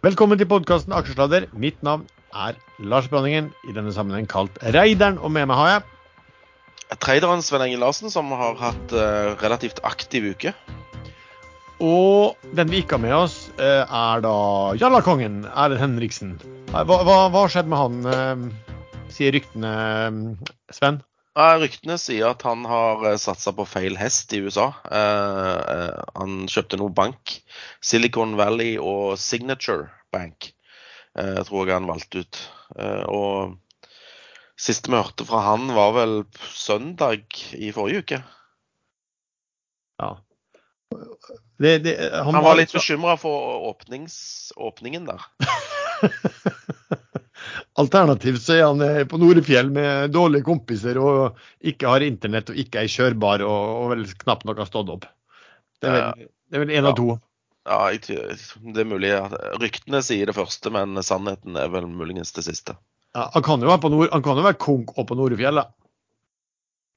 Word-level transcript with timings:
Velkommen 0.00 0.38
til 0.40 0.48
podkasten 0.48 0.94
Aksjesladder. 0.96 1.44
Mitt 1.60 1.82
navn 1.84 2.06
er 2.32 2.54
Lars 2.80 3.10
Branningen, 3.12 3.50
i 3.68 3.74
denne 3.76 3.90
sammenheng 3.92 4.24
kalt 4.32 4.54
Reideren, 4.72 5.18
og 5.20 5.28
med 5.34 5.44
meg 5.50 5.58
har 5.58 5.68
jeg 5.74 6.96
Traderen 7.04 7.44
Sven 7.44 7.66
Engel 7.66 7.84
Larsen, 7.84 8.08
som 8.08 8.32
har 8.32 8.56
hatt 8.56 8.94
uh, 8.96 9.36
relativt 9.42 9.82
aktiv 9.84 10.30
uke. 10.32 10.54
Og 11.84 12.32
den 12.56 12.72
vi 12.72 12.80
ikke 12.80 12.96
har 12.96 13.04
med 13.04 13.12
oss, 13.12 13.36
uh, 13.60 13.84
er 13.84 14.24
da 14.24 14.32
Jallakongen, 14.80 15.42
Erlend 15.52 15.84
Henriksen. 15.84 16.32
Hva, 16.72 16.86
hva, 16.88 17.04
hva 17.04 17.44
har 17.44 17.52
skjedd 17.52 17.68
med 17.68 17.82
han, 17.84 18.00
uh, 18.08 19.04
sier 19.12 19.36
ryktene, 19.36 19.74
Sven? 20.72 21.02
Ryktene 21.38 21.94
sier 22.00 22.32
at 22.32 22.42
han 22.42 22.64
har 22.66 23.04
satsa 23.22 23.52
på 23.54 23.66
feil 23.68 23.94
hest 24.00 24.32
i 24.34 24.40
USA. 24.42 24.72
han 24.90 26.48
kjøpte 26.50 26.80
noe 26.80 26.90
bank. 26.90 27.36
Silicon 27.80 28.34
Valley 28.40 28.74
og 28.82 29.14
Signature 29.18 29.92
Bank 30.10 30.50
jeg 31.18 31.46
tror 31.48 31.66
jeg 31.66 31.74
han 31.74 31.90
valgte 31.90 32.22
ut. 32.22 32.40
og 33.10 33.58
Siste 34.60 34.92
vi 34.92 34.98
hørte 34.98 35.24
fra 35.24 35.40
han, 35.46 35.70
var 35.72 35.94
vel 35.96 36.18
søndag 36.52 37.24
i 37.56 37.70
forrige 37.72 38.04
uke. 38.04 38.18
Ja. 40.02 40.10
Det, 41.60 41.78
det, 41.84 41.94
han, 42.12 42.34
han, 42.34 42.44
var 42.44 42.58
litt 42.58 42.74
bekymra 42.74 43.14
for 43.20 43.64
åpnings, 43.70 44.52
åpningen 44.60 45.08
der. 45.08 45.24
Alternativt 47.78 48.42
så 48.42 48.56
er 48.56 48.64
han 48.66 48.82
eh, 48.82 49.04
på 49.06 49.18
Norefjell 49.20 49.70
med 49.72 50.10
dårlige 50.14 50.46
kompiser 50.46 50.98
og 50.98 51.38
ikke 51.62 51.88
har 51.92 52.04
internett 52.04 52.50
og 52.50 52.58
ikke 52.58 52.82
er 52.82 52.90
kjørbar 52.90 53.44
og, 53.46 53.74
og 53.80 53.90
vel 53.94 54.06
knapt 54.24 54.46
nok 54.48 54.62
har 54.64 54.68
stått 54.68 54.90
opp. 54.92 55.06
Det 55.80 55.88
er 55.88 55.96
vel, 55.96 56.24
det 56.50 56.58
er 56.58 56.64
vel 56.64 56.72
en 56.74 56.80
ja. 56.82 56.90
av 56.90 56.96
to. 56.98 57.08
Ja, 57.70 57.78
det 57.92 58.82
er 58.82 58.88
mulig 58.88 59.12
ryktene 59.60 60.00
sier 60.02 60.30
det 60.30 60.34
første, 60.34 60.72
men 60.74 60.98
sannheten 61.04 61.58
er 61.60 61.70
vel 61.70 61.86
muligens 61.86 62.32
det 62.34 62.46
siste. 62.48 62.74
Ja, 63.14 63.28
han 63.34 63.44
kan 63.46 63.62
nord, 63.62 64.08
han 64.10 64.24
kan 64.24 64.38
jo 64.38 64.46
være 64.46 64.58
konk 64.60 64.96
og 64.96 65.06
på 65.08 65.18
Norefjellet. 65.18 65.70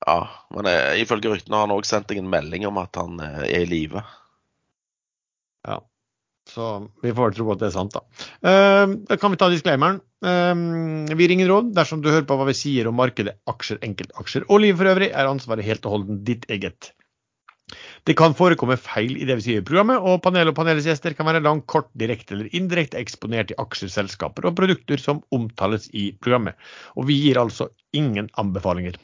Ja, 0.08 0.18
men 0.56 0.68
eh, 0.68 1.00
ifølge 1.04 1.32
ryktene 1.32 1.60
har 1.60 1.68
han 1.68 1.76
òg 1.76 1.88
sendt 1.88 2.10
deg 2.10 2.20
en 2.20 2.32
melding 2.32 2.66
om 2.68 2.80
at 2.82 2.98
han 3.00 3.22
eh, 3.24 3.44
er 3.46 3.64
i 3.64 3.70
live. 3.70 4.04
Ja, 5.68 5.80
så 6.50 6.90
vi 7.04 7.14
får 7.16 7.36
tro 7.38 7.52
at 7.54 7.62
det 7.62 7.70
er 7.70 7.76
sant, 7.76 7.96
da. 7.96 8.02
Uh, 8.44 8.98
da 9.08 9.18
kan 9.20 9.34
vi 9.34 9.40
ta 9.40 9.50
disclaimeren. 9.52 10.02
Uh, 10.24 11.14
vi 11.16 11.30
ringer 11.32 11.50
råd 11.52 11.72
dersom 11.78 12.04
du 12.04 12.12
hører 12.12 12.28
på 12.28 12.38
hva 12.40 12.50
vi 12.50 12.58
sier 12.58 12.90
om 12.90 13.00
markedet, 13.00 13.38
aksjer, 13.50 13.80
enkeltaksjer 13.86 14.50
og 14.50 14.64
liv 14.66 14.76
for 14.80 14.92
øvrig, 14.92 15.14
er 15.14 15.30
ansvaret 15.30 15.68
helt 15.68 15.88
og 15.88 15.98
holdent 15.98 16.28
ditt 16.28 16.50
eget. 16.52 16.92
Det 18.04 18.16
kan 18.20 18.36
forekomme 18.36 18.76
feil 18.78 19.16
i 19.16 19.26
det 19.28 19.38
vi 19.40 19.46
sier 19.46 19.62
i 19.62 19.66
programmet, 19.66 20.04
og 20.04 20.20
panelet 20.26 20.52
og 20.52 20.58
panelets 20.60 20.88
gjester 20.90 21.16
kan 21.16 21.30
være 21.30 21.42
langt, 21.46 21.66
kort, 21.72 21.88
direkte 22.00 22.36
eller 22.36 22.52
indirekte 22.56 23.00
eksponert 23.00 23.54
i 23.54 23.58
aksjer, 23.64 23.92
selskaper 23.94 24.50
og 24.50 24.58
produkter 24.60 25.00
som 25.02 25.24
omtales 25.36 25.88
i 25.96 26.10
programmet. 26.20 26.60
Og 27.00 27.08
vi 27.10 27.18
gir 27.22 27.40
altså 27.40 27.70
ingen 27.96 28.28
anbefalinger. 28.42 29.00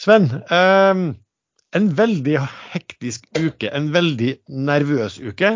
Sven, 0.00 0.28
eh, 0.52 1.02
en 1.74 1.88
veldig 1.98 2.36
hektisk 2.72 3.26
uke, 3.34 3.68
en 3.70 3.90
veldig 3.94 4.30
nervøs 4.48 5.18
uke. 5.18 5.50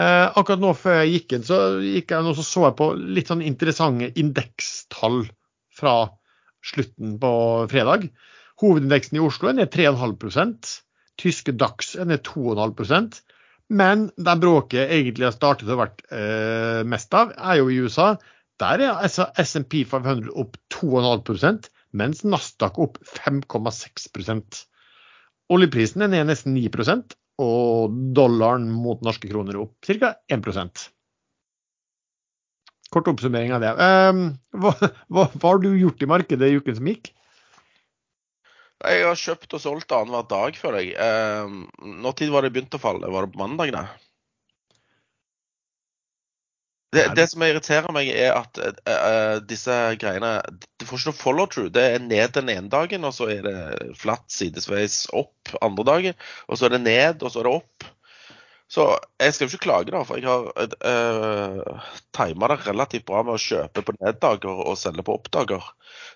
Eh, 0.00 0.26
akkurat 0.26 0.62
nå 0.62 0.72
før 0.78 1.00
jeg 1.00 1.12
gikk 1.14 1.36
inn, 1.36 1.46
så 1.46 1.60
gikk 1.84 2.14
jeg 2.14 2.30
og 2.32 2.40
så 2.42 2.64
jeg 2.66 2.76
på 2.80 2.90
litt 2.98 3.30
sånn 3.30 3.44
interessante 3.46 4.10
indekstall 4.20 5.22
fra 5.76 5.94
slutten 6.66 7.16
på 7.22 7.32
fredag. 7.70 8.08
Hovedindeksen 8.60 9.16
i 9.16 9.24
Oslo 9.24 9.50
er 9.50 9.60
ned 9.60 9.72
3,5% 9.72 10.78
Tyske 11.20 11.52
DAX 11.52 11.94
er 12.00 12.08
ned 12.08 12.22
2,5% 12.24 13.20
Men 13.68 14.06
der 14.16 14.40
bråket 14.40 14.92
egentlig 14.92 15.28
har 15.28 15.36
startet 15.36 15.70
og 15.70 15.82
vært 15.82 16.02
eh, 16.12 16.80
mest 16.88 17.14
av, 17.14 17.34
er 17.36 17.60
jo 17.60 17.68
i 17.70 17.78
USA. 17.84 18.14
Der 18.60 18.82
er 18.82 19.04
altså 19.04 19.28
SMP 19.38 19.84
500 19.88 20.32
opp 20.40 20.58
2,5% 20.74 21.70
mens 22.00 22.24
Nasdaq 22.26 22.78
opp 22.82 22.98
5,6 23.06 24.10
Oljeprisen 25.50 26.04
er 26.06 26.12
ned 26.12 26.30
nesten 26.30 26.54
9% 26.54 27.16
og 27.42 27.94
dollaren 28.16 28.68
mot 28.70 29.00
norske 29.02 29.30
kroner 29.30 29.58
opp 29.58 29.74
ca. 29.86 30.14
1 30.30 30.44
Kort 32.90 33.06
oppsummering 33.06 33.54
av 33.54 33.62
det. 33.62 33.70
Eh, 33.70 34.20
hva, 34.58 34.74
hva, 34.80 35.24
hva, 35.30 35.48
har 35.48 35.62
du 35.62 35.70
gjort 35.78 36.02
i 36.02 36.10
markedet 36.10 36.50
i 36.50 36.58
uken 36.58 36.78
som 36.78 36.90
gikk? 36.90 37.12
Jeg 38.80 39.04
har 39.04 39.18
kjøpt 39.18 39.54
og 39.58 39.60
solgt 39.62 39.92
annenhver 39.92 40.26
dag, 40.30 40.56
føler 40.56 40.82
jeg. 40.82 40.94
Eh, 40.96 41.90
når 42.02 42.16
tid 42.18 42.32
var 42.32 42.46
det 42.46 42.54
begynt 42.54 42.74
å 42.74 42.82
falle? 42.82 43.10
Var 43.12 43.26
det 43.26 43.34
på 43.34 43.42
mandag, 43.42 43.74
da? 43.76 43.84
Det, 46.90 47.04
det, 47.14 47.28
som 47.30 47.42
irriterer 47.46 47.94
meg, 47.94 48.08
er 48.10 48.32
at 48.34 48.58
uh, 48.58 49.36
disse 49.46 49.74
greiene 50.02 50.32
Du 50.80 50.86
får 50.88 51.02
ikke 51.02 51.10
noe 51.10 51.20
follow-through. 51.20 51.70
Det 51.76 51.82
er 51.84 52.02
ned 52.02 52.32
den 52.36 52.48
ene 52.48 52.72
dagen, 52.72 53.04
og 53.04 53.12
så 53.12 53.28
er 53.34 53.44
det 53.44 53.94
flatt 54.00 54.24
sidesveis 54.32 55.02
opp 55.12 55.52
andre 55.60 55.84
dagen. 55.84 56.20
Og 56.48 56.56
så 56.56 56.66
er 56.66 56.76
det 56.76 56.84
ned, 56.86 57.20
og 57.20 57.32
så 57.32 57.42
er 57.42 57.50
det 57.50 57.56
opp. 57.60 57.90
Så 58.70 58.84
jeg 59.18 59.34
skal 59.34 59.48
jo 59.48 59.50
ikke 59.50 59.64
klage, 59.64 59.90
da, 59.90 60.00
for 60.06 60.20
jeg 60.20 60.30
har 60.30 60.46
uh, 60.54 61.86
tima 62.14 62.48
det 62.52 62.60
relativt 62.68 63.04
bra 63.08 63.24
med 63.26 63.34
å 63.34 63.42
kjøpe 63.42 63.82
på 63.82 63.94
neddager 63.98 64.62
og 64.62 64.78
selge 64.78 65.02
på 65.06 65.16
oppdager. 65.18 65.64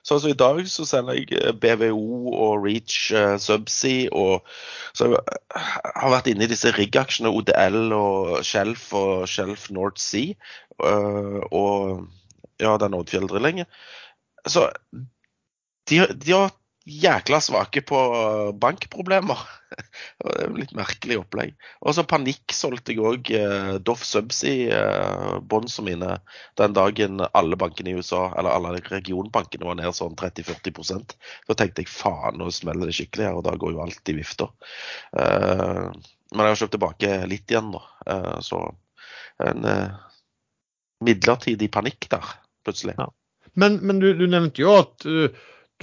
Så 0.07 0.17
altså, 0.17 0.31
i 0.31 0.39
dag 0.39 0.61
så 0.71 0.87
selger 0.87 1.35
jeg 1.35 1.57
BVO 1.59 2.31
og 2.31 2.63
Reach 2.63 3.11
uh, 3.11 3.35
Subsea 3.43 4.07
og 4.15 4.47
Så 4.95 5.11
jeg 5.11 5.41
har 5.99 6.15
vært 6.15 6.31
inne 6.31 6.47
i 6.47 6.53
disse 6.53 6.71
rigg-aksjene 6.77 7.33
ODL 7.35 7.91
og 7.97 8.39
Shelf 8.47 8.87
og 8.95 9.27
Shelf 9.27 9.67
North 9.75 9.99
Sea 9.99 10.39
uh, 10.79 11.43
og 11.51 12.07
ja, 12.63 12.77
den 12.79 12.95
Oddfjell 12.95 13.27
Drilling. 13.27 13.65
Så 14.49 14.69
de, 15.89 16.05
de 16.13 16.33
var 16.33 16.53
jækla 16.85 17.41
svake 17.41 17.81
på 17.81 17.99
bankproblemer. 18.61 19.41
det 20.25 20.35
er 20.45 20.53
litt 20.55 20.75
merkelig 20.77 21.17
opplegg. 21.23 21.55
Og 21.81 21.97
så 21.97 22.05
panikksolgte 22.09 22.93
jeg 22.93 23.05
òg 23.05 23.31
eh, 23.35 23.71
Doff 23.85 24.05
Subsea-båndene 24.07 25.81
eh, 25.81 25.87
mine 25.89 26.11
den 26.61 26.77
dagen 26.77 27.25
alle 27.33 27.59
bankene 27.61 27.95
i 27.95 27.97
USA, 27.99 28.27
eller 28.37 28.53
alle 28.53 28.75
regionbankene 28.85 29.69
var 29.69 29.81
ned 29.81 29.97
sånn 29.97 30.17
30-40% 30.21 31.17
Da 31.49 31.57
tenkte 31.57 31.85
jeg 31.85 31.93
faen, 31.93 32.39
nå 32.41 32.51
smeller 32.53 32.91
det 32.91 32.99
skikkelig 32.99 33.31
her, 33.31 33.41
og 33.41 33.49
da 33.49 33.57
går 33.57 33.75
jo 33.75 33.83
alt 33.87 34.13
i 34.13 34.19
vifta. 34.21 34.51
Eh, 35.17 35.89
men 36.35 36.47
jeg 36.47 36.53
har 36.53 36.63
kjøpt 36.65 36.77
tilbake 36.77 37.19
litt 37.31 37.51
igjen 37.51 37.73
nå, 37.73 37.83
eh, 38.11 38.39
så 38.45 38.67
en 39.45 39.67
eh, 39.67 40.01
midlertidig 41.05 41.73
panikk 41.73 42.11
der, 42.13 42.37
plutselig. 42.67 42.99
Ja. 43.01 43.09
Men, 43.61 43.79
men 43.87 44.03
du, 44.03 44.11
du, 44.19 44.27
nevnte 44.31 44.63
jo 44.65 44.75
at 44.81 45.07
uh, 45.07 45.29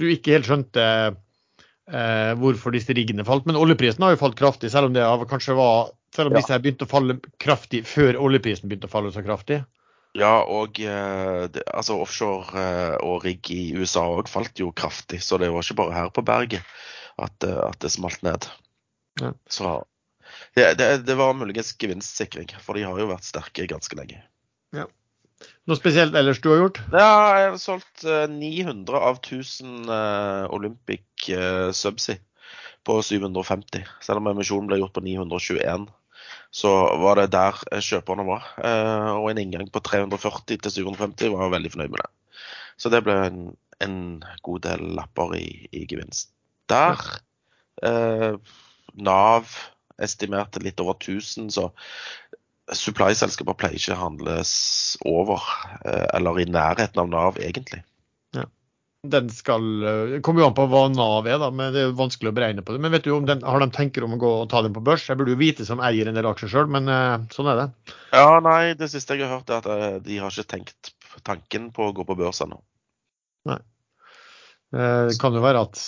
du 0.00 0.06
ikke 0.12 0.36
helt 0.36 0.48
skjønte 0.48 0.86
uh, 1.12 2.32
hvorfor 2.40 2.74
disse 2.74 2.94
riggene 2.96 3.26
falt. 3.28 3.48
Men 3.48 3.58
oljeprisen 3.60 4.04
har 4.04 4.14
jo 4.14 4.22
falt 4.22 4.38
kraftig, 4.38 4.72
selv 4.72 4.90
om 4.90 4.96
det 4.96 5.06
kanskje 5.30 5.56
var 5.58 5.92
selv 6.12 6.28
om 6.28 6.36
ja. 6.36 6.42
disse 6.42 6.58
begynte 6.60 6.84
å 6.84 6.90
falle 6.90 7.16
kraftig 7.40 7.86
før 7.88 8.18
oljeprisen 8.20 8.68
begynte 8.68 8.90
å 8.90 8.92
falle 8.92 9.12
så 9.14 9.24
kraftig. 9.24 9.62
Ja, 10.18 10.42
og 10.44 10.76
uh, 10.84 11.48
det, 11.48 11.62
altså 11.72 11.96
offshore 12.02 12.52
eh, 12.52 12.96
og 13.00 13.22
rigg 13.24 13.48
i 13.48 13.62
USA 13.72 14.04
òg 14.12 14.28
falt 14.28 14.60
jo 14.60 14.68
kraftig. 14.76 15.22
Så 15.24 15.38
det 15.40 15.48
var 15.54 15.64
ikke 15.64 15.78
bare 15.80 15.96
her 15.96 16.10
på 16.12 16.24
berget 16.26 16.68
at, 17.16 17.44
at 17.44 17.78
det 17.80 17.92
smalt 17.94 18.20
ned. 18.26 18.44
Ja. 19.22 19.32
Så 19.48 19.78
det, 20.56 20.74
det, 20.80 20.90
det 21.08 21.16
var 21.16 21.32
muligens 21.36 21.72
gevinstsikring, 21.80 22.52
for 22.60 22.76
de 22.76 22.84
har 22.84 23.00
jo 23.00 23.08
vært 23.08 23.24
sterke 23.24 23.64
ganske 23.70 23.96
lenge. 23.96 24.20
Ja. 24.76 24.84
Noe 25.70 25.78
spesielt 25.78 26.16
ellers 26.18 26.40
du 26.42 26.48
har 26.50 26.58
gjort? 26.58 26.80
Ja, 26.90 27.10
jeg 27.38 27.50
har 27.52 27.58
solgt 27.62 28.02
900 28.02 28.98
av 28.98 29.20
1000 29.20 29.84
uh, 29.86 30.50
Olympic 30.50 31.28
uh, 31.30 31.70
Subsea 31.70 32.18
på 32.82 32.96
750. 33.06 33.84
Selv 34.02 34.18
om 34.18 34.30
emisjonen 34.32 34.66
ble 34.66 34.80
gjort 34.80 34.96
på 34.96 35.04
921, 35.06 35.84
så 36.50 36.72
var 36.98 37.20
det 37.20 37.28
der 37.30 37.60
kjøperne 37.78 38.24
var. 38.26 38.48
Og 39.22 39.28
en 39.30 39.38
inngang 39.38 39.68
på 39.70 39.78
340 39.86 40.58
til 40.64 40.74
750 40.82 41.30
var 41.30 41.44
jeg 41.46 41.52
veldig 41.54 41.70
fornøyd 41.76 41.92
med 41.92 42.02
det. 42.02 42.40
Så 42.82 42.90
det 42.90 43.04
ble 43.06 43.14
en, 43.28 43.38
en 43.86 43.94
god 44.42 44.64
del 44.66 44.82
lapper 44.98 45.36
i, 45.38 45.46
i 45.70 45.84
gevinst. 45.86 46.32
Der 46.68 46.98
Nav 48.98 49.54
estimerte 50.02 50.62
litt 50.66 50.82
over 50.82 50.98
1000, 50.98 51.54
så 51.54 51.70
supply-selskaper 52.70 53.56
pleier 53.58 53.78
ikke 53.78 53.96
å 53.96 54.02
handles 54.04 54.52
over 55.08 55.42
eh, 55.82 56.06
eller 56.14 56.42
i 56.42 56.46
nærheten 56.46 57.02
av 57.02 57.08
Nav, 57.10 57.40
egentlig. 57.42 57.82
Ja. 58.36 58.46
Den 59.02 59.30
skal 59.34 59.64
Det 59.82 59.94
eh, 60.18 60.20
kommer 60.24 60.44
jo 60.44 60.50
an 60.50 60.56
på 60.56 60.68
hva 60.70 60.84
Nav 60.92 61.26
er, 61.26 61.40
da, 61.42 61.50
men 61.50 61.74
det 61.74 61.82
er 61.86 61.96
vanskelig 61.98 62.30
å 62.30 62.36
beregne 62.36 62.64
på 62.64 62.76
det. 62.76 62.82
Men 62.84 62.94
vet 62.94 63.08
du 63.08 63.12
om 63.16 63.26
den, 63.28 63.42
har 63.42 63.64
de 63.64 63.68
tenker 63.74 64.06
om 64.06 64.14
å 64.14 64.20
gå 64.22 64.32
og 64.44 64.46
ta 64.52 64.62
den 64.62 64.76
på 64.76 64.84
børs? 64.84 65.08
Jeg 65.10 65.18
burde 65.18 65.34
jo 65.34 65.40
vite 65.42 65.66
som 65.68 65.82
eier 65.82 66.08
en 66.08 66.18
del 66.18 66.28
aksjer 66.30 66.54
sjøl, 66.54 66.70
men 66.70 66.86
uh, 66.90 67.18
sånn 67.34 67.50
er 67.50 67.64
det. 67.64 67.66
Ja, 68.14 68.38
nei, 68.44 68.76
det 68.78 68.92
siste 68.92 69.18
jeg 69.18 69.26
har 69.26 69.40
hørt, 69.40 69.50
er 69.50 69.66
at 69.66 70.06
de 70.06 70.22
har 70.22 70.30
ikke 70.30 70.54
tenkt 70.54 70.94
tanken 71.26 71.72
på 71.74 71.90
å 71.90 71.96
gå 71.96 72.06
på 72.08 72.16
børs 72.18 72.44
ennå. 72.44 72.62
Nei. 73.50 73.58
Det 74.72 75.18
kan 75.20 75.34
jo 75.36 75.42
være 75.44 75.66
at 75.66 75.80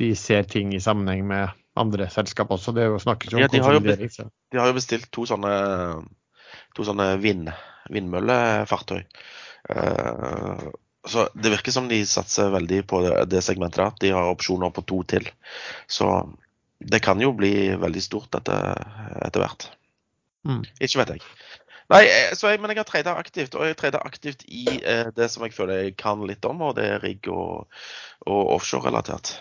de 0.00 0.08
ser 0.18 0.48
ting 0.50 0.72
i 0.74 0.80
sammenheng 0.82 1.22
med 1.28 1.52
andre 1.80 2.08
selskap 2.12 2.50
også. 2.54 2.74
Det 2.76 2.88
snakkes 3.02 3.32
jo 3.32 3.38
om 3.38 3.44
ja, 3.44 3.50
de, 3.52 3.62
har 3.64 3.76
jo 3.76 3.82
bestilt, 3.84 4.32
de 4.52 4.60
har 4.60 4.70
jo 4.70 4.76
bestilt 4.78 5.10
to 5.14 5.26
sånne 5.28 5.52
to 6.76 6.84
sånne 6.86 7.12
vind, 7.22 7.50
vindmøllefartøy. 7.92 9.04
Uh, 9.66 10.68
så 11.06 11.28
det 11.34 11.52
virker 11.54 11.74
som 11.74 11.88
de 11.90 12.00
satser 12.06 12.52
veldig 12.54 12.82
på 12.90 13.00
det, 13.04 13.14
det 13.30 13.42
segmentet 13.42 13.82
At 13.82 14.00
De 14.02 14.12
har 14.14 14.28
opsjoner 14.30 14.72
på 14.74 14.84
to 14.86 15.00
til. 15.08 15.28
Så 15.90 16.10
det 16.78 17.00
kan 17.04 17.20
jo 17.22 17.32
bli 17.34 17.72
veldig 17.80 18.02
stort 18.04 18.34
etter, 18.36 18.74
etter 19.24 19.42
hvert. 19.42 19.68
Mm. 20.46 20.64
Ikke 20.82 21.00
vet 21.00 21.14
jeg. 21.16 21.24
Nei, 21.94 22.02
eh, 22.10 22.32
jeg, 22.34 22.58
men 22.58 22.72
jeg 22.72 22.80
har 22.80 22.88
tradet 22.88 23.14
aktivt, 23.14 23.54
og 23.54 23.68
jeg 23.68 23.78
trada 23.78 24.00
aktivt 24.02 24.42
i 24.50 24.64
eh, 24.82 25.06
det 25.14 25.28
som 25.30 25.44
jeg 25.46 25.54
føler 25.54 25.84
jeg 25.84 25.96
kan 26.00 26.24
litt 26.26 26.44
om, 26.48 26.64
og 26.66 26.74
det 26.78 26.88
er 26.96 27.04
rigg 27.04 27.30
og, 27.30 27.68
og 28.26 28.54
offshore-relatert. 28.56 29.36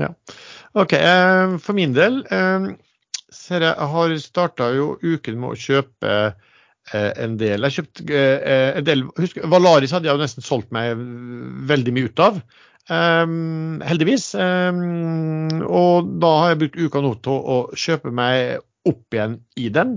Ja. 0.00 0.10
OK. 0.72 0.92
Eh, 0.92 1.56
for 1.62 1.76
min 1.76 1.94
del 1.96 2.20
eh, 2.32 2.68
ser 3.34 3.66
jeg, 3.66 3.88
har 3.94 4.16
starta 4.22 4.70
jo 4.74 4.94
uken 5.02 5.40
med 5.40 5.54
å 5.54 5.60
kjøpe 5.60 6.12
eh, 6.12 7.10
en 7.24 7.38
del. 7.40 7.66
Jeg 7.68 7.78
kjøpte 7.78 8.26
en 8.50 8.86
del 8.86 9.06
husk, 9.20 9.40
Valaris 9.50 9.94
hadde 9.94 10.10
jeg 10.10 10.16
jo 10.16 10.24
nesten 10.24 10.46
solgt 10.46 10.74
meg 10.74 10.98
veldig 11.70 11.96
mye 11.96 12.10
ut 12.10 12.24
av. 12.24 12.44
Heldigvis. 12.84 14.26
Og 14.36 16.10
da 16.20 16.32
har 16.42 16.50
jeg 16.52 16.60
brukt 16.60 16.82
uka 16.82 17.00
nå 17.00 17.14
til 17.24 17.38
å 17.54 17.56
kjøpe 17.80 18.12
meg 18.12 18.58
opp 18.84 19.16
igjen 19.16 19.38
i 19.56 19.70
den. 19.72 19.96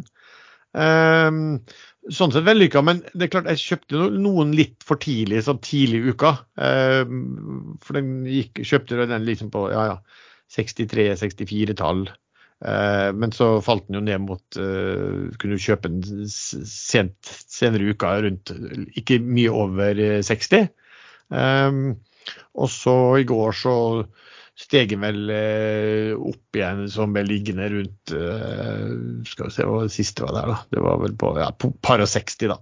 Sånn 2.13 2.31
sett 2.31 2.45
vellykka, 2.47 2.81
men 2.85 3.01
det 3.13 3.27
er 3.27 3.31
klart 3.33 3.49
jeg 3.51 3.63
kjøpte 3.63 4.07
noen 4.15 4.53
litt 4.55 4.83
for 4.87 4.99
tidlig, 5.01 5.41
sånn 5.43 5.59
tidlig 5.63 5.99
i 5.99 6.13
uka. 6.13 6.33
Um, 6.55 7.75
for 7.83 7.99
den 7.99 8.21
gikk, 8.29 8.61
kjøpte 8.63 9.01
den 9.09 9.25
liksom 9.27 9.51
på 9.51 9.65
ja, 9.73 9.83
ja, 9.91 10.23
63-64-tall. 10.55 12.07
Uh, 12.07 12.69
ehm, 12.71 13.19
men 13.21 13.35
så 13.35 13.49
falt 13.61 13.85
den 13.89 13.99
jo 13.99 14.03
ned 14.07 14.23
mot 14.23 14.57
uh, 14.57 15.27
Kunne 15.37 15.59
kjøpe 15.61 15.91
den 15.91 16.23
sent, 16.31 17.17
senere 17.27 17.85
i 17.85 17.91
uka 17.93 18.15
rundt 18.25 18.53
ikke 18.97 19.19
mye 19.21 19.51
over 19.53 20.01
60. 20.25 20.71
Um, 21.29 21.97
og 22.55 22.71
så 22.71 22.95
i 23.19 23.27
går 23.27 23.53
så 23.55 23.75
steg 24.57 24.95
vel 25.01 25.29
eh, 25.33 26.13
opp 26.17 26.57
igjen 26.57 26.87
som 26.89 27.13
ble 27.13 27.23
liggende 27.27 27.67
rundt 27.73 28.13
eh, 28.15 28.87
Skal 29.29 29.49
vi 29.49 29.53
se 29.53 29.67
hva 29.67 29.83
det 29.85 29.93
siste 29.93 30.25
var 30.25 30.33
der, 30.33 30.53
da. 30.53 30.57
Det 30.73 30.83
var 30.83 31.01
vel 31.03 31.13
på 31.19 31.33
ja, 31.37 31.51
par 31.85 32.03
og 32.03 32.09
60, 32.09 32.49
da. 32.53 32.57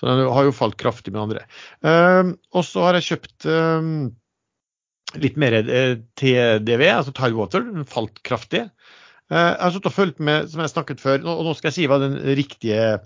Så 0.00 0.08
den 0.08 0.22
har 0.32 0.46
jo 0.46 0.56
falt 0.56 0.78
kraftig 0.80 1.12
med 1.12 1.26
andre. 1.26 1.44
Uh, 1.84 2.32
og 2.56 2.64
så 2.64 2.86
har 2.86 2.96
jeg 2.96 3.04
kjøpt 3.10 3.44
uh, 3.52 3.90
litt 5.20 5.36
mer 5.40 5.58
TDV, 5.60 6.84
altså 6.88 7.12
Tidewater. 7.12 7.66
Den 7.66 7.84
falt 7.88 8.22
kraftig. 8.24 8.62
Uh, 9.30 9.54
jeg 9.54 9.62
har 9.62 9.74
sittet 9.74 9.92
og 9.92 9.96
fulgt 9.96 10.20
med, 10.26 10.50
som 10.50 10.64
jeg 10.64 10.72
snakket 10.74 11.02
før, 11.02 11.22
og 11.22 11.44
nå 11.46 11.54
skal 11.58 11.70
jeg 11.70 11.78
si 11.78 11.88
hva 11.90 12.00
den 12.02 12.18
riktige 12.38 12.98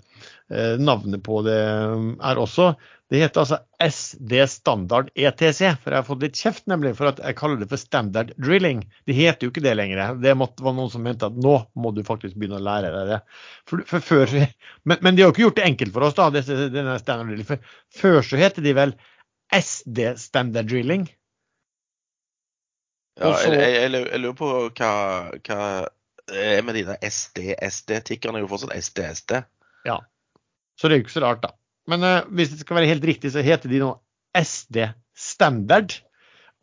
navnet 0.77 1.23
på 1.25 1.39
det 1.41 1.55
er 1.57 2.37
også. 2.37 2.67
Det 3.09 3.19
heter 3.21 3.43
altså 3.43 3.57
SD 3.85 4.33
Standard 4.49 5.11
ETC, 5.13 5.59
for 5.81 5.93
jeg 5.93 5.99
har 5.99 6.07
fått 6.07 6.23
litt 6.25 6.39
kjeft 6.39 6.63
nemlig 6.69 6.95
for 6.97 7.11
at 7.11 7.19
jeg 7.21 7.37
kaller 7.37 7.59
det 7.61 7.67
for 7.69 7.77
standard 7.77 8.31
drilling. 8.41 8.81
Det 9.05 9.13
heter 9.13 9.45
jo 9.45 9.53
ikke 9.53 9.61
det 9.61 9.75
lenger. 9.77 10.15
Det 10.23 10.33
måtte, 10.37 10.65
var 10.65 10.73
noen 10.73 10.89
som 10.89 11.05
mente 11.05 11.29
at 11.29 11.37
nå 11.37 11.53
må 11.77 11.91
du 11.93 12.01
faktisk 12.07 12.33
begynne 12.33 12.57
å 12.57 12.65
lære 12.65 12.89
deg 12.95 13.11
det. 13.13 13.19
For, 13.69 13.83
for 13.91 14.07
før, 14.07 14.33
men, 14.89 14.97
men, 14.97 15.11
de 15.13 15.21
har 15.21 15.29
jo 15.29 15.35
ikke 15.35 15.45
gjort 15.45 15.59
det 15.59 15.67
enkelt 15.67 15.93
for 15.93 16.07
oss, 16.07 16.17
da. 16.17 16.31
Denne 16.33 16.97
standard 17.01 17.29
drilling. 17.29 17.49
For, 17.51 17.77
før 18.01 18.17
så 18.25 18.41
heter 18.41 18.65
de 18.65 18.73
vel 18.79 18.95
SD 19.53 20.01
Standard 20.17 20.71
Drilling. 20.71 21.05
Ja, 23.21 23.35
jeg, 23.45 23.53
jeg, 23.53 23.91
jeg, 23.93 24.21
lurer 24.23 24.35
på 24.35 24.49
hva, 24.75 24.95
hva 25.45 25.59
med 26.65 26.73
de 26.73 26.95
SD, 27.05 27.51
SD-tikkerne 27.61 28.39
er 28.39 28.45
jo 28.45 28.49
fortsatt 28.49 28.73
SD, 28.81 29.03
SD. 29.19 29.35
Ja. 29.85 29.99
Så 30.75 30.89
det 30.89 30.95
er 30.95 30.99
jo 30.99 31.05
ikke 31.05 31.15
så 31.15 31.23
rart, 31.23 31.43
da. 31.43 31.53
Men 31.89 32.05
uh, 32.05 32.25
hvis 32.33 32.51
det 32.53 32.63
skal 32.63 32.79
være 32.79 32.89
helt 32.89 33.05
riktig, 33.05 33.31
så 33.33 33.43
heter 33.45 33.71
de 33.71 33.81
nå 33.83 33.93
SD 34.35 34.81
Standard. 35.15 35.99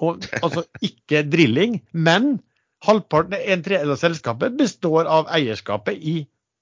Og, 0.03 0.25
altså 0.43 0.65
ikke 0.83 1.23
drilling, 1.31 1.79
men 1.95 2.41
halvparten, 2.83 3.37
en 3.39 3.63
tredjedel 3.63 3.95
av 3.95 4.01
selskapet 4.01 4.57
består 4.59 5.07
av 5.07 5.31
eierskapet 5.31 6.01
i 6.01 6.17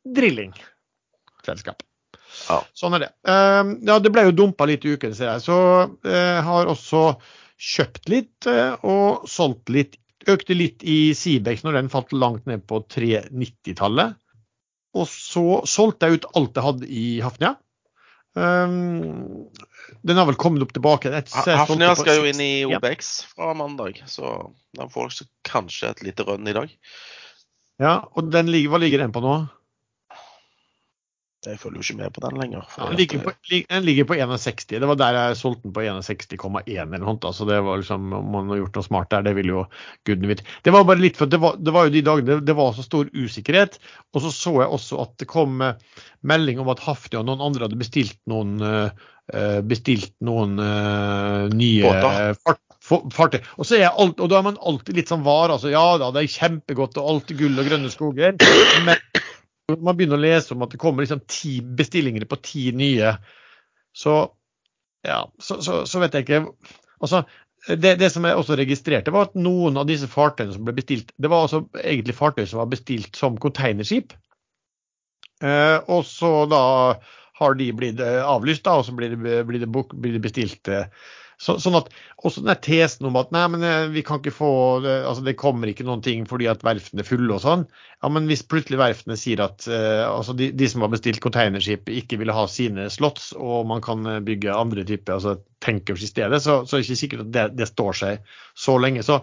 drilling. 0.05 0.53
Selskapet. 1.47 1.87
Ja. 2.51 2.61
Sånn 2.77 2.95
er 2.99 3.07
det. 3.07 3.11
Uh, 3.27 3.73
ja, 3.89 3.97
det 4.03 4.13
ble 4.13 4.27
jo 4.29 4.37
dumpa 4.43 4.69
litt 4.69 4.85
i 4.85 4.93
uken, 4.93 5.17
ser 5.17 5.33
jeg. 5.33 5.47
Så 5.49 5.57
uh, 5.89 6.39
har 6.47 6.71
også 6.71 7.15
kjøpt 7.61 8.13
litt 8.13 8.47
og 8.89 9.27
solgt 9.29 9.69
litt. 9.73 9.99
Økte 10.29 10.57
litt 10.57 10.85
i 10.85 11.15
Sibex 11.17 11.65
når 11.65 11.79
den 11.79 11.93
falt 11.93 12.13
langt 12.13 12.49
ned 12.51 12.67
på 12.69 12.83
390-tallet. 12.93 14.19
Og 14.99 15.07
så 15.09 15.63
solgte 15.71 16.09
jeg 16.09 16.21
ut 16.21 16.31
alt 16.37 16.59
jeg 16.59 16.67
hadde 16.67 16.89
i 16.91 17.05
Hafnia. 17.25 17.55
Um, 18.35 19.49
den 20.07 20.19
har 20.21 20.27
vel 20.29 20.39
kommet 20.39 20.63
opp 20.67 20.75
tilbake. 20.75 21.13
Hafnia 21.35 21.95
skal 21.99 22.21
jo 22.21 22.29
inn 22.31 22.43
i 22.43 22.53
OBX 22.69 23.15
fra 23.33 23.55
mandag, 23.59 24.03
så 24.11 24.51
den 24.79 24.93
får 24.93 25.23
kanskje 25.47 25.95
et 25.95 26.05
lite 26.07 26.27
rønn 26.29 26.47
i 26.51 26.55
dag. 26.57 26.75
Ja, 27.81 27.97
og 28.13 28.29
den, 28.35 28.53
hva 28.71 28.81
ligger 28.83 29.03
den 29.03 29.15
på 29.15 29.23
nå? 29.25 29.39
Jeg 31.49 31.57
følger 31.57 31.81
jo 31.81 31.85
ikke 31.87 32.03
med 32.03 32.13
på 32.13 32.21
den 32.21 32.35
lenger. 32.37 32.65
Ja, 32.77 32.87
den, 32.91 32.99
ligger 33.01 33.23
på, 33.25 33.33
den, 33.49 33.85
ligger 33.87 34.07
på, 34.11 34.17
61. 34.21 34.67
Det 34.75 34.89
var 34.91 34.99
der 35.01 35.17
jeg 35.17 35.39
solgte 35.41 35.65
den 35.65 35.73
på 35.73 35.85
61,1 35.87 36.69
eller 36.69 37.01
noe. 37.01 37.17
Altså 37.17 37.47
det 37.49 37.61
var 37.65 37.81
liksom, 37.81 38.13
Om 38.19 38.29
man 38.35 38.53
har 38.53 38.61
gjort 38.61 38.77
noe 38.77 38.85
smart 38.85 39.09
der, 39.15 39.25
det 39.25 39.33
ville 39.39 39.55
jo 39.55 39.63
gudene 40.05 40.29
vite. 40.35 40.45
Det 40.67 40.75
var 40.77 40.85
bare 40.85 41.01
litt 41.01 41.17
for 41.17 41.33
det 41.33 41.41
var, 41.41 41.57
det 41.57 41.73
var 41.73 41.89
jo 41.89 41.95
de 41.95 42.05
dagene 42.05 42.29
det, 42.29 42.39
det, 42.51 42.57
var 42.59 42.77
så 42.77 42.85
stor 42.85 43.09
usikkerhet. 43.17 43.81
Og 44.13 44.27
så 44.27 44.35
så 44.37 44.53
jeg 44.61 44.77
også 44.77 45.01
at 45.07 45.17
det 45.23 45.31
kom 45.33 45.65
uh, 45.65 46.05
melding 46.21 46.61
om 46.61 46.69
at 46.75 46.85
Hafnia 46.85 47.23
og 47.23 47.31
noen 47.31 47.47
andre 47.49 47.65
hadde 47.65 47.81
bestilt 47.81 48.21
noen, 48.29 48.61
uh, 48.61 48.93
bestilt 49.65 50.13
noen 50.27 50.61
nye 51.57 51.97
fart, 52.45 52.65
fartøy. 53.17 53.41
Og 53.57 53.65
så 53.65 53.81
er 53.81 53.89
alt, 53.89 54.21
og 54.21 54.29
da 54.29 54.43
er 54.43 54.49
man 54.51 54.61
alltid 54.61 55.01
litt 55.01 55.09
sånn 55.09 55.25
var. 55.25 55.49
altså 55.55 55.73
Ja 55.73 55.97
da, 56.03 56.13
det 56.13 56.27
er 56.27 56.35
kjempegodt 56.37 57.01
og 57.01 57.15
alt 57.15 57.37
gull 57.39 57.57
og 57.57 57.71
grønne 57.71 57.93
skoger. 57.93 58.37
men 58.85 58.99
man 59.79 59.97
begynner 59.99 60.19
å 60.19 60.25
lese 60.25 60.55
om 60.55 60.65
at 60.67 60.75
det 60.75 60.81
kommer 60.83 61.05
liksom 61.05 61.23
ti 61.31 61.59
bestillinger 61.63 62.27
på 62.31 62.41
ti 62.45 62.71
nye, 62.77 63.15
så 63.97 64.17
ja, 65.07 65.23
så, 65.41 65.61
så, 65.65 65.83
så 65.89 66.03
vet 66.03 66.17
jeg 66.17 66.27
ikke 66.27 66.45
Altså, 67.01 67.23
det, 67.81 67.95
det, 67.97 68.11
som 68.13 68.27
jeg 68.29 68.37
også 68.37 68.57
registrerte, 68.61 69.13
var 69.15 69.31
at 69.31 69.37
noen 69.41 69.79
av 69.81 69.87
disse 69.89 70.05
fartøyene 70.09 70.53
som 70.53 70.67
ble 70.67 70.75
bestilt, 70.77 71.15
det 71.17 71.31
var 71.33 71.47
altså 71.47 71.63
egentlig 71.81 72.13
fartøy 72.19 72.45
som 72.45 72.61
var 72.61 72.69
bestilt 72.69 73.17
som 73.17 73.39
containerskip. 73.41 74.13
Eh, 75.41 75.79
og 75.89 76.05
så 76.05 76.45
da 76.53 76.61
har 77.41 77.57
de 77.57 77.71
blitt 77.73 78.03
eh, 78.05 78.21
avlyst, 78.21 78.67
da, 78.69 78.77
og 78.77 78.85
så 78.85 78.93
blir 78.97 79.17
det, 79.17 79.39
blir 79.49 79.65
det 79.65 80.23
bestilt 80.25 80.69
eh, 80.69 80.93
så, 81.41 81.55
sånn 81.63 81.79
at 81.79 81.89
også 82.21 82.43
den 82.45 82.59
tesen 82.61 83.07
om 83.09 83.17
at 83.17 83.31
nei, 83.33 83.47
men 83.55 83.65
eh, 83.65 83.87
vi 83.95 84.03
kan 84.05 84.21
ikke 84.21 84.35
få 84.35 84.51
altså 84.85 85.25
det 85.25 85.39
kommer 85.41 85.71
ikke 85.71 85.87
noen 85.89 86.03
ting 86.05 86.27
fordi 86.29 86.51
at 86.51 86.65
verftene 86.67 87.01
er 87.01 87.09
fulle 87.09 87.33
og 87.33 87.41
sånn. 87.45 87.65
Ja, 88.01 88.11
men 88.13 88.29
hvis 88.29 88.45
plutselig 88.49 88.81
verftene 88.81 89.17
sier 89.21 89.41
at 89.45 89.65
uh, 89.69 90.05
altså 90.09 90.35
de, 90.37 90.51
de, 90.57 90.69
som 90.69 90.85
har 90.85 90.93
bestilt 90.93 91.21
containerskip 91.25 91.89
ikke 91.93 92.21
vil 92.21 92.33
ha 92.33 92.47
sine 92.49 92.89
slots, 92.93 93.31
og 93.37 93.69
man 93.71 93.85
kan 93.85 94.05
eh, 94.09 94.23
bygge 94.25 94.53
andre 94.53 94.85
typer 94.89 95.17
altså 95.17 95.39
tankers 95.65 96.05
i 96.05 96.11
stedet, 96.11 96.43
så, 96.45 96.63
så 96.65 96.77
er 96.77 96.83
det 96.83 96.89
ikke 96.89 97.03
sikkert 97.05 97.27
at 97.27 97.33
det, 97.37 97.47
det 97.61 97.69
står 97.73 98.01
seg 98.03 98.35
så 98.57 98.77
lenge. 98.81 99.05
Så 99.07 99.21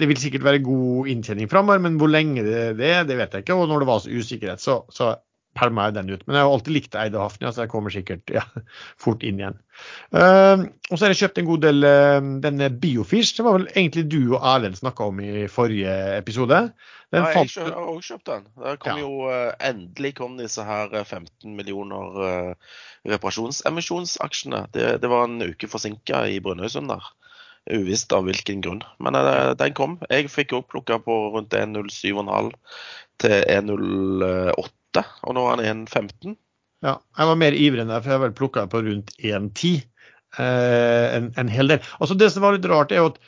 det 0.00 0.08
vil 0.08 0.20
sikkert 0.20 0.46
være 0.46 0.64
god 0.64 1.10
inntjening 1.12 1.48
framover, 1.52 1.82
men 1.84 1.96
hvor 2.00 2.12
lenge 2.12 2.44
det, 2.44 2.88
er, 2.88 3.04
det 3.08 3.18
vet 3.20 3.36
jeg 3.36 3.44
ikke. 3.44 3.56
Og 3.56 3.68
når 3.68 3.84
det 3.84 3.90
var 3.90 4.04
så 4.04 4.12
usikkerhet, 4.12 4.64
så, 4.64 4.82
så 4.92 5.14
pælma 5.58 5.84
meg 5.84 5.94
den 5.96 6.10
ut. 6.12 6.22
Men 6.26 6.38
jeg 6.38 6.46
har 6.46 6.54
alltid 6.54 6.74
likt 6.76 6.96
Eide 6.98 7.20
Hafnia, 7.20 7.52
så 7.52 7.64
jeg 7.64 7.72
kommer 7.72 7.92
sikkert 7.94 8.32
ja, 8.32 8.42
fort 9.00 9.24
inn 9.26 9.40
igjen. 9.40 9.56
Uh, 10.14 10.66
og 10.90 10.96
så 10.96 11.04
har 11.04 11.12
jeg 11.12 11.24
kjøpt 11.24 11.40
en 11.40 11.48
god 11.48 11.64
del 11.64 11.86
uh, 11.86 12.28
denne 12.44 12.70
Biofish. 12.82 13.34
Det 13.36 13.46
var 13.46 13.58
vel 13.58 13.66
egentlig 13.74 14.06
du 14.12 14.20
og 14.36 14.44
Erlend 14.54 14.78
snakka 14.78 15.08
om 15.10 15.22
i 15.22 15.46
forrige 15.50 15.94
episode. 16.18 16.60
Den 17.14 17.26
ja, 17.26 17.42
jeg 17.42 17.74
har 17.74 17.90
òg 17.90 18.00
kjøpt 18.06 18.30
den. 18.30 18.46
Der 18.62 18.78
kom 18.82 19.00
ja. 19.00 19.06
jo 19.06 19.26
uh, 19.30 19.50
Endelig 19.62 20.14
kom 20.20 20.38
disse 20.40 20.64
her 20.66 20.94
15 21.02 21.56
millioner 21.58 22.22
uh, 22.22 22.78
reparasjonsemisjonsaksjene. 23.10 24.64
Det, 24.74 24.88
det, 25.02 25.10
var 25.12 25.28
en 25.28 25.42
uke 25.44 25.70
forsinka 25.70 26.24
i 26.30 26.40
Brønnøysund 26.42 26.90
der. 26.90 27.12
Uvisst 27.72 28.12
av 28.12 28.26
hvilken 28.26 28.60
grunn. 28.64 28.82
Men 29.00 29.16
den 29.56 29.76
kom. 29.76 29.96
Jeg 30.12 30.28
fikk 30.28 30.52
òg 30.58 30.66
plukka 30.68 30.98
på 31.00 31.14
rundt 31.32 31.54
1,07,5 31.56 32.50
til 33.22 33.38
1,08 33.48 34.68
og 35.02 35.36
nå 35.36 35.44
er 35.50 35.62
han 35.64 35.86
1,15. 35.86 36.36
Ja, 36.84 36.98
jeg 37.16 37.30
var 37.30 37.40
mer 37.40 37.56
ivrig 37.56 37.82
enn 37.82 37.90
deg, 37.90 38.02
for 38.04 38.12
jeg 38.12 38.18
har 38.18 38.24
vel 38.26 38.36
plukka 38.36 38.66
på 38.70 38.82
rundt 38.84 39.14
1,10. 39.18 39.82
Eh, 40.38 41.16
en, 41.16 41.30
en, 41.38 41.50
hel 41.50 41.70
del. 41.70 41.82
Altså 42.00 42.16
Det 42.18 42.30
som 42.32 42.44
var 42.44 42.56
litt 42.56 42.68
rart, 42.68 42.92
er 42.92 43.02
jo 43.02 43.10
at 43.12 43.20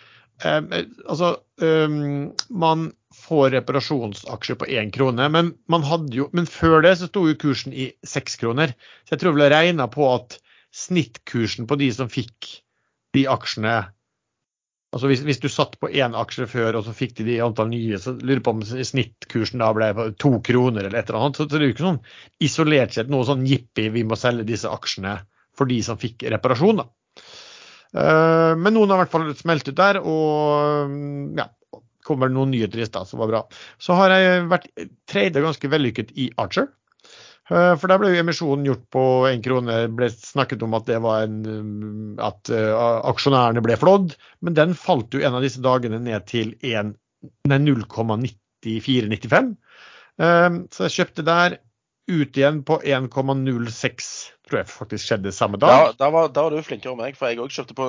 eh, 0.44 0.82
altså, 1.06 1.36
um, 1.62 2.32
man 2.50 2.88
får 3.16 3.54
reparasjonsaksjer 3.54 4.58
på 4.60 4.68
én 4.76 4.90
krone, 4.94 5.28
men, 5.32 5.54
man 5.72 5.86
hadde 5.86 6.18
jo, 6.18 6.28
men 6.36 6.48
før 6.50 6.82
det 6.84 6.96
så 7.00 7.08
sto 7.08 7.24
jo 7.30 7.38
kursen 7.40 7.72
i 7.72 7.88
seks 8.06 8.36
kroner. 8.42 8.74
Så 9.06 9.16
jeg 9.16 9.22
tror 9.22 9.36
vel 9.36 9.46
jeg 9.46 9.54
regna 9.54 9.88
på 9.90 10.08
at 10.10 10.38
snittkursen 10.76 11.68
på 11.70 11.78
de 11.80 11.88
som 11.94 12.10
fikk 12.12 12.50
de 13.16 13.24
aksjene 13.30 13.78
Altså 14.96 15.10
hvis, 15.10 15.22
hvis, 15.28 15.40
du 15.42 15.50
satt 15.52 15.74
på 15.76 15.90
én 15.92 16.14
aksje 16.16 16.46
før, 16.48 16.78
og 16.78 16.86
så 16.86 16.94
fikk 16.96 17.18
de 17.18 17.26
de 17.26 17.40
antall 17.44 17.68
nye, 17.68 17.98
så 18.00 18.14
lurer 18.16 18.40
på 18.44 18.54
om 18.56 18.62
snittkursen 18.64 19.60
da 19.60 19.68
ble 19.76 19.90
to 20.16 20.38
kroner 20.46 20.86
eller 20.86 20.96
et 21.02 21.10
eller 21.10 21.26
annet. 21.26 21.40
Så 21.40 21.44
det 21.50 21.58
er 21.58 21.66
jo 21.66 21.74
ikke 21.74 21.84
sånn 21.84 22.00
isolert 22.48 22.96
sett 22.96 23.12
noe 23.12 23.26
sånn 23.28 23.44
jippi, 23.48 23.90
vi 23.92 24.06
må 24.08 24.16
selge 24.16 24.46
disse 24.48 24.72
aksjene 24.72 25.18
for 25.56 25.68
de 25.68 25.82
som 25.84 26.00
fikk 26.00 26.24
reparasjon. 26.32 26.80
da. 26.80 26.88
Uh, 27.96 28.52
men 28.56 28.72
noen 28.72 28.90
har 28.92 28.98
i 28.98 29.04
hvert 29.04 29.12
fall 29.12 29.28
smelt 29.36 29.68
ut 29.68 29.76
der, 29.76 30.00
og 30.00 30.96
ja, 31.36 31.46
kommer 32.06 32.30
det 32.30 32.38
noen 32.38 32.54
nyheter 32.54 32.80
i 32.80 32.88
stad 32.88 33.08
som 33.10 33.20
var 33.20 33.32
bra. 33.34 33.44
Så 33.82 33.96
har 34.00 34.16
jeg 34.16 34.48
vært 34.48 34.70
tredje 35.10 35.44
ganske 35.44 35.72
vellykket 35.76 36.16
i 36.16 36.30
Archer. 36.40 36.70
Eh, 37.46 37.78
for 37.78 37.86
der 37.86 38.00
ble 38.02 38.10
jo 38.10 38.18
emisjonen 38.24 38.66
gjort 38.66 38.82
på 38.90 39.30
én 39.30 39.38
krone. 39.44 39.86
ble 39.94 40.08
snakket 40.10 40.62
om 40.66 40.74
at 40.78 40.86
det 40.88 40.98
var 41.02 41.22
en, 41.28 41.42
mm, 41.46 42.18
at 42.18 42.50
eh, 42.50 42.74
aksjonærene 43.06 43.62
ble 43.62 43.76
flådd. 43.78 44.16
Men 44.42 44.54
den 44.58 44.74
falt 44.74 45.14
jo 45.14 45.20
en 45.22 45.34
av 45.38 45.42
disse 45.46 45.62
dagene 45.62 45.98
ned 46.02 46.26
til 46.26 46.58
0,9495. 47.46 49.54
Eh, 50.18 50.50
så 50.74 50.82
jeg 50.88 50.96
kjøpte 50.96 51.22
der 51.26 51.58
ut 52.06 52.38
igjen 52.38 52.62
på 52.66 52.78
1,06, 52.86 54.10
tror 54.46 54.58
jeg 54.60 54.68
faktisk 54.70 55.06
skjedde 55.06 55.32
samme 55.34 55.58
dag. 55.62 55.70
Ja, 55.70 55.94
da 55.98 56.06
var, 56.14 56.24
da 56.34 56.40
var 56.46 56.50
du 56.54 56.66
flinkere 56.66 56.92
enn 56.94 57.00
meg, 57.00 57.14
for 57.18 57.26
jeg 57.30 57.38
òg 57.42 57.50
kjøpte 57.54 57.74
på 57.78 57.84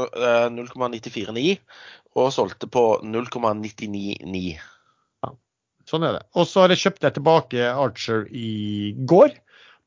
0,949 0.53 1.57
og 2.17 2.25
solgte 2.33 2.67
på 2.73 2.83
0,999. 3.05 4.57
Ja, 5.25 5.29
sånn 5.89 6.05
er 6.09 6.13
det. 6.17 6.23
Og 6.33 6.45
så 6.49 6.57
har 6.63 6.69
jeg 6.73 6.81
kjøpt 6.85 7.03
deg 7.05 7.11
tilbake 7.17 7.61
Archer 7.73 8.21
i 8.33 8.49
går 9.09 9.29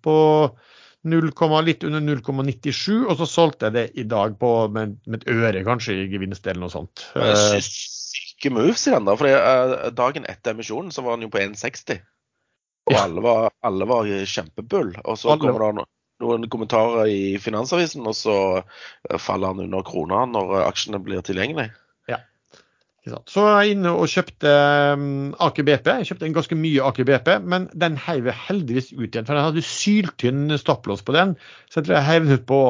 på 0.04 0.16
0, 1.09 1.30
litt 1.64 1.85
under 1.87 2.02
0,97, 2.04 3.07
og 3.07 3.14
så 3.21 3.28
solgte 3.28 3.69
jeg 3.69 3.76
det 3.76 3.87
i 4.00 4.04
dag 4.09 4.37
på, 4.40 4.52
med, 4.73 4.99
med 5.07 5.23
et 5.23 5.30
øre 5.33 5.64
kanskje 5.64 5.97
i 5.97 6.09
gevinst 6.12 6.47
eller 6.47 6.66
noe 6.66 6.73
sånt. 6.73 7.07
Syke 7.64 8.52
moves 8.52 8.87
i 8.88 8.95
den, 8.95 9.09
da. 9.09 9.16
For 9.16 9.28
uh, 9.30 9.88
dagen 9.97 10.28
etter 10.28 10.57
emisjonen 10.57 10.92
så 10.92 11.04
var 11.07 11.16
den 11.16 11.28
jo 11.28 11.33
på 11.33 11.40
1,60. 11.40 12.02
Og 12.90 12.97
ja. 12.97 13.07
alle, 13.07 13.25
var, 13.25 13.49
alle 13.64 13.88
var 13.88 14.09
kjempebull. 14.09 14.92
Og 15.04 15.19
så 15.21 15.33
alle. 15.33 15.47
kommer 15.47 15.66
det 15.80 15.88
noen 16.21 16.45
kommentarer 16.52 17.09
i 17.09 17.37
Finansavisen, 17.40 18.04
og 18.04 18.16
så 18.16 18.37
faller 19.16 19.54
han 19.54 19.64
under 19.64 19.85
krona 19.87 20.26
når 20.28 20.66
aksjene 20.66 21.00
blir 21.04 21.25
tilgjengelige. 21.25 21.73
Så 23.09 23.40
var 23.40 23.62
jeg 23.62 23.76
inne 23.76 23.92
og 23.97 24.11
kjøpte 24.12 24.50
um, 24.99 25.04
Aker 25.40 25.64
BP. 25.64 25.87
Jeg 26.02 26.09
kjøpte 26.11 26.26
en 26.28 26.35
ganske 26.37 26.59
mye 26.59 26.83
Aker 26.85 27.07
BP, 27.09 27.30
men 27.49 27.71
den 27.73 27.97
heiv 28.07 28.28
jeg 28.28 28.42
heldigvis 28.49 28.90
ut 28.92 29.07
igjen. 29.09 29.25
For 29.25 29.37
den 29.37 29.47
hadde 29.47 29.64
syltynn 29.64 30.59
stopplås 30.61 31.04
på 31.07 31.16
den, 31.16 31.33
så 31.71 31.80
jeg 31.80 31.88
tror 31.88 31.97
jeg 31.97 32.09
heiv 32.11 32.26
den 32.26 32.37
ut 32.37 32.45
på, 32.50 32.61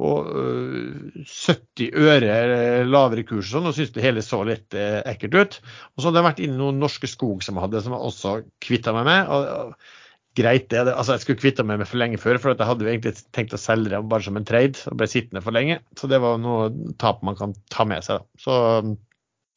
på 0.00 0.14
uh, 0.24 1.20
70 1.20 2.00
øre 2.00 2.40
lavere 2.88 3.26
kurs 3.28 3.50
og 3.50 3.58
sånn, 3.58 3.68
og 3.68 3.76
syntes 3.76 3.94
det 3.98 4.06
hele 4.06 4.24
så 4.24 4.40
litt 4.48 4.78
uh, 4.78 5.02
ekkelt 5.04 5.36
ut. 5.36 5.60
Og 5.92 6.00
så 6.00 6.08
hadde 6.08 6.22
jeg 6.22 6.28
vært 6.30 6.44
inne 6.46 6.56
i 6.56 6.62
noen 6.64 6.80
Norske 6.80 7.10
Skog 7.10 7.44
som 7.44 7.58
jeg 7.58 7.68
hadde, 7.68 7.84
som 7.84 7.96
jeg 7.96 8.12
også 8.12 8.36
kvitta 8.64 8.96
meg 8.96 9.08
med. 9.10 9.24
og, 9.28 9.48
og 9.68 9.96
greit 10.38 10.68
det. 10.70 10.84
Altså, 10.86 11.16
jeg 11.16 11.24
skulle 11.24 11.40
kvitta 11.40 11.64
meg 11.66 11.80
med 11.80 11.88
for 11.90 12.00
lenge 12.00 12.20
før, 12.20 12.38
for 12.38 12.54
jeg 12.54 12.68
hadde 12.68 12.86
jo 12.86 12.90
egentlig 12.92 13.14
tenkt 13.34 13.56
å 13.56 13.60
selge 13.60 13.90
det 13.90 14.00
bare 14.06 14.24
som 14.24 14.38
en 14.38 14.46
trade. 14.48 14.78
og 14.86 14.98
ble 15.00 15.08
sittende 15.10 15.42
for 15.44 15.56
lenge. 15.56 15.80
Så 15.98 16.10
det 16.10 16.20
var 16.22 16.38
noe 16.40 16.68
tap 17.02 17.24
man 17.26 17.36
kan 17.38 17.54
ta 17.72 17.86
med 17.88 18.06
seg. 18.06 18.22
Da. 18.22 18.42
Så 18.44 18.54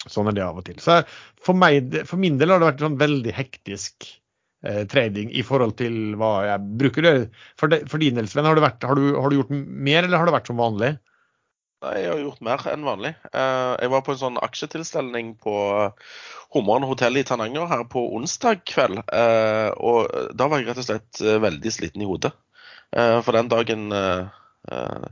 Sånn 0.09 0.31
er 0.31 0.37
det 0.37 0.45
av 0.45 0.57
og 0.57 0.65
til. 0.65 0.79
Så 0.81 1.01
for, 1.41 1.57
meg, 1.57 2.01
for 2.09 2.21
min 2.21 2.39
del 2.41 2.53
har 2.53 2.61
det 2.61 2.71
vært 2.71 2.83
sånn 2.85 2.97
veldig 3.01 3.35
hektisk 3.37 4.07
eh, 4.65 4.83
trading 4.89 5.29
i 5.37 5.43
forhold 5.45 5.77
til 5.81 6.17
hva 6.17 6.33
jeg 6.47 6.73
bruker. 6.81 7.09
For, 7.59 7.71
de, 7.71 7.83
for 7.91 8.01
din 8.01 8.17
del, 8.17 8.29
Sven, 8.31 8.49
har, 8.49 8.57
har, 8.57 8.75
har, 8.81 8.97
du, 8.97 9.37
gjort 9.37 9.53
mer, 9.53 10.03
eller 10.03 10.17
har 10.17 10.29
det 10.29 10.37
vært 10.39 10.49
som 10.49 10.61
vanlig? 10.61 10.95
Nei, 11.81 11.95
jeg 11.97 12.11
har 12.11 12.19
gjort 12.21 12.43
mer 12.45 12.65
enn 12.69 12.83
vanlig. 12.85 13.13
Eh, 13.33 13.71
jeg 13.81 13.93
var 13.93 14.03
på 14.05 14.13
en 14.13 14.21
sånn 14.21 14.41
aksjetilstelning 14.41 15.33
på 15.41 15.55
Hummeren 16.53 16.85
hotell 16.85 17.17
i 17.17 17.25
Tananger 17.25 17.69
her 17.71 17.87
på 17.89 18.03
onsdag 18.17 18.61
kveld. 18.69 19.01
Eh, 19.05 19.69
og 19.81 20.35
da 20.37 20.49
var 20.49 20.61
jeg 20.61 20.69
rett 20.69 20.81
og 20.83 20.89
slett 20.89 21.23
eh, 21.25 21.39
veldig 21.41 21.73
sliten 21.73 22.03
i 22.05 22.09
hodet. 22.09 22.33
Eh, 22.93 23.17
for 23.25 23.37
den 23.37 23.49
dagen 23.49 23.89
eh, 23.97 25.07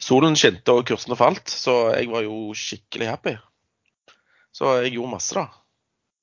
solen 0.00 0.38
skinte 0.40 0.72
og 0.72 0.86
kursene 0.88 1.18
falt, 1.20 1.52
så 1.52 1.90
jeg 1.96 2.08
var 2.12 2.24
jo 2.24 2.54
skikkelig 2.56 3.12
happy. 3.12 3.36
Så 4.56 4.78
jeg 4.80 4.96
gjorde 4.96 5.12
masse, 5.12 5.36
da. 5.36 5.46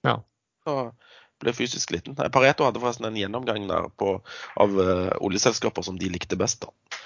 Ja. 0.10 0.16
Så 0.66 0.78
ble 1.44 1.54
fysisk 1.56 1.94
liten. 1.94 2.16
Pareto 2.34 2.66
hadde 2.66 2.82
forresten 2.82 3.10
en 3.10 3.20
gjennomgang 3.20 3.68
der 3.70 3.90
på, 4.00 4.16
av 4.60 4.78
uh, 4.80 5.12
oljeselskaper 5.22 5.86
som 5.86 6.00
de 6.00 6.10
likte 6.12 6.40
best. 6.40 6.66
da. 6.66 7.00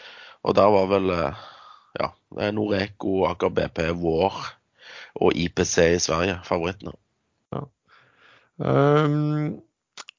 Og 0.47 0.55
der 0.55 0.71
var 0.71 0.89
vel 0.91 1.11
uh, 1.11 1.45
ja, 1.97 2.11
Noreco, 2.53 3.25
Aker 3.31 3.51
BP, 3.53 3.83
Vår 3.99 4.39
og 5.17 5.33
IPC 5.33 5.75
i 5.95 6.01
Sverige 6.01 6.39
favorittene. 6.45 6.93
Ja. 7.55 7.63
Um, 8.61 9.57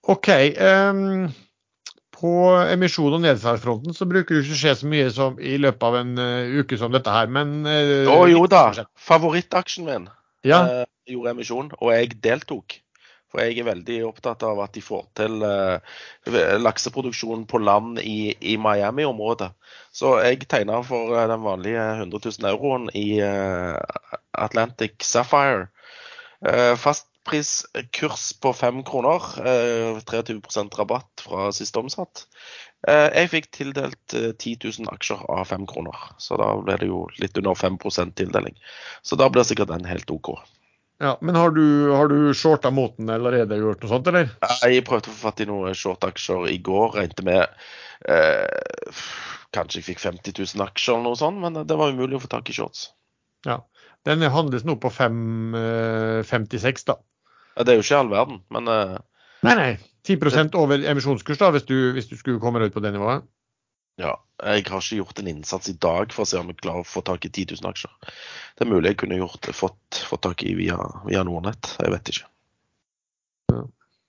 OK. 0.03 0.29
Um, 0.59 1.29
på 2.19 2.35
emisjon- 2.67 3.15
og 3.15 3.23
nedsalgsfronten 3.23 3.95
så 3.95 4.09
bruker 4.11 4.35
det 4.35 4.43
ikke 4.43 4.59
skje 4.59 4.75
så 4.81 4.88
mye 4.91 5.11
som 5.15 5.38
i 5.38 5.55
løpet 5.62 5.85
av 5.87 5.99
en 6.00 6.15
uh, 6.19 6.59
uke 6.59 6.79
som 6.81 6.91
dette 6.95 7.15
her, 7.15 7.31
men 7.31 7.61
Å 7.62 8.17
uh, 8.19 8.31
jo 8.33 8.43
da. 8.50 8.65
Favorittaksjen 8.99 9.87
min. 9.87 10.09
Ja. 10.47 10.61
Uh, 10.64 10.85
gjorde 11.09 11.35
emisjon, 11.35 11.73
og 11.80 11.95
jeg 11.95 12.18
deltok. 12.25 12.78
For 13.28 13.45
jeg 13.45 13.59
er 13.61 13.66
veldig 13.68 13.97
opptatt 14.09 14.40
av 14.49 14.61
at 14.64 14.73
de 14.73 14.80
får 14.80 15.02
til 15.18 15.42
uh, 15.45 15.80
lakseproduksjon 16.62 17.45
på 17.50 17.61
land 17.61 18.00
i, 18.00 18.33
i 18.40 18.57
Miami-området. 18.61 19.50
Så 19.92 20.14
jeg 20.25 20.47
tegna 20.49 20.80
for 20.87 21.12
uh, 21.12 21.26
den 21.28 21.45
vanlige 21.45 21.83
100 21.99 22.23
000 22.40 22.49
euroen 22.54 22.88
i 22.97 23.21
uh, 23.21 23.76
Atlantic 24.33 25.04
Sapphire. 25.04 25.68
Fastpriskurs 26.78 28.28
på 28.38 28.52
fem 28.54 28.85
kroner. 28.87 29.25
23% 30.07 30.76
rabatt 30.78 31.25
fra 31.26 31.49
siste 31.52 31.83
omsatt. 31.83 32.28
Jeg 32.87 33.30
fikk 33.32 33.49
tildelt 33.56 34.12
10 34.14 34.52
000 34.62 34.92
aksjer 34.92 35.25
av 35.35 35.49
fem 35.50 35.64
kroner, 35.66 35.97
så 36.23 36.37
da 36.38 36.52
ble 36.62 36.76
det 36.78 36.87
jo 36.87 37.00
litt 37.18 37.35
under 37.40 37.58
5% 37.58 38.14
tildeling. 38.20 38.54
Så 39.02 39.18
da 39.18 39.26
blir 39.32 39.42
sikkert 39.49 39.73
den 39.73 39.88
helt 39.88 40.12
OK. 40.14 40.30
Ja, 40.99 41.18
Men 41.20 41.35
har 41.35 41.50
du, 41.50 41.90
har 41.90 42.08
du 42.08 42.35
shorta 42.35 42.70
mot 42.70 42.97
den 42.97 43.11
allerede 43.11 43.56
gjort 43.56 43.82
noe 43.82 43.90
sånt, 43.90 44.08
eller? 44.11 44.30
Jeg 44.66 44.82
prøvde 44.87 45.11
å 45.11 45.14
få 45.14 45.28
fatt 45.28 45.42
i 45.42 45.47
noen 45.47 45.76
short-aksjer 45.78 46.49
i 46.50 46.56
går. 46.66 46.97
Regnet 46.99 47.23
med 47.26 47.44
eh, 48.11 49.02
Kanskje 49.54 49.78
jeg 49.78 49.87
fikk 49.92 50.02
50 50.02 50.35
000 50.42 50.64
aksjer 50.66 50.97
eller 50.97 51.06
noe 51.06 51.20
sånt, 51.20 51.38
men 51.42 51.61
det 51.70 51.76
var 51.78 51.94
umulig 51.94 52.18
å 52.18 52.25
få 52.25 52.30
tak 52.32 52.50
i 52.50 52.56
shorts. 52.56 52.88
Ja. 53.47 53.61
Den 54.06 54.26
handles 54.35 54.66
nå 54.66 54.75
på 54.82 54.90
5,56, 54.90 56.66
eh, 56.66 56.82
da. 56.90 56.99
Ja, 57.54 57.62
det 57.62 57.73
er 57.73 57.78
jo 57.78 57.87
ikke 57.87 58.02
all 58.02 58.12
verden, 58.12 58.42
men 58.54 58.70
eh, 58.75 58.99
Nei, 59.47 59.54
nei. 59.54 59.70
10 60.09 60.57
over 60.59 60.85
emisjonskurs, 60.91 61.41
da, 61.41 61.50
hvis 61.55 61.67
du, 61.69 61.77
hvis 61.97 62.09
du 62.11 62.17
skulle 62.17 62.41
komme 62.43 62.62
ut 62.65 62.75
på 62.75 62.83
det 62.85 62.95
nivået. 62.95 63.27
Ja, 63.99 64.15
jeg 64.38 64.69
har 64.71 64.83
ikke 64.83 65.00
gjort 65.00 65.19
en 65.19 65.31
innsats 65.33 65.69
i 65.73 65.75
dag 65.75 66.12
for 66.15 66.23
å 66.23 66.29
se 66.31 66.38
om 66.38 66.50
jeg 66.53 66.61
klarer 66.61 66.85
å 66.85 66.87
få 66.87 67.03
tak 67.07 67.27
i 67.27 67.31
10 67.33 67.57
000 67.59 67.71
aksjer. 67.73 68.12
Det 68.55 68.65
er 68.65 68.71
mulig 68.71 68.93
jeg 68.93 69.00
kunne 69.00 69.19
gjort, 69.19 69.49
fått, 69.59 70.03
fått 70.07 70.23
tak 70.29 70.45
i 70.47 70.55
via, 70.55 70.79
via 71.09 71.25
Nordnett. 71.27 71.73
Jeg 71.83 71.91
vet 71.97 72.12
ikke. 72.12 72.29
Ja. 73.50 73.65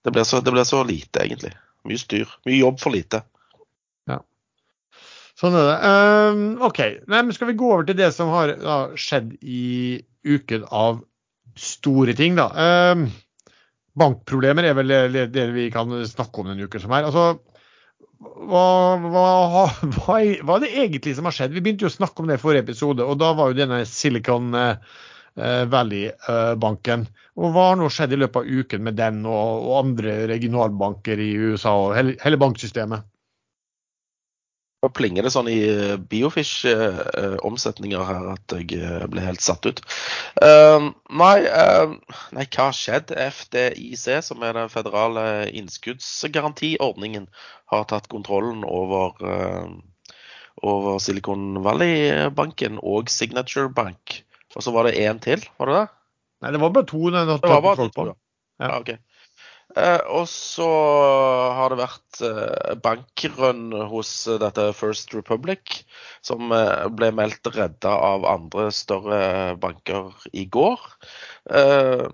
Det, 0.05 0.13
blir 0.13 0.27
så, 0.29 0.43
det 0.45 0.53
ble 0.53 0.65
så 0.69 0.83
lite, 0.85 1.23
egentlig. 1.25 1.55
Mye 1.89 2.01
styr. 2.01 2.29
Mye 2.45 2.59
jobb 2.59 2.77
for 2.83 2.93
lite. 2.93 3.23
Ja. 4.11 4.19
Sånn 5.39 5.57
er 5.57 5.71
det. 5.71 5.77
Um, 5.89 6.45
OK. 6.69 6.83
Nei, 7.09 7.23
men 7.23 7.33
skal 7.33 7.49
vi 7.49 7.57
gå 7.57 7.73
over 7.73 7.89
til 7.89 7.97
det 7.97 8.11
som 8.13 8.29
har 8.35 8.53
da, 8.61 8.77
skjedd 8.93 9.33
i 9.41 9.63
uken 10.27 10.69
av 10.69 11.01
store 11.57 12.13
ting, 12.13 12.37
da. 12.37 12.51
Um, 12.93 13.07
bankproblemer 13.99 14.69
er 14.69 14.75
vel 14.77 14.93
det, 15.33 15.45
vi 15.55 15.69
kan 15.73 15.91
snakke 16.07 16.41
om 16.41 16.51
denne 16.51 16.67
uken 16.67 16.83
som 16.83 16.95
er. 16.95 17.07
Altså, 17.09 17.39
hva, 18.19 18.63
hva, 19.03 19.27
hva, 19.95 20.17
hva, 20.17 20.57
er 20.57 20.65
det 20.65 20.73
egentlig 20.83 21.15
som 21.17 21.29
har 21.29 21.35
skjedd? 21.35 21.55
Vi 21.55 21.63
begynte 21.63 21.87
jo 21.87 21.91
å 21.91 21.97
snakke 21.99 22.23
om 22.23 22.31
det 22.31 22.39
i 22.39 22.41
forrige 22.41 22.67
episode, 22.67 23.05
og 23.05 23.19
da 23.21 23.31
var 23.37 23.51
jo 23.51 23.59
denne 23.61 23.83
Silicon 23.87 24.51
eh, 24.57 24.97
Valley-banken. 25.71 27.07
Og 27.39 27.53
Hva 27.55 27.69
har 27.69 27.79
nå 27.79 27.87
skjedd 27.93 28.15
i 28.15 28.19
løpet 28.19 28.41
av 28.41 28.49
uken 28.63 28.83
med 28.83 28.97
den 28.99 29.21
og, 29.27 29.69
og 29.69 29.77
andre 29.85 30.17
regionalbanker 30.31 31.21
i 31.23 31.31
USA 31.39 31.75
og 31.85 31.95
hele, 31.95 32.17
hele 32.23 32.41
banksystemet? 32.41 33.07
Nå 34.79 34.87
plinger 34.95 35.25
det 35.25 35.33
sånn 35.33 35.49
i 35.51 35.57
eh, 35.67 35.97
Biofish-omsetninger 35.99 38.03
her 38.07 38.29
at 38.31 38.53
jeg 38.55 38.77
eh, 38.79 39.01
ble 39.11 39.25
helt 39.25 39.43
satt 39.43 39.65
ut. 39.67 39.81
Uh, 40.39 40.95
nei, 41.19 41.43
uh, 41.51 41.99
nei, 42.35 42.45
hva 42.45 42.69
har 42.69 42.77
skjedd? 42.77 43.11
FDIC, 43.11 44.05
som 44.23 44.39
er 44.47 44.55
den 44.55 44.71
federale 44.71 45.49
innskuddsgarantiordningen, 45.51 47.27
har 47.73 47.83
tatt 47.91 48.07
kontrollen 48.13 48.63
over, 48.63 49.19
uh, 49.19 49.67
over 50.63 51.03
Silicon 51.03 51.59
Valley-banken 51.65 52.79
og 52.79 53.11
Signature 53.11 53.67
Bank. 53.67 54.23
Og 54.55 54.63
så 54.63 54.71
var 54.71 54.87
det 54.87 54.95
én 55.03 55.19
til, 55.19 55.43
var 55.59 55.67
det 55.67 55.75
det? 55.81 55.87
Nei, 56.39 56.55
det 56.55 56.63
var 56.63 56.71
bare 56.71 56.87
to. 56.87 57.03
Det 57.11 57.27
var 57.27 57.67
bare 57.67 57.91
to, 57.91 58.07
ja. 58.07 58.15
ja. 58.63 58.79
okay. 58.79 59.03
Eh, 59.77 60.01
og 60.09 60.25
så 60.29 60.67
har 61.53 61.69
det 61.69 61.83
vært 61.83 62.21
eh, 62.25 62.71
bankrun 62.81 63.75
hos 63.91 64.11
dette 64.41 64.65
First 64.73 65.13
Republic, 65.13 65.83
som 66.25 66.49
eh, 66.55 66.87
ble 66.89 67.11
meldt 67.13 67.51
redda 67.53 67.91
av 67.93 68.25
andre 68.25 68.69
større 68.73 69.21
banker 69.61 70.09
i 70.33 70.47
går. 70.49 70.81
Eh, 71.53 72.07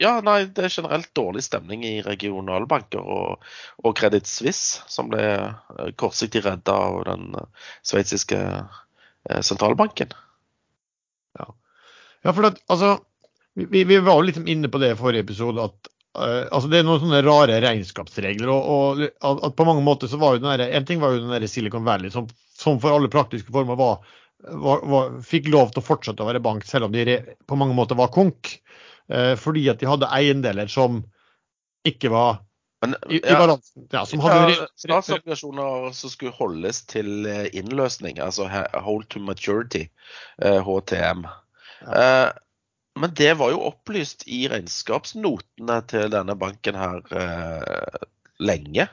ja, 0.00 0.14
nei, 0.24 0.38
det 0.48 0.64
er 0.66 0.72
generelt 0.72 1.12
dårlig 1.14 1.44
stemning 1.44 1.84
i 1.84 1.94
regionalbanker 2.06 3.04
og, 3.04 3.44
og 3.84 3.96
Credit 4.00 4.26
Suisse, 4.28 4.80
som 4.88 5.12
ble 5.12 5.22
eh, 5.36 5.92
kortsiktig 6.00 6.46
redda 6.48 6.80
av 6.88 7.02
den 7.12 7.28
eh, 7.36 7.68
sveitsiske 7.84 8.40
sentralbanken. 9.44 10.16
Ja, 11.38 11.52
ja 12.24 12.32
for 12.32 12.48
det, 12.48 12.56
altså 12.72 12.96
vi, 13.54 13.84
vi, 13.84 13.98
var 13.98 14.22
litt 14.24 14.38
inne 14.48 14.70
på 14.72 14.80
det 14.80 14.94
i 14.94 14.98
forrige 14.98 15.26
episode, 15.26 15.64
at 15.68 15.90
uh, 16.18 16.48
altså 16.48 16.70
det 16.72 16.80
er 16.80 16.88
noen 16.88 17.02
sånne 17.02 17.22
rare 17.26 17.60
regnskapsregler. 17.64 18.48
og, 18.48 19.02
og 19.02 19.46
at 19.48 19.56
på 19.56 19.66
mange 19.68 19.84
måter 19.84 20.10
så 20.10 20.20
var 20.20 20.36
jo 20.36 20.44
den 20.44 20.52
der, 20.54 20.70
En 20.78 20.86
ting 20.88 21.02
var 21.02 21.12
jo 21.12 21.22
den 21.24 21.34
der 21.34 21.46
Silicon 21.50 21.84
Valley, 21.84 22.10
som, 22.10 22.28
som 22.58 22.80
for 22.80 22.96
alle 22.96 23.12
praktiske 23.12 23.52
former 23.52 23.76
var, 23.78 24.14
var, 24.48 24.86
var, 24.88 25.18
fikk 25.26 25.50
lov 25.52 25.72
til 25.72 25.82
å 25.82 25.88
fortsette 25.90 26.24
å 26.24 26.30
være 26.30 26.44
bank, 26.44 26.64
selv 26.68 26.88
om 26.88 26.94
de 26.94 27.04
re, 27.08 27.18
på 27.46 27.58
mange 27.60 27.76
måter 27.76 27.98
var 27.98 28.12
konk. 28.14 28.56
Uh, 29.12 29.34
fordi 29.36 29.66
at 29.68 29.82
de 29.82 29.90
hadde 29.90 30.08
eiendeler 30.14 30.70
som 30.72 31.02
ikke 31.88 32.12
var 32.12 32.40
men, 32.82 32.96
i, 33.10 33.18
i 33.18 33.34
balansen. 33.36 33.84
Ja, 33.92 34.06
som 34.08 34.22
hadde 34.24 34.54
ja, 34.54 34.64
Statsobligasjoner 34.80 35.92
som 35.94 36.10
skulle 36.10 36.32
holdes 36.34 36.80
til 36.90 37.28
eh, 37.30 37.44
innløsning, 37.54 38.18
altså 38.18 38.48
hold 38.74 39.04
to 39.12 39.22
maturity, 39.22 39.84
HTM. 40.40 41.22
Ja. 41.86 42.32
Men 43.00 43.14
det 43.16 43.32
var 43.40 43.52
jo 43.54 43.62
opplyst 43.70 44.26
i 44.28 44.44
regnskapsnotene 44.52 45.78
til 45.88 46.10
denne 46.12 46.36
banken 46.38 46.76
her 46.76 47.14
eh, 47.16 48.02
lenge. 48.42 48.88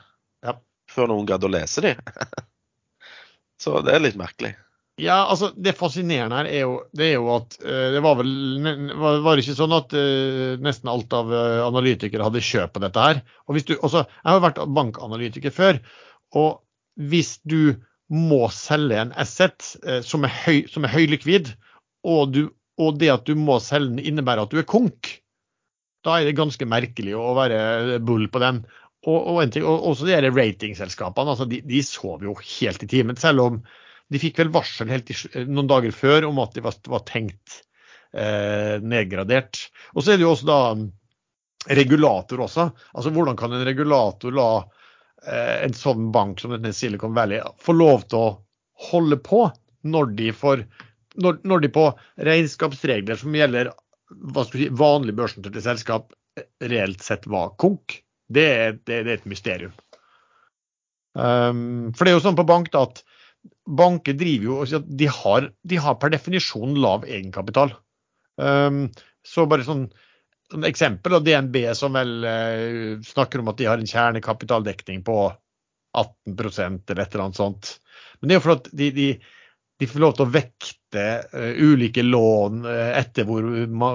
Ja. 0.46 0.56
Før 0.90 1.10
noen 1.12 1.28
gadd 1.28 1.44
å 1.44 1.52
lese 1.52 1.84
de. 1.84 1.94
Så 3.60 3.82
det 3.84 3.92
er 3.94 4.04
litt 4.06 4.18
merkelig. 4.20 4.54
Ja, 5.00 5.24
altså 5.32 5.50
Det 5.56 5.72
fascinerende 5.78 6.40
her 6.42 6.48
er 6.50 6.64
jo, 6.66 6.72
det 6.96 7.06
er 7.06 7.14
jo 7.14 7.28
at 7.32 7.56
uh, 7.62 7.88
det 7.94 8.02
var 8.04 8.18
vel 8.18 8.32
var, 9.00 9.20
var 9.24 9.36
det 9.36 9.44
ikke 9.46 9.56
sånn 9.56 9.72
at 9.72 9.94
uh, 9.96 10.58
nesten 10.60 10.90
alt 10.92 11.14
av 11.16 11.30
uh, 11.32 11.60
analytikere 11.64 12.26
hadde 12.26 12.42
kjøp 12.44 12.74
på 12.74 12.82
dette 12.84 13.04
her. 13.06 13.22
Og 13.48 13.56
du, 13.56 13.76
også, 13.78 14.04
Jeg 14.04 14.28
har 14.28 14.42
vært 14.44 14.60
bankanalytiker 14.76 15.54
før. 15.54 15.80
og 16.36 16.60
hvis 17.00 17.38
du 17.48 17.80
må 18.12 18.48
selge 18.52 18.98
en 18.98 19.12
asset 19.16 19.62
som 20.04 20.26
er, 20.26 20.32
høy, 20.44 20.66
som 20.68 20.84
er 20.84 20.92
høylikvid, 20.92 21.52
og 22.04 22.32
du 22.34 22.40
og 22.80 23.00
det 23.00 23.10
at 23.12 23.26
du 23.28 23.36
må 23.38 23.58
selge 23.62 23.94
den 23.94 24.04
innebærer 24.12 24.46
at 24.46 24.54
du 24.54 24.60
er 24.60 24.68
konk, 24.68 25.12
da 26.06 26.16
er 26.16 26.28
det 26.28 26.38
ganske 26.38 26.66
merkelig 26.68 27.16
å 27.18 27.34
være 27.36 27.98
bull 28.04 28.26
på 28.32 28.40
den. 28.42 28.62
Og, 29.08 29.16
og, 29.16 29.40
ting, 29.52 29.64
og 29.64 29.86
også 29.92 30.08
de 30.08 30.18
ratingselskapene 30.28 31.32
altså 31.32 31.46
de, 31.48 31.62
de, 31.64 31.80
sov 31.84 32.24
jo 32.24 32.34
helt 32.36 32.84
i 32.84 32.88
timen. 32.88 33.18
Selv 33.20 33.44
om 33.46 33.60
de 34.10 34.20
fikk 34.20 34.40
vel 34.42 34.52
varsel 34.52 34.90
i, 34.92 35.02
noen 35.48 35.68
dager 35.70 35.94
før 35.96 36.28
om 36.28 36.40
at 36.42 36.56
de 36.56 36.64
var, 36.64 36.76
var 36.90 37.04
tenkt 37.08 37.62
eh, 38.12 38.76
nedgradert. 38.82 39.62
Og 39.94 40.04
så 40.04 40.14
er 40.14 40.20
det 40.20 40.26
jo 40.26 40.34
også 40.34 40.50
da 40.50 40.60
regulator 41.70 42.44
også. 42.46 42.68
Altså 42.96 43.12
Hvordan 43.14 43.38
kan 43.40 43.56
en 43.56 43.64
regulator 43.68 44.36
la 44.36 44.50
eh, 44.60 45.56
en 45.64 45.76
sånn 45.76 46.10
bank 46.12 46.40
som 46.40 46.52
denne 46.56 46.74
Silicon 46.76 47.16
Valley 47.16 47.40
få 47.60 47.76
lov 47.76 48.08
til 48.08 48.20
å 48.20 48.30
holde 48.90 49.20
på 49.20 49.46
når 49.88 50.12
de 50.16 50.32
får 50.36 50.64
når, 51.22 51.40
når, 51.46 51.64
de 51.64 51.72
på 51.74 51.86
regnskapsregler 52.28 53.18
som 53.20 53.36
gjelder 53.36 53.72
hva 54.10 54.44
skal 54.46 54.64
si, 54.64 54.68
vanlig 54.74 55.14
børsnoterte 55.18 55.62
selskap, 55.64 56.14
reelt 56.64 57.02
sett 57.04 57.26
var 57.30 57.54
konk, 57.60 58.00
det, 58.30 58.48
det, 58.86 59.02
det 59.06 59.14
er 59.14 59.16
et 59.18 59.30
mysterium. 59.30 59.74
Um, 61.18 61.90
for 61.94 62.06
det 62.06 62.12
er 62.12 62.18
jo 62.18 62.24
sånn 62.24 62.38
på 62.38 62.46
bank 62.46 62.70
da, 62.74 62.84
at 62.86 63.02
banker 63.66 64.14
driver 64.18 64.46
jo 64.46 64.80
de 64.86 65.08
har, 65.10 65.48
de 65.66 65.80
har 65.80 65.96
per 65.98 66.12
definisjon 66.14 66.76
lav 66.78 67.06
egenkapital. 67.08 67.74
Um, 68.40 68.86
så 69.26 69.46
bare 69.50 69.66
sånn, 69.66 69.88
sånn 70.50 70.66
eksempel, 70.68 71.18
av 71.18 71.26
DNB 71.26 71.62
som 71.78 71.98
vel 71.98 72.14
uh, 72.24 73.02
snakker 73.06 73.42
om 73.42 73.50
at 73.52 73.60
de 73.60 73.68
har 73.70 73.82
en 73.82 73.90
kjernekapitaldekning 73.90 75.04
på 75.06 75.18
18 75.98 76.36
eller 76.38 77.02
et 77.02 77.14
eller 77.14 77.24
annet 77.24 77.40
sånt. 77.40 77.76
Men 78.20 78.28
det 78.28 78.34
er 78.34 78.38
jo 78.38 78.46
for 78.46 78.56
at 78.58 78.70
de, 78.76 78.90
de, 78.94 79.08
de 79.80 79.86
får 79.88 80.02
lov 80.02 80.16
til 80.16 80.26
å 80.26 80.32
vekte 80.34 81.04
uh, 81.32 81.52
ulike 81.56 82.02
lån 82.04 82.66
uh, 82.66 82.90
etter 82.98 83.24
hvor, 83.24 83.46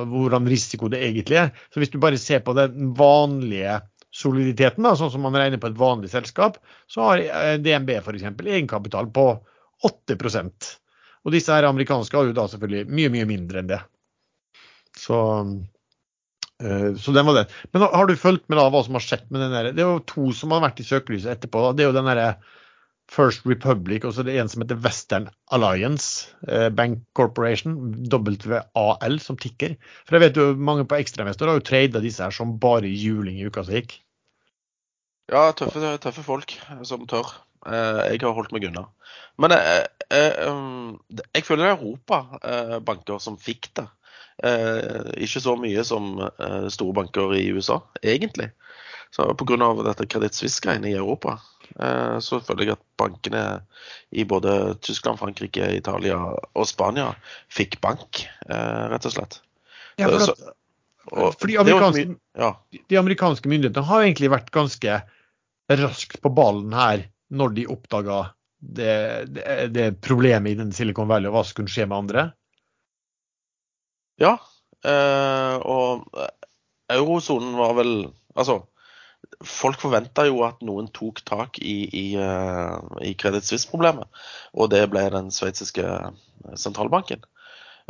hvordan 0.10 0.48
risiko 0.50 0.89
det 0.89 1.04
egentlig 1.06 1.38
er. 1.43 1.52
Så 1.69 1.82
hvis 1.82 1.93
du 1.93 2.00
bare 2.02 2.17
ser 2.21 2.41
på 2.45 2.56
den 2.58 2.89
vanlige 2.98 3.78
soliditeten, 4.15 4.82
da, 4.88 4.95
sånn 4.98 5.12
som 5.13 5.21
man 5.28 5.38
regner 5.38 5.62
på 5.62 5.69
et 5.69 5.78
vanlig 5.78 6.10
selskap, 6.15 6.58
så 6.89 7.06
har 7.06 7.21
uh, 7.21 7.52
DNB 7.62 8.00
f.eks. 8.00 8.26
egenkapital 8.26 9.12
på 9.13 9.28
8% 9.86 10.71
Og 11.28 11.36
disse 11.36 11.54
her 11.54 11.69
amerikanske 11.69 12.17
har 12.17 12.32
jo 12.32 12.34
da 12.34 12.48
selvfølgelig 12.50 12.89
mye, 12.89 13.13
mye 13.13 13.30
mindre 13.36 13.62
enn 13.62 13.69
det. 13.76 13.82
Så, 14.95 15.17
så 16.56 17.12
den 17.12 17.26
var 17.28 17.36
det. 17.36 17.48
Men 17.76 17.84
har 17.91 18.08
du 18.08 18.13
fulgt 18.15 18.45
med 18.48 18.58
da 18.58 18.69
hva 18.71 18.80
som 18.86 18.95
har 18.95 19.04
skjedd 19.04 19.26
med 19.28 19.43
den 19.43 19.52
der? 19.54 19.74
Det 19.76 19.84
er 19.84 19.89
jo 19.89 20.06
to 20.08 20.30
som 20.38 20.54
har 20.56 20.63
vært 20.63 20.80
i 20.80 20.86
søkelyset 20.88 21.34
etterpå. 21.34 21.65
Da. 21.65 21.74
Det 21.76 21.84
er 21.84 21.89
jo 21.89 21.98
den 21.98 22.08
derre 22.08 22.30
First 23.12 23.46
Republic, 23.46 24.04
og 24.04 24.15
så 24.15 24.24
det 24.26 24.36
en 24.39 24.50
som 24.50 24.63
heter 24.63 24.80
Western 24.82 25.28
Alliance 25.54 26.32
eh, 26.50 26.70
Bank 26.74 27.04
Corporation, 27.13 27.78
WAL, 28.10 29.20
som 29.22 29.38
tikker. 29.38 29.76
For 30.08 30.18
jeg 30.18 30.24
vet 30.24 30.39
jo 30.41 30.48
mange 30.58 30.88
på 30.89 30.98
ekstremester 30.98 31.50
har 31.50 31.60
jo 31.60 31.65
trada 31.65 32.02
disse 32.04 32.26
her 32.26 32.34
som 32.34 32.58
bare 32.60 32.89
juling 32.89 33.38
i 33.38 33.46
uka 33.46 33.63
som 33.63 33.78
gikk. 33.78 34.00
Ja, 35.32 35.52
tøffe, 35.58 35.96
tøffe 36.02 36.26
folk 36.26 36.58
som 36.86 37.06
tør. 37.10 37.30
Eh, 37.65 38.02
jeg 38.15 38.26
har 38.26 38.34
holdt 38.38 38.54
meg 38.56 38.65
unna. 38.72 38.88
Men 39.41 39.54
jeg, 39.54 39.86
eh, 40.10 40.18
jeg, 40.18 40.50
um, 40.50 40.98
jeg 41.30 41.46
føler 41.46 41.65
det 41.65 41.72
er 41.72 41.80
Europa-banker 41.80 43.22
som 43.22 43.38
fikk 43.41 43.70
det. 43.78 43.88
Ikke 45.24 45.39
så 45.39 45.54
mye 45.56 45.84
som 45.88 46.18
store 46.74 46.94
banker 46.98 47.38
i 47.38 47.46
USA, 47.56 47.78
egentlig. 48.04 48.50
Pga. 49.15 49.70
dette 49.86 50.08
Credit 50.12 50.36
Suisse-greiene 50.36 50.89
i 50.91 50.98
Europa. 50.98 51.38
Eh, 51.80 52.17
så 52.23 52.39
føler 52.43 52.69
jeg 52.69 52.78
at 52.78 52.84
bankene 52.99 53.43
i 54.15 54.25
både 54.28 54.75
Tyskland, 54.86 55.19
Frankrike, 55.21 55.67
Italia 55.78 56.17
og 56.17 56.67
Spania 56.69 57.12
fikk 57.54 57.80
bank, 57.84 58.23
eh, 58.49 58.84
rett 58.91 59.08
og 59.10 59.15
slett. 59.15 59.39
Ja, 59.99 60.10
for, 60.12 60.32
at, 60.32 60.45
og, 61.12 61.36
for 61.39 61.49
de, 61.51 61.60
amerikanske, 61.62 62.17
ja. 62.39 62.54
de, 62.75 62.99
amerikanske, 62.99 63.51
myndighetene 63.51 63.88
har 63.88 64.06
egentlig 64.06 64.32
vært 64.34 64.51
ganske 64.56 65.01
raskt 65.71 66.19
på 66.21 66.32
ballen 66.36 66.75
her 66.75 67.08
når 67.34 67.56
de 67.56 67.69
oppdaga 67.73 68.19
det, 68.60 68.95
det, 69.36 69.45
det 69.73 69.88
problemet 70.06 70.54
i 70.54 70.60
den 70.60 70.73
Silicon 70.75 71.10
Valley, 71.10 71.30
og 71.30 71.38
hva 71.38 71.45
som 71.45 71.60
kunne 71.60 71.71
skje 71.71 71.88
med 71.89 71.97
andre? 71.97 72.25
Ja, 74.21 74.38
eh, 74.88 75.56
og 75.62 76.06
eurosonen 76.91 77.58
var 77.60 77.75
vel 77.80 77.97
Altså, 78.36 78.65
folk 79.43 79.82
forventa 79.82 80.26
jo 80.28 80.41
at 80.45 80.62
noen 80.65 80.88
tok 80.95 81.21
tak 81.28 81.60
i, 81.60 81.76
i, 81.89 82.06
uh, 82.19 82.80
i 83.04 83.13
Credit 83.19 83.45
Suisse-problemet, 83.45 84.08
og 84.54 84.69
det 84.74 84.84
ble 84.91 85.06
den 85.13 85.32
sveitsiske 85.34 85.86
sentralbanken. 86.60 87.24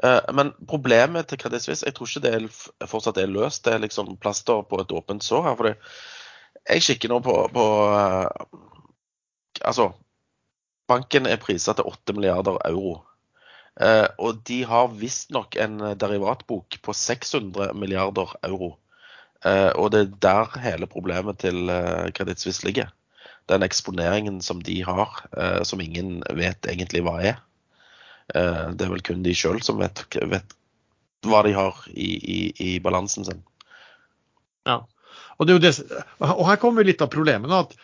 Uh, 0.03 0.21
men 0.35 0.53
problemet 0.67 1.29
til 1.29 1.39
Credit 1.41 1.63
Suisse, 1.63 1.85
jeg 1.85 1.95
tror 1.95 2.09
ikke 2.09 2.23
det 2.25 2.33
er, 2.37 2.47
fortsatt 2.89 3.19
er 3.21 3.31
løst. 3.31 3.63
Det 3.65 3.75
er 3.75 3.83
liksom 3.83 4.15
plaster 4.21 4.65
på 4.67 4.81
et 4.81 4.95
åpent 4.95 5.23
sår 5.23 5.49
her. 5.49 5.59
fordi 5.59 5.75
jeg 6.65 6.87
kikker 6.87 7.13
nå 7.13 7.19
på, 7.25 7.35
på 7.53 7.65
Altså, 9.65 9.93
banken 10.89 11.25
er 11.25 11.39
prisa 11.39 11.73
til 11.73 11.87
8 11.87 12.13
milliarder 12.13 12.57
euro. 12.67 13.05
og 14.19 14.41
de 14.47 14.63
har 14.63 14.87
visstnok 14.87 15.55
en 15.55 15.79
derivatbok 15.99 16.77
på 16.81 16.93
600 16.93 17.73
milliarder 17.73 18.35
euro. 18.43 18.75
Uh, 19.45 19.69
og 19.77 19.91
det 19.93 20.01
er 20.01 20.13
der 20.25 20.55
hele 20.63 20.87
problemet 20.89 21.37
til 21.43 21.69
uh, 21.69 22.09
Credit 22.17 22.63
ligger. 22.65 22.89
Den 23.45 23.61
eksponeringen 23.61 24.39
som 24.41 24.61
de 24.65 24.79
har, 24.81 25.19
uh, 25.37 25.61
som 25.63 25.81
ingen 25.81 26.23
vet 26.33 26.65
egentlig 26.65 27.03
hva 27.05 27.19
er. 27.21 27.41
Det 28.25 28.81
er 28.81 28.89
vel 28.89 29.03
kun 29.05 29.19
de 29.21 29.35
sjøl 29.37 29.59
som 29.61 29.77
vet, 29.77 29.99
vet, 30.17 30.53
hva 31.29 31.43
de 31.45 31.51
har 31.53 31.75
i, 31.93 32.07
i, 32.17 32.37
i, 32.57 32.69
balansen 32.81 33.21
sin. 33.27 33.43
Ja, 34.65 34.79
og, 35.37 35.45
det, 35.45 35.69
og 36.25 36.41
her 36.47 36.57
kommer 36.57 36.87
litt 36.87 37.03
av 37.05 37.11
problemet. 37.13 37.53
at 37.53 37.75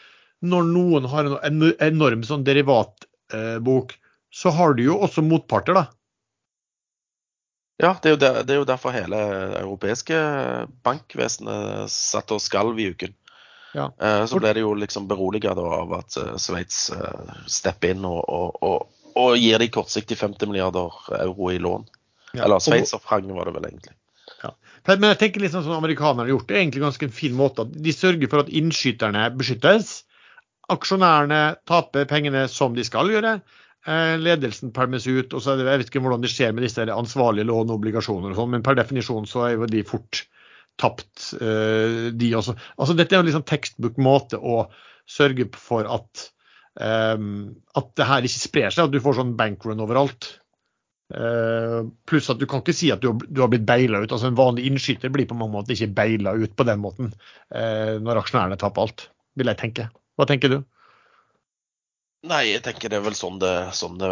når 0.41 0.65
noen 0.71 1.05
har 1.11 1.29
en 1.45 1.67
enorm 1.77 2.25
sånn 2.25 2.47
derivatbok, 2.47 3.93
så 4.33 4.49
har 4.57 4.73
du 4.73 4.81
jo 4.87 4.97
også 5.05 5.21
motparter. 5.21 5.77
da. 5.77 5.85
Ja, 7.81 7.95
det 8.03 8.11
er, 8.11 8.17
der, 8.21 8.43
det 8.45 8.53
er, 8.53 8.59
jo 8.61 8.67
derfor 8.69 8.93
hele 8.93 9.17
europeiske 9.57 10.17
bankvesenet 10.85 11.89
satt 11.89 12.31
og 12.35 12.41
skalv 12.43 12.77
i 12.79 12.91
uken. 12.93 13.15
Ja. 13.73 13.87
Eh, 14.01 14.25
så 14.29 14.39
ble 14.39 14.51
det 14.53 14.61
jo 14.61 14.73
liksom 14.77 15.07
beroliget 15.09 15.57
av 15.57 15.93
at 15.95 16.17
eh, 16.19 16.35
Sveits 16.41 16.89
eh, 16.93 17.31
stepper 17.49 17.95
inn 17.95 18.05
og, 18.05 18.19
og, 18.21 18.59
og, 18.67 19.15
og, 19.15 19.31
gir 19.39 19.63
de 19.63 19.69
kortsiktig 19.71 20.19
50 20.19 20.51
milliarder 20.51 20.93
euro 21.21 21.49
i 21.53 21.57
lån. 21.61 21.87
Ja. 22.35 22.45
Eller 22.45 22.61
sveitserfrang 22.63 23.31
var 23.33 23.49
det 23.49 23.55
vel 23.55 23.67
egentlig. 23.71 23.95
Ja. 24.43 24.53
Men 24.87 25.11
jeg 25.11 25.21
tenker 25.23 25.47
sånn 25.49 25.65
som 25.65 25.77
amerikanerne 25.77 26.25
har 26.25 26.35
gjort 26.35 26.47
det, 26.49 26.57
er 26.57 26.65
egentlig 26.65 26.85
ganske 26.85 27.07
en 27.07 27.15
fin 27.15 27.33
måte. 27.37 27.65
De 27.65 27.95
sørger 27.95 28.31
for 28.31 28.43
at 28.43 28.53
innskyterne 28.61 29.25
beskyttes. 29.39 30.03
Aksjonærene 30.71 31.41
taper 31.67 32.07
pengene 32.09 32.45
som 32.51 32.77
de 32.77 32.85
skal 32.87 33.11
gjøre. 33.11 33.39
Eh, 33.87 34.15
ledelsen 34.21 34.69
permes 34.75 35.07
ut. 35.07 35.33
og 35.33 35.41
så 35.41 35.53
er 35.53 35.57
det, 35.57 35.65
Jeg 35.65 35.81
vet 35.81 35.89
ikke 35.89 36.03
hvordan 36.05 36.21
det 36.21 36.29
skjer 36.29 36.53
med 36.53 36.63
disse 36.63 36.85
ansvarlige 36.85 37.47
lån 37.49 37.71
og 37.71 37.79
obligasjoner, 37.79 38.29
og 38.29 38.37
sånn, 38.37 38.51
men 38.53 38.65
per 38.65 38.77
definisjon 38.77 39.25
så 39.25 39.47
er 39.47 39.55
jo 39.55 39.69
de 39.69 39.81
fort 39.83 40.25
tapt, 40.77 41.33
eh, 41.41 42.11
de 42.13 42.29
også. 42.37 42.55
Altså 42.77 42.95
Dette 42.97 43.15
er 43.15 43.23
jo 43.23 43.29
liksom 43.29 43.47
tekstbook 43.47 43.97
måte 43.97 44.37
å 44.37 44.67
sørge 45.09 45.49
for 45.57 45.89
at, 45.89 46.27
um, 46.79 47.55
at 47.75 47.89
det 47.97 48.05
her 48.07 48.27
ikke 48.27 48.39
sprer 48.45 48.69
seg, 48.71 48.85
at 48.85 48.93
du 48.93 49.01
får 49.03 49.17
sånn 49.17 49.35
bankrun 49.35 49.81
overalt. 49.83 50.37
Uh, 51.11 51.89
pluss 52.07 52.29
at 52.31 52.39
du 52.39 52.45
kan 52.47 52.61
ikke 52.61 52.71
si 52.71 52.87
at 52.93 53.01
du, 53.03 53.09
du 53.27 53.41
har 53.43 53.49
blitt 53.51 53.65
beila 53.67 53.99
ut. 53.99 54.13
altså 54.13 54.29
En 54.29 54.37
vanlig 54.37 54.69
innskyter 54.69 55.11
blir 55.11 55.27
på 55.27 55.35
mange 55.35 55.57
måter 55.57 55.75
ikke 55.75 55.91
beila 55.97 56.31
ut 56.39 56.53
på 56.55 56.63
den 56.63 56.79
måten 56.79 57.09
uh, 57.11 57.97
når 57.99 58.21
aksjonærene 58.21 58.59
taper 58.61 58.85
alt, 58.85 59.09
vil 59.35 59.51
jeg 59.51 59.59
tenke. 59.59 59.89
Hva 60.15 60.29
tenker 60.29 60.53
du? 60.53 60.61
Nei, 62.27 62.51
jeg 62.51 62.61
tenker 62.65 62.91
det 62.91 62.99
er 62.99 63.07
vel 63.07 63.17
sånn 63.17 63.39
det, 63.41 63.53
sånn 63.73 63.97
det 64.01 64.11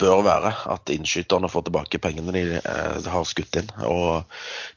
bør 0.00 0.24
være. 0.26 0.50
At 0.72 0.90
innskyterne 0.90 1.50
får 1.52 1.68
tilbake 1.68 2.00
pengene 2.02 2.34
de 2.34 2.42
eh, 2.58 3.06
har 3.12 3.28
skutt 3.28 3.60
inn. 3.60 3.70
Og 3.86 4.26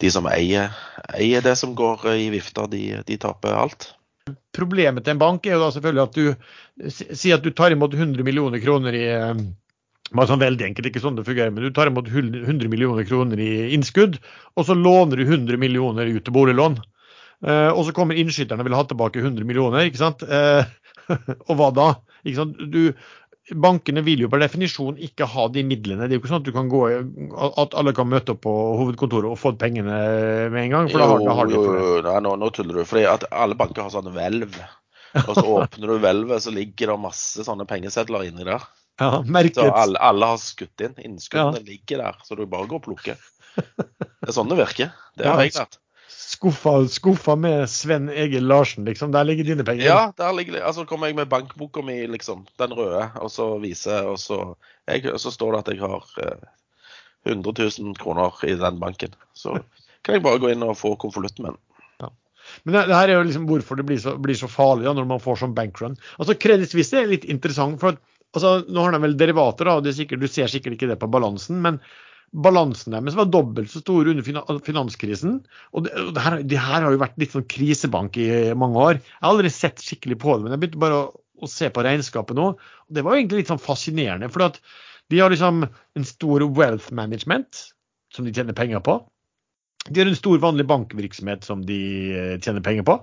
de 0.04 0.12
som 0.14 0.28
eier, 0.30 0.76
eier 1.18 1.46
det 1.46 1.56
som 1.60 1.74
går 1.78 2.06
i 2.14 2.30
vifta, 2.34 2.68
de, 2.70 3.00
de, 3.08 3.18
taper 3.18 3.58
alt. 3.58 3.90
Problemet 4.56 5.04
til 5.04 5.16
en 5.16 5.24
bank 5.24 5.48
er 5.48 5.58
jo 5.58 5.64
da 5.64 5.72
selvfølgelig 5.74 6.04
at 6.04 6.16
du 6.16 6.94
sier 6.94 7.40
at 7.40 7.44
du 7.44 7.52
tar 7.56 7.74
imot 7.74 7.96
100 7.98 8.24
millioner 8.24 8.62
kroner 8.64 8.96
i 8.96 9.06
bare 10.14 10.30
sånn 10.30 10.42
veldig 10.44 10.66
enkelt, 10.68 10.88
ikke 10.92 11.02
sånn 11.02 11.16
det 11.18 11.26
fungerer, 11.26 11.50
men 11.50 11.66
Du 11.66 11.74
tar 11.74 11.90
imot 11.90 12.10
100 12.12 12.70
millioner 12.70 13.06
kroner 13.08 13.40
i 13.42 13.74
innskudd, 13.74 14.20
og 14.54 14.68
så 14.68 14.76
låner 14.78 15.18
du 15.18 15.24
100 15.26 15.58
millioner 15.58 16.12
ut 16.12 16.22
til 16.22 16.36
boliglån. 16.36 16.78
Eh, 17.44 17.70
og 17.72 17.88
så 17.88 17.96
kommer 17.98 18.20
innskyterne 18.20 18.62
og 18.62 18.70
vil 18.70 18.78
ha 18.78 18.84
tilbake 18.86 19.24
100 19.24 19.48
millioner. 19.48 19.88
ikke 19.88 20.04
sant? 20.04 20.22
Eh, 20.22 20.70
og 21.50 21.56
hva 21.58 21.72
da? 21.74 21.88
Du, 22.24 22.94
bankene 23.52 24.04
vil 24.06 24.24
jo 24.24 24.30
per 24.32 24.40
definisjon 24.44 25.00
ikke 25.04 25.28
ha 25.28 25.48
de 25.52 25.64
midlene. 25.68 26.08
Det 26.08 26.16
er 26.16 26.20
jo 26.20 26.24
ikke 26.24 26.32
sånn 26.32 26.44
at, 26.44 26.48
du 26.48 26.56
kan 26.56 26.70
gå, 26.72 26.84
at 27.60 27.76
alle 27.80 27.94
kan 27.96 28.08
møte 28.08 28.36
opp 28.36 28.44
på 28.46 28.54
hovedkontoret 28.80 29.28
og 29.34 29.40
få 29.40 29.54
pengene 29.60 29.98
med 30.54 30.62
en 30.62 30.78
gang. 30.78 30.92
for 30.92 31.04
da 31.04 31.10
har, 31.12 31.26
da 31.26 31.36
har 31.40 31.52
de 31.52 31.58
jo, 31.58 31.66
nei, 32.06 32.16
nå, 32.24 32.38
nå, 32.40 32.52
tuller 32.56 32.80
du. 32.80 32.86
fordi 32.88 33.04
at 33.10 33.28
alle 33.32 33.60
banker 33.60 33.84
har 33.86 33.92
sånne 33.94 34.16
hvelv. 34.16 34.56
Og 35.26 35.36
så 35.36 35.44
åpner 35.58 35.92
du 35.92 35.98
hvelvet, 35.98 36.46
så 36.46 36.56
ligger 36.56 36.94
det 36.94 37.04
masse 37.04 37.46
sånne 37.46 37.68
pengesedler 37.70 38.30
inni 38.30 38.48
der. 38.48 38.64
Ja, 39.02 39.20
merket. 39.26 39.60
Så 39.60 39.70
alle, 39.74 40.00
alle, 40.00 40.34
har 40.34 40.42
skutt 40.42 40.86
inn. 40.86 40.96
Innskuddene 41.02 41.60
ja. 41.60 41.68
ligger 41.68 42.06
der, 42.06 42.24
så 42.24 42.40
du 42.40 42.46
bare 42.48 42.70
går 42.70 42.80
og 42.80 42.88
plukker. 42.88 43.30
Det 43.54 44.32
er 44.32 44.36
sånn 44.36 44.50
det 44.50 44.62
virker. 44.62 44.94
Det 45.20 45.28
har 45.28 45.42
ja, 45.42 45.50
jeg 45.50 45.58
lært 45.60 45.83
skuffa, 46.30 46.88
skuffa 46.88 47.36
med 47.36 47.70
Sven 47.70 48.10
Egil 48.10 48.48
Larsen, 48.48 48.86
liksom. 48.86 49.12
Der 49.12 49.24
ligger 49.24 49.44
dine 49.44 49.64
penger. 49.64 49.86
Ja, 49.86 50.14
der 50.18 50.34
ligger 50.34 50.58
det. 50.58 50.64
Altså 50.64 50.86
kommer 50.86 51.08
jeg 51.08 51.16
med 51.16 51.30
bankboka 51.32 51.82
mi, 51.82 52.00
liksom. 52.08 52.46
Den 52.60 52.74
røde, 52.74 53.10
og 53.16 53.32
så 53.32 53.58
viser 53.62 54.08
og 54.10 54.20
så, 54.20 54.56
jeg, 54.88 55.06
så 55.20 55.32
står 55.32 55.56
det 55.56 55.62
at 55.64 55.74
jeg 55.74 55.84
har 55.84 56.08
eh, 56.24 56.48
100 57.30 57.70
000 57.80 57.96
kroner 58.00 58.46
i 58.48 58.56
den 58.60 58.80
banken. 58.80 59.16
Så 59.34 59.58
kan 60.04 60.18
jeg 60.18 60.26
bare 60.26 60.42
gå 60.44 60.52
inn 60.54 60.66
og 60.66 60.78
få 60.80 60.96
konvolutten 61.00 61.48
min. 61.48 61.60
Ja. 62.04 62.12
Men 62.64 62.78
det, 62.78 62.88
det, 62.92 62.98
her 62.98 63.10
er 63.10 63.20
jo 63.20 63.28
liksom 63.28 63.50
hvorfor 63.50 63.80
det 63.80 63.88
blir 63.88 64.02
så, 64.02 64.18
blir 64.20 64.38
så 64.40 64.52
farlig 64.52 64.90
da, 64.90 64.96
når 64.98 65.12
man 65.16 65.24
får 65.24 65.44
sånn 65.44 65.58
bankrun. 65.58 66.00
Altså 66.18 66.38
Credit 66.40 66.72
Suisse 66.72 67.00
er 67.00 67.12
litt 67.12 67.28
interessant. 67.30 67.80
for 67.82 67.96
at, 67.96 68.02
altså, 68.36 68.62
Nå 68.68 68.88
har 68.88 68.96
de 68.96 69.04
vel 69.06 69.20
derivater, 69.20 69.70
da, 69.70 69.78
og 69.80 69.94
sikkert, 69.96 70.24
du 70.24 70.32
ser 70.32 70.52
sikkert 70.52 70.78
ikke 70.78 70.92
det 70.92 71.00
på 71.02 71.12
balansen. 71.12 71.62
men 71.64 71.80
balansen 72.34 72.96
deres 72.96 73.18
var 73.18 73.30
dobbelt 73.30 73.70
så 73.70 73.82
stor 73.84 74.08
under 74.10 74.26
finanskrisen. 74.66 75.42
Og 75.74 75.86
det, 75.86 75.94
det, 76.16 76.24
her, 76.24 76.38
det, 76.42 76.58
her, 76.58 76.82
har 76.82 76.96
jo 76.96 77.02
vært 77.02 77.20
litt 77.22 77.36
sånn 77.36 77.46
krisebank 77.50 78.18
i 78.22 78.28
mange 78.58 78.80
år. 78.82 78.98
Jeg 78.98 79.22
har 79.22 79.34
aldri 79.36 79.52
sett 79.54 79.84
skikkelig 79.84 80.18
på 80.24 80.36
det, 80.36 80.46
men 80.46 80.56
jeg 80.56 80.64
begynte 80.64 80.82
bare 80.82 81.02
å, 81.04 81.06
å 81.44 81.50
se 81.50 81.70
på 81.74 81.86
regnskapet 81.86 82.38
nå. 82.38 82.50
og 82.58 82.98
Det 82.98 83.06
var 83.06 83.20
egentlig 83.20 83.44
litt 83.44 83.54
sånn 83.54 83.62
fascinerende. 83.62 84.32
For 84.34 84.48
at 84.48 84.58
de 85.14 85.22
har 85.22 85.34
liksom 85.34 85.66
en 85.68 86.08
stor 86.08 86.46
wealth 86.58 86.90
management 86.96 87.68
som 88.14 88.26
de 88.26 88.34
tjener 88.34 88.58
penger 88.58 88.82
på. 88.86 88.98
De 89.90 90.00
har 90.00 90.10
en 90.10 90.18
stor 90.18 90.40
vanlig 90.42 90.66
bankvirksomhet 90.70 91.46
som 91.46 91.62
de 91.68 91.80
eh, 92.16 92.36
tjener 92.40 92.64
penger 92.66 92.86
på. 92.88 92.98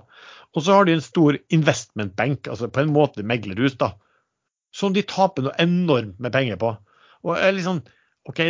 Og 0.57 0.65
så 0.65 0.75
har 0.75 0.87
de 0.87 0.97
en 0.97 1.03
stor 1.03 1.37
investment 1.53 2.15
bank, 2.17 2.49
altså 2.51 2.67
på 2.67 2.83
en 2.83 2.91
måte 2.91 3.23
meglerhus, 3.23 3.77
da, 3.79 3.93
som 4.75 4.95
de 4.95 5.03
taper 5.07 5.45
noe 5.45 5.55
enormt 5.61 6.17
med 6.19 6.33
penger 6.33 6.59
på. 6.59 6.73
Og 7.23 7.37
jeg 7.37 7.59
liksom, 7.59 7.83
OK, 8.27 8.41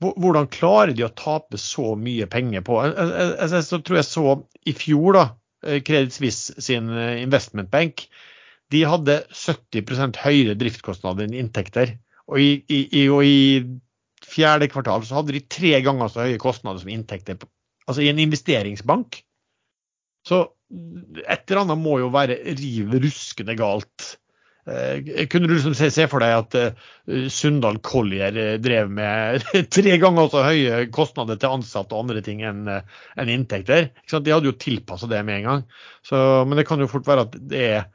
hvordan 0.00 0.48
klarer 0.52 0.94
de 0.96 1.04
å 1.04 1.12
tape 1.12 1.58
så 1.60 1.94
mye 1.98 2.24
penger 2.30 2.64
på 2.64 2.78
jeg, 2.80 2.94
jeg, 2.96 3.30
jeg, 3.36 3.50
jeg 3.52 3.84
tror 3.84 3.98
jeg 3.98 4.08
så 4.08 4.24
i 4.70 4.74
fjor, 4.76 5.16
da, 5.16 5.24
eh, 5.66 5.80
Credit 5.84 6.14
Suisse 6.14 6.56
sin 6.56 6.88
investmentbank. 6.88 7.20
investment 7.24 7.70
bank, 7.74 8.06
de 8.70 8.84
hadde 8.86 9.16
70 9.34 10.20
høyere 10.22 10.54
driftskostnader 10.58 11.26
enn 11.26 11.34
inntekter. 11.34 11.96
Og 12.30 12.38
i, 12.38 12.50
i, 12.70 13.08
og 13.10 13.24
i, 13.26 13.64
fjerde 14.30 14.68
kvartal 14.70 15.02
så 15.02 15.16
hadde 15.18 15.34
de 15.34 15.40
tre 15.50 15.72
ganger 15.82 16.10
så 16.12 16.22
høye 16.22 16.38
kostnader 16.38 16.78
som 16.82 16.92
inntekter. 16.92 17.40
Altså 17.88 18.04
i 18.04 18.10
en 18.12 18.20
investeringsbank. 18.22 19.18
Så 20.28 20.44
et 20.70 21.50
eller 21.50 21.64
annet 21.64 21.80
må 21.80 21.96
jo 21.98 22.12
være 22.14 22.36
riv 22.54 22.92
ruskende 23.02 23.56
galt 23.58 24.12
Eh, 24.29 24.29
kunne 25.30 25.48
du 25.48 25.54
liksom 25.54 25.74
se, 25.74 25.90
se, 25.90 26.06
for 26.10 26.22
deg 26.22 26.34
at 26.36 26.56
uh, 26.58 26.88
Sunndal 27.32 27.80
Collier 27.84 28.36
eh, 28.38 28.56
drev 28.62 28.90
med 28.92 29.46
tre 29.76 29.96
ganger 30.02 30.28
så 30.32 30.44
høye 30.46 30.82
kostnader 30.94 31.40
til 31.40 31.56
ansatte 31.56 31.96
og 31.96 32.04
andre 32.04 32.24
ting 32.26 32.44
enn 32.46 32.66
en 32.70 33.32
inntekter? 33.32 33.90
De 34.10 34.34
hadde 34.34 34.50
jo 34.50 34.58
tilpassa 34.60 35.08
det 35.10 35.22
med 35.26 35.40
en 35.40 35.48
gang. 35.48 35.64
Så, 36.06 36.18
men 36.46 36.60
det 36.60 36.66
kan 36.68 36.82
jo 36.82 36.90
fort 36.90 37.08
være 37.08 37.28
at 37.28 37.40
det 37.50 37.64
er 37.70 37.88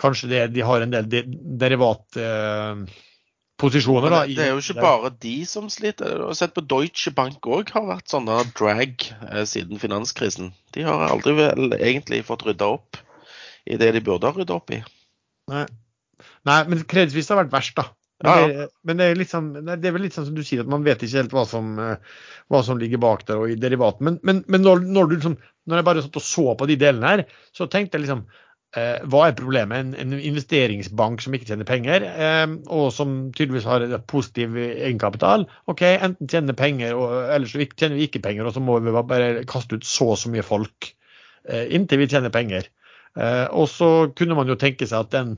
Kanskje 0.00 0.30
det, 0.30 0.38
de 0.54 0.62
har 0.64 0.80
en 0.82 0.90
del 0.90 1.04
de, 1.06 1.20
derivat 1.60 2.16
uh, 2.16 2.80
posisjoner. 3.62 4.10
Da, 4.10 4.22
det, 4.26 4.36
det, 4.38 4.46
er 4.46 4.54
jo 4.56 4.62
ikke 4.62 4.82
bare 4.82 5.12
de 5.22 5.34
som 5.46 5.68
sliter. 5.70 6.16
Du 6.18 6.26
har 6.26 6.38
sett 6.38 6.54
på 6.56 6.64
Deutsche 6.64 7.12
Bank 7.14 7.44
òg 7.46 7.70
har 7.76 7.86
vært 7.86 8.10
sånne 8.10 8.40
drag 8.58 9.04
eh, 9.04 9.44
siden 9.48 9.80
finanskrisen. 9.82 10.52
De 10.74 10.86
har 10.88 11.06
aldri 11.10 11.36
vel 11.38 11.76
egentlig 11.78 12.22
fått 12.26 12.46
rydda 12.48 12.72
opp 12.78 12.98
i 13.68 13.78
det 13.78 13.92
de 13.94 14.02
burde 14.02 14.26
ha 14.26 14.34
rydda 14.34 14.58
opp 14.58 14.74
i. 14.74 14.80
Nei. 15.50 15.64
Nei, 16.46 16.60
men 16.70 16.84
kredittvis 16.88 17.30
har 17.32 17.40
vært 17.42 17.54
verst, 17.54 17.74
da. 17.78 17.88
Men, 18.22 18.30
ja, 18.30 18.42
ja. 18.42 18.66
Det, 18.66 18.68
men 18.86 19.00
det, 19.00 19.08
er 19.08 19.18
liksom, 19.18 19.48
det, 19.66 19.80
er 19.82 19.96
vel 19.96 20.04
litt 20.06 20.14
sånn 20.14 20.28
som 20.28 20.36
du 20.36 20.44
sier, 20.46 20.62
at 20.62 20.70
man 20.70 20.84
vet 20.86 21.02
ikke 21.02 21.24
helt 21.24 21.34
hva 21.34 21.42
som, 21.48 21.72
eh, 21.82 22.20
hva 22.52 22.60
som 22.62 22.78
ligger 22.78 23.02
bak 23.02 23.26
der 23.26 23.42
og 23.42 23.50
i 23.50 23.58
derivaten. 23.58 24.06
Men, 24.06 24.20
men, 24.26 24.44
men 24.52 24.62
når, 24.62 24.84
når, 24.86 25.10
du 25.10 25.16
liksom, 25.16 25.36
når 25.66 25.80
jeg 25.80 25.88
bare 25.88 26.06
satt 26.06 26.20
og 26.20 26.26
så 26.26 26.46
på 26.58 26.70
de 26.70 26.78
delene 26.78 27.10
her, 27.10 27.24
så 27.56 27.66
tenkte 27.70 27.98
jeg 27.98 28.04
liksom 28.04 28.22
eh, 28.78 29.02
Hva 29.10 29.24
er 29.26 29.36
problemet? 29.38 29.82
En, 29.82 29.96
en, 29.98 30.14
investeringsbank 30.30 31.24
som 31.24 31.34
ikke 31.34 31.50
tjener 31.50 31.66
penger, 31.68 32.06
eh, 32.12 32.46
og 32.70 32.92
som 32.94 33.16
tydeligvis 33.34 33.66
har 33.66 33.88
positiv 34.10 34.54
egenkapital. 34.62 35.48
OK, 35.72 35.82
enten 35.90 36.30
tjener 36.30 36.58
penger, 36.58 36.94
og, 36.94 37.16
eller 37.26 37.50
så 37.50 37.66
tjener 37.74 37.98
vi 37.98 38.06
ikke 38.06 38.22
penger, 38.22 38.46
og 38.46 38.54
så 38.54 38.62
må 38.62 38.78
vi 38.86 38.94
bare 39.02 39.32
kaste 39.50 39.80
ut 39.80 39.88
så 39.88 40.12
og 40.14 40.22
så 40.22 40.30
mye 40.30 40.46
folk 40.46 40.92
eh, 41.48 41.66
inntil 41.74 42.04
vi 42.04 42.10
tjener 42.14 42.34
penger. 42.34 42.70
Eh, 43.18 43.46
og 43.52 43.68
så 43.68 43.88
kunne 44.16 44.36
man 44.38 44.48
jo 44.48 44.58
tenke 44.60 44.88
seg 44.88 45.04
at 45.04 45.12
den 45.14 45.34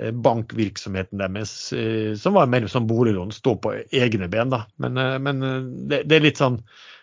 eh, 0.00 0.10
bankvirksomheten 0.10 1.22
deres, 1.22 1.54
eh, 1.76 2.14
som 2.18 2.38
var 2.38 2.50
mer 2.50 2.66
som 2.70 2.88
boliglån, 2.90 3.34
står 3.34 3.60
på 3.62 3.76
egne 3.94 4.30
ben. 4.32 4.50
da. 4.52 4.64
Men, 4.82 4.98
men 5.22 5.44
det, 5.88 6.04
det, 6.08 6.18
er 6.18 6.26
litt 6.26 6.42
sånn 6.42 6.58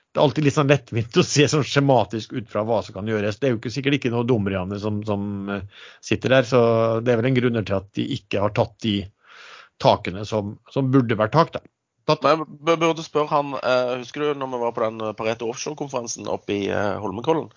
det 0.09 0.17
er 0.17 0.25
alltid 0.25 0.47
litt 0.47 0.55
sånn 0.57 0.71
lettvint 0.71 1.17
å 1.21 1.23
se 1.23 1.45
sånn 1.47 1.65
skjematisk 1.69 2.31
ut 2.33 2.47
fra 2.49 2.63
hva 2.65 2.81
som 2.81 2.95
kan 2.97 3.09
gjøres. 3.09 3.37
Det 3.37 3.47
er 3.47 3.51
jo 3.53 3.59
ikke, 3.59 3.71
sikkert 3.75 3.99
ikke 3.99 4.11
noe 4.13 4.25
dommerne 4.27 4.79
som, 4.81 5.03
som, 5.05 5.51
sitter 6.01 6.33
der, 6.33 6.47
så 6.49 6.61
det 7.05 7.13
er 7.13 7.19
vel 7.21 7.29
en 7.29 7.37
grunn 7.37 7.59
til 7.61 7.77
at 7.77 7.91
de 7.93 8.07
ikke 8.17 8.41
har 8.41 8.55
tatt 8.57 8.73
de 8.81 8.95
takene 9.79 10.25
som, 10.25 10.55
som 10.73 10.89
burde 10.91 11.15
vært 11.19 11.37
tak. 11.37 11.53
da. 11.53 11.61
Men 12.09 12.41
jeg 12.41 12.81
burde 12.81 13.05
spørre 13.05 13.29
han, 13.29 13.53
Husker 14.01 14.23
du 14.23 14.41
når 14.41 14.49
vi 14.49 14.61
var 14.63 14.73
på 14.73 14.81
den 14.87 15.13
Pareto 15.13 15.51
Offshore-konferansen 15.53 16.25
oppe 16.33 16.57
i 16.57 16.63
Holmenkollen? 16.73 17.53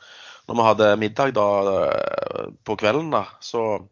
Når 0.48 0.58
vi 0.58 0.68
hadde 0.68 0.92
middag 1.00 1.34
da 1.36 1.48
på 2.66 2.76
kvelden, 2.80 3.12
da, 3.14 3.26
så 3.44 3.82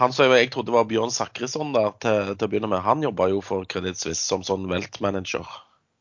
han 0.00 0.14
som 0.16 0.32
jeg 0.32 0.48
trodde 0.54 0.72
var 0.72 0.86
Bjørn 0.88 1.12
Sakrisson 1.12 1.74
der 1.74 1.92
til, 2.00 2.32
til, 2.32 2.46
å 2.46 2.50
begynne 2.50 2.70
med, 2.72 2.84
han 2.86 3.02
jobba 3.04 3.28
jo 3.32 3.42
for 3.44 3.66
Credit 3.68 3.98
Suisse 4.00 4.22
som 4.24 4.44
sånn 4.46 4.68
Welt-manager. 4.70 5.44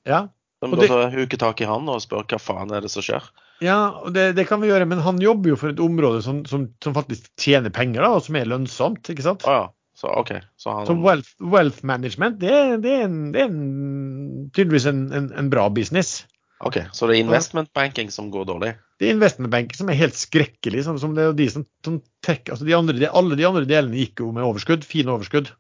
Ja. 0.08 0.28
Vi 0.64 0.72
burde 0.72 1.10
huke 1.14 1.40
tak 1.40 1.62
i 1.64 1.68
han 1.68 1.88
og 1.92 2.02
spørre 2.04 2.28
hva 2.30 2.40
faen 2.42 2.72
er 2.76 2.84
det 2.84 2.92
som 2.94 3.04
skjer. 3.04 3.28
Ja, 3.64 4.06
det, 4.16 4.38
det, 4.38 4.46
kan 4.48 4.62
vi 4.64 4.70
gjøre, 4.70 4.88
men 4.88 5.02
han 5.04 5.20
jobber 5.20 5.52
jo 5.52 5.58
for 5.60 5.74
et 5.74 5.82
område 5.84 6.22
som, 6.24 6.46
som, 6.48 6.70
som 6.84 6.96
faktisk 6.96 7.28
tjener 7.40 7.74
penger, 7.76 8.06
da, 8.06 8.14
og 8.16 8.24
som 8.24 8.38
er 8.40 8.48
lønnsomt, 8.48 9.12
ikke 9.12 9.26
sant? 9.26 9.44
Ah, 9.48 9.66
ja. 9.66 9.68
Så, 10.00 10.08
ok. 10.08 10.32
Så, 10.56 10.72
han... 10.72 10.86
så 10.88 10.96
wealth, 10.96 11.34
wealth, 11.44 11.84
management, 11.84 12.40
det, 12.40 12.54
det, 12.86 12.94
er, 13.02 13.10
en, 13.10 13.34
det 13.36 13.42
er 13.44 13.50
en, 13.50 14.46
tydeligvis 14.56 14.88
en, 14.88 15.02
en, 15.12 15.50
bra 15.52 15.66
business. 15.76 16.22
Ok, 16.64 16.80
Så 16.96 17.08
det 17.08 17.18
er 17.18 17.26
investment 17.26 17.72
banking 17.76 18.12
som 18.12 18.32
går 18.32 18.48
dårlig? 18.48 18.78
Det 19.00 19.08
er 19.08 19.16
investment 19.16 19.52
banking 19.54 19.80
som 19.80 19.90
er 19.92 20.00
helt 20.02 20.18
skrekkelig. 20.20 20.84
Som, 20.84 21.00
som 21.00 21.16
det 21.16 21.24
er 21.24 21.38
de 21.38 21.48
som, 21.54 21.64
som 21.86 22.02
trekker, 22.26 22.56
altså 22.56 22.68
de 22.68 22.76
andre, 22.76 22.98
de, 23.00 23.08
Alle 23.08 23.40
de 23.40 23.48
andre 23.48 23.64
delene 23.70 24.00
gikk 24.02 24.26
jo 24.26 24.34
med 24.36 24.44
overskudd. 24.44 24.84
Fine 24.88 25.16
overskudd. 25.16 25.54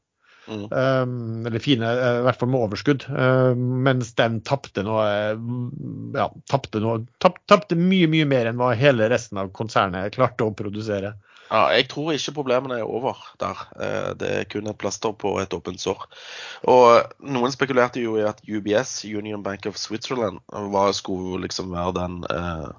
Mm. 0.49 0.65
Um, 0.71 1.45
eller 1.45 1.61
fine, 1.61 1.85
i 1.85 2.21
hvert 2.25 2.39
fall 2.41 2.49
med 2.51 2.63
overskudd. 2.65 3.05
Um, 3.07 3.63
mens 3.85 4.11
den 4.17 4.39
tapte 4.45 4.83
noe 4.83 5.07
Ja, 6.17 6.25
tapte 6.49 6.81
noe 6.81 7.03
Tapte 7.21 7.77
mye, 7.77 8.09
mye 8.09 8.27
mer 8.27 8.49
enn 8.49 8.59
hva 8.59 8.73
hele 8.77 9.11
resten 9.11 9.39
av 9.39 9.53
konsernet 9.55 10.15
klarte 10.17 10.47
å 10.47 10.55
produsere. 10.57 11.13
Ja, 11.49 11.63
jeg 11.73 11.87
tror 11.89 12.11
ikke 12.13 12.35
problemene 12.35 12.77
er 12.77 12.89
over 12.89 13.17
der. 13.41 13.61
Eh, 13.81 14.09
det 14.21 14.33
er 14.41 14.49
kun 14.51 14.69
et 14.69 14.77
plaster 14.77 15.15
på 15.17 15.31
et 15.41 15.53
åpent 15.55 15.81
sår. 15.81 16.03
Og 16.69 17.23
noen 17.25 17.53
spekulerte 17.55 18.03
jo 18.03 18.19
i 18.19 18.27
at 18.29 18.43
UBS, 18.45 18.99
Union 19.09 19.41
Bank 19.45 19.65
of 19.65 19.79
Switzerland, 19.81 20.43
var, 20.45 20.93
skulle 20.93 21.41
liksom 21.47 21.73
være 21.73 21.95
den 21.97 22.21
eh, 22.29 22.53
eh 22.67 22.69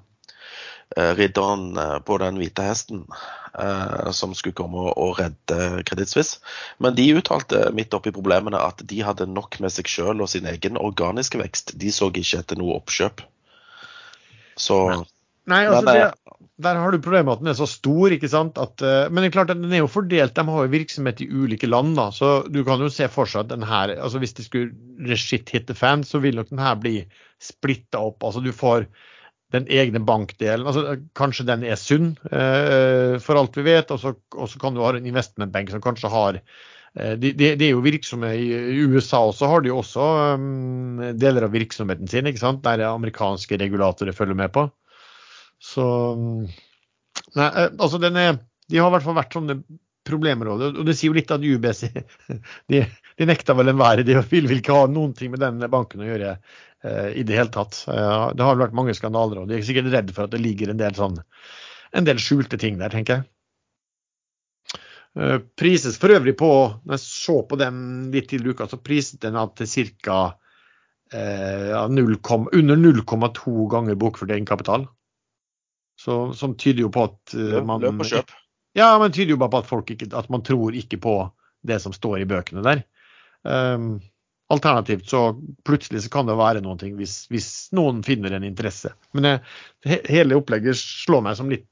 ridderen 0.97 1.77
eh, 1.77 1.99
på 2.03 2.17
den 2.21 2.39
hvite 2.39 2.65
hesten 2.65 3.05
eh, 3.59 4.11
som 4.15 4.35
skulle 4.35 4.57
komme 4.57 4.91
og 4.91 5.19
redde 5.21 5.83
Credit 5.87 6.11
Suisse. 6.11 6.41
Men 6.83 6.97
de 6.97 7.07
uttalte 7.15 7.69
midt 7.75 7.95
oppi 7.97 8.13
problemene 8.15 8.59
at 8.59 8.83
de 8.87 9.01
hadde 9.05 9.29
nok 9.31 9.59
med 9.63 9.73
seg 9.73 9.91
sjøl 9.91 10.23
og 10.23 10.31
sin 10.33 10.49
egen 10.51 10.79
organiske 10.79 11.39
vekst. 11.41 11.75
De 11.79 11.93
så 11.95 12.11
ikke 12.11 12.43
etter 12.43 12.59
noe 12.59 12.79
oppkjøp. 12.81 13.23
Så 14.59 14.83
Nei, 15.49 15.63
altså 15.65 15.87
det, 15.89 16.35
der 16.61 16.77
har 16.77 16.93
du 16.93 17.01
problemet 17.01 17.25
med 17.25 17.33
at 17.33 17.41
den 17.41 17.49
er 17.49 17.55
så 17.57 17.65
stor. 17.67 18.13
ikke 18.13 18.29
sant? 18.29 18.59
At, 18.61 18.83
men 19.09 19.23
det 19.23 19.31
er 19.31 19.33
klart 19.33 19.53
at 19.55 19.57
den 19.57 19.71
er 19.73 19.81
jo 19.81 19.89
fordelt. 19.89 20.35
De 20.37 20.43
har 20.45 20.67
jo 20.67 20.71
virksomhet 20.71 21.23
i 21.23 21.27
ulike 21.27 21.67
land. 21.67 21.95
da, 21.97 22.11
så 22.13 22.43
Du 22.45 22.61
kan 22.67 22.79
jo 22.79 22.91
se 22.93 23.07
for 23.11 23.27
seg 23.27 23.47
at 23.47 23.49
den 23.55 23.65
her, 23.65 23.95
altså 23.97 24.21
hvis 24.21 24.37
det 24.37 24.45
skulle 24.45 25.17
shit 25.17 25.49
hit 25.49 25.65
the 25.67 25.75
fan, 25.75 26.05
så 26.05 26.21
vil 26.21 26.37
nok 26.37 26.51
den 26.53 26.61
her 26.61 26.77
bli 26.77 26.93
splitta 27.41 28.03
opp. 28.05 28.21
altså 28.23 28.43
Du 28.45 28.51
får 28.53 28.85
den 29.51 29.67
egne 29.71 30.01
bankdelen. 30.03 30.67
altså 30.67 30.97
Kanskje 31.17 31.47
den 31.49 31.65
er 31.67 31.79
sunn, 31.79 32.13
eh, 32.31 33.17
for 33.23 33.39
alt 33.39 33.57
vi 33.57 33.65
vet. 33.67 33.91
Og 33.91 33.99
så, 34.01 34.59
kan 34.61 34.75
du 34.75 34.83
ha 34.83 34.93
en 34.95 35.09
investmentbank 35.09 35.73
som 35.73 35.83
kanskje 35.83 36.11
har 36.11 36.39
eh, 36.39 37.15
de, 37.19 37.33
de, 37.33 37.53
de, 37.59 37.67
er 37.67 37.73
jo 37.73 37.83
virksomme 37.85 38.31
i, 38.37 38.47
USA 38.87 39.23
også, 39.27 39.49
har 39.51 39.63
de 39.63 39.71
jo 39.71 39.81
også 39.83 40.07
um, 40.39 41.03
deler 41.19 41.47
av 41.47 41.55
virksomheten 41.55 42.09
sin, 42.11 42.29
ikke 42.29 42.43
sant? 42.43 42.63
der 42.65 42.87
amerikanske 42.89 43.59
regulatorer 43.59 44.15
følger 44.15 44.39
med 44.39 44.53
på. 44.55 44.67
Så 45.61 45.85
Nei, 47.35 47.47
eh, 47.47 47.69
altså 47.77 47.99
den 48.01 48.17
er 48.17 48.39
De 48.71 48.79
har 48.79 48.87
i 48.87 48.95
hvert 48.95 49.03
fall 49.03 49.17
vært 49.17 49.35
sånne 49.35 49.61
problemområder. 50.07 50.77
Og 50.79 50.87
det 50.87 50.95
sier 50.97 51.11
jo 51.11 51.17
litt 51.17 51.31
at 51.33 51.43
UBS 51.43 51.83
de, 52.71 52.81
de 53.19 53.27
nekta 53.27 53.55
vel 53.57 53.71
enhver. 53.73 54.01
De 54.07 54.15
vil, 54.31 54.47
vil 54.49 54.61
ikke 54.61 54.77
ha 54.77 54.87
noen 54.89 55.13
ting 55.17 55.33
med 55.33 55.43
den 55.43 55.61
banken 55.71 56.01
å 56.01 56.07
gjøre 56.07 56.37
i 56.81 57.23
det 57.27 57.35
hele 57.37 57.51
tatt. 57.53 57.83
Uh, 57.85 58.31
det 58.33 58.45
har 58.45 58.57
vært 58.57 58.73
mange 58.77 58.95
skandaler, 58.97 59.43
og 59.43 59.49
de 59.49 59.57
er 59.57 59.65
sikkert 59.65 59.91
redd 59.93 60.13
for 60.15 60.25
at 60.25 60.33
det 60.33 60.41
ligger 60.41 60.71
en 60.71 60.79
del 60.81 60.95
sånn 60.97 61.19
en 61.91 62.07
del 62.07 62.19
skjulte 62.23 62.57
ting 62.59 62.79
der, 62.79 62.93
tenker 62.93 63.19
jeg. 63.19 64.79
Uh, 65.19 65.37
prises 65.59 65.97
for 65.99 66.13
øvrig 66.15 66.37
på 66.39 66.47
Når 66.85 66.93
jeg 66.95 67.01
så 67.03 67.33
på 67.43 67.57
den 67.59 67.81
litt 68.13 68.29
tidligere 68.31 68.55
i 68.55 68.55
uka, 68.55 68.69
så 68.71 68.79
priset 68.79 69.19
den 69.25 69.39
at 69.39 69.57
til 69.59 69.91
ca. 69.99 70.21
Uh, 71.11 71.75
under 71.83 72.79
0,2 72.79 73.67
ganger 73.73 73.99
bokført 73.99 74.31
egenkapital. 74.31 74.87
Så, 75.99 76.31
som 76.33 76.55
tyder 76.57 76.87
jo 76.87 76.93
på 76.93 77.03
at 77.09 77.33
man 77.67 77.83
Løp 77.83 77.99
og 77.99 78.07
kjøp. 78.07 78.31
Ja, 78.73 78.95
men 78.97 79.11
tyder 79.11 79.35
jo 79.35 79.41
bare 79.41 79.51
på 79.51 79.59
at, 79.61 79.67
folk 79.69 79.91
ikke, 79.91 80.07
at 80.17 80.29
man 80.31 80.41
tror 80.47 80.73
ikke 80.73 80.97
på 81.03 81.15
det 81.67 81.77
som 81.83 81.93
står 81.93 82.23
i 82.23 82.29
bøkene 82.29 82.63
der. 82.65 82.81
Um, 83.43 83.99
alternativt 84.51 85.09
så 85.09 85.21
plutselig 85.67 86.03
så 86.05 86.11
kan 86.13 86.29
det 86.29 86.37
være 86.39 86.61
noe 86.63 86.91
hvis, 86.97 87.25
hvis 87.31 87.49
noen 87.77 88.01
finner 88.05 88.35
en 88.35 88.47
interesse. 88.47 88.93
Men 89.17 89.29
jeg, 89.29 90.01
hele 90.09 90.37
opplegget 90.39 90.79
slår 90.79 91.23
meg 91.25 91.37
som 91.39 91.51
litt, 91.51 91.67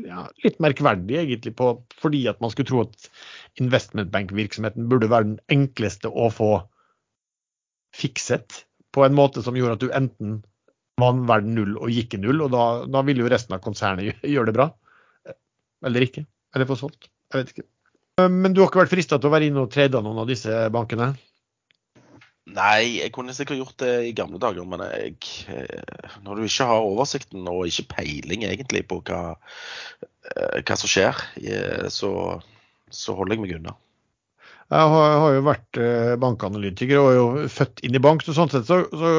ja, 0.00 0.26
litt 0.44 0.60
merkverdig, 0.62 1.18
egentlig, 1.22 1.54
på, 1.58 1.72
fordi 2.00 2.24
at 2.30 2.40
man 2.42 2.52
skulle 2.52 2.70
tro 2.70 2.84
at 2.86 3.10
investmentbankvirksomheten 3.60 4.88
burde 4.90 5.10
være 5.10 5.32
den 5.32 5.40
enkleste 5.52 6.10
å 6.10 6.30
få 6.32 6.52
fikset 7.96 8.62
på 8.94 9.04
en 9.04 9.16
måte 9.18 9.42
som 9.42 9.56
gjorde 9.58 9.78
at 9.78 9.82
du 9.82 9.90
enten 9.94 10.40
vant 11.00 11.26
verden 11.28 11.54
null 11.56 11.76
og 11.80 11.90
gikk 11.92 12.16
i 12.16 12.22
null, 12.22 12.42
og 12.44 12.52
da, 12.54 12.64
da 12.90 13.02
ville 13.06 13.24
jo 13.24 13.32
resten 13.32 13.56
av 13.56 13.62
konsernet 13.64 14.20
gjøre 14.26 14.50
det 14.50 14.56
bra. 14.56 14.70
Eller 15.86 16.04
ikke. 16.04 16.26
Eller 16.54 16.68
få 16.68 16.76
solgt. 16.78 17.08
Jeg 17.32 17.40
vet 17.40 17.52
ikke. 17.54 17.68
Men 18.20 18.52
du 18.52 18.60
har 18.60 18.68
ikke 18.68 18.82
vært 18.82 18.92
frista 18.92 19.16
til 19.16 19.30
å 19.30 19.32
være 19.32 19.48
inne 19.48 19.62
og 19.64 19.70
trade 19.72 20.00
noen 20.04 20.20
av 20.20 20.28
disse 20.28 20.52
bankene? 20.74 21.14
Nei, 22.50 22.98
jeg 22.98 23.12
kunne 23.14 23.34
sikkert 23.36 23.60
gjort 23.60 23.82
det 23.82 23.92
i 24.08 24.14
gamle 24.16 24.40
dager, 24.42 24.64
men 24.66 24.82
jeg, 24.88 25.18
eh, 25.52 26.14
når 26.24 26.40
du 26.40 26.46
ikke 26.48 26.66
har 26.66 26.86
oversikten 26.86 27.46
og 27.50 27.68
ikke 27.68 27.90
peiling 27.94 28.46
egentlig 28.48 28.82
på 28.90 28.98
hva, 29.06 29.36
eh, 30.00 30.58
hva 30.58 30.78
som 30.78 30.90
skjer, 30.90 31.20
eh, 31.44 31.86
så, 31.92 32.12
så, 32.90 33.14
holder 33.14 33.36
jeg 33.36 33.44
meg 33.44 33.54
unna. 33.60 33.76
Jeg 34.70 34.94
har, 34.94 35.12
har 35.24 35.34
jo 35.34 35.46
vært 35.46 35.78
bankanalytiker 36.22 37.00
og 37.00 37.08
er 37.10 37.16
jo 37.18 37.46
født 37.50 37.82
inn 37.86 37.98
i 37.98 38.02
bank, 38.02 38.22
så 38.22 38.34
sånn 38.36 38.50
sett 38.52 38.68
så, 38.68 38.84
så 38.94 39.12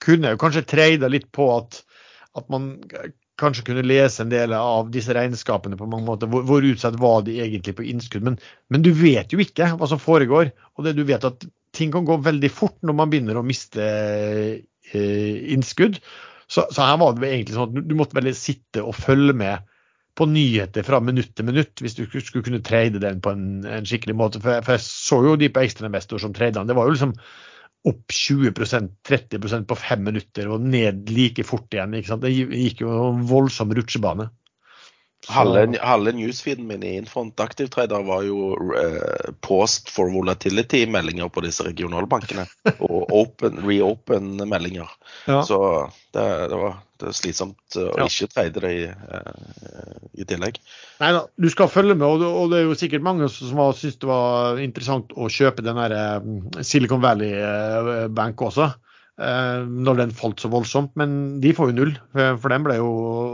kunne 0.00 0.32
jo 0.32 0.40
kanskje 0.40 0.64
treida 0.68 1.10
litt 1.12 1.28
på 1.36 1.48
at, 1.58 1.82
at, 2.36 2.46
man 2.52 2.72
kanskje 3.40 3.66
kunne 3.68 3.84
lese 3.84 4.24
en 4.24 4.32
del 4.32 4.54
av 4.56 4.88
disse 4.92 5.12
regnskapene 5.16 5.76
på 5.76 5.88
mange 5.88 6.08
måter. 6.08 6.28
Hvor, 6.32 6.44
hvor 6.48 6.64
utsatt 6.64 6.96
var 7.00 7.24
de 7.24 7.38
egentlig 7.44 7.76
på 7.76 7.84
innskudd? 7.92 8.24
Men, 8.24 8.40
men, 8.72 8.84
du 8.84 8.92
vet 8.96 9.32
jo 9.32 9.40
ikke 9.44 9.74
hva 9.76 9.88
som 9.88 10.00
foregår. 10.00 10.52
Og 10.76 10.88
det 10.88 10.96
du 10.96 11.04
vet 11.08 11.24
at 11.28 11.44
ting 11.80 11.92
kan 11.94 12.06
gå 12.08 12.18
veldig 12.24 12.50
fort 12.52 12.78
når 12.86 12.96
man 12.96 13.12
begynner 13.12 13.40
å 13.40 13.46
miste 13.46 13.84
eh, 13.84 15.36
innskudd. 15.54 16.00
Så, 16.50 16.66
så, 16.68 16.82
her 16.82 16.96
var 17.00 17.14
det 17.16 17.30
egentlig 17.30 17.56
sånn 17.56 17.70
at 17.70 17.90
du, 17.90 17.94
måtte 17.98 18.18
veldig 18.18 18.34
sitte 18.36 18.82
og 18.82 18.96
følge 18.98 19.36
med 19.38 19.68
på 20.18 20.26
nyheter 20.26 20.84
fra 20.84 20.98
minutt 21.00 21.30
til 21.38 21.46
minutt 21.46 21.80
hvis 21.80 21.94
du 21.96 22.02
skulle 22.08 22.44
kunne 22.44 22.62
trade 22.66 23.00
den 23.02 23.20
på 23.22 23.32
en, 23.32 23.62
en 23.64 23.86
skikkelig 23.86 24.16
måte. 24.18 24.42
For 24.42 24.56
jeg, 24.56 24.66
for 24.66 24.76
jeg, 24.76 24.84
så 24.86 25.20
jo 25.28 25.36
de 25.40 25.52
på 25.54 25.62
ekstrainvestor 25.62 26.22
som 26.22 26.34
tradet 26.36 26.58
den. 26.58 26.68
Det 26.68 26.76
var 26.76 26.88
jo 26.88 26.96
liksom 26.96 27.14
opp 27.88 28.12
20% 28.12 28.90
30% 29.08 29.68
på 29.70 29.78
fem 29.78 30.02
minutter 30.04 30.50
og 30.52 30.66
ned 30.66 31.08
like 31.14 31.46
fort 31.48 31.72
igjen. 31.72 31.94
Det 31.96 32.34
gikk 32.34 32.82
jo 32.82 32.92
en 33.06 33.22
voldsom 33.30 33.72
rutsjebane. 33.76 34.28
Halve, 35.28 35.78
halve 35.84 36.12
newsfeeden 36.16 36.66
min 36.66 36.82
i 36.82 36.94
Infront 36.96 37.40
Aktivtrader 37.40 38.02
var 38.02 38.22
jo 38.24 38.54
uh, 38.56 39.32
post 39.44 39.90
for 39.92 40.08
volatility-meldinger 40.14 41.28
på 41.28 41.42
disse 41.44 41.66
regionalbankene. 41.66 42.46
og 42.88 43.12
open, 43.12 43.60
reopen-meldinger. 43.66 44.88
Ja. 45.28 45.42
Så 45.44 45.60
det, 46.16 46.24
det, 46.24 46.56
var, 46.56 46.80
det 46.96 47.10
var 47.10 47.18
slitsomt 47.20 47.76
å 47.76 47.86
ja. 48.00 48.08
ikke 48.08 48.30
trade 48.32 48.64
det 48.64 48.72
i, 48.78 48.84
uh, 48.88 50.04
i 50.16 50.26
tillegg. 50.28 50.60
Nei 51.04 51.12
da, 51.18 51.26
du 51.36 51.50
skal 51.52 51.72
følge 51.72 51.98
med, 51.98 52.08
og 52.08 52.24
det, 52.24 52.30
og 52.40 52.52
det 52.54 52.62
er 52.62 52.68
jo 52.70 52.78
sikkert 52.80 53.04
mange 53.04 53.28
som 53.32 53.60
har 53.60 53.76
syntes 53.76 54.00
det 54.00 54.08
var 54.10 54.62
interessant 54.64 55.12
å 55.12 55.28
kjøpe 55.28 55.66
den 55.66 55.84
der 55.84 56.64
Silicon 56.64 57.04
Valley 57.04 58.08
Bank 58.16 58.40
også. 58.48 58.72
Når 59.18 59.98
den 59.98 60.12
falt 60.16 60.40
så 60.40 60.48
voldsomt, 60.48 60.94
men 60.96 61.40
de 61.42 61.50
får 61.52 61.70
jo 61.70 61.76
null. 61.76 61.90
For 62.14 62.48
den 62.48 62.64
ble 62.64 62.78
jo 62.78 62.88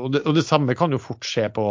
Og 0.06 0.08
det, 0.14 0.24
og 0.26 0.34
det 0.34 0.42
samme 0.46 0.74
kan 0.78 0.90
jo 0.90 0.98
fort 0.98 1.26
skje 1.26 1.44
på, 1.54 1.66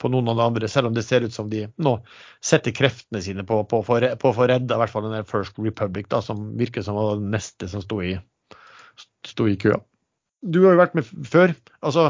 på 0.00 0.10
noen 0.12 0.30
av 0.32 0.38
de 0.38 0.46
andre, 0.46 0.70
selv 0.70 0.88
om 0.88 0.96
det 0.96 1.04
ser 1.04 1.26
ut 1.26 1.34
som 1.34 1.50
de 1.52 1.66
nå 1.76 1.96
setter 2.40 2.72
kreftene 2.72 3.20
sine 3.24 3.44
på, 3.44 3.60
å 3.64 3.82
få 3.84 4.00
redda 4.00 4.78
i 4.78 4.80
hvert 4.80 4.94
fall 4.94 5.04
den 5.04 5.18
der 5.18 5.28
First 5.28 5.60
Republic, 5.60 6.08
da, 6.14 6.22
som 6.24 6.54
virker 6.56 6.86
som 6.86 6.96
var 6.96 7.18
det 7.18 7.34
neste 7.36 7.68
som 7.68 7.84
sto 7.84 8.00
i, 8.00 8.14
sto 9.28 9.50
i 9.50 9.58
køa 9.60 9.82
du 10.44 10.62
har 10.64 10.74
jo 10.74 10.82
vært 10.82 10.96
med 10.98 11.08
før. 11.28 11.54
altså 11.84 12.08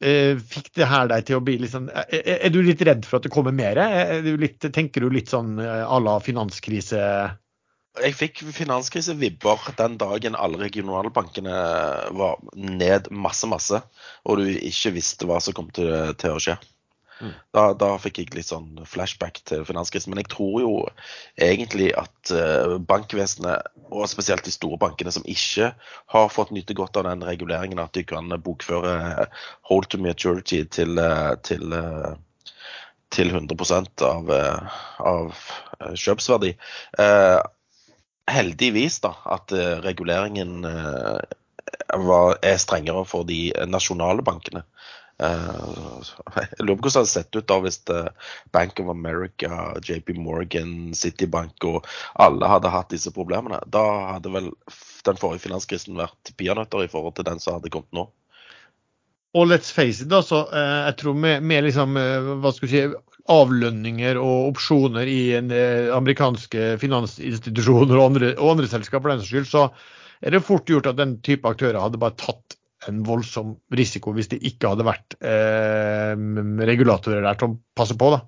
eh, 0.00 0.38
Fikk 0.38 0.72
det 0.78 0.88
her 0.90 1.10
deg 1.10 1.26
til 1.28 1.40
å 1.40 1.44
bli 1.44 1.58
litt 1.62 1.74
sånn 1.74 1.88
Er, 1.90 2.48
du 2.54 2.60
litt 2.64 2.84
redd 2.86 3.06
for 3.08 3.18
at 3.18 3.26
det 3.26 3.34
kommer 3.34 3.54
mer? 3.56 3.80
Du 4.24 4.34
litt, 4.40 4.60
tenker 4.62 5.04
du 5.04 5.10
litt 5.12 5.32
sånn 5.32 5.58
eh, 5.62 5.82
à 5.82 6.00
la 6.02 6.18
finanskrise? 6.22 7.02
Jeg 8.02 8.16
fikk 8.16 8.42
finanskrisevibber 8.52 9.70
den 9.78 9.96
dagen 10.00 10.36
alle 10.36 10.60
regionalbankene 10.60 11.56
var 12.18 12.40
ned 12.54 13.10
masse, 13.10 13.48
masse, 13.48 13.80
og 14.24 14.40
du 14.40 14.50
ikke 14.52 14.96
visste 14.98 15.28
hva 15.28 15.40
som 15.40 15.56
kom 15.56 15.70
til, 15.74 15.92
til 16.20 16.36
å 16.36 16.42
skje. 16.42 16.58
Mm. 17.20 17.32
Da, 17.56 17.62
da, 17.72 17.88
fikk 18.00 18.18
jeg 18.20 18.34
litt 18.36 18.50
sånn 18.50 18.82
flashback 18.88 19.40
til 19.48 19.64
finanskrisen. 19.64 20.12
Men 20.12 20.20
jeg 20.20 20.30
tror 20.34 20.58
jo 20.60 20.72
egentlig 21.40 21.88
at 21.96 22.32
uh, 22.34 22.76
bankvesenet, 22.90 23.70
og 23.88 24.04
spesielt 24.10 24.44
de 24.44 24.52
store 24.52 24.78
bankene 24.82 25.12
som 25.14 25.24
ikke 25.30 25.70
har 26.12 26.28
fått 26.32 26.52
nyte 26.52 26.76
godt 26.76 26.98
av 27.00 27.08
den 27.08 27.24
reguleringen, 27.24 27.80
at 27.80 27.96
de 27.96 28.04
kan 28.04 28.28
bokføre 28.44 29.28
hold 29.70 29.88
to 29.88 30.00
maturity 30.02 30.62
til, 30.68 31.00
uh, 31.00 31.32
til, 31.46 31.72
uh, 31.72 32.12
til 33.16 33.32
100% 33.32 34.04
av, 34.04 34.32
av 35.00 35.44
kjøpsverdi. 35.96 36.56
Heldigvis 38.30 39.00
da, 39.04 39.12
at 39.36 39.52
reguleringen 39.84 40.64
var, 40.66 42.36
er 42.42 42.58
strengere 42.58 43.04
for 43.06 43.26
de 43.28 43.52
nasjonale 43.70 44.24
bankene. 44.26 44.64
Uh, 45.16 46.04
jeg 46.36 46.60
lurer 46.60 46.76
på 46.76 46.90
hvordan 46.90 46.92
det 46.92 46.98
hadde 47.00 47.08
sett 47.08 47.36
ut 47.38 47.46
da 47.48 47.56
hvis 47.64 47.78
Bank 48.52 48.80
of 48.82 48.90
America, 48.92 49.72
JP 49.80 50.18
Morgan, 50.20 50.92
Citibank 50.92 51.64
og 51.64 51.88
alle 52.20 52.50
hadde 52.50 52.72
hatt 52.72 52.92
disse 52.92 53.12
problemene. 53.14 53.62
Da 53.72 53.84
hadde 54.12 54.34
vel 54.34 54.50
den 55.08 55.20
forrige 55.20 55.46
finanskrisen 55.46 55.96
vært 55.96 56.34
peanøtter 56.36 56.84
i 56.84 56.92
forhold 56.92 57.16
til 57.16 57.28
den 57.28 57.40
som 57.40 57.56
hadde 57.56 57.72
kommet 57.72 57.96
nå. 57.96 58.08
Og 59.36 59.48
let's 59.48 59.72
face 59.72 60.04
it, 60.04 60.12
altså, 60.12 60.46
uh, 60.52 60.84
jeg 60.90 61.00
tror 61.00 61.16
med, 61.16 61.44
med 61.44 61.64
liksom, 61.66 61.96
hva 62.42 62.52
skal 62.56 62.68
vi 62.68 62.74
si, 62.74 62.84
avlønninger 63.32 64.18
og 64.20 64.52
opsjoner 64.52 65.08
i 65.10 65.20
en, 65.38 65.50
eh, 65.54 65.88
amerikanske 65.94 66.76
finansinstitusjoner 66.82 67.96
og 67.96 68.04
andre, 68.10 68.32
og 68.36 68.56
andre 68.56 68.70
selskaper, 68.70 69.14
den 69.14 69.26
skyld, 69.26 69.48
så 69.50 69.68
er 70.22 70.32
det 70.32 70.44
fort 70.46 70.68
gjort 70.70 70.88
at 70.90 71.00
den 71.00 71.18
type 71.24 71.48
aktører 71.48 71.80
hadde 71.82 72.00
bare 72.00 72.16
tatt 72.18 72.56
en 72.88 73.02
voldsom 73.06 73.56
risiko 73.74 74.12
hvis 74.14 74.30
det 74.30 74.42
ikke 74.46 74.70
hadde 74.72 74.86
vært 74.86 75.16
eh, 75.20 76.14
regulatorer 76.70 77.24
der 77.24 77.38
som 77.40 77.58
passer 77.76 77.98
på. 77.98 78.12
da. 78.14 78.22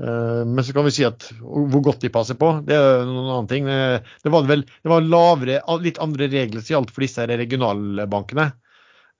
Eh, 0.00 0.42
men 0.46 0.64
så 0.64 0.74
kan 0.76 0.86
vi 0.86 0.94
si 0.94 1.04
at 1.06 1.26
hvor 1.40 1.82
godt 1.84 2.04
de 2.04 2.12
passer 2.12 2.38
på, 2.40 2.52
det 2.66 2.76
er 2.76 3.04
noen 3.08 3.28
annen 3.34 3.50
ting. 3.50 3.68
Eh, 3.68 3.98
det 4.24 4.32
var, 4.32 4.46
vel, 4.48 4.64
det 4.64 4.92
var 4.92 5.06
lavere, 5.06 5.60
litt 5.84 6.00
andre 6.02 6.30
regler 6.32 6.64
som 6.64 6.76
gjaldt 6.76 6.94
for 6.94 7.04
disse 7.04 7.26
regionalbankene. 7.28 8.50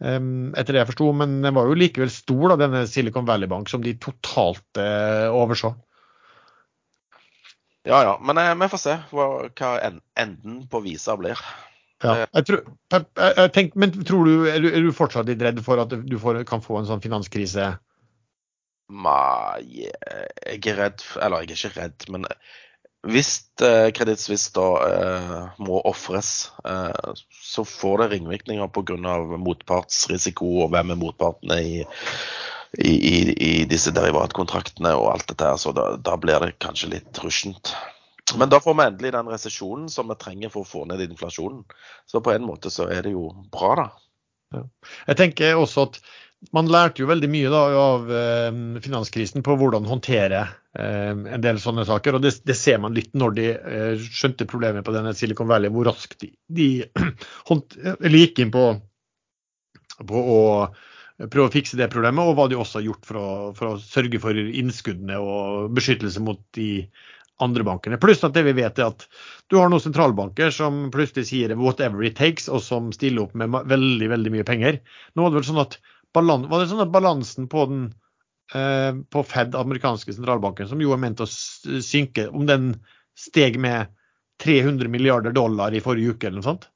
Eh, 0.00 0.18
etter 0.60 0.76
det 0.76 0.82
jeg 0.82 0.90
forsto, 0.92 1.12
men 1.16 1.38
den 1.44 1.56
var 1.56 1.68
jo 1.68 1.78
likevel 1.78 2.12
stor, 2.12 2.52
da, 2.52 2.58
denne 2.64 2.84
Silicon 2.90 3.28
Valley 3.28 3.50
Bank, 3.50 3.70
som 3.72 3.84
de 3.84 3.96
totalt 4.00 4.80
overså. 4.80 5.74
Ja 7.88 8.02
ja, 8.04 8.14
men 8.20 8.36
vi 8.60 8.68
får 8.68 8.80
se 8.80 8.94
hva, 9.12 9.26
hva 9.56 9.68
enden 10.20 10.62
på 10.68 10.82
visa 10.84 11.16
blir. 11.16 11.40
Ja, 12.00 12.24
jeg 12.32 12.46
tror, 12.48 12.62
jeg, 12.92 13.06
jeg 13.20 13.52
tenk, 13.52 13.74
men 13.76 13.92
tror 13.92 14.24
du, 14.24 14.34
er, 14.48 14.60
du, 14.62 14.70
er 14.72 14.84
du 14.84 14.92
fortsatt 14.96 15.28
litt 15.28 15.42
redd 15.44 15.60
for 15.64 15.80
at 15.82 15.92
du 15.92 16.16
får, 16.20 16.42
kan 16.48 16.62
få 16.64 16.78
en 16.80 16.88
sånn 16.88 17.02
finanskrise? 17.04 17.74
Nei, 18.90 19.84
jeg 19.84 20.64
er 20.72 20.78
redd 20.80 21.04
Eller 21.22 21.44
jeg 21.44 21.52
er 21.52 21.58
ikke 21.58 21.76
redd, 21.76 22.06
men 22.10 22.24
hvis 23.08 23.30
eh, 23.64 24.16
Suisse 24.20 24.52
da 24.52 24.66
eh, 24.84 25.60
må 25.64 25.80
ofres, 25.88 26.50
eh, 26.68 27.12
så 27.32 27.64
får 27.64 28.02
det 28.02 28.08
ringvirkninger 28.14 28.68
pga. 28.68 29.16
motpartsrisiko 29.40 30.50
og 30.64 30.74
hvem 30.74 30.92
er 30.92 31.00
motpartene 31.00 31.60
i, 31.64 31.80
i, 32.76 32.92
i, 32.92 33.14
i 33.32 33.64
disse 33.64 33.94
derivatkontraktene 33.96 34.92
og 34.98 35.14
alt 35.14 35.28
dette 35.32 35.48
her. 35.48 35.56
Så 35.56 35.72
da, 35.72 35.94
da 35.96 36.18
blir 36.20 36.44
det 36.44 36.58
kanskje 36.60 36.92
litt 36.98 37.24
rushent. 37.24 37.72
Men 38.36 38.52
da 38.52 38.60
får 38.60 38.76
vi 38.76 38.84
endelig 38.84 39.16
den 39.16 39.32
resesjonen 39.32 39.88
som 39.88 40.12
vi 40.12 40.20
trenger 40.20 40.52
for 40.52 40.62
å 40.62 40.68
få 40.68 40.84
ned 40.86 41.00
inflasjonen. 41.08 41.64
Så 42.06 42.20
på 42.20 42.34
en 42.34 42.44
måte 42.46 42.70
så 42.70 42.86
er 42.92 43.08
det 43.08 43.16
jo 43.16 43.30
bra, 43.50 43.74
da. 43.80 44.64
Jeg 45.06 45.16
tenker 45.16 45.56
også 45.56 45.88
at 45.88 46.00
man 46.56 46.68
lærte 46.70 47.02
jo 47.02 47.08
veldig 47.08 47.28
mye 47.30 47.50
da, 47.52 47.60
av 47.80 48.10
eh, 48.12 48.56
finanskrisen 48.84 49.44
på 49.46 49.56
hvordan 49.56 49.88
håndtere 49.88 50.48
en 50.78 51.42
del 51.42 51.58
sånne 51.58 51.82
saker. 51.88 52.16
og 52.16 52.22
Det, 52.22 52.34
det 52.46 52.54
ser 52.58 52.78
man 52.82 52.94
litt 52.94 53.10
når 53.18 53.34
de 53.38 53.46
eh, 53.54 54.04
skjønte 54.04 54.46
problemet 54.50 54.86
på 54.86 54.94
denne 54.94 55.14
Silicon 55.18 55.50
Valley, 55.50 55.72
hvor 55.74 55.88
raskt 55.90 56.20
de, 56.22 56.30
de 56.46 56.68
gikk 58.20 58.44
inn 58.44 58.52
på, 58.54 58.66
på 60.06 60.24
å 60.36 60.40
prøve 61.28 61.48
å 61.50 61.52
fikse 61.52 61.76
det 61.76 61.90
problemet, 61.92 62.24
og 62.24 62.38
hva 62.38 62.46
de 62.48 62.58
også 62.58 62.80
har 62.80 62.86
gjort 62.86 63.08
for 63.08 63.20
å, 63.20 63.30
for 63.56 63.72
å 63.72 63.80
sørge 63.82 64.20
for 64.22 64.36
innskuddene 64.36 65.18
og 65.20 65.74
beskyttelse 65.76 66.22
mot 66.24 66.40
de 66.56 66.70
andre 67.44 67.64
bankene. 67.64 67.98
Pluss 68.00 68.22
at 68.24 68.34
det 68.36 68.44
vi 68.46 68.56
vet 68.56 68.78
er 68.80 68.90
at 68.90 69.06
du 69.50 69.58
har 69.58 69.70
noen 69.72 69.82
sentralbanker 69.82 70.52
som 70.54 70.88
plutselig 70.94 71.30
sier 71.30 71.54
'whatever 71.56 72.04
it 72.04 72.18
takes', 72.18 72.48
og 72.52 72.62
som 72.64 72.92
stiller 72.92 73.26
opp 73.26 73.34
med 73.34 73.52
veldig 73.68 74.08
veldig 74.12 74.32
mye 74.36 74.46
penger. 74.48 74.80
Nå 75.16 75.24
var 75.24 75.32
det 75.32 75.40
vel 75.40 75.48
sånn 75.50 75.64
at, 75.64 75.78
var 76.14 76.60
det 76.60 76.70
sånn 76.70 76.84
at 76.84 76.92
balansen 76.92 77.48
på, 77.48 77.66
den, 77.70 77.82
eh, 77.88 78.09
på 78.50 79.22
Fed, 79.30 79.54
amerikanske 79.54 80.12
sentralbanken, 80.16 80.66
som 80.66 80.80
jo 80.82 80.90
er 80.90 80.98
ment 80.98 81.20
å 81.22 81.26
synke, 81.30 82.24
om 82.34 82.48
den 82.48 82.72
steg 83.18 83.60
med 83.62 83.92
300 84.42 84.90
milliarder 84.90 85.34
dollar 85.36 85.74
i 85.76 85.82
forrige 85.84 86.16
uke 86.16 86.26
eller 86.26 86.40
noe 86.40 86.48
sånt? 86.48 86.66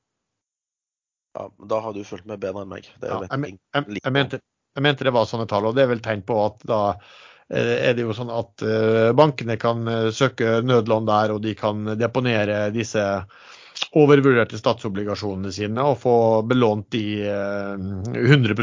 Ja, 1.35 1.49
Da 1.67 1.81
har 1.83 1.97
du 1.97 2.05
fulgt 2.07 2.29
med 2.31 2.39
bedre 2.45 2.63
enn 2.63 2.71
meg. 2.71 2.87
Ja, 3.03 3.25
jeg, 3.25 3.59
jeg, 3.75 3.99
jeg, 3.99 4.15
mente, 4.15 4.39
jeg, 4.39 4.87
mente, 4.87 5.09
det 5.09 5.15
var 5.17 5.27
sånne 5.27 5.49
tall, 5.51 5.67
og 5.67 5.75
det 5.75 5.83
er 5.83 5.91
vel 5.97 6.05
tegn 6.05 6.23
på 6.29 6.39
at 6.45 6.63
da 6.71 6.83
Eh, 7.53 7.91
er 7.91 7.97
det 7.97 8.07
jo 8.07 8.15
sånn 8.17 8.33
at 8.33 8.63
eh, 8.65 9.11
bankene 9.17 9.59
kan 9.61 9.85
eh, 9.91 10.09
søke 10.17 10.63
nødlån 10.65 11.09
der, 11.09 11.35
og 11.35 11.43
de 11.45 11.53
kan 11.59 11.85
deponere 12.01 12.71
disse 12.73 13.03
overvurderte 13.99 14.59
statsobligasjonene 14.59 15.51
sine 15.55 15.83
og 15.83 15.99
få 16.03 16.15
belånt 16.47 16.89
de 16.95 17.03
100 17.27 18.55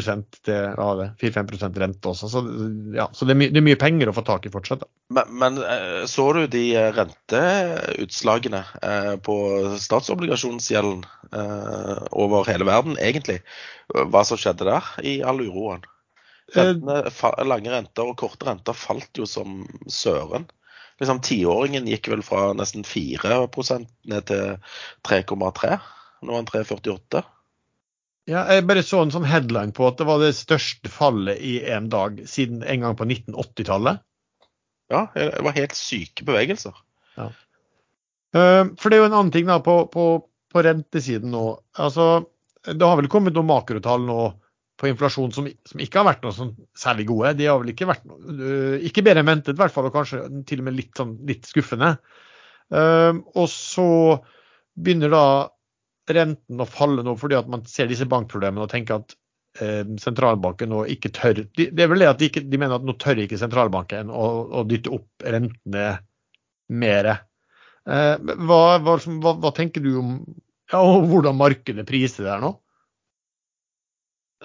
til 0.46 0.56
ja, 0.56 1.08
4-5 1.22 1.80
rente 1.84 2.12
også. 2.12 2.30
Så, 2.32 2.44
ja, 2.96 3.08
så 3.16 3.28
det, 3.28 3.36
er 3.36 3.52
det, 3.52 3.62
er 3.62 3.68
mye 3.68 3.80
penger 3.80 4.12
å 4.12 4.16
få 4.16 4.24
tak 4.28 4.48
i 4.48 4.54
fortsatt. 4.54 4.86
Men, 5.12 5.32
men, 5.42 5.60
så 6.08 6.28
du 6.38 6.46
de 6.52 6.66
renteutslagene 6.98 8.64
på 9.26 9.38
statsobligasjonsgjelden 9.84 11.04
over 12.12 12.48
hele 12.48 12.68
verden, 12.68 13.00
egentlig? 13.00 13.42
Hva 13.92 14.24
som 14.28 14.40
skjedde 14.40 14.70
der 14.70 14.94
i 15.08 15.20
all 15.28 15.44
uroen? 15.44 15.84
Rentene, 16.52 17.46
lange 17.48 17.72
renter 17.72 18.10
og 18.10 18.18
korte 18.20 18.48
renter 18.48 18.76
falt 18.76 19.20
jo 19.20 19.28
som 19.30 19.64
søren. 19.88 20.50
Liksom 21.02 21.22
Tiåringen 21.26 21.88
gikk 21.90 22.12
vel 22.12 22.22
fra 22.26 22.52
nesten 22.54 22.86
4% 22.86 23.88
ned 24.12 24.28
til 24.30 24.58
3,3. 25.08 25.78
Nå 26.22 26.34
er 26.36 26.38
han 26.38 26.50
3,48. 26.50 27.24
Ja, 28.30 28.44
jeg 28.54 28.68
bare 28.70 28.84
så 28.86 29.02
en 29.02 29.14
sånn 29.14 29.26
headline 29.26 29.74
på 29.74 29.88
at 29.90 29.98
det 29.98 30.06
var 30.06 30.22
det 30.22 30.36
største 30.38 30.92
fallet 30.94 31.42
i 31.42 31.56
en 31.74 31.90
dag 31.90 32.22
siden 32.30 32.62
en 32.62 32.86
gang 32.86 32.98
på 33.00 33.08
1980-tallet. 33.10 34.04
Ja, 34.92 35.08
det 35.16 35.42
var 35.42 35.56
helt 35.58 35.74
syke 35.80 36.26
bevegelser. 36.28 36.76
Ja. 37.18 37.32
Eh, 38.36 38.66
for 38.78 38.92
det 38.92 38.98
er 38.98 39.02
jo 39.02 39.10
en 39.10 39.18
annen 39.18 39.34
ting 39.34 39.50
da 39.50 39.58
på, 39.64 39.80
på, 39.92 40.06
på 40.54 40.64
rentesiden 40.68 41.34
nå. 41.34 41.46
Altså, 41.82 42.28
det 42.68 42.86
har 42.86 43.00
vel 43.00 43.10
kommet 43.12 43.36
noen 43.36 43.50
makrotall 43.50 44.06
nå 44.06 44.20
på 44.82 44.90
inflasjon 44.90 45.32
som, 45.36 45.48
som, 45.70 45.84
ikke 45.84 46.02
har 46.02 46.10
vært 46.10 46.26
noe 46.26 46.36
sånn 46.36 46.52
særlig 46.78 47.08
gode. 47.12 47.36
De 47.38 47.48
har 47.50 47.62
vel 47.62 47.74
ikke 47.74 47.90
vært 47.90 48.04
noe, 48.10 48.20
uh, 48.34 48.76
ikke 48.88 49.06
bedre 49.06 49.24
enn 49.24 49.30
ventet, 49.30 49.56
i 49.56 49.62
hvert 49.62 49.74
fall, 49.76 49.88
og 49.90 49.96
kanskje 49.96 50.24
til 50.50 50.64
og 50.64 50.68
med 50.68 50.78
litt, 50.80 50.94
sånn, 50.98 51.16
litt 51.30 51.50
skuffende. 51.50 51.96
Uh, 52.74 53.22
og 53.36 53.48
så 53.52 53.88
begynner 54.80 55.12
da 55.14 55.26
renten 56.12 56.62
å 56.62 56.68
falle 56.68 57.04
nå 57.06 57.14
fordi 57.20 57.38
at 57.38 57.50
man 57.52 57.64
ser 57.70 57.90
disse 57.92 58.08
bankproblemene 58.10 58.66
og 58.66 58.72
tenker 58.72 59.00
at 59.00 59.16
uh, 59.62 59.84
sentralbanken 60.02 60.72
nå 60.72 60.86
ikke 60.96 61.12
tør 61.16 61.44
de, 61.44 61.68
Det 61.70 61.84
er 61.84 61.92
vel 61.92 62.04
det 62.04 62.10
at 62.10 62.22
de, 62.22 62.32
ikke, 62.32 62.46
de 62.48 62.60
mener 62.60 62.80
at 62.80 62.88
nå 62.88 62.96
tør 63.00 63.22
ikke 63.24 63.40
sentralbanken 63.40 64.12
å, 64.12 64.30
å 64.62 64.64
dytte 64.68 64.94
opp 64.96 65.28
rentene 65.28 65.90
mer. 66.72 67.12
Uh, 67.88 68.16
hva, 68.48 68.62
hva, 68.80 68.98
hva, 68.98 69.36
hva, 69.42 69.54
tenker 69.56 69.84
du 69.84 69.94
om 70.00 70.16
ja, 70.72 70.82
hvordan 70.82 71.40
markedet 71.40 71.88
priser 71.88 72.26
det 72.26 72.36
her 72.36 72.44
nå? 72.44 72.56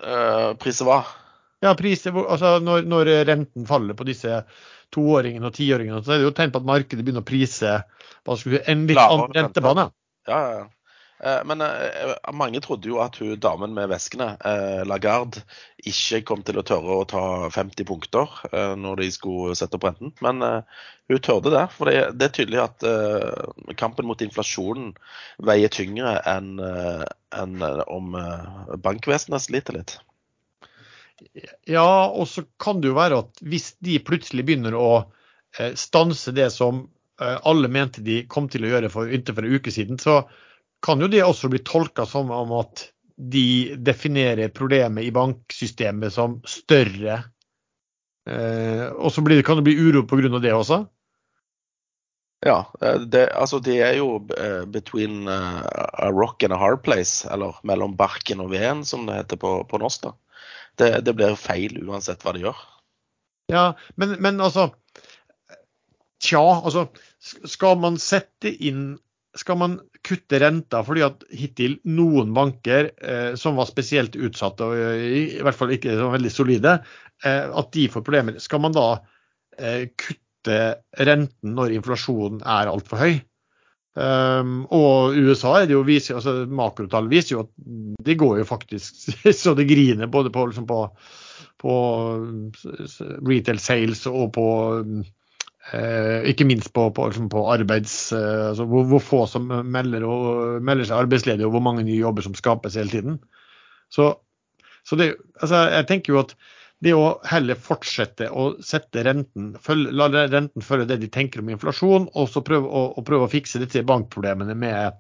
Uh, 0.03 0.53
priser 0.61 0.89
hva? 0.89 1.01
Ja, 1.65 1.73
priser, 1.79 2.15
altså 2.21 2.57
når, 2.61 2.85
når, 2.89 3.11
renten 3.29 3.67
faller 3.69 3.97
på 3.97 4.07
disse 4.07 4.43
toåringene 4.95 5.49
og 5.49 5.57
tiåringene, 5.57 6.03
så 6.05 6.15
er 6.15 6.21
det 6.21 6.29
jo 6.29 6.35
tegn 6.37 6.53
på 6.55 6.61
at 6.63 6.69
markedet 6.69 7.03
begynner 7.03 7.25
å 7.25 7.29
prise 7.29 7.79
si, 8.39 8.59
en 8.59 8.85
litt 8.89 9.01
annen 9.01 9.33
rentebane. 9.35 9.89
Ja, 10.29 10.39
ja, 10.39 10.59
ja. 10.61 10.67
Eh, 11.25 11.45
men 11.45 11.61
eh, 11.61 12.13
mange 12.37 12.61
trodde 12.61 12.91
jo 12.91 12.99
at 13.01 13.17
hun 13.21 13.39
damen 13.41 13.73
med 13.77 13.89
veskene, 13.89 14.35
Lagarde, 14.89 15.43
ikke 15.87 16.23
kom 16.29 16.43
til 16.45 16.61
å 16.61 16.65
tørre 16.67 17.01
å 17.01 17.07
ta 17.09 17.25
50 17.53 17.89
punkter 17.89 18.33
når 18.77 19.01
de 19.01 19.11
skulle 19.15 19.57
sette 19.57 19.79
opp 19.79 19.87
renten. 19.89 20.13
Men 20.25 20.43
hun 20.43 21.23
tørde 21.23 21.53
det. 21.55 21.65
For 21.77 21.89
det, 21.89 22.27
er 22.27 22.35
tydelig 22.35 22.63
at 22.65 22.87
kampen 23.79 24.09
mot 24.09 24.23
inflasjonen 24.25 24.93
veier 25.47 25.73
tyngre 25.73 26.19
enn 26.27 26.57
om 27.87 28.19
bankvesenet 28.83 29.47
sliter 29.47 29.79
litt. 29.79 29.97
Ja, 31.71 32.11
og 32.11 32.27
så 32.29 32.45
kan 32.61 32.83
det 32.83 32.91
jo 32.91 32.99
være 32.99 33.23
at 33.23 33.45
hvis 33.47 33.75
de 33.85 34.01
plutselig 34.05 34.45
begynner 34.49 34.77
å 34.77 34.91
stanse 35.79 36.35
det 36.37 36.51
som 36.53 36.89
alle 37.17 37.71
mente 37.73 38.03
de 38.05 38.25
kom 38.29 38.51
til 38.53 38.67
å 38.67 38.75
gjøre 38.75 38.91
for 38.93 39.13
inntil 39.13 39.39
for 39.39 39.47
en 39.47 39.57
uke 39.57 39.73
siden, 39.73 40.03
så 40.03 40.25
kan 40.87 41.03
jo 41.03 41.09
det 41.11 41.25
også 41.27 41.51
bli 41.51 41.63
tolka 41.67 42.07
som 42.07 42.31
om 42.31 42.53
at 42.61 42.89
de 43.17 43.77
definerer 43.81 44.53
problemet 44.55 45.07
i 45.07 45.13
banksystemet 45.15 46.13
som 46.15 46.39
større. 46.47 47.23
Eh, 48.29 48.85
og 48.93 49.11
så 49.13 49.25
det, 49.27 49.41
kan 49.47 49.59
det 49.59 49.67
bli 49.67 49.79
uro 49.81 50.05
pga. 50.07 50.39
det 50.39 50.53
også? 50.53 50.85
Ja, 52.47 52.59
eh, 52.83 53.01
det, 53.01 53.31
altså 53.33 53.59
det 53.59 53.81
er 53.83 53.97
jo 53.97 54.21
uh, 54.21 54.65
between 54.69 55.27
uh, 55.29 55.65
a 55.65 56.11
rock 56.13 56.43
and 56.43 56.53
a 56.53 56.61
hard 56.61 56.83
place, 56.85 57.27
eller 57.33 57.57
mellom 57.65 57.97
barken 57.97 58.41
og 58.45 58.53
veden, 58.53 58.85
som 58.85 59.07
det 59.07 59.17
heter 59.17 59.41
på, 59.41 59.65
på 59.65 59.81
norsk. 59.81 60.03
da. 60.03 60.13
Det, 60.77 60.91
det, 61.07 61.17
blir 61.17 61.39
feil 61.41 61.81
uansett 61.89 62.23
hva 62.23 62.37
de 62.37 62.45
gjør. 62.45 62.59
Ja, 63.51 63.73
men, 63.97 64.19
men 64.21 64.43
altså 64.43 64.73
Tja, 66.17 66.41
altså 66.65 66.87
skal 67.21 67.77
man 67.79 67.99
sette 68.01 68.49
inn 68.49 68.97
skal 69.37 69.59
man 69.61 69.75
kutte 70.07 70.41
renta 70.43 70.83
fordi 70.87 71.05
at 71.07 71.25
hittil 71.35 71.79
noen 71.91 72.33
banker 72.37 72.91
eh, 72.97 73.33
som 73.39 73.59
var 73.59 73.69
spesielt 73.71 74.17
utsatte, 74.17 74.67
og 74.67 75.03
i, 75.03 75.23
i 75.39 75.45
hvert 75.45 75.59
fall 75.59 75.75
ikke 75.75 75.97
veldig 76.15 76.33
solide, 76.33 76.79
eh, 77.25 77.45
at 77.47 77.73
de 77.75 77.89
får 77.93 78.05
problemer. 78.07 78.39
Skal 78.43 78.63
man 78.65 78.77
da 78.77 78.89
eh, 79.59 79.89
kutte 79.99 80.61
renten 81.07 81.57
når 81.59 81.75
inflasjonen 81.81 82.45
er 82.47 82.71
altfor 82.73 83.03
høy? 83.03 83.17
Um, 83.97 84.67
og 84.77 85.15
USA 85.17 85.55
er 85.63 85.71
det 85.71 85.73
jo 85.73 85.87
viser, 85.87 86.19
altså 86.19 86.43
makrotall 86.53 87.07
viser 87.09 87.33
jo 87.33 87.45
at 87.47 87.53
de 88.05 88.17
går 88.21 88.43
jo 88.43 88.45
faktisk 88.45 89.15
så 89.41 89.55
det 89.57 89.65
griner 89.71 90.11
både 90.13 90.29
på, 90.35 90.43
liksom 90.51 90.67
på, 90.69 90.83
på 91.63 91.77
retail 93.25 93.63
sales 93.63 94.05
og 94.11 94.35
på 94.37 94.45
eh, 95.75 96.27
ikke 96.31 96.47
minst 96.49 96.73
på, 96.77 96.89
på, 96.95 97.09
liksom 97.11 97.31
på 97.33 97.47
arbeids... 97.53 97.97
Eh, 98.15 98.51
altså 98.51 98.67
hvor, 98.71 98.87
hvor, 98.91 99.03
få 99.03 99.23
som 99.31 99.49
melder, 99.49 100.07
og, 100.07 100.61
melder, 100.63 100.89
seg 100.89 101.07
arbeidsledige, 101.07 101.49
og 101.49 101.57
hvor 101.57 101.65
mange 101.65 101.87
nye 101.87 102.03
jobber 102.03 102.27
som 102.27 102.37
skapes 102.39 102.79
hele 102.79 102.93
tiden. 102.93 103.19
Så, 103.93 104.13
så 104.87 104.99
det, 104.99 105.15
altså 105.41 105.67
jeg 105.75 105.89
tenker 105.91 106.15
jo 106.15 106.23
at 106.25 106.37
det 106.85 106.93
å 106.93 107.17
heller 107.25 107.57
fortsette 107.57 108.29
å 108.29 108.51
sette 108.65 109.05
renten, 109.07 109.55
følge, 109.63 109.95
la 109.97 110.11
renten 110.13 110.65
følge 110.65 110.91
det 110.91 111.01
de 111.05 111.09
tenker 111.13 111.41
om 111.41 111.49
inflasjon, 111.55 112.11
og 112.13 112.29
så 112.29 112.43
prøve 112.45 112.69
å, 112.69 112.83
å, 112.93 113.05
prøve 113.07 113.29
å 113.29 113.33
fikse 113.33 113.63
disse 113.63 113.85
bankproblemene 113.89 114.57
med, 114.59 114.99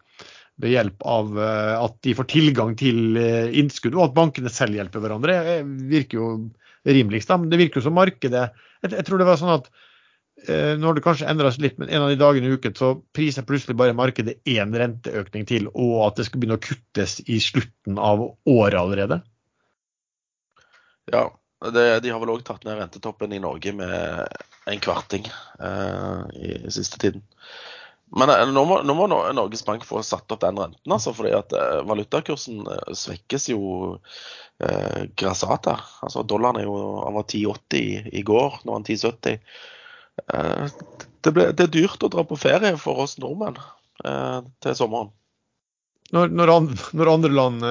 ved 0.62 0.72
hjelp 0.72 1.04
av 1.04 1.34
uh, 1.36 1.74
at 1.82 1.98
de 2.06 2.14
får 2.16 2.30
tilgang 2.32 2.72
til 2.80 3.18
uh, 3.20 3.52
innskudd, 3.52 3.96
og 3.98 4.06
at 4.06 4.16
bankene 4.16 4.52
selv 4.52 4.78
hjelper 4.78 5.04
hverandre, 5.04 5.36
det 5.44 5.58
virker 5.92 6.22
jo 6.22 6.30
rimeligst. 6.88 7.28
Da. 7.28 7.36
Men 7.42 7.52
det 7.52 7.60
virker 7.60 7.82
jo 7.82 7.90
som 7.90 7.98
markedet 7.98 8.46
jeg, 8.46 8.92
jeg, 8.92 9.04
tror 9.04 9.20
det 9.20 9.28
var 9.28 9.40
sånn 9.40 9.56
at 9.58 9.68
uh, 10.48 10.74
har 10.82 10.98
det 10.98 11.04
kanskje 11.04 11.30
endra 11.30 11.52
seg 11.54 11.66
litt, 11.66 11.78
men 11.80 11.90
en 11.90 12.04
av 12.06 12.12
de 12.12 12.18
dagene 12.20 12.50
i 12.50 12.58
uken, 12.58 12.76
så 12.78 12.92
priser 13.16 13.46
plutselig 13.48 13.78
bare 13.78 13.96
markedet 13.96 14.38
én 14.48 14.74
renteøkning 14.76 15.48
til, 15.48 15.70
og 15.72 15.96
at 16.08 16.20
det 16.20 16.28
skal 16.28 16.42
begynne 16.42 16.60
å 16.60 16.66
kuttes 16.66 17.18
i 17.26 17.40
slutten 17.42 18.00
av 18.02 18.28
året 18.44 18.78
allerede. 18.80 19.22
Ja, 21.12 21.28
det, 21.72 21.86
de 22.04 22.10
har 22.12 22.20
vel 22.20 22.34
òg 22.34 22.44
tatt 22.46 22.66
ned 22.66 22.76
rentetoppen 22.80 23.32
i 23.32 23.40
Norge 23.40 23.72
med 23.72 24.36
en 24.66 24.82
kvarting 24.82 25.28
eh, 25.62 26.22
i 26.36 26.70
siste 26.74 26.98
tiden. 27.00 27.22
Men 28.16 28.30
eh, 28.30 28.42
nå 28.50 28.64
må, 28.68 28.80
nå 28.86 28.96
må, 28.98 29.06
Norges 29.10 29.64
Bank 29.66 29.86
få 29.86 30.02
satt 30.06 30.30
opp 30.34 30.42
den 30.42 30.58
renten, 30.60 30.92
altså, 30.92 31.14
fordi 31.16 31.32
at 31.38 31.54
eh, 31.56 31.80
valutakursen 31.86 32.66
eh, 32.70 32.92
svekkes 32.98 33.48
jo 33.52 33.62
eh, 34.62 35.06
grassat 35.18 35.70
her. 35.70 35.86
Altså, 36.06 36.26
dollaren 36.26 36.60
er 36.60 36.68
jo, 36.68 36.76
han 37.04 37.16
var 37.18 37.26
10,80 37.30 37.80
i, 37.80 37.96
i, 38.20 38.26
går, 38.26 38.60
nå 38.62 38.74
er 38.74 38.80
han 38.80 38.86
10,70. 38.90 39.56
Eh, 40.24 40.66
det, 41.24 41.32
ble, 41.32 41.50
det, 41.52 41.66
er 41.66 41.74
dyrt 41.74 42.02
å 42.06 42.12
dra 42.12 42.24
på 42.26 42.38
ferie 42.40 42.74
for 42.80 43.04
oss 43.04 43.18
nordmenn 43.22 43.58
eh, 44.04 44.40
til 44.64 44.76
sommeren. 44.78 45.12
Når, 46.14 46.30
når, 46.38 46.50
andre, 46.54 46.90
når 46.94 47.08
andre 47.10 47.30
land 47.34 47.64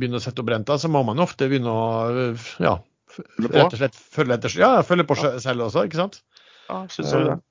begynner 0.00 0.16
å 0.16 0.24
sette 0.24 0.40
opp 0.40 0.48
renta, 0.48 0.78
så 0.80 0.88
må 0.88 1.02
man 1.04 1.20
ofte 1.20 1.50
begynne 1.50 1.68
å 1.68 2.30
ja, 2.64 2.78
rett 3.18 3.74
og 3.74 3.76
slett 3.76 3.98
følge 3.98 4.38
etter 4.38 4.56
Ja, 4.60 4.70
følge 4.86 5.06
på 5.08 5.16
ja. 5.18 5.34
selv 5.42 5.66
også, 5.66 5.84
ikke 5.88 6.00
sant? 6.00 6.22
Ja, 6.68 6.84
synes 6.92 7.12
jeg 7.12 7.26
det. 7.26 7.36
Eh, 7.36 7.44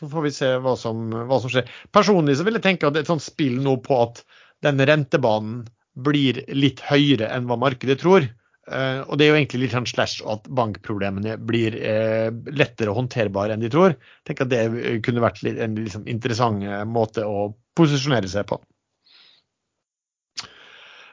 så 0.00 0.08
får 0.10 0.24
vi 0.26 0.32
se 0.34 0.50
hva 0.64 0.74
som, 0.78 1.04
hva 1.28 1.38
som, 1.42 1.52
skjer. 1.52 1.68
Personlig 1.94 2.38
så 2.38 2.46
vil 2.46 2.58
jeg 2.58 2.64
tenke 2.64 2.88
at 2.88 2.94
det 2.94 3.02
er 3.02 3.06
et 3.06 3.12
sånt 3.12 3.24
spill 3.24 3.60
nå 3.62 3.76
på 3.84 3.98
at 4.02 4.22
den 4.64 4.80
rentebanen 4.88 5.64
blir 5.92 6.40
litt 6.56 6.80
høyere 6.88 7.28
enn 7.34 7.46
hva 7.50 7.58
markedet 7.60 8.00
tror. 8.00 8.26
Uh, 8.70 9.02
og 9.10 9.18
det 9.18 9.26
er 9.26 9.32
jo 9.32 9.38
egentlig 9.40 9.60
litt 9.64 9.74
sånn 9.74 9.88
slash 9.90 10.22
at 10.30 10.44
bankproblemene 10.54 11.34
blir 11.50 11.74
uh, 11.82 12.28
lettere 12.54 12.94
håndterbare 12.94 13.56
enn 13.56 13.64
de 13.64 13.72
tror. 13.72 13.96
Tenker 14.28 14.46
at 14.46 14.52
det 14.52 15.00
kunne 15.06 15.24
vært 15.24 15.42
en 15.50 15.74
liksom, 15.80 16.06
interessant 16.10 16.62
måte 16.86 17.26
å 17.26 17.50
posisjonere 17.78 18.30
seg 18.30 18.46
på. 18.52 18.60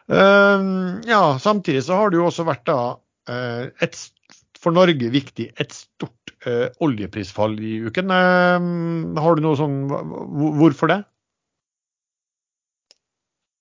Uh, 0.10 0.98
ja, 1.10 1.24
samtidig 1.42 1.86
så 1.86 1.98
har 1.98 2.14
det 2.14 2.22
jo 2.22 2.30
også 2.30 2.46
vært 2.46 2.68
da 2.70 2.80
Eh, 3.30 3.68
et, 3.86 4.00
for 4.60 4.76
Norge 4.76 5.12
viktig 5.14 5.50
et 5.62 5.76
stort 5.76 6.34
uh, 6.48 6.68
oljeprisfall 6.84 7.56
i 7.64 7.78
uken. 7.88 8.12
Uh, 8.12 9.20
har 9.22 9.38
du 9.38 9.44
noe 9.46 9.60
sånn 9.60 9.78
Hvorfor 9.88 10.92
det? 10.92 11.00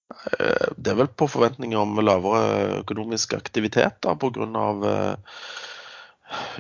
Det 0.09 0.93
er 0.93 0.97
vel 0.97 1.11
på 1.13 1.29
forventninger 1.29 1.79
om 1.79 1.99
lavere 2.01 2.79
økonomisk 2.79 3.35
aktivitet 3.37 3.99
da, 4.05 4.15
pga. 4.17 5.17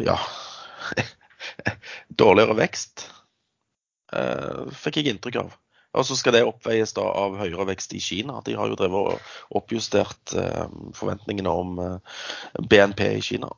ja 0.04 0.18
dårligere 2.22 2.58
vekst. 2.58 3.06
Fikk 4.82 5.00
jeg 5.00 5.14
inntrykk 5.14 5.40
av. 5.46 5.56
Og 5.96 6.04
så 6.04 6.16
skal 6.18 6.36
det 6.36 6.44
oppveies 6.46 6.92
da 6.96 7.06
av 7.06 7.38
høyere 7.40 7.66
vekst 7.70 7.94
i 7.96 8.02
Kina. 8.02 8.42
De 8.44 8.54
har 8.58 8.68
jo 8.68 8.76
drevet 8.78 9.14
og 9.14 9.56
oppjustert 9.60 10.34
eh, 10.36 10.66
forventningene 10.96 11.54
om 11.62 11.78
eh, 11.82 12.18
BNP 12.60 13.00
i 13.16 13.24
Kina. 13.24 13.48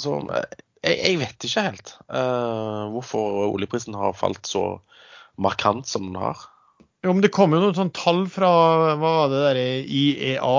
Så 0.00 0.18
eh, 0.36 0.58
jeg, 0.84 1.16
vet 1.22 1.48
ikke 1.48 1.64
helt 1.70 1.94
eh, 2.12 2.82
hvorfor 2.92 3.48
oljeprisen 3.48 3.96
har 3.96 4.14
falt 4.18 4.46
så 4.46 4.66
markant 5.40 5.88
som 5.88 6.10
den 6.10 6.20
har. 6.20 6.44
Jo, 7.06 7.12
men 7.14 7.22
Det 7.22 7.30
kom 7.34 7.54
jo 7.54 7.60
noen 7.62 7.76
sånn 7.76 7.94
tall 7.94 8.24
fra 8.32 8.50
hva 8.50 8.96
var 8.98 9.28
det 9.30 9.42
der 9.44 9.58
IEA, 9.62 10.56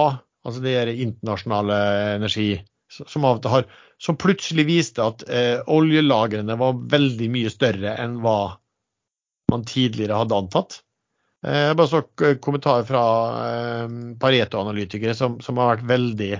altså 0.47 0.61
det 0.63 0.75
der 0.77 0.91
internasjonale 0.93 1.79
energi, 2.15 2.53
som, 2.87 3.25
har, 3.27 3.67
som 3.99 4.15
plutselig 4.15 4.63
viste 4.69 5.03
at 5.03 5.25
eh, 5.27 5.59
oljelagrene 5.67 6.55
var 6.59 6.79
veldig 6.93 7.27
mye 7.33 7.51
større 7.51 7.97
enn 7.99 8.21
hva 8.23 8.39
man 9.51 9.65
tidligere 9.67 10.21
hadde 10.21 10.39
antatt. 10.39 10.79
Eh, 11.43 11.67
jeg 11.67 11.77
bare 11.81 11.91
så 11.91 12.03
kommentarer 12.43 12.87
fra 12.87 13.03
eh, 13.43 13.97
Pareto-analytikere 14.21 15.17
som, 15.19 15.41
som, 15.43 15.59
har 15.59 15.75
vært 15.75 15.89
veldig, 15.91 16.33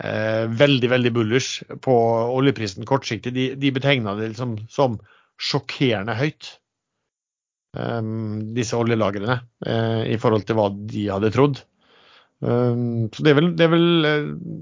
eh, 0.00 0.44
veldig 0.64 0.92
veldig 0.96 1.12
bullish 1.16 1.60
på 1.84 1.96
oljeprisen 2.38 2.88
kortsiktig. 2.88 3.36
De, 3.36 3.50
de 3.60 3.74
betegna 3.76 4.16
det 4.16 4.32
liksom 4.32 4.56
som 4.72 4.96
sjokkerende 5.36 6.16
høyt, 6.16 6.56
disse 8.56 8.76
oljelagrene, 8.78 9.40
i 10.06 10.16
forhold 10.22 10.46
til 10.48 10.56
hva 10.58 10.70
de 10.74 11.02
hadde 11.10 11.30
trodd. 11.34 11.58
Så 12.40 13.24
det 13.24 13.32
er 13.32 13.36
vel, 13.38 13.50
det, 13.58 13.66
er 13.66 13.72
vel, 13.72 13.86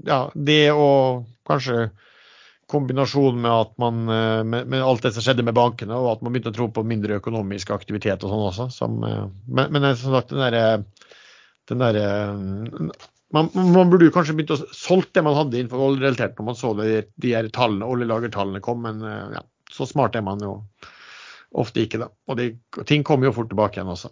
ja, 0.07 0.19
det 0.33 0.59
og 0.71 1.25
kanskje 1.47 1.89
kombinasjon 2.71 3.41
med 3.41 3.51
at 3.51 3.73
eh, 3.77 4.43
med, 4.43 4.67
med, 4.67 4.83
alt 4.83 5.03
det 5.05 5.13
som 5.15 5.25
skjedde 5.25 5.45
med 5.45 5.57
bankene, 5.57 5.97
og 5.97 6.15
at 6.15 6.23
man 6.25 6.33
begynte 6.33 6.53
å 6.53 6.57
tro 6.57 6.69
på 6.73 6.85
mindre 6.87 7.19
økonomisk 7.21 7.71
aktivitet 7.75 8.25
og 8.25 8.31
sånn 8.31 8.45
også. 8.49 8.69
Som, 8.73 8.97
eh, 9.05 9.25
men, 9.45 9.73
men 9.73 9.91
som 9.93 10.15
sagt, 10.15 10.33
den 10.33 10.41
derre 10.41 10.65
der, 11.65 11.97
man, 13.33 13.47
man, 13.53 13.89
burde 13.89 14.05
jo 14.05 14.13
kanskje 14.13 14.35
begynt 14.37 14.53
å 14.53 14.59
solgt 14.69 15.15
det 15.17 15.23
man 15.25 15.37
hadde 15.37 15.57
innenfor 15.57 15.81
oljerelatert 15.81 16.37
når 16.37 16.45
man 16.45 16.57
så 16.59 16.75
det, 16.77 17.07
de 17.21 17.33
her 17.33 17.47
tallene, 17.53 17.87
oljelagertallene 17.89 18.61
kom, 18.65 18.83
men 18.85 19.01
eh, 19.05 19.37
ja, 19.37 19.45
så 19.73 19.87
smart 19.89 20.17
er 20.17 20.25
man 20.25 20.43
jo 20.45 20.59
ofte 21.55 21.85
ikke, 21.85 22.01
da. 22.03 22.11
Og 22.29 22.39
de, 22.39 22.51
ting 22.89 23.05
kommer 23.07 23.29
jo 23.29 23.35
fort 23.37 23.51
tilbake 23.51 23.79
igjen 23.79 23.93
også. 23.93 24.11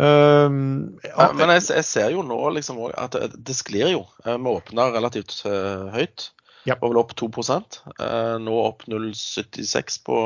Um, 0.00 1.00
ja, 1.02 1.26
men 1.34 1.50
jeg, 1.56 1.64
jeg, 1.74 1.84
ser 1.84 2.12
jo 2.14 2.22
nå 2.24 2.38
liksom 2.54 2.78
at 2.88 3.16
det 3.34 3.56
sklir 3.58 3.90
jo. 3.90 4.04
Eh, 4.24 4.38
vi 4.38 4.52
åpna 4.54 4.90
relativt 4.94 5.34
uh, 5.44 5.90
høyt. 5.92 6.30
Ja. 6.68 6.76
Var 6.80 6.92
vel 6.92 7.00
opp 7.00 7.12
2 7.18 7.26
uh, 7.26 7.50
eh, 7.50 8.36
Nå 8.40 8.54
opp 8.62 8.86
0,76 8.88 10.00
på, 10.06 10.18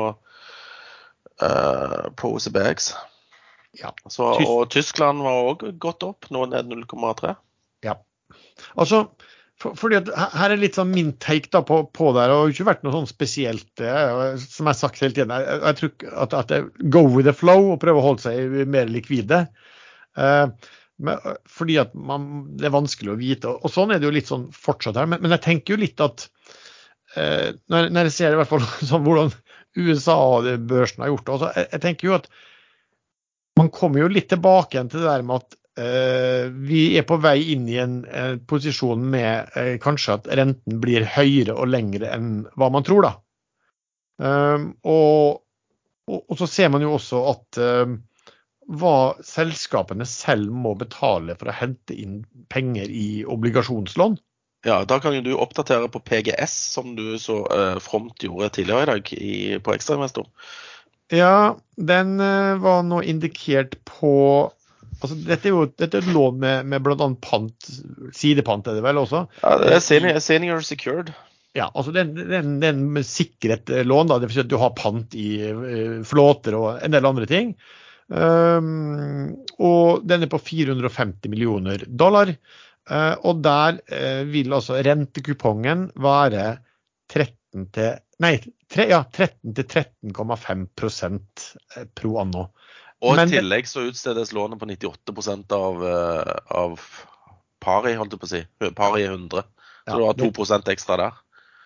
uh, 1.41 2.05
på 2.15 2.31
OCBX. 2.37 2.93
Ja. 3.79 3.91
Så, 4.07 4.29
og 4.45 4.69
Tyskland 4.71 5.23
var 5.25 5.49
òg 5.49 5.65
gått 5.81 6.03
opp, 6.07 6.29
nå 6.31 6.45
ned 6.51 6.71
0,3. 6.71 7.35
Ja. 7.83 7.97
Altså, 8.75 9.07
for, 9.61 9.75
fordi 9.79 9.99
at 10.01 10.09
Her 10.35 10.51
er 10.51 10.59
litt 10.59 10.75
sånn 10.75 10.91
min 10.91 11.13
take 11.23 11.51
da 11.53 11.61
på, 11.65 11.81
på 11.95 12.11
det. 12.15 12.25
Det 12.27 12.37
har 12.37 12.53
ikke 12.53 12.67
vært 12.67 12.81
noe 12.85 12.95
sånn 12.95 13.09
spesielt, 13.09 13.69
som 13.79 13.85
jeg 13.87 14.67
har 14.67 14.79
sagt 14.79 15.03
hele 15.03 15.15
tiden. 15.15 15.31
Jeg, 15.31 15.59
jeg 15.61 15.79
tror 15.79 16.17
at, 16.25 16.35
at 16.41 16.55
jeg 16.55 16.89
go 16.91 17.05
with 17.07 17.27
the 17.29 17.35
flow 17.35 17.71
og 17.73 17.79
prøve 17.83 18.01
å 18.01 18.07
holde 18.09 18.25
seg 18.25 18.57
mer 18.71 18.91
likvide. 18.91 19.45
Eh, 20.19 20.71
men, 20.95 21.31
fordi 21.51 21.77
at 21.81 21.95
man, 21.95 22.29
det 22.55 22.69
er 22.69 22.75
vanskelig 22.75 23.13
å 23.13 23.19
vite. 23.19 23.51
Og, 23.51 23.63
og, 23.63 23.73
sånn 23.73 23.91
er 23.93 23.99
det 24.01 24.07
jo 24.07 24.15
litt 24.15 24.31
sånn 24.31 24.47
fortsatt 24.55 24.99
her. 24.99 25.09
Men, 25.11 25.23
men 25.23 25.35
jeg 25.35 25.43
tenker 25.45 25.75
jo 25.75 25.81
litt 25.81 26.03
at 26.03 26.27
eh, 27.15 27.51
når, 27.71 27.91
når, 27.91 28.09
jeg 28.09 28.17
ser 28.17 28.35
i 28.35 28.39
hvert 28.39 28.51
fall 28.51 28.63
sånn, 28.91 29.05
hvordan 29.07 29.33
USA-børsen 29.75 31.03
har 31.03 31.11
gjort 31.11 31.27
det 31.27 31.35
også, 31.35 31.51
jeg, 31.57 31.69
jeg, 31.73 31.83
tenker 31.83 32.09
jo 32.09 32.17
at 32.19 32.29
man 33.59 33.71
kommer 33.71 34.03
jo 34.03 34.11
litt 34.11 34.29
tilbake 34.31 34.75
igjen 34.75 34.91
til 34.91 35.03
det 35.03 35.11
der 35.11 35.25
med 35.27 35.43
at 35.43 35.55
eh, 35.55 35.61
vi 35.75 36.81
er 36.95 37.03
på 37.03 37.17
vei 37.19 37.51
inn 37.51 37.65
i 37.67 37.79
en 37.83 37.97
eh, 38.07 38.35
posisjon 38.47 39.01
med 39.11 39.57
eh, 39.59 39.73
kanskje 39.83 40.13
at 40.19 40.29
renten 40.39 40.79
blir 40.83 41.03
høyere 41.17 41.55
og 41.55 41.67
lengre 41.73 42.13
enn 42.15 42.45
hva 42.55 42.69
man 42.71 42.85
tror, 42.87 43.09
da. 43.09 43.15
Og, 44.87 45.41
og, 46.07 46.35
så 46.39 46.47
ser 46.47 46.69
man 46.71 46.85
jo 46.85 46.93
også 46.95 47.19
at 47.33 47.59
hva 48.65 49.15
selskapene 49.25 50.07
selv 50.09 50.53
må 50.55 50.71
betale 50.79 51.35
for 51.35 51.51
å 51.51 51.57
hente 51.57 51.97
inn 51.99 52.21
penger 52.49 52.89
i 52.89 53.25
obligasjonslån. 53.27 54.17
Ja, 54.65 54.83
Da 54.85 54.97
kan 54.99 55.13
jo 55.13 55.21
du 55.21 55.35
oppdatere 55.37 55.89
på 55.93 56.01
PGS, 56.01 56.53
som 56.73 56.95
du 56.97 57.19
så 57.21 57.43
eh, 57.53 57.77
fromt 57.83 58.23
gjorde 58.23 58.49
tidligere 58.49 58.81
i 58.81 58.89
dag 58.89 59.11
i, 59.13 59.33
på 59.61 59.75
Ekstrainvestor. 59.75 60.25
Ja, 61.13 61.59
den 61.77 62.17
eh, 62.19 62.57
var 62.57 62.81
nå 62.87 63.03
indikert 63.05 63.77
på 63.85 64.15
altså 64.99 65.15
Dette 65.27 65.49
er 65.49 65.53
jo 65.53 65.67
dette 65.69 66.01
er 66.01 66.09
lån 66.15 66.41
med, 66.41 66.67
med 66.71 66.83
bl.a. 66.85 67.07
pant, 67.21 67.69
sidepant 68.15 68.67
er 68.69 68.77
det 68.77 68.83
vel 68.85 69.01
også? 69.01 69.25
Ja, 69.43 69.55
det 69.61 69.71
er 69.77 69.83
senior, 69.83 70.19
senior 70.23 70.65
secured. 70.65 71.13
Ja, 71.55 71.69
altså 71.71 71.93
det 71.95 72.03
er 72.03 72.43
en 72.43 72.99
sikret 73.07 73.71
lån, 73.87 74.11
da, 74.11 74.19
det 74.19 74.29
vil 74.29 74.37
si 74.37 74.43
at 74.43 74.51
du 74.51 74.59
har 74.59 74.75
pant 74.75 75.15
i 75.15 75.29
uh, 75.47 76.03
flåter 76.07 76.57
og 76.59 76.69
en 76.83 76.95
del 76.95 77.07
andre 77.07 77.27
ting. 77.29 77.55
Um, 78.05 79.31
og 79.57 80.03
den 80.05 80.25
er 80.25 80.29
på 80.29 80.41
450 80.43 81.31
millioner 81.31 81.85
dollar. 81.87 82.33
Uh, 82.85 83.15
og 83.25 83.39
der 83.45 83.79
uh, 83.81 84.23
vil 84.29 84.53
altså 84.53 84.81
rentekupongen 84.85 85.87
være 85.95 86.57
13 87.13 87.69
til 87.73 87.95
Nei, 88.23 88.37
tre, 88.71 88.85
ja, 88.87 89.01
13 89.11 89.55
til 89.57 89.65
13,5 89.67 91.17
eh, 91.75 91.87
pro 91.99 92.13
anno. 92.21 92.45
Og 93.05 93.15
i 93.15 93.21
tillegg 93.37 93.67
så 93.69 93.83
utstedes 93.89 94.33
lånet 94.33 94.59
på 94.61 94.67
98% 94.69 95.51
av, 95.57 95.83
eh, 95.85 96.33
av 96.57 96.79
pari, 97.61 97.93
holdt 97.97 98.15
jeg 98.15 98.21
på 98.21 98.27
å 98.29 98.33
si. 98.33 98.41
Pari 98.77 99.03
er 99.05 99.13
100. 99.15 99.43
Så 99.85 99.97
du 99.99 100.05
har 100.07 100.17
2% 100.17 100.71
ekstra 100.73 100.97
der. 100.97 101.21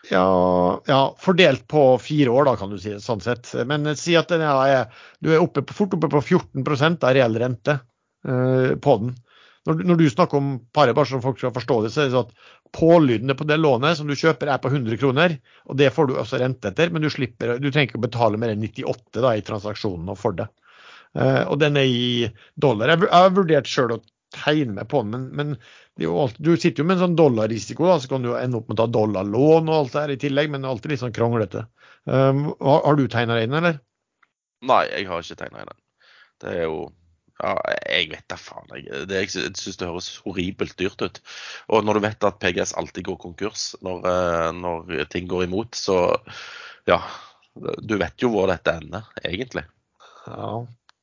Ja, 0.09 0.79
ja, 0.87 0.99
fordelt 1.19 1.65
på 1.67 1.81
fire 1.99 2.31
år, 2.31 2.45
da, 2.47 2.55
kan 2.59 2.69
du 2.71 2.77
si. 2.79 2.91
sånn 3.03 3.21
sett. 3.21 3.49
Men 3.67 3.87
si 3.99 4.15
at 4.15 4.29
den 4.31 4.41
er, 4.41 4.87
du 5.21 5.33
er 5.33 5.39
oppe, 5.43 5.61
på- 5.61 5.75
fort 5.75 5.93
oppe 5.97 6.09
på 6.11 6.21
14 6.23 7.03
av 7.03 7.13
reell 7.15 7.35
rente 7.35 7.79
eh, 8.27 8.75
på 8.79 8.97
den. 8.99 9.15
Når, 9.67 9.83
når 9.85 9.97
du 9.99 10.09
snakker 10.09 10.37
om 10.39 10.59
paret, 10.73 10.95
bare 10.95 11.05
så 11.05 11.19
folk 11.21 11.37
skal 11.37 11.51
forstå 11.51 11.83
det, 11.83 11.91
så 11.91 12.01
er 12.01 12.07
det 12.07 12.15
sånn 12.15 12.29
at 12.29 12.79
pålydende 12.79 13.35
på 13.35 13.45
det 13.45 13.57
lånet 13.59 13.97
som 13.99 14.07
du 14.07 14.15
kjøper 14.15 14.47
er 14.53 14.61
på 14.63 14.71
100 14.71 14.97
kroner, 15.01 15.35
og 15.67 15.77
det 15.77 15.91
får 15.93 16.07
du 16.07 16.15
også 16.15 16.39
rente 16.39 16.71
etter, 16.71 16.89
men 16.95 17.03
du, 17.03 17.09
slipper, 17.11 17.57
du 17.59 17.67
trenger 17.69 17.89
ikke 17.91 17.99
å 17.99 18.07
betale 18.07 18.39
mer 18.39 18.53
enn 18.53 18.63
98 18.63 19.19
da, 19.21 19.35
i 19.35 19.43
transaksjonen 19.45 20.15
for 20.17 20.31
det. 20.39 20.47
Eh, 21.17 21.43
og 21.47 21.59
den 21.61 21.79
er 21.79 21.89
i 21.89 22.29
dollar. 22.59 22.93
Jeg, 22.93 23.09
har 23.09 23.35
vurdert 23.35 23.69
sjøl 23.69 23.95
å 23.97 24.01
tegne 24.35 24.77
meg 24.77 24.89
på 24.91 25.01
den, 25.05 25.29
men, 25.33 25.55
men 25.97 26.09
alt, 26.13 26.37
du 26.37 26.53
sitter 26.55 26.83
jo 26.83 26.87
med 26.87 26.99
en 26.99 27.07
sånn 27.07 27.17
dollarrisiko, 27.19 27.87
da, 27.89 27.97
så 28.01 28.11
kan 28.11 28.25
du 28.25 28.33
ende 28.37 28.61
opp 28.61 28.69
med 28.69 28.77
å 28.77 28.83
ta 28.83 28.91
dollarlån 28.93 29.71
og 29.71 29.75
alt 29.75 29.95
det 29.95 30.03
her 30.03 30.13
i 30.13 30.21
tillegg, 30.21 30.51
men 30.51 30.61
det 30.61 30.69
er 30.69 30.75
alltid 30.75 30.93
litt 30.93 31.03
sånn 31.03 31.15
kronglete. 31.15 31.65
Um, 32.05 32.45
har, 32.61 32.83
har 32.85 32.99
du 32.99 33.07
tegna 33.09 33.39
deg 33.39 33.49
inn, 33.49 33.57
eller? 33.59 33.81
Nei, 34.69 34.83
jeg 34.91 35.09
har 35.09 35.25
ikke 35.25 35.39
tegna 35.39 35.63
inn. 35.63 35.73
den. 35.73 36.09
Det 36.39 36.55
er 36.55 36.65
jo 36.67 36.79
ja, 37.39 37.53
Jeg 37.87 38.09
vet 38.11 38.25
da 38.31 38.37
faen. 38.39 38.71
Jeg, 38.75 39.05
det, 39.09 39.21
jeg 39.23 39.53
syns 39.55 39.79
det 39.79 39.87
høres 39.87 40.09
horribelt 40.25 40.75
dyrt 40.79 41.03
ut. 41.03 41.21
Og 41.71 41.85
når 41.87 41.99
du 41.99 42.05
vet 42.07 42.27
at 42.27 42.39
PGS 42.43 42.75
alltid 42.79 43.07
går 43.07 43.19
konkurs 43.21 43.69
når, 43.85 44.03
eh, 44.11 44.49
når 44.59 45.05
ting 45.13 45.29
går 45.31 45.45
imot, 45.47 45.79
så 45.79 46.01
ja. 46.89 46.99
Du 47.59 47.95
vet 47.99 48.21
jo 48.21 48.29
hvor 48.31 48.47
dette 48.51 48.75
ender, 48.79 49.07
egentlig. 49.25 49.65
Ja. 50.27 50.51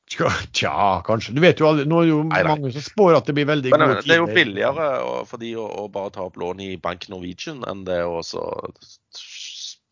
Tja, 0.07 1.01
kanskje. 1.03 1.33
Du 1.35 1.41
vet 1.43 1.59
jo 1.59 1.67
aldri. 1.67 1.83
Nå 1.89 1.99
er 1.99 2.05
det 2.07 2.11
jo 2.13 2.19
Nei, 2.29 2.39
nei. 2.39 2.53
mange 2.53 2.71
som 2.75 2.83
spår 2.85 3.17
at 3.19 3.27
det 3.27 3.35
blir 3.35 3.47
veldig 3.49 3.73
Men 3.73 3.83
gode 3.83 3.95
tider. 3.97 4.07
det 4.07 4.15
er 4.15 4.21
jo 4.21 4.35
billigere 4.37 4.85
for 5.27 5.41
de 5.41 5.49
å, 5.59 5.65
å 5.83 5.87
bare 5.91 6.13
ta 6.15 6.23
opp 6.29 6.39
lån 6.39 6.63
i 6.63 6.69
Bank 6.79 7.09
Norwegian 7.11 7.59
enn 7.67 7.83
det 7.87 7.99
å 8.07 8.21
så 8.25 8.45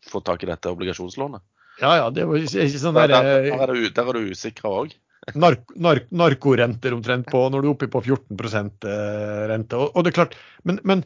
få 0.08 0.22
tak 0.24 0.46
i 0.46 0.48
dette 0.48 0.72
obligasjonslånet. 0.72 1.44
Ja, 1.82 1.90
ja. 2.00 2.06
Det 2.14 2.24
er 2.24 2.46
ikke 2.64 2.80
sånn 2.80 2.96
Der, 2.96 3.12
der, 3.12 3.28
der, 3.28 3.50
eh, 3.50 3.60
er, 3.66 3.74
du, 3.74 3.90
der 3.92 4.08
er 4.08 4.16
du 4.16 4.32
usikra 4.32 4.72
òg. 4.80 4.96
nark, 5.34 5.68
nark, 5.76 6.08
narkorenter 6.14 6.96
omtrent 6.96 7.28
på 7.28 7.44
når 7.52 7.64
du 7.64 7.68
er 7.68 7.74
oppe 7.74 7.90
på 7.92 8.00
14 8.06 8.72
eh, 8.88 9.44
rente. 9.52 9.76
Og, 9.76 9.92
og 9.92 10.06
det 10.06 10.14
er 10.14 10.18
klart, 10.22 10.38
men, 10.64 10.80
men 10.88 11.04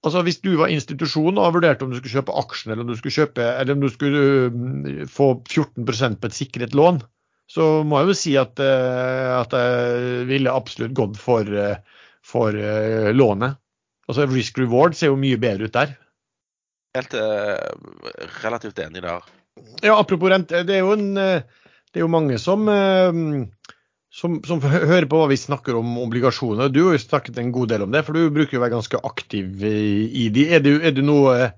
altså, 0.00 0.24
hvis 0.24 0.40
du 0.40 0.54
var 0.56 0.72
institusjon 0.72 1.36
og 1.36 1.52
vurderte 1.58 1.84
om 1.84 1.92
du 1.92 1.98
skulle 2.00 2.22
kjøpe 2.22 2.40
aksjen, 2.40 2.72
eller 2.72 2.86
om 2.86 2.94
du 2.94 2.96
skulle, 2.96 3.18
kjøpe, 3.18 3.44
eller 3.60 3.76
om 3.76 3.84
du 3.84 3.92
skulle 3.92 4.24
mm, 4.56 5.06
få 5.12 5.34
14 5.44 5.84
på 5.84 6.30
et 6.30 6.38
sikret 6.40 6.72
lån, 6.78 7.02
så 7.48 7.68
må 7.88 8.02
jeg 8.02 8.10
jo 8.10 8.16
si 8.20 8.34
at, 8.40 8.60
eh, 8.60 9.30
at 9.38 9.54
jeg 9.56 10.26
ville 10.28 10.52
absolutt 10.52 10.94
gått 10.96 11.16
for, 11.20 11.48
eh, 11.48 11.80
for 12.24 12.52
uh, 12.52 13.08
lånet. 13.14 13.56
Altså 14.08 14.26
Risk 14.28 14.60
reward 14.60 14.96
ser 14.96 15.12
jo 15.12 15.20
mye 15.20 15.38
bedre 15.40 15.68
ut 15.68 15.76
der. 15.76 15.94
Helt 16.96 17.14
uh, 17.16 17.56
relativt 18.42 18.80
enig 18.84 19.04
der. 19.04 19.24
Ja, 19.80 19.96
apropos 19.96 20.28
rente. 20.32 20.60
Det 20.68 20.76
er 20.76 20.84
jo, 20.84 20.92
en, 20.92 21.14
det 21.16 21.96
er 21.96 22.04
jo 22.04 22.10
mange 22.12 22.36
som, 22.38 22.68
som, 24.14 24.36
som 24.46 24.60
hører 24.62 25.08
på 25.10 25.18
hva 25.18 25.30
vi 25.32 25.40
snakker 25.40 25.80
om 25.80 25.96
obligasjoner. 26.04 26.70
Du 26.70 26.84
har 26.84 26.94
jo 26.94 27.02
snakket 27.02 27.40
en 27.40 27.50
god 27.56 27.72
del 27.72 27.86
om 27.88 27.96
det, 27.96 28.04
for 28.06 28.14
du 28.14 28.28
bruker 28.30 28.54
jo 28.54 28.60
å 28.60 28.64
være 28.66 28.76
ganske 28.76 29.00
aktiv 29.08 29.64
i, 29.66 30.28
de. 30.30 30.46
Er 30.54 30.62
du, 30.62 30.76
er 30.78 30.94
du 30.94 31.02
noe 31.02 31.48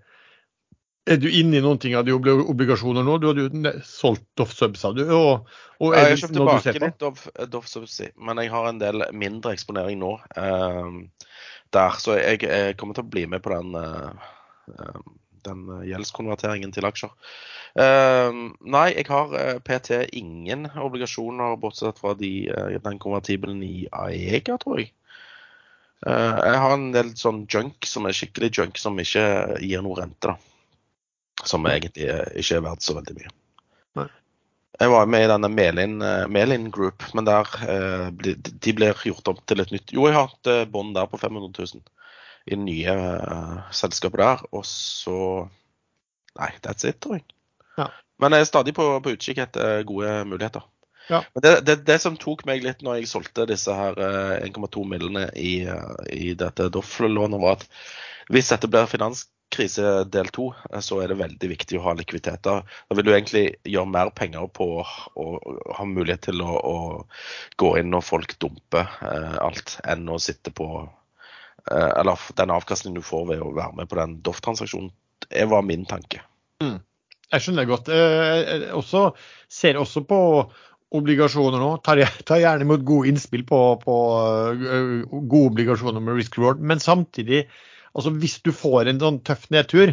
er 1.10 1.18
du 1.20 1.26
inne 1.28 1.58
i 1.58 1.62
noen 1.64 1.78
ting 1.82 1.94
av 1.98 2.04
de 2.06 2.12
obli- 2.14 2.44
obligasjoner 2.52 3.04
nå? 3.06 3.18
Du 3.22 3.28
hadde 3.30 3.46
jo 3.48 3.72
solgt 3.86 4.24
Doff 4.38 4.52
Subs, 4.56 4.80
sa 4.84 4.92
du. 4.96 5.02
Og, 5.06 5.46
og 5.80 5.94
Ja, 5.94 6.04
jeg 6.08 6.16
har 6.16 6.20
ser 6.22 6.34
tilbake 6.36 6.74
litt 6.84 7.50
Doff 7.52 7.68
Subs, 7.70 8.00
men 8.16 8.40
jeg 8.42 8.50
har 8.52 8.68
en 8.70 8.78
del 8.82 9.04
mindre 9.12 9.52
eksponering 9.56 9.98
nå. 10.02 10.12
eh, 10.36 10.90
der, 11.72 11.90
Så 12.02 12.16
jeg, 12.18 12.42
jeg 12.42 12.76
kommer 12.76 12.94
til 12.98 13.04
å 13.06 13.10
bli 13.10 13.26
med 13.30 13.42
på 13.42 13.52
den, 13.54 13.74
eh, 13.78 14.28
eh, 14.74 15.00
den 15.46 15.66
gjeldskonverteringen 15.88 16.72
til 16.74 16.84
aksjer. 16.88 17.12
Eh, 17.78 18.40
nei, 18.66 18.86
jeg 18.96 19.06
har 19.08 19.34
eh, 19.38 19.58
PT 19.62 20.00
ingen 20.18 20.66
obligasjoner, 20.74 21.56
bortsett 21.62 21.98
fra 22.02 22.14
de, 22.18 22.48
eh, 22.50 22.78
den 22.82 22.98
konvertibelen 22.98 23.62
i 23.62 23.86
Aega, 23.92 24.58
tror 24.58 24.82
jeg. 24.82 24.90
Eh, 26.06 26.36
jeg 26.48 26.60
har 26.64 26.72
en 26.74 26.90
del 26.92 27.12
sånn 27.18 27.44
junk 27.52 27.86
som 27.86 28.06
er 28.08 28.16
skikkelig 28.16 28.50
junk, 28.56 28.78
som 28.80 28.98
ikke 28.98 29.60
gir 29.62 29.82
noe 29.86 30.00
rente. 30.00 30.32
da. 30.32 30.36
Som 31.48 31.66
egentlig 31.68 32.08
eh, 32.10 32.26
ikke 32.40 32.58
er 32.58 32.66
verdt 32.66 32.84
så 32.84 32.96
veldig 32.98 33.16
mye. 33.18 33.36
Jeg 34.80 34.88
var 34.88 35.08
med 35.12 35.26
i 35.26 35.28
denne 35.28 35.48
Melin, 35.52 35.98
eh, 36.00 36.26
Melin 36.32 36.70
Group, 36.72 37.04
men 37.12 37.26
der 37.28 37.48
eh, 37.68 38.06
de 38.64 38.72
blir 38.72 39.02
gjort 39.04 39.28
om 39.28 39.40
til 39.44 39.60
et 39.60 39.72
nytt 39.74 39.92
Jo, 39.92 40.06
jeg 40.08 40.16
har 40.16 40.30
hatt 40.30 40.70
bånd 40.72 40.94
der 40.96 41.10
på 41.10 41.20
500 41.20 41.52
000 41.52 41.82
i 42.48 42.56
det 42.56 42.62
nye 42.62 42.94
selskapet 43.76 44.22
der. 44.22 44.44
Og 44.56 44.64
så 44.66 45.48
Nei, 46.38 46.52
that's 46.64 46.86
it, 46.86 47.00
tror 47.02 47.18
jeg. 47.18 47.26
Ja. 47.76 47.90
Men 48.22 48.32
jeg 48.32 48.44
er 48.44 48.48
stadig 48.48 48.72
på, 48.76 48.84
på 49.02 49.12
utkikk 49.16 49.42
etter 49.42 49.82
gode 49.84 50.12
muligheter. 50.30 50.62
Ja. 51.10 51.24
Men 51.34 51.42
det, 51.42 51.52
det, 51.66 51.76
det 51.88 51.98
som 52.00 52.16
tok 52.20 52.46
meg 52.48 52.62
litt 52.64 52.84
når 52.86 53.00
jeg 53.00 53.10
solgte 53.10 53.48
disse 53.50 53.74
her 53.74 53.98
eh, 53.98 54.46
1,2 54.46 54.86
millene 54.88 55.26
i, 55.36 55.66
i 56.14 56.32
dette 56.38 56.70
Doffel-lånet, 56.72 57.42
var 57.42 57.58
at 57.58 57.66
hvis 58.30 58.52
dette 58.52 58.70
blir 58.70 58.86
finanskrise 59.50 60.10
del 60.10 60.28
to, 60.30 60.54
eh, 60.72 60.80
så 60.80 61.00
er 61.02 61.08
det 61.08 61.18
veldig 61.18 61.48
viktig 61.50 61.78
å 61.78 61.82
ha 61.82 61.94
likviditeter. 61.94 62.62
Da 62.62 62.94
vil 62.94 63.04
du 63.04 63.12
egentlig 63.12 63.56
gjøre 63.64 63.90
mer 63.90 64.10
penger 64.10 64.48
på 64.48 64.82
å 64.82 65.38
ha 65.76 65.84
mulighet 65.84 66.22
til 66.28 66.40
å, 66.42 66.54
å 66.60 67.06
gå 67.56 67.78
inn 67.78 67.90
når 67.90 68.02
folk 68.02 68.38
dumper 68.38 68.86
eh, 69.02 69.38
alt, 69.40 69.80
enn 69.84 70.08
å 70.08 70.18
sitte 70.18 70.50
på 70.50 70.88
eh, 71.70 71.90
Eller 71.98 72.16
den 72.36 72.50
avkastningen 72.50 73.00
du 73.00 73.02
får 73.02 73.26
ved 73.28 73.42
å 73.42 73.52
være 73.54 73.74
med 73.76 73.88
på 73.88 73.96
den 73.98 74.20
Doff-transaksjonen. 74.22 74.90
Det 75.28 75.46
var 75.46 75.62
min 75.62 75.84
tanke. 75.84 76.22
Jeg 76.60 77.42
skjønner 77.42 77.64
det 77.64 77.70
godt. 77.70 77.88
Eh, 77.88 78.40
Jeg 78.40 78.72
også, 78.74 79.12
ser 79.48 79.78
også 79.78 80.02
på 80.06 80.50
obligasjoner 80.90 81.60
nå. 81.62 81.76
Tar, 81.86 82.02
tar 82.26 82.40
gjerne 82.42 82.66
imot 82.66 82.82
gode 82.82 83.10
innspill 83.12 83.44
på, 83.46 83.58
på 83.82 83.96
eh, 84.56 85.04
gode 85.10 85.52
obligasjoner 85.52 86.02
med 86.02 86.18
risk 86.18 86.38
reward. 86.38 86.62
Men 86.62 86.82
samtidig, 86.82 87.44
altså 87.94 88.14
hvis 88.22 88.38
du 88.46 88.52
får 88.54 88.90
en 88.90 89.02
sånn 89.02 89.20
tøff 89.26 89.48
nedtur 89.54 89.92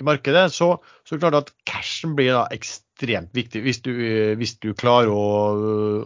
i 0.00 0.06
markedet, 0.06 0.46
så, 0.54 0.76
så 1.08 1.18
klart 1.20 1.36
at 1.38 1.52
cashen 1.68 2.14
blir 2.16 2.32
da 2.36 2.46
ekstremt 2.54 3.32
viktig 3.36 3.64
hvis 3.64 3.82
du, 3.84 3.92
eh, 3.92 4.32
hvis 4.40 4.56
du 4.62 4.72
klarer 4.78 5.12
å, 5.12 5.26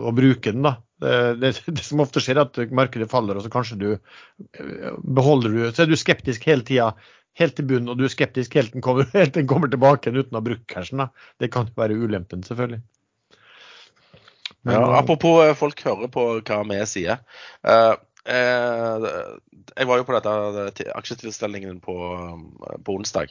å 0.03 0.15
bruke 0.17 0.51
den. 0.51 0.67
da. 0.67 0.77
Det, 1.03 1.13
det, 1.43 1.53
det 1.77 1.85
som 1.85 2.01
ofte 2.01 2.23
skjer, 2.25 2.41
er 2.41 2.49
at 2.49 2.75
markedet 2.75 3.11
faller, 3.13 3.37
og 3.37 3.45
så 3.45 3.53
kanskje 3.53 3.79
du 3.83 3.89
eh, 3.93 4.97
beholder 5.05 5.53
du 5.53 5.61
Så 5.69 5.85
er 5.85 5.91
du 5.91 5.99
skeptisk 6.01 6.47
hele 6.49 6.65
tida 6.67 6.95
helt 7.37 7.57
til 7.59 7.69
bunnen, 7.69 7.91
og 7.93 8.01
du 8.01 8.07
er 8.07 8.13
skeptisk 8.13 8.57
helt 8.57 8.73
til 8.73 8.81
den 8.81 8.87
kommer, 8.87 9.09
helt 9.19 9.35
til 9.35 9.45
den 9.45 9.51
kommer 9.51 9.71
tilbake 9.73 10.13
uten 10.15 10.35
å 10.35 10.41
ha 10.41 10.47
brukt 10.49 10.67
cashen. 10.73 11.05
da. 11.05 11.11
Det 11.43 11.53
kan 11.55 11.69
jo 11.69 11.79
være 11.79 11.99
ulempen, 12.01 12.45
selvfølgelig. 12.47 12.83
Men, 14.67 14.75
Ja, 14.75 14.83
eh, 14.83 14.99
apropos 14.99 15.59
folk 15.61 15.83
hører 15.87 16.11
på 16.11 16.27
hva 16.41 16.63
vi 16.67 16.81
sier. 16.91 17.21
Eh, 17.63 17.95
jeg 18.27 19.87
var 19.89 20.01
jo 20.01 20.07
på 20.09 20.17
dette 20.17 20.65
til- 20.79 20.91
aksjetilstelningen 20.95 21.81
på, 21.85 21.95
eh, 22.71 22.79
på 22.85 22.97
onsdag. 22.97 23.31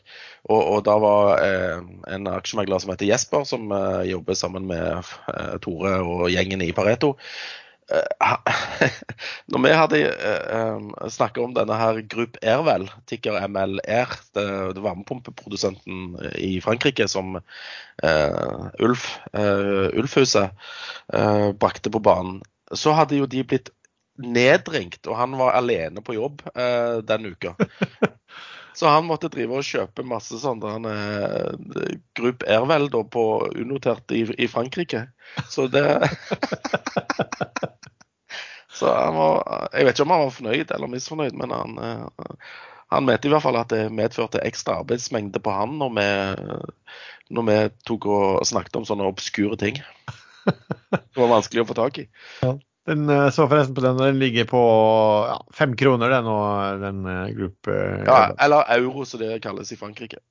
Og, 0.49 0.61
og 0.61 0.85
da 0.85 0.95
var 1.01 1.43
eh, 1.43 1.81
en 2.13 2.27
aksjemegler 2.31 2.79
som 2.79 2.93
heter 2.93 3.09
Jesper, 3.09 3.43
som 3.43 3.71
eh, 3.71 4.05
jobber 4.11 4.37
sammen 4.37 4.67
med 4.69 5.03
eh, 5.33 5.57
Tore 5.63 5.99
og 6.03 6.29
gjengen 6.31 6.61
i 6.61 6.71
Pareto. 6.75 7.15
Eh, 7.91 8.89
når 9.51 9.63
vi 9.65 9.73
hadde 9.77 11.09
snakka 11.13 11.43
om 11.43 11.53
denne 11.57 11.77
her 11.77 12.01
Group 12.09 12.37
Airwell, 12.41 12.87
ticker 13.09 13.39
MLR, 13.47 14.15
det, 14.37 14.47
det 14.77 14.85
varmepumpeprodusenten 14.85 16.17
i 16.39 16.59
Frankrike 16.61 17.07
som 17.11 17.37
eh, 17.37 18.67
Ulf, 18.85 19.07
Ulfhuset 19.33 20.51
eh, 21.13 21.49
brakte 21.57 21.93
på 21.93 21.99
banen, 22.05 22.43
så 22.73 22.95
hadde 22.97 23.17
jo 23.19 23.27
de 23.29 23.43
blitt 23.45 23.69
nedringt, 24.15 25.07
og 25.07 25.17
han 25.19 25.35
var 25.39 25.57
alene 25.57 26.03
på 26.03 26.15
jobb 26.15 26.43
eh, 26.55 26.97
den 27.05 27.25
uka. 27.33 27.55
Så 28.75 28.87
han 28.91 29.05
måtte 29.07 29.29
drive 29.31 29.55
og 29.55 29.63
kjøpe 29.63 30.03
masse 30.03 30.35
sånn 30.41 30.59
han 30.67 30.87
eh, 30.89 31.53
Grupp 32.19 32.43
Airwell 32.43 32.89
da, 32.91 33.05
på 33.07 33.23
unotert 33.55 34.11
i, 34.11 34.25
i 34.35 34.49
Frankrike. 34.51 35.05
Så 35.47 35.69
det 35.71 35.85
Så 38.75 38.91
han 38.91 39.15
var 39.15 39.69
Jeg 39.71 39.87
vet 39.87 39.95
ikke 39.95 40.03
om 40.03 40.11
han 40.11 40.25
var 40.25 40.33
fornøyd 40.35 40.73
eller 40.75 40.91
misfornøyd, 40.91 41.37
men 41.39 41.55
han, 41.55 41.79
eh, 41.79 42.35
han 42.91 43.07
mente 43.07 43.29
i 43.29 43.31
hvert 43.31 43.45
fall 43.47 43.61
at 43.61 43.71
det 43.71 43.87
medførte 43.95 44.43
ekstra 44.43 44.81
arbeidsmengde 44.81 45.39
på 45.39 45.55
han 45.55 45.79
når 45.79 45.95
vi, 45.95 46.09
når 47.31 47.47
vi 47.47 47.57
tok 47.87 48.11
og 48.11 48.43
snakket 48.47 48.75
om 48.81 48.87
sånne 48.87 49.07
obskure 49.07 49.55
ting. 49.61 49.79
Det 50.91 51.17
var 51.17 51.31
vanskelig 51.31 51.63
å 51.63 51.69
få 51.71 51.75
tak 51.79 52.03
i. 52.03 52.09
Den 52.85 53.09
eh, 53.09 53.29
så 53.33 53.47
forresten 53.49 53.75
på 53.75 53.81
den, 53.81 53.97
den 53.97 54.19
ligger 54.21 54.45
på 54.49 54.61
ja, 55.29 55.39
fem 55.53 55.73
kroner, 55.77 56.11
den, 56.13 56.29
og 56.29 56.83
den 56.83 57.05
eh, 57.09 57.31
gruppe... 57.37 57.77
Ja, 58.05 58.19
eller 58.45 58.67
euro, 58.77 59.05
som 59.09 59.23
det 59.23 59.39
kalles 59.43 59.73
i 59.73 59.79
Frankrike. 59.79 60.21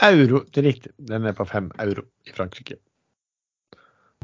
Euro, 0.00 0.40
det 0.48 0.62
er 0.62 0.68
riktig. 0.70 0.94
Den 0.96 1.28
er 1.28 1.36
på 1.36 1.44
fem 1.48 1.68
euro 1.82 2.06
i 2.24 2.32
Frankrike. 2.32 2.78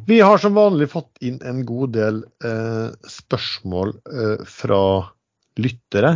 Vi 0.09 0.21
har 0.21 0.41
som 0.41 0.57
vanlig 0.57 0.89
fått 0.93 1.21
inn 1.25 1.37
en 1.45 1.61
god 1.69 1.93
del 1.97 2.23
eh, 2.45 2.89
spørsmål 3.12 3.93
eh, 4.09 4.47
fra 4.49 4.81
lyttere. 5.61 6.14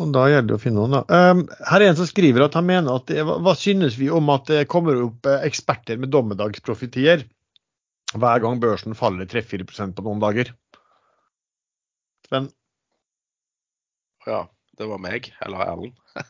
Og 0.00 0.14
da 0.14 0.24
gjelder 0.30 0.48
det 0.48 0.56
å 0.56 0.62
finne 0.62 0.80
noen, 0.80 0.94
da. 0.96 1.28
Um, 1.34 1.42
her 1.68 1.82
er 1.82 1.90
en 1.90 1.98
som 1.98 2.08
skriver 2.08 2.46
at 2.46 2.54
han 2.56 2.64
mener 2.64 2.96
at 2.96 3.10
det, 3.10 3.20
hva 3.20 3.52
synes 3.58 3.98
vi 4.00 4.08
om 4.08 4.30
at 4.32 4.48
det 4.48 4.64
kommer 4.72 4.96
opp 5.04 5.28
eksperter 5.34 6.00
med 6.00 6.08
dommedagsprofetier? 6.14 7.26
Hver 8.20 8.42
gang 8.44 8.60
børsen 8.60 8.96
faller 8.98 9.28
3-4 9.28 9.64
på 9.96 10.04
noen 10.04 10.20
dager. 10.22 10.52
Sven? 12.28 12.50
Ja, 14.26 14.44
det 14.78 14.88
var 14.90 15.00
meg, 15.02 15.32
eller 15.44 15.64
Erlend. 15.66 15.96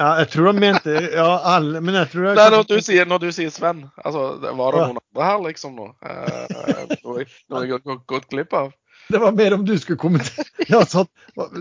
ja, 0.00 0.08
jeg 0.20 0.28
tror 0.32 0.48
han 0.50 0.60
mente 0.62 0.94
Ja, 1.12 1.28
Erlend, 1.56 1.84
men 1.86 1.98
jeg 2.00 2.10
tror 2.12 2.28
jeg, 2.30 2.38
Nei, 2.38 2.48
når 2.54 2.66
du, 2.70 2.76
sier, 2.84 3.08
når 3.08 3.22
du 3.26 3.28
sier 3.34 3.52
Sven, 3.54 3.84
altså, 4.02 4.26
var 4.46 4.76
det 4.76 4.82
noen 4.86 5.02
andre 5.02 5.28
her, 5.30 5.44
liksom, 5.50 5.76
nå? 5.78 5.92
Eh, 6.06 6.96
noe 7.04 7.22
jeg 7.22 7.72
har 7.76 8.02
gått 8.08 8.28
glipp 8.32 8.56
av? 8.56 8.74
Det 9.08 9.18
var 9.18 9.32
mer 9.32 9.54
om 9.54 9.64
du 9.64 9.78
skulle 9.78 9.98
kommentere. 9.98 10.44
Ja, 10.66 10.82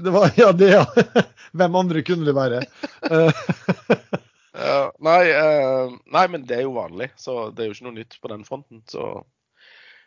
det 0.01 0.09
var, 0.09 0.31
ja, 0.35 0.51
det, 0.51 0.69
ja. 0.71 0.85
Hvem 1.57 1.75
andre 1.75 2.01
kunne 2.01 2.25
det 2.25 2.33
være? 2.33 2.63
Uh, 4.55 4.87
nei, 5.03 5.21
uh, 5.35 5.95
nei, 6.15 6.25
men 6.31 6.45
det 6.47 6.59
er 6.59 6.65
jo 6.65 6.77
vanlig, 6.77 7.09
så 7.19 7.49
det 7.51 7.63
er 7.63 7.69
jo 7.69 7.75
ikke 7.75 7.87
noe 7.89 7.97
nytt 7.97 8.17
på 8.21 8.31
den 8.31 8.45
fronten. 8.47 8.83
Så 8.87 9.07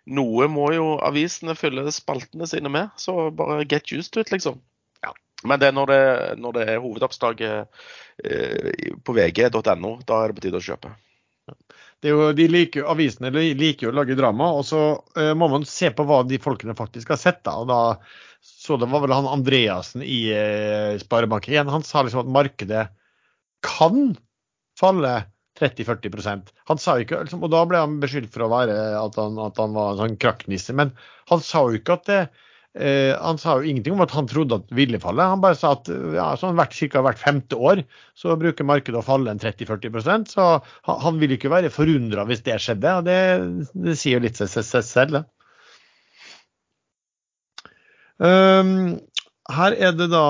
noe 0.09 0.47
må 0.49 0.71
jo 0.73 0.95
avisene 1.05 1.57
fylle 1.59 1.85
spaltene 1.93 2.49
sine 2.49 2.73
med, 2.73 2.95
så 2.97 3.29
bare 3.35 3.67
get 3.69 3.93
used 3.93 4.15
to 4.15 4.25
it, 4.25 4.33
liksom. 4.33 4.61
Ja. 5.05 5.13
Men 5.45 5.61
det 5.61 5.69
er 5.69 5.77
når 5.77 5.93
det, 5.93 6.05
når 6.41 6.57
det 6.57 6.65
er 6.65 6.81
hovedoppslaget 6.85 7.85
uh, 8.25 8.71
på 9.05 9.19
vg.no, 9.19 9.99
da 10.09 10.23
er 10.23 10.33
det 10.33 10.39
på 10.39 10.47
tide 10.47 10.63
å 10.63 10.67
kjøpe. 10.71 10.95
Det 11.99 12.09
er 12.09 12.15
jo, 12.15 12.31
de 12.37 12.47
liker, 12.47 12.87
avisene 12.87 13.33
liker 13.35 13.89
jo 13.89 13.93
å 13.93 13.97
lage 13.99 14.15
drama, 14.15 14.53
og 14.55 14.63
så 14.69 14.81
må 15.35 15.49
man 15.51 15.65
se 15.67 15.89
på 15.91 16.05
hva 16.07 16.21
de 16.23 16.39
folkene 16.39 16.77
faktisk 16.79 17.11
har 17.11 17.19
sett. 17.19 17.41
da, 17.43 17.57
og 17.59 17.67
da 17.67 17.81
så 18.41 18.77
det 18.79 18.87
var 18.91 19.03
vel 19.03 19.15
han 19.17 19.27
Andreassen 19.27 20.05
i 20.05 20.21
uh, 20.31 20.95
Sparebank1. 21.03 21.71
Han 21.73 21.85
sa 21.87 22.05
liksom 22.05 22.23
at 22.23 22.33
markedet 22.33 22.85
kan 23.65 24.13
falle 24.79 25.15
30-40% 25.59 26.53
Han 26.71 26.81
sa 26.81 26.97
jo 26.97 27.07
ikke, 27.07 27.23
liksom, 27.27 27.45
Og 27.45 27.53
da 27.53 27.63
ble 27.69 27.81
han 27.83 27.99
beskyldt 28.03 28.35
for 28.35 28.47
å 28.47 28.53
være 28.53 28.77
at 28.99 29.17
han, 29.19 29.39
at 29.43 29.59
han 29.61 29.75
var 29.77 29.95
en 29.95 30.03
sånn 30.03 30.21
krakknisse. 30.21 30.77
Men 30.77 30.93
han 31.31 31.43
sa 31.45 31.65
jo 31.67 31.81
ikke 31.81 31.99
at 31.99 32.07
det 32.11 32.21
eh, 32.79 33.15
Han 33.19 33.41
sa 33.43 33.59
jo 33.59 33.67
ingenting 33.67 33.97
om 33.97 34.05
at 34.05 34.15
han 34.15 34.29
trodde 34.31 34.61
at 34.61 34.69
det 34.71 34.79
ville 34.79 35.01
falle. 35.03 35.27
Han 35.33 35.43
bare 35.43 35.59
sa 35.59 35.75
at 35.77 35.91
ja, 35.91 36.29
sånn 36.41 36.59
hvert, 36.59 36.77
cirka 36.77 37.03
hvert 37.05 37.21
femte 37.21 37.59
år 37.59 37.83
så 38.19 38.37
bruker 38.39 38.69
markedet 38.69 39.01
å 39.01 39.07
falle 39.07 39.35
en 39.35 39.43
30-40% 39.43 40.35
Så 40.35 40.47
han, 40.61 41.03
han 41.07 41.19
vil 41.23 41.35
ikke 41.37 41.53
være 41.53 41.75
forundra 41.75 42.27
hvis 42.29 42.45
det 42.47 42.61
skjedde. 42.63 42.95
og 43.01 43.09
Det, 43.09 43.19
det 43.75 43.99
sier 43.99 44.19
jo 44.19 44.25
litt 44.29 44.39
seg, 44.39 44.63
selv. 44.87 45.25
Um, 48.19 48.99
her 49.55 49.75
er 49.79 49.93
det 49.95 50.09
da 50.11 50.27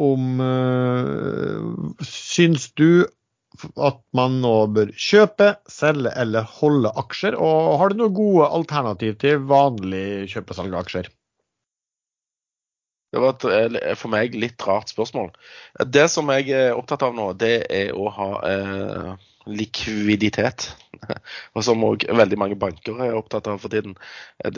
om 0.00 0.40
uh, 0.42 2.04
Syns 2.04 2.70
du 2.78 3.04
at 3.78 4.00
man 4.18 4.40
nå 4.42 4.54
bør 4.74 4.90
kjøpe, 4.98 5.52
selge 5.70 6.10
eller 6.18 6.46
holde 6.58 6.90
aksjer? 7.04 7.36
Og 7.38 7.76
har 7.80 7.92
du 7.92 8.00
noen 8.00 8.16
gode 8.16 8.48
alternativ 8.50 9.18
til 9.22 9.44
vanlig 9.50 10.32
kjøpesalg 10.32 10.74
av 10.74 10.82
aksjer? 10.82 11.10
Det 13.14 13.20
var 13.22 13.36
et 13.36 13.78
eh, 13.78 13.92
for 13.94 14.10
meg 14.10 14.34
litt 14.34 14.62
rart 14.66 14.90
spørsmål. 14.90 15.30
Det 15.86 16.08
som 16.10 16.32
jeg 16.34 16.50
er 16.50 16.74
opptatt 16.74 17.04
av 17.06 17.14
nå, 17.14 17.28
det 17.38 17.60
er 17.70 17.92
å 17.94 18.08
ha 18.10 18.30
eh, 18.48 19.28
likviditet. 19.46 20.66
Og 21.54 21.62
som 21.62 21.84
òg 21.86 22.08
veldig 22.10 22.38
mange 22.40 22.58
banker 22.58 22.98
er 23.06 23.14
opptatt 23.14 23.46
av 23.52 23.62
for 23.62 23.70
tiden. 23.70 23.94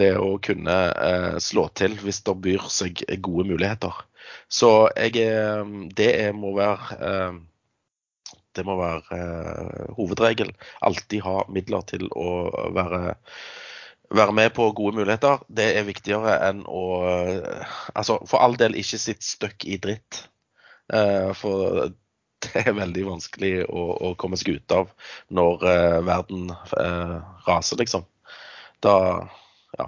Det 0.00 0.14
å 0.16 0.38
kunne 0.40 0.76
eh, 0.94 1.36
slå 1.42 1.66
til 1.76 1.98
hvis 2.00 2.22
det 2.24 2.36
byr 2.48 2.64
seg 2.72 3.04
gode 3.20 3.44
muligheter. 3.50 4.00
Så 4.48 4.88
jeg, 4.96 5.26
det 5.98 6.14
må 6.36 6.54
være 6.56 6.98
eh, 7.00 7.38
det 8.56 8.64
må 8.64 8.78
være 8.78 9.18
eh, 9.20 9.92
hovedregel. 9.98 10.52
Alltid 10.86 11.24
ha 11.26 11.42
midler 11.52 11.84
til 11.90 12.06
å 12.16 12.48
være, 12.74 13.16
være 14.16 14.36
med 14.38 14.54
på 14.56 14.70
gode 14.76 14.96
muligheter. 15.00 15.44
Det 15.48 15.68
er 15.76 15.88
viktigere 15.88 16.38
enn 16.48 16.64
å 16.64 16.86
Altså, 17.94 18.18
for 18.28 18.40
all 18.40 18.56
del 18.60 18.78
ikke 18.78 19.00
sitt 19.02 19.26
støkk 19.26 19.68
i 19.68 19.78
dritt. 19.82 20.24
Eh, 20.92 21.32
for 21.36 21.90
det 22.46 22.62
er 22.62 22.76
veldig 22.76 23.06
vanskelig 23.10 23.54
å, 23.66 23.86
å 24.08 24.14
komme 24.20 24.38
seg 24.40 24.58
ut 24.60 24.76
av 24.76 24.90
når 25.34 25.64
verden 26.06 26.50
raser, 27.46 27.80
liksom. 27.80 28.04
Da 28.84 28.96
ja. 29.78 29.86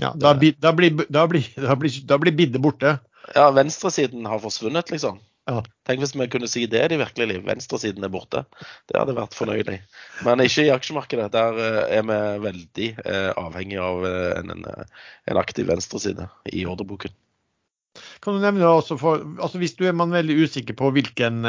ja 0.00 0.12
da, 0.14 0.32
blir, 0.38 0.54
da, 0.62 0.72
blir, 0.72 0.94
da, 1.10 1.26
blir, 1.28 1.46
da, 1.58 2.18
blir, 2.22 2.36
biddet 2.38 2.62
borte. 2.62 2.94
Ja, 3.34 3.50
venstresiden 3.54 4.26
har 4.26 4.40
forsvunnet, 4.42 4.90
liksom. 4.90 5.20
Ja. 5.50 5.62
Tenk 5.88 6.02
hvis 6.02 6.12
vi 6.14 6.26
kunne 6.30 6.48
si 6.50 6.66
det 6.70 6.82
i 6.84 6.90
det 6.92 7.00
virkelige 7.00 7.32
liv. 7.32 7.46
Venstresiden 7.46 8.04
er 8.06 8.12
borte. 8.12 8.44
Det 8.90 8.98
hadde 8.98 9.16
vært 9.16 9.36
fornøyelig. 9.36 9.80
Men 10.26 10.44
ikke 10.44 10.66
i 10.66 10.74
aksjemarkedet. 10.74 11.30
Der 11.34 11.58
eh, 11.64 11.80
er 11.98 12.04
vi 12.06 12.20
veldig 12.44 12.90
eh, 13.04 13.32
avhengig 13.40 13.80
av 13.82 14.06
eh, 14.06 14.36
en, 14.42 14.54
en, 14.68 15.40
aktiv 15.40 15.70
venstreside 15.70 16.28
i 16.52 16.66
ordreboken. 16.68 17.16
Kan 18.22 18.36
du 18.36 18.44
nevne 18.44 18.68
også 18.68 18.94
for, 19.00 19.24
altså 19.42 19.58
Hvis 19.58 19.74
du 19.74 19.82
er 19.88 19.96
man 19.96 20.12
veldig 20.14 20.36
usikker 20.44 20.76
på 20.78 20.92
hvilken 20.94 21.42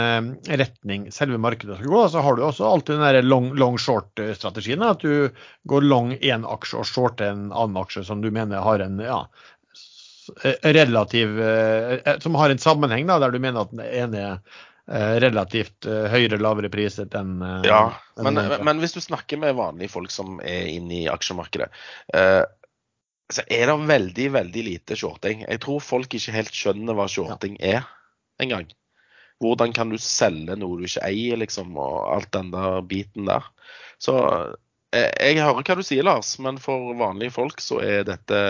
retning 0.49 1.03
selve 1.13 1.37
markedet 1.37 1.77
skal 1.77 1.91
gå, 1.91 2.01
så 2.09 2.23
har 2.25 2.35
du 2.35 2.41
også 2.47 2.65
alltid 2.65 2.97
den 2.97 3.05
der 3.05 3.27
long, 3.27 3.51
long 3.59 3.77
short-strategien. 3.79 4.81
At 4.81 5.05
du 5.05 5.29
går 5.69 5.85
long 5.85 6.15
én 6.17 6.47
aksje 6.49 6.81
og 6.81 6.89
short 6.89 7.21
en 7.21 7.51
annen 7.51 7.77
aksje 7.83 8.07
som 8.07 8.25
du 8.25 8.31
mener 8.33 8.65
har 8.65 8.81
en 8.81 8.97
ja, 9.05 9.21
relativ 10.61 11.39
eh, 11.41 11.93
eh, 12.05 12.19
Som 12.19 12.35
har 12.35 12.49
en 12.49 12.59
sammenheng, 12.59 13.07
da, 13.07 13.19
der 13.19 13.31
du 13.31 13.39
mener 13.39 13.65
at 13.65 13.71
den 13.71 13.83
ene 13.85 14.25
er 14.91 15.21
relativt 15.21 15.85
høyere, 15.85 16.39
lavere 16.41 16.67
priset 16.73 17.13
enn 17.15 17.37
Ja, 17.63 17.93
men, 18.19 18.35
men, 18.35 18.79
hvis 18.81 18.95
du 18.97 18.99
snakker 18.99 19.39
med 19.39 19.55
vanlige 19.55 19.93
folk 19.93 20.11
som 20.11 20.41
er 20.43 20.65
inne 20.67 20.97
i 20.97 21.05
aksjemarkedet, 21.07 21.69
så 23.31 23.45
er 23.45 23.69
det 23.69 23.75
veldig, 23.87 24.25
veldig 24.33 24.63
lite 24.65 24.97
shorting. 24.99 25.45
Jeg 25.45 25.61
tror 25.63 25.79
folk 25.85 26.17
ikke 26.17 26.33
helt 26.35 26.57
skjønner 26.57 26.97
hva 26.97 27.05
shorting 27.07 27.55
ja. 27.61 27.77
er 27.77 28.43
engang. 28.43 28.67
Hvordan 29.39 29.71
kan 29.77 29.93
du 29.93 30.01
selge 30.01 30.57
noe 30.59 30.81
du 30.81 30.89
ikke 30.89 31.05
eier, 31.07 31.39
liksom, 31.39 31.71
og 31.79 32.01
alt 32.17 32.33
den 32.35 32.51
der 32.51 32.81
biten 32.89 33.29
der. 33.29 33.47
Så 34.01 34.17
jeg 34.91 35.39
hører 35.39 35.63
hva 35.63 35.77
du 35.77 35.85
sier, 35.87 36.03
Lars, 36.03 36.33
men 36.43 36.59
for 36.59 36.91
vanlige 36.99 37.37
folk 37.37 37.63
så 37.63 37.79
er 37.85 38.03
dette 38.09 38.41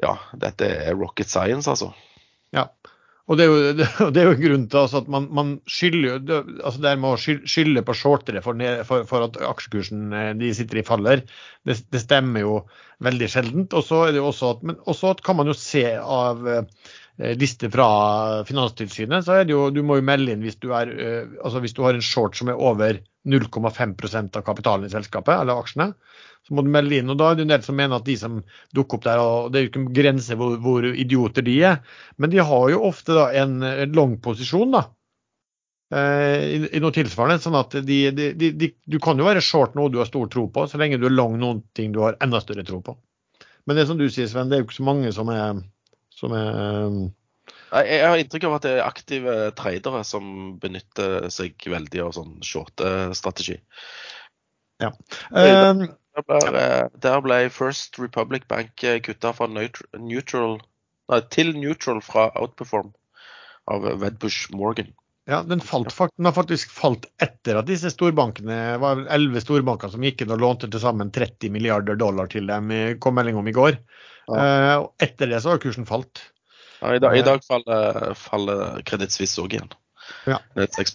ja, 0.00 0.14
dette 0.40 0.68
er 0.88 0.96
rocket 0.98 1.30
science, 1.30 1.70
altså. 1.70 1.90
Ja. 2.54 2.68
Og 3.30 3.38
det 3.38 3.46
er 3.46 3.50
jo, 3.50 3.86
det 4.14 4.22
er 4.22 4.30
jo 4.30 4.38
grunnen 4.40 4.68
til 4.70 4.80
altså 4.82 5.02
at 5.04 5.10
man, 5.12 5.28
man 5.34 5.52
skylder 5.70 6.18
altså 6.64 6.82
det 6.82 6.94
med 6.98 7.12
å 7.12 7.36
skylde 7.46 7.84
på 7.86 7.94
shortere 7.94 8.42
for, 8.42 8.58
for, 8.88 9.04
for, 9.10 9.26
at 9.28 9.38
aksjekursen 9.50 10.08
eh, 10.16 10.30
de 10.40 10.50
sitter 10.56 10.80
i 10.80 10.86
faller, 10.86 11.22
det, 11.68 11.78
det 11.94 12.02
stemmer 12.02 12.46
jo 12.46 12.56
veldig 13.04 13.28
sjeldent. 13.30 13.76
Og 13.76 13.86
så 13.86 14.06
er 14.06 14.16
det 14.16 14.22
jo 14.22 14.30
også 14.32 14.56
at, 14.56 14.66
men 14.66 14.80
også 14.90 15.14
at 15.14 15.22
kan 15.26 15.38
man 15.38 15.50
jo 15.50 15.58
se 15.58 15.86
av 16.00 16.42
liste 17.36 17.68
fra 17.70 18.44
Finanstilsynet, 18.48 19.24
så 19.26 19.40
er 19.40 19.46
det 19.46 19.54
jo, 19.54 19.68
du 19.74 19.82
må 19.84 19.98
jo 19.98 20.06
melde 20.06 20.32
inn 20.32 20.44
hvis 20.44 20.58
du, 20.60 20.70
er, 20.76 20.90
eh, 20.90 21.32
altså 21.44 21.60
hvis 21.62 21.76
du 21.76 21.82
har 21.84 21.96
en 21.96 22.04
short 22.04 22.38
som 22.38 22.48
er 22.48 22.60
over 22.60 23.00
0,5% 23.28 24.36
av 24.36 24.44
kapitalen 24.46 24.88
i 24.88 24.92
selskapet, 24.92 25.34
eller 25.36 25.60
aksjene 25.60 25.90
så 26.46 26.56
må 26.56 26.64
du 26.64 26.70
melde 26.72 26.96
inn. 26.96 27.10
og 27.12 27.18
Da 27.20 27.30
er 27.30 27.38
det 27.38 27.44
en 27.44 27.52
del 27.52 27.64
som 27.64 27.76
mener 27.76 28.00
at 28.00 28.06
de 28.06 28.16
som 28.18 28.38
dukker 28.76 28.98
opp 28.98 29.04
der, 29.04 29.20
og 29.20 29.50
det 29.50 29.58
er 29.58 29.66
jo 29.66 29.70
ikke 29.70 29.82
en 29.82 29.92
grense 29.96 30.38
hvor, 30.38 30.56
hvor, 30.64 30.86
idioter 30.88 31.44
de 31.46 31.58
er, 31.72 31.76
men 32.16 32.32
de 32.32 32.40
har 32.40 32.70
jo 32.72 32.80
ofte 32.88 33.16
da 33.16 33.28
en, 33.42 33.60
en 33.66 33.94
lang 33.96 34.16
posisjon. 34.24 34.72
da, 34.76 34.84
eh, 35.92 36.46
i, 36.46 36.62
i, 36.70 36.80
noe 36.80 36.96
tilsvarende. 36.96 37.42
sånn 37.44 37.60
at 37.60 37.76
de, 37.84 38.00
de, 38.16 38.32
de, 38.50 38.72
Du 38.86 38.98
kan 39.02 39.18
jo 39.18 39.28
være 39.28 39.44
short 39.44 39.76
noe 39.76 39.92
du 39.92 40.00
har 40.00 40.08
stor 40.08 40.32
tro 40.32 40.48
på, 40.48 40.66
så 40.66 40.80
lenge 40.80 40.98
du 40.98 41.06
er 41.10 41.16
long 41.16 41.38
noen 41.38 41.62
ting 41.76 41.92
du 41.92 42.00
har 42.06 42.18
enda 42.24 42.40
større 42.40 42.64
tro 42.64 42.80
på. 42.84 42.96
Men 43.68 43.76
det 43.76 43.86
som 43.86 43.98
du 44.00 44.08
sier, 44.08 44.28
Sven, 44.30 44.48
det 44.48 44.56
er 44.56 44.62
jo 44.62 44.70
ikke 44.70 44.80
så 44.80 44.88
mange 44.88 45.12
som 45.12 45.28
er, 45.34 45.60
som 46.16 46.32
er 46.34 46.54
eh, 46.56 47.00
jeg 47.70 48.06
har 48.06 48.20
inntrykk 48.20 48.46
av 48.48 48.56
at 48.56 48.66
det 48.66 48.74
er 48.76 48.86
aktive 48.86 49.34
tradere 49.58 50.02
som 50.06 50.56
benytter 50.62 51.28
seg 51.32 51.54
veldig 51.70 52.04
av 52.06 52.14
sånn 52.16 52.36
short-strategi. 52.46 53.58
Ja. 54.80 54.90
Um, 55.30 55.84
der 56.16 56.24
ble, 56.26 56.64
der 57.04 57.20
ble, 57.24 57.42
First 57.54 58.00
Republic 58.00 58.48
Bank 58.50 58.80
kutta 59.06 59.34
fra 59.36 59.46
neutral, 59.50 60.56
nei, 61.12 61.20
til 61.30 61.52
neutral 61.58 62.00
fra 62.04 62.30
Outperform 62.40 62.90
av 63.70 63.86
Wedbush 64.00 64.50
Morgan. 64.56 64.90
Ja, 65.30 65.44
den, 65.46 65.60
falt, 65.62 65.92
den, 66.16 66.26
har 66.26 66.34
faktisk 66.34 66.72
falt 66.74 67.04
etter 67.22 67.60
at 67.60 67.68
disse 67.68 67.92
storbankene 67.92 68.80
var 68.82 69.04
elleve 69.12 69.42
storbanker 69.44 69.92
som 69.92 70.02
gikk 70.02 70.24
inn 70.24 70.32
og 70.34 70.40
lånte 70.42 70.70
til 70.72 70.82
sammen 70.82 71.12
30 71.14 71.52
milliarder 71.54 71.98
dollar 72.00 72.30
til 72.32 72.50
dem, 72.50 72.72
kom 72.98 73.14
melding 73.20 73.38
om 73.38 73.46
i 73.46 73.54
går. 73.54 73.78
Ja. 74.26 74.40
Uh, 74.40 74.88
etter 75.02 75.30
det 75.30 75.42
så 75.44 75.54
har 75.54 75.62
kursen 75.62 75.86
falt. 75.86 76.24
Ja, 76.80 76.94
I 76.96 77.00
dag, 77.02 77.16
i 77.18 77.22
dag 77.22 77.44
faller, 77.44 78.14
faller 78.16 78.80
Suisse 79.12 79.40
òg 79.42 79.52
igjen. 79.52 79.68
Ja. 80.26 80.40
Ned 80.56 80.72
6 80.72 80.94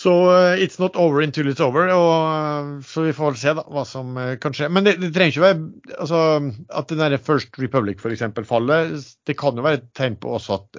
så 0.00 0.12
uh, 0.24 0.56
it's 0.56 0.78
not 0.78 0.96
over 0.96 1.20
until 1.20 1.48
it's 1.50 1.60
over. 1.60 1.90
Og, 1.92 2.12
uh, 2.24 2.68
så 2.88 3.02
vi 3.04 3.12
får 3.12 3.34
se 3.36 3.52
da, 3.58 3.64
hva 3.68 3.82
som 3.84 4.14
uh, 4.16 4.32
kan 4.40 4.54
skje. 4.56 4.70
Men 4.72 4.86
det, 4.86 4.94
det, 5.02 5.10
trenger 5.12 5.34
ikke 5.34 5.42
være 5.44 5.96
altså, 6.00 6.20
at 6.80 6.88
den 6.88 7.02
der 7.02 7.16
First 7.20 7.58
Republic 7.60 8.00
f.eks. 8.00 8.22
faller. 8.48 8.94
Det 9.28 9.36
kan 9.36 9.58
jo 9.58 9.64
være 9.66 9.82
et 9.82 9.90
tegn 9.98 10.16
på 10.20 10.32
også 10.38 10.56
at 10.56 10.78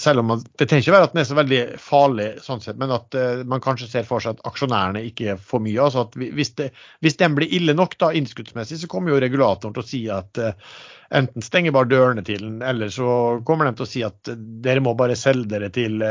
selv 0.00 0.20
om 0.20 0.28
man, 0.34 0.42
Det 0.58 0.66
trenger 0.68 0.84
ikke 0.84 0.92
være 0.92 1.08
at 1.08 1.14
den 1.14 1.22
er 1.22 1.28
så 1.30 1.38
veldig 1.38 1.60
farlig, 1.80 2.26
sånn 2.44 2.60
sett, 2.60 2.76
men 2.80 2.92
at 2.92 3.16
man 3.48 3.62
kanskje 3.64 3.88
ser 3.88 4.04
for 4.08 4.22
seg 4.22 4.36
at 4.36 4.44
aksjonærene 4.50 5.02
ikke 5.08 5.38
for 5.40 5.64
mye. 5.64 5.78
altså 5.80 6.04
at 6.04 6.18
Hvis, 6.20 6.52
det, 6.60 6.70
hvis 7.00 7.16
den 7.20 7.36
blir 7.38 7.52
ille 7.56 7.74
nok 7.76 7.96
da, 8.02 8.10
innskuddsmessig, 8.16 8.82
så 8.82 8.90
kommer 8.92 9.14
jo 9.14 9.22
regulatoren 9.24 9.76
til 9.76 9.84
å 9.84 9.88
si 9.88 10.02
at 10.12 10.42
enten 11.16 11.44
stenger 11.44 11.72
bare 11.74 11.88
dørene 11.90 12.26
til 12.26 12.44
den, 12.44 12.60
eller 12.60 12.92
så 12.92 13.40
kommer 13.46 13.70
de 13.70 13.78
til 13.78 13.88
å 13.88 13.92
si 13.94 14.04
at 14.06 14.34
dere 14.36 14.84
må 14.84 14.92
bare 14.98 15.16
selge 15.18 15.48
dere 15.54 15.72
til 15.74 16.04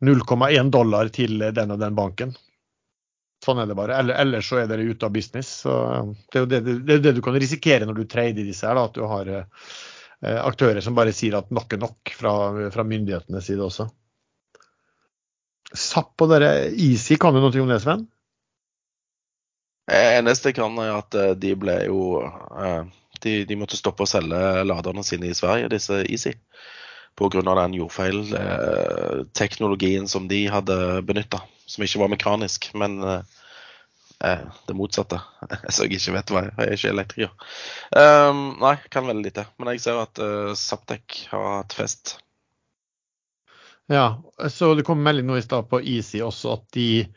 0,1 0.00 0.70
dollar 0.70 1.08
til 1.14 1.38
den 1.54 1.74
og 1.74 1.80
den 1.80 1.96
banken. 1.98 2.36
Sånn 3.44 3.60
er 3.62 3.68
det 3.70 3.76
bare. 3.78 3.98
Eller, 3.98 4.18
ellers 4.18 4.48
så 4.50 4.60
er 4.62 4.70
dere 4.70 4.86
ute 4.86 5.06
av 5.06 5.14
business. 5.14 5.50
Så 5.62 5.74
det 6.32 6.40
er 6.40 6.50
det, 6.50 6.60
det, 6.66 6.98
det, 7.04 7.14
du 7.16 7.22
kan 7.22 7.38
risikere 7.38 7.86
når 7.86 8.00
du 8.00 8.10
trader 8.10 8.46
disse 8.46 8.66
her, 8.66 8.78
da, 8.78 8.88
at 8.88 8.98
du 8.98 9.04
har 9.06 9.30
eh, 9.34 10.38
aktører 10.42 10.82
som 10.84 10.98
bare 10.98 11.14
sier 11.14 11.38
at 11.38 11.50
nok 11.54 11.74
er 11.74 11.82
nok 11.82 12.14
fra, 12.18 12.34
fra 12.74 12.86
myndighetenes 12.86 13.50
side 13.50 13.64
også. 13.64 13.88
Zapp 15.76 16.24
og 16.24 16.32
dere 16.32 16.70
Easy, 16.72 17.18
kan 17.20 17.34
du 17.34 17.42
noe 17.42 17.62
om 17.62 17.70
det, 17.70 17.82
Sven? 17.84 18.06
Eneste 19.88 20.50
jeg 20.50 20.58
kan, 20.58 20.74
er 20.82 20.98
at 20.98 21.14
eh, 21.16 21.34
de 21.38 21.54
ble 21.58 21.78
jo 21.86 22.00
eh, 22.24 22.82
de, 23.22 23.38
de 23.48 23.58
måtte 23.58 23.78
stoppe 23.78 24.04
å 24.04 24.10
selge 24.10 24.64
laderne 24.66 25.04
sine 25.06 25.30
i 25.30 25.36
Sverige, 25.36 25.70
disse 25.72 26.02
Easy 26.06 26.34
pga. 27.18 27.42
den 27.42 27.74
jordfeilteknologien 27.74 30.08
som 30.08 30.28
de 30.28 30.46
hadde 30.46 31.02
benytta. 31.02 31.40
Som 31.66 31.84
ikke 31.84 31.98
var 32.00 32.08
mekanisk, 32.08 32.70
men 32.74 33.02
eh, 33.02 33.20
eh 34.24 34.38
det 34.66 34.74
motsatte. 34.74 35.20
Så 35.68 35.82
jeg 35.84 35.92
ikke 35.98 36.12
vet 36.16 36.30
hva 36.32 36.42
jeg, 36.46 36.52
jeg 36.56 36.66
er 36.66 36.72
ikke 36.76 36.88
elektriker. 36.94 37.30
Um, 37.90 38.56
nei, 38.62 38.76
kan 38.90 39.06
veldig 39.10 39.24
lite. 39.26 39.44
Men 39.58 39.68
jeg 39.74 39.80
ser 39.84 39.96
at 40.00 40.18
uh, 40.22 40.54
har 41.32 41.44
hatt 41.58 41.72
fest. 41.76 42.04
Ja, 43.88 44.20
så 44.52 44.74
det 44.76 44.84
kom 44.84 45.00
melding 45.00 45.24
nå 45.30 45.36
i 45.40 45.42
stad 45.42 45.64
på 45.70 45.80
Easy 45.80 46.20
også 46.20 46.52
at 46.58 46.64
de 46.76 47.08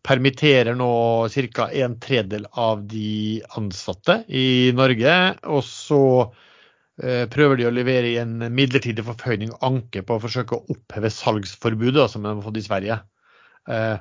permitterer 0.00 0.72
nå 0.72 1.28
ca. 1.28 1.68
en 1.68 2.00
tredel 2.00 2.46
av 2.52 2.86
de 2.88 3.42
ansatte 3.58 4.24
i 4.28 4.72
Norge. 4.72 5.34
Og 5.44 5.64
så 5.64 6.24
Eh, 6.24 6.45
prøver 6.96 7.60
de 7.60 7.66
å 7.68 7.74
levere 7.74 8.08
i 8.08 8.18
en 8.22 8.38
midlertidig 8.56 9.04
forføyning 9.04 9.50
og 9.52 9.64
anke 9.68 10.00
på 10.06 10.16
å 10.16 10.22
forsøke 10.22 10.56
å 10.56 10.64
oppheve 10.72 11.10
salgsforbudet 11.12 12.06
som 12.08 12.24
de 12.24 12.32
har 12.32 12.44
fått 12.44 12.60
i 12.60 12.64
Sverige. 12.64 13.00
Eh, 13.68 13.98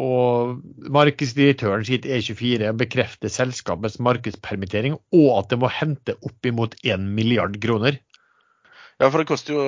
og 0.00 0.60
Markedsdirektøren 0.94 1.82
sier 1.86 2.02
til 2.02 2.14
E24 2.14 2.70
bekrefter 2.78 3.32
selskapets 3.32 3.98
markedspermittering 4.02 4.94
og 4.96 5.28
at 5.34 5.50
det 5.50 5.58
må 5.60 5.70
hente 5.72 6.14
oppimot 6.26 6.76
1 6.86 7.10
milliard 7.16 7.58
kroner. 7.62 7.98
Ja, 9.00 9.08
for 9.08 9.18
det 9.18 9.30
koster 9.30 9.56
jo 9.56 9.62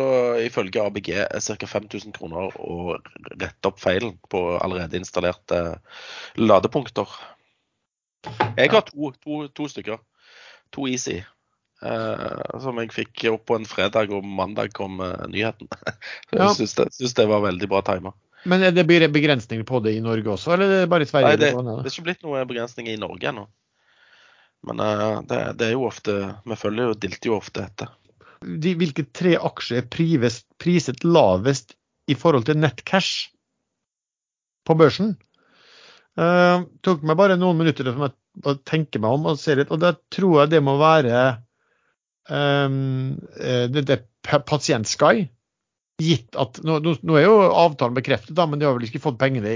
ifølge 0.45 0.83
ABG 0.85 1.09
ca. 1.41 1.69
5000 1.75 2.13
kroner 2.13 2.53
å 2.61 2.99
rette 3.41 3.71
opp 3.71 3.81
feilen 3.81 4.19
på 4.31 4.45
allerede 4.59 5.01
installerte 5.01 5.63
ladepunkter. 6.37 7.09
Jeg 8.59 8.71
har 8.71 8.85
to, 8.87 9.11
to, 9.25 9.47
to 9.57 9.69
stykker. 9.73 10.03
To 10.77 10.85
Easy. 10.89 11.23
Uh, 11.83 12.61
som 12.63 12.77
jeg 12.79 12.93
fikk 12.95 13.25
opp 13.33 13.49
på 13.51 13.57
en 13.59 13.65
fredag, 13.67 14.13
og 14.15 14.23
mandag 14.23 14.71
kom 14.77 15.01
uh, 15.03 15.25
nyheten. 15.31 15.67
Så 16.31 16.37
ja. 16.37 16.45
Jeg 16.45 16.59
syns 16.61 16.77
det, 16.79 17.15
det 17.19 17.27
var 17.31 17.43
veldig 17.43 17.69
bra 17.73 17.83
tima. 17.87 18.13
Men 18.47 18.63
er 18.67 18.75
det 18.75 18.87
begrensninger 18.87 19.67
på 19.67 19.81
det 19.83 19.97
i 19.97 20.03
Norge 20.03 20.31
også, 20.35 20.55
eller 20.55 20.71
er 20.71 20.85
det 20.85 20.93
bare 20.93 21.07
i 21.07 21.11
Sverige? 21.11 21.33
Nei, 21.33 21.41
det, 21.43 21.51
det 21.55 21.75
er 21.83 21.91
ikke 21.91 22.07
blitt 22.07 22.25
noen 22.27 22.47
begrensninger 22.51 22.95
i 22.95 23.03
Norge 23.03 23.31
ennå. 23.31 23.49
Men 24.67 24.83
uh, 24.83 25.19
det, 25.27 25.43
det, 25.59 25.69
er 25.69 25.75
jo 25.75 25.89
ofte 25.89 26.15
Vi 26.47 26.59
følger 26.59 26.93
jo, 26.93 26.99
dilter 27.03 27.33
jo 27.33 27.39
ofte 27.41 27.67
etter. 27.67 27.91
De, 28.43 28.77
hvilke 28.79 29.07
tre 29.15 29.35
aksjer 29.39 29.83
er 29.83 29.91
priset, 29.91 30.47
priset 30.63 31.03
lavest 31.07 31.77
i 32.11 32.15
forhold 32.19 32.47
til 32.47 32.59
nettcash 32.63 33.29
på 34.67 34.79
børsen? 34.79 35.17
Uh, 36.19 36.67
tok 36.85 37.03
meg 37.07 37.19
bare 37.19 37.39
noen 37.41 37.59
minutter 37.59 37.89
til 37.89 38.07
å 38.07 38.55
tenke 38.69 39.01
meg 39.03 39.15
om 39.17 39.31
og 39.33 39.41
se 39.41 39.57
litt, 39.59 39.71
og 39.73 39.81
da 39.83 39.95
tror 40.13 40.43
jeg 40.43 40.55
det 40.55 40.63
må 40.65 40.77
være 40.81 41.23
um, 42.29 43.17
det, 43.39 43.87
det 43.89 43.99
Pasient-Sky. 44.23 45.27
Gitt 46.03 46.39
at 46.41 46.59
nå, 46.67 46.79
nå, 46.83 47.17
er 47.19 47.27
jo 47.27 47.35
avtalen 47.47 47.97
bekreftet, 47.97 48.35
da, 48.39 48.47
men 48.49 48.61
de 48.61 48.67
har 48.67 48.77
vel 48.77 48.87
ikke 48.89 49.03
fått 49.03 49.21
pengene 49.21 49.53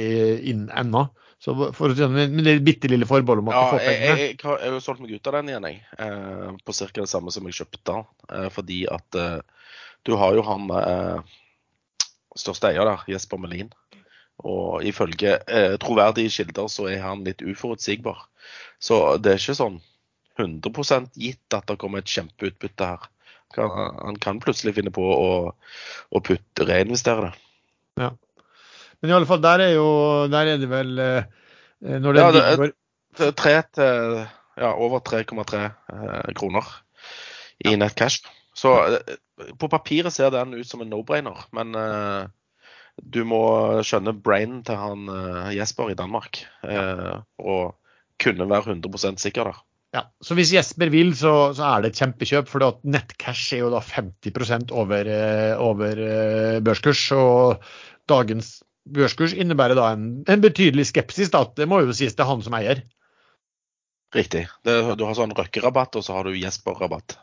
inn 0.47 0.67
ennå. 0.71 1.07
Så 1.43 1.53
for, 1.77 1.93
men 2.13 2.39
det 2.41 2.55
er 2.55 2.63
bitte 2.65 2.89
lille 2.89 3.09
forbeholdet 3.09 3.45
om 3.45 3.51
at 3.53 3.57
ja, 3.57 3.65
de 3.65 3.73
får 3.73 3.83
pengene. 3.83 4.05
Jeg, 4.07 4.21
jeg, 4.21 4.37
jeg, 4.37 4.61
har 4.65 4.77
jo 4.77 4.85
solgt 4.85 5.03
meg 5.05 5.17
ut 5.17 5.29
av 5.29 5.37
den 5.37 5.51
igjen, 5.53 5.67
jeg. 5.69 5.81
Eh, 6.05 6.53
på 6.65 6.77
ca. 6.79 6.93
det 7.01 7.11
samme 7.13 7.35
som 7.35 7.49
jeg 7.49 7.59
kjøpte. 7.59 7.97
Eh, 8.31 8.47
fordi 8.55 8.79
at 8.93 9.19
eh, 9.21 9.67
du 10.09 10.15
har 10.21 10.39
jo 10.39 10.45
han 10.47 10.71
eh, 10.81 11.35
største 12.39 12.71
eier 12.71 12.89
der, 12.89 13.05
Jesper 13.11 13.43
Melin. 13.43 13.73
Og 14.47 14.85
ifølge 14.85 15.39
eh, 15.49 15.75
troverdige 15.81 16.33
kilder 16.33 16.73
så 16.73 16.89
er 16.93 17.05
han 17.05 17.25
litt 17.27 17.45
uforutsigbar. 17.45 18.27
Så 18.81 19.17
det 19.21 19.35
er 19.35 19.41
ikke 19.41 19.59
sånn 19.59 19.79
100 20.39 21.11
gitt 21.17 21.57
at 21.57 21.67
det 21.69 21.79
kommer 21.81 22.03
et 22.03 22.13
kjempeutbytte 22.13 22.91
her. 22.93 23.11
Han 23.57 24.19
kan 24.21 24.41
plutselig 24.43 24.75
finne 24.77 24.93
på 24.93 25.03
å, 25.03 25.29
å 26.11 26.23
putte, 26.25 26.67
reinvestere 26.69 27.29
det. 27.29 27.45
Ja. 28.03 28.11
Men 29.01 29.13
i 29.13 29.17
alle 29.17 29.29
fall, 29.29 29.43
der 29.45 29.63
er 29.65 29.75
jo 29.77 29.89
der 30.33 30.55
er 30.55 30.61
det 30.61 30.69
vel 30.69 30.97
eh, 31.01 31.29
når 31.81 32.17
det, 32.17 32.21
ja, 32.21 32.33
det 32.33 32.43
er, 32.43 32.73
det 33.17 33.29
er 33.29 33.37
3 33.37 33.55
til, 33.77 34.19
ja, 34.61 34.73
over 34.73 35.05
3,3 35.05 35.63
eh, 35.63 36.35
kroner 36.37 36.69
i 37.65 37.73
ja. 37.73 37.81
nettcash. 37.81 38.25
Så 38.57 38.73
eh, 38.87 39.17
på 39.61 39.69
papiret 39.69 40.15
ser 40.15 40.33
den 40.33 40.57
ut 40.57 40.69
som 40.69 40.81
en 40.81 40.91
no-brainer, 40.91 41.45
men 41.57 41.77
uh, 41.77 42.25
du 42.97 43.21
må 43.29 43.43
skjønne 43.85 44.17
brainen 44.17 44.63
til 44.65 44.79
han 44.81 45.11
uh, 45.13 45.53
Jesper 45.53 45.93
i 45.93 45.99
Danmark 45.99 46.41
eh, 46.65 47.19
og 47.37 47.77
kunne 48.23 48.49
være 48.49 48.79
100 48.79 49.21
sikker 49.21 49.51
der. 49.51 49.59
Ja, 49.97 50.03
så 50.21 50.37
Hvis 50.37 50.53
Jesper 50.53 50.91
vil, 50.93 51.15
så, 51.17 51.33
så 51.57 51.71
er 51.71 51.83
det 51.83 51.95
et 51.95 52.01
kjempekjøp. 52.03 52.51
For 52.51 52.65
nettcash 52.85 53.55
er 53.57 53.63
jo 53.65 53.73
da 53.73 53.81
50 53.81 54.69
over, 54.77 55.09
eh, 55.09 55.55
over 55.63 56.03
eh, 56.05 56.59
børskurs. 56.65 57.05
Og 57.17 57.63
dagens 58.11 58.59
børskurs 58.93 59.33
innebærer 59.33 59.79
da 59.79 59.89
en, 59.95 60.11
en 60.29 60.45
betydelig 60.45 60.91
skepsis. 60.91 61.33
Da. 61.33 61.47
Det 61.57 61.69
må 61.71 61.81
jo 61.81 61.97
sies 61.97 62.19
er 62.19 62.29
han 62.29 62.45
som 62.45 62.59
eier. 62.59 62.85
Riktig. 64.15 64.45
Det, 64.65 64.75
du 65.01 65.07
har 65.07 65.17
sånn 65.17 65.35
Røkke-rabatt, 65.37 65.97
og 65.99 66.05
så 66.05 66.19
har 66.19 66.29
du 66.29 66.37
Jesper-rabatt. 66.37 67.17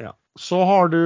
Ja. 0.00 0.14
Så 0.38 0.62
har 0.64 0.88
du 0.88 1.00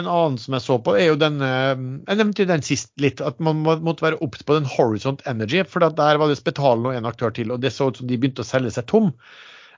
en 0.00 0.08
annen 0.08 0.40
som 0.40 0.56
jeg 0.56 0.64
så 0.64 0.80
på, 0.82 0.96
er 0.98 1.12
jo 1.12 1.20
denne 1.20 1.46
Jeg 1.46 2.18
nevnte 2.18 2.48
den 2.48 2.64
sist 2.66 2.90
litt, 2.98 3.20
at 3.22 3.38
man 3.38 3.60
måtte 3.62 4.08
være 4.08 4.18
obs 4.24 4.42
på 4.42 4.56
den 4.56 4.66
Horizont 4.66 5.22
Energy. 5.30 5.62
For 5.68 5.84
der 5.84 6.18
var 6.18 6.32
det 6.32 6.40
Spetalen 6.40 6.88
og 6.88 6.96
en 6.96 7.08
aktør 7.12 7.36
til, 7.36 7.52
og 7.52 7.62
det 7.62 7.76
så 7.76 7.92
ut 7.92 8.00
som 8.00 8.08
de 8.10 8.18
begynte 8.18 8.42
å 8.42 8.48
selge 8.48 8.72
seg 8.74 8.88
tom. 8.90 9.12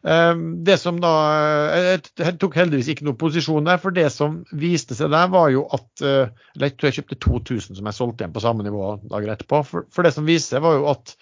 Ehm, 0.03 0.65
det 0.67 0.81
som 0.83 0.97
da 0.99 1.11
Jeg 2.19 2.35
tok 2.43 2.57
heldigvis 2.59 2.89
ikke 2.91 3.07
noen 3.07 3.19
posisjon 3.21 3.69
der, 3.69 3.79
for 3.79 3.95
det 3.95 4.09
som 4.11 4.41
viste 4.51 4.97
seg 4.99 5.13
der, 5.15 5.29
var 5.31 5.53
jo 5.55 5.63
at 5.71 6.03
eh, 6.03 6.33
Eller 6.57 6.71
jeg 6.71 6.77
tror 6.77 6.91
jeg 6.91 6.99
kjøpte 6.99 7.21
2000 7.23 7.79
som 7.79 7.91
jeg 7.91 7.99
solgte 7.99 8.25
igjen 8.25 8.35
på 8.35 8.43
samme 8.43 8.67
nivå 8.67 8.97
dagen 9.07 9.35
etterpå. 9.35 9.63
For, 9.69 9.87
for 9.95 10.07
det 10.07 10.15
som 10.17 10.27
viste 10.27 10.57
seg, 10.57 10.65
var 10.65 10.81
jo 10.81 10.89
at 10.91 11.15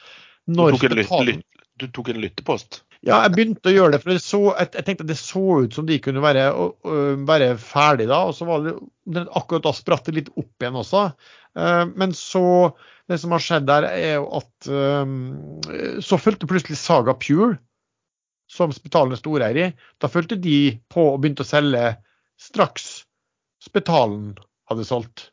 når 0.51 0.73
du 0.73 0.79
tok, 0.81 0.87
en 0.89 1.29
lyt, 1.29 1.45
du 1.81 1.91
tok 1.93 2.09
en 2.11 2.23
lyttepost? 2.25 2.81
Ja, 3.05 3.23
jeg 3.25 3.33
begynte 3.37 3.71
å 3.71 3.75
gjøre 3.75 3.95
det. 3.95 4.01
For 4.03 4.13
det 4.13 4.23
så, 4.25 4.41
jeg, 4.57 4.73
jeg, 4.77 4.87
tenkte 4.87 5.05
at 5.07 5.13
det 5.13 5.19
så 5.21 5.45
ut 5.65 5.77
som 5.77 5.87
de 5.89 6.01
kunne 6.05 6.25
være, 6.25 6.49
være 7.29 7.53
ferdig 7.61 8.09
da. 8.11 8.19
Og 8.29 8.35
så 8.37 8.49
var 8.49 8.65
det 8.67 9.23
akkurat 9.29 9.65
da 9.65 9.73
spratt 9.77 10.09
det 10.09 10.17
litt 10.19 10.33
opp 10.35 10.65
igjen 10.65 10.81
også. 10.81 11.07
Uh, 11.57 11.85
men 11.99 12.13
så 12.15 12.73
Det 13.11 13.17
som 13.19 13.33
har 13.35 13.43
skjedd 13.43 13.65
der, 13.67 13.89
er 13.89 14.21
jo 14.21 14.27
at 14.39 14.69
uh, 14.71 16.01
så 16.05 16.19
fulgte 16.21 16.49
plutselig 16.51 16.79
Saga 16.79 17.17
Pure 17.19 17.57
som 18.51 18.73
Spetalen 18.75 19.15
er 19.15 19.21
storeier 19.21 19.59
i, 19.59 19.69
da 20.03 20.11
fulgte 20.11 20.39
de 20.41 20.75
på 20.91 21.13
og 21.13 21.21
begynte 21.23 21.47
å 21.47 21.49
selge 21.49 21.95
straks 22.41 23.05
Spetalen 23.61 24.35
hadde 24.71 24.87
solgt. 24.89 25.29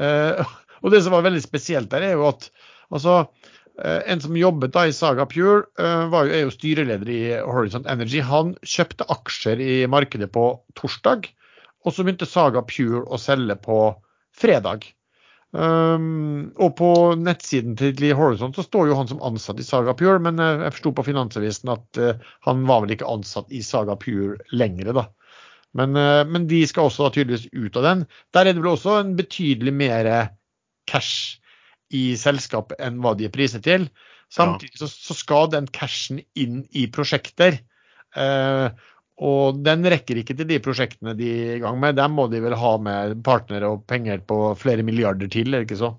Eh, 0.00 0.42
og 0.82 0.92
det 0.92 1.02
som 1.04 1.16
var 1.16 1.26
veldig 1.26 1.42
spesielt 1.44 1.90
der, 1.92 2.04
er 2.04 2.18
jo 2.18 2.26
at 2.28 2.50
altså, 2.92 3.22
eh, 3.80 4.02
en 4.12 4.22
som 4.22 4.36
jobbet 4.38 4.74
da 4.76 4.86
i 4.86 4.94
Saga 4.94 5.26
Pure, 5.30 5.64
eh, 5.80 6.04
jo, 6.12 6.22
er 6.26 6.44
jo 6.44 6.54
styreleder 6.54 7.12
i 7.12 7.22
Horizon 7.40 7.88
Energy. 7.90 8.20
Han 8.24 8.54
kjøpte 8.62 9.08
aksjer 9.16 9.62
i 9.62 9.78
markedet 9.90 10.30
på 10.36 10.50
torsdag, 10.78 11.30
og 11.86 11.94
så 11.94 12.04
begynte 12.04 12.28
Saga 12.28 12.62
Pure 12.66 13.06
å 13.08 13.20
selge 13.20 13.58
på 13.64 13.80
fredag. 14.36 14.90
Um, 15.56 16.50
og 16.60 16.74
på 16.76 16.88
nettsiden 17.16 17.78
til 17.80 17.94
Lee 18.02 18.16
Horizon 18.16 18.52
så 18.52 18.64
står 18.66 18.90
jo 18.90 18.96
han 18.98 19.08
som 19.08 19.22
ansatt 19.24 19.60
i 19.62 19.64
Saga 19.64 19.94
Pure, 19.96 20.18
men 20.20 20.40
uh, 20.42 20.66
jeg 20.66 20.74
forsto 20.74 20.92
på 20.98 21.04
Finansavisen 21.06 21.70
at 21.72 22.00
uh, 22.02 22.26
han 22.44 22.66
var 22.68 22.82
vel 22.84 22.92
ikke 22.92 23.08
ansatt 23.08 23.54
i 23.54 23.62
Saga 23.64 23.96
Pure 24.00 24.36
lenger, 24.52 24.92
da. 24.98 25.06
Men, 25.76 25.96
uh, 25.96 26.26
men, 26.28 26.44
de 26.50 26.60
skal 26.68 26.90
også 26.90 27.06
da 27.06 27.14
tydeligvis 27.14 27.48
ut 27.54 27.78
av 27.80 27.88
den. 27.88 28.04
Der 28.36 28.44
er 28.44 28.52
det 28.52 28.60
vel 28.60 28.74
også 28.74 28.98
en 29.00 29.14
betydelig 29.16 29.72
mer 29.78 30.10
cash 30.90 31.38
i 31.94 32.10
selskapet 32.20 32.82
enn 32.82 33.00
hva 33.00 33.14
de 33.16 33.28
er 33.28 33.32
priset 33.32 33.64
til. 33.64 33.88
Samtidig 34.32 34.76
så, 34.82 34.90
så 34.90 35.16
skal 35.16 35.48
den 35.54 35.70
cashen 35.72 36.20
inn 36.36 36.64
i 36.76 36.84
prosjekter. 36.92 37.62
Uh, 38.16 38.74
og 39.16 39.60
den 39.64 39.86
rekker 39.88 40.20
ikke 40.20 40.36
til 40.36 40.48
de 40.48 40.58
prosjektene 40.60 41.14
de 41.16 41.28
er 41.34 41.54
i 41.56 41.62
gang 41.62 41.78
med. 41.80 41.96
Der 41.96 42.10
må 42.12 42.26
de 42.28 42.42
vel 42.44 42.56
ha 42.60 42.72
med 42.82 43.22
partnere 43.24 43.70
og 43.72 43.86
penger 43.88 44.20
på 44.20 44.50
flere 44.60 44.84
milliarder 44.84 45.30
til, 45.32 45.54
er 45.54 45.62
det 45.62 45.70
ikke 45.70 45.84
så? 45.84 45.94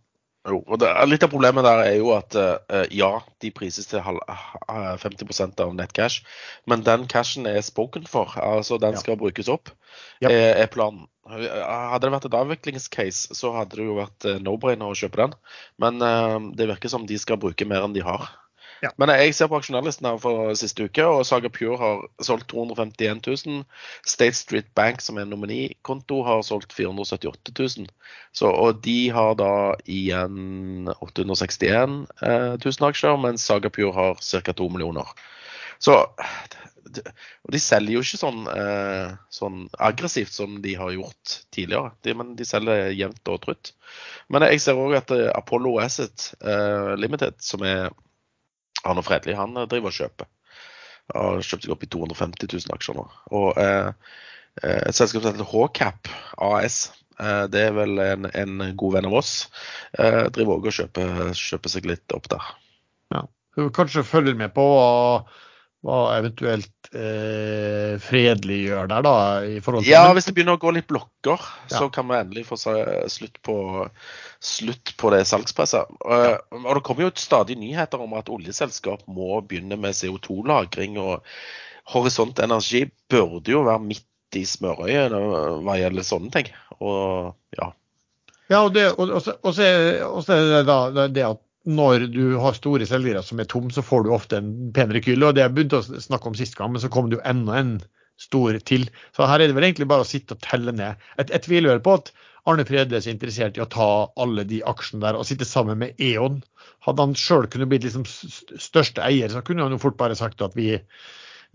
Jo, 0.48 0.62
og 0.64 0.80
det, 0.80 0.90
Litt 1.10 1.26
av 1.26 1.32
problemet 1.34 1.66
der 1.66 1.82
er 1.84 1.96
jo 1.98 2.14
at 2.16 2.38
uh, 2.40 2.86
ja, 2.94 3.10
de 3.44 3.52
prises 3.52 3.90
til 3.90 4.00
50% 4.00 5.64
av 5.64 5.74
nettcash, 5.76 6.24
men 6.70 6.86
den 6.88 7.04
cashen 7.12 7.50
er 7.50 7.60
spoken 7.66 8.08
for. 8.08 8.32
altså 8.40 8.80
Den 8.80 8.96
skal 9.00 9.18
ja. 9.18 9.22
brukes 9.26 9.52
opp, 9.52 9.74
ja. 10.24 10.32
er, 10.32 10.54
er, 10.64 10.72
planen. 10.72 11.10
Hadde 11.28 12.06
det 12.06 12.14
vært 12.14 12.30
et 12.30 12.40
avviklingscase, 12.40 13.36
så 13.36 13.52
hadde 13.58 13.82
det 13.82 13.90
jo 13.90 14.00
vært 14.00 14.30
uh, 14.30 14.38
no-brainer 14.40 14.88
å 14.88 14.96
kjøpe 14.96 15.26
den. 15.26 15.36
Men 15.84 16.00
uh, 16.00 16.38
det 16.56 16.70
virker 16.72 16.94
som 16.94 17.10
de 17.10 17.20
skal 17.20 17.42
bruke 17.42 17.68
mer 17.68 17.84
enn 17.84 17.98
de 17.98 18.06
har. 18.08 18.30
Ja. 18.84 18.92
Men 19.02 19.10
jeg 19.10 19.34
ser 19.34 19.50
på 19.50 19.58
aksjonalistene 19.58 20.14
for 20.22 20.52
siste 20.60 20.86
uke, 20.86 21.06
og 21.06 21.26
Saga 21.26 21.50
Pure 21.54 21.78
har 21.82 22.04
solgt 22.24 22.50
251 22.54 23.24
000. 23.26 23.64
State 24.06 24.38
Street 24.38 24.70
Bank, 24.78 25.02
som 25.02 25.18
er 25.18 25.26
en 25.26 25.34
nominikonto, 25.34 26.22
har 26.28 26.44
solgt 26.46 26.76
478 26.78 27.56
000. 27.58 27.90
Så, 28.38 28.52
og 28.52 28.84
de 28.86 29.10
har 29.16 29.34
da 29.40 29.52
igjen 29.86 30.92
861 31.00 32.06
000 32.22 32.88
aksjer, 32.92 33.18
mens 33.24 33.48
Saga 33.50 33.74
Pure 33.74 33.96
har 33.98 34.22
ca. 34.22 34.54
2 34.54 34.70
millioner. 34.76 35.18
Så 35.80 36.00
og 36.88 37.52
de 37.54 37.60
selger 37.62 37.98
jo 37.98 38.02
ikke 38.04 38.20
sånn, 38.20 38.46
eh, 38.52 39.14
sånn, 39.34 39.66
aggressivt 39.90 40.34
som 40.34 40.58
de 40.64 40.76
har 40.80 40.94
gjort 40.96 41.38
tidligere. 41.54 41.92
De, 42.06 42.16
men 42.18 42.34
de 42.40 42.48
selger 42.48 42.92
jevnt 42.96 43.32
og 43.34 43.42
trutt. 43.44 43.74
Men 44.32 44.46
jeg 44.48 44.64
ser 44.64 44.80
òg 44.80 44.98
at 45.00 45.14
Apollo 45.36 45.78
Asset 45.84 46.32
eh, 46.42 46.94
Limited, 47.00 47.40
som 47.44 47.66
er 47.68 47.90
Arne 48.88 49.04
Fredli 49.06 49.36
han 49.38 49.58
eh, 49.58 49.68
driver 49.70 49.92
og 49.92 49.98
kjøper. 49.98 50.30
Har 51.16 51.42
kjøpt 51.46 51.66
seg 51.66 51.74
opp 51.74 51.84
i 51.86 51.92
250 51.94 52.50
000 52.52 52.76
aksjer 52.76 52.98
nå. 52.98 53.08
Og 53.40 53.60
eh, 53.62 53.90
eh, 54.64 54.82
et 54.90 54.98
selskap 54.98 55.24
som 55.24 55.32
heter 55.32 55.52
Hcap 55.52 56.12
AS, 56.50 56.80
eh, 57.22 57.44
det 57.54 57.66
er 57.70 57.76
vel 57.78 58.00
en, 58.04 58.30
en, 58.32 58.70
god 58.80 58.98
venn 58.98 59.10
av 59.10 59.18
oss, 59.22 59.34
eh, 59.98 60.26
driver 60.36 60.60
òg 60.60 60.70
og 60.72 60.80
kjøper, 60.80 61.34
kjøper, 61.38 61.76
seg 61.76 61.90
litt 61.90 62.18
opp 62.18 62.30
der. 62.34 62.54
Ja, 63.16 63.26
du 63.58 63.68
kanskje 63.76 64.06
følger 64.08 64.38
med 64.38 64.56
på 64.56 64.68
hva, 65.88 66.18
eventuelt 66.18 66.90
eh, 66.92 67.96
Fredelig 68.04 68.58
gjør 68.66 68.90
der, 68.92 69.06
da? 69.06 69.14
i 69.48 69.62
forhold 69.64 69.86
til... 69.86 69.94
Ja, 69.94 70.10
hvis 70.16 70.28
det 70.28 70.34
begynner 70.36 70.58
å 70.58 70.62
gå 70.62 70.74
litt 70.76 70.90
blokker, 70.90 71.46
ja. 71.70 71.78
så 71.78 71.88
kan 71.94 72.10
vi 72.10 72.18
endelig 72.20 72.44
få 72.50 72.58
slutt 72.60 73.40
på 73.48 73.56
slutt 74.44 74.94
på 75.00 75.14
det 75.16 75.24
salgspresset. 75.30 75.96
Ja. 76.04 76.36
Og 76.60 76.68
det 76.76 76.84
kommer 76.86 77.08
jo 77.08 77.14
stadig 77.16 77.58
nyheter 77.62 78.04
om 78.04 78.18
at 78.20 78.30
oljeselskap 78.34 79.08
må 79.08 79.40
begynne 79.48 79.80
med 79.80 79.96
CO2-lagring. 79.98 81.00
og 81.02 81.24
Horisont 81.94 82.40
Energi 82.44 82.84
burde 83.10 83.56
jo 83.56 83.64
være 83.68 83.86
midt 83.88 84.38
i 84.38 84.44
smørøyet 84.46 85.16
hva 85.64 85.80
gjelder 85.80 86.06
sånne 86.06 86.34
ting. 86.36 86.52
Og 86.84 87.34
ja. 87.58 87.72
Ja, 88.48 88.62
og, 88.64 88.74
det, 88.76 88.90
og, 88.96 89.10
og, 89.12 89.28
og 89.44 89.56
så 89.56 89.64
er 90.36 90.46
det 90.52 90.64
da 90.68 91.08
det 91.12 91.26
at 91.28 91.47
når 91.68 92.08
du 92.14 92.38
har 92.40 92.56
store 92.56 92.88
selgere 92.88 93.22
som 93.26 93.42
er 93.44 93.50
tom, 93.52 93.68
så 93.74 93.84
får 93.84 94.06
du 94.06 94.14
ofte 94.16 94.40
en 94.40 94.72
pen 94.76 94.94
rekyl. 94.96 95.26
Og 95.28 95.36
det 95.36 95.44
jeg 95.44 95.56
begynte 95.56 95.82
å 95.82 96.02
snakke 96.04 96.32
om 96.32 96.38
sist 96.38 96.56
gang, 96.56 96.72
men 96.74 96.84
så 96.84 96.92
kom 96.92 97.10
det 97.12 97.20
jo 97.20 97.26
enda 97.28 97.58
en 97.60 97.74
stor 98.18 98.58
til. 98.66 98.88
Så 99.16 99.28
her 99.30 99.42
er 99.42 99.50
det 99.50 99.58
vel 99.58 99.68
egentlig 99.68 99.90
bare 99.90 100.06
å 100.06 100.08
sitte 100.08 100.38
og 100.38 100.42
telle 100.46 100.74
ned. 100.76 101.04
Jeg, 101.20 101.44
tviler 101.46 101.76
vel 101.76 101.84
på 101.86 101.98
at 102.00 102.14
Arne 102.48 102.64
Fredes 102.68 103.06
er 103.06 103.14
interessert 103.14 103.60
i 103.60 103.64
å 103.64 103.70
ta 103.70 104.08
alle 104.20 104.48
de 104.48 104.62
aksjene 104.66 105.04
der 105.04 105.20
og 105.20 105.28
sitte 105.28 105.48
sammen 105.48 105.82
med 105.84 106.00
E.ON. 106.00 106.40
Hadde 106.88 107.04
han 107.04 107.16
sjøl 107.20 107.50
kunnet 107.52 107.70
blitt 107.72 107.86
liksom 107.86 108.08
største 108.08 109.04
eier, 109.04 109.30
så 109.34 109.44
kunne 109.46 109.66
han 109.66 109.76
jo 109.76 109.82
fort 109.84 110.00
bare 110.00 110.16
sagt 110.16 110.42
at 110.46 110.56
vi, 110.56 110.78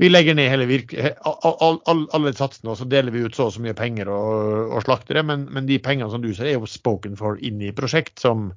vi 0.03 0.11
legger 0.13 0.37
ned 0.37 0.53
hele 0.53 0.69
virke, 0.69 1.15
all, 1.25 1.81
all, 1.89 2.05
alle 2.13 2.35
satsene 2.37 2.75
og 2.75 2.83
så 2.83 2.89
deler 2.91 3.15
vi 3.15 3.25
ut 3.25 3.39
så 3.39 3.49
og 3.49 3.57
så 3.57 3.65
mye 3.65 3.77
penger 3.79 4.13
og, 4.13 4.75
og 4.77 4.85
slakter 4.85 5.19
det. 5.19 5.27
Men, 5.33 5.49
men, 5.49 5.69
de 5.71 5.81
pengene 5.83 6.13
som 6.13 6.21
du 6.23 6.35
ser, 6.37 6.53
er 6.53 6.61
jo 6.61 6.69
spoken 6.69 7.17
for 7.17 7.41
inn 7.41 7.65
i 7.65 7.73
prosjekt 7.75 8.21
som, 8.21 8.51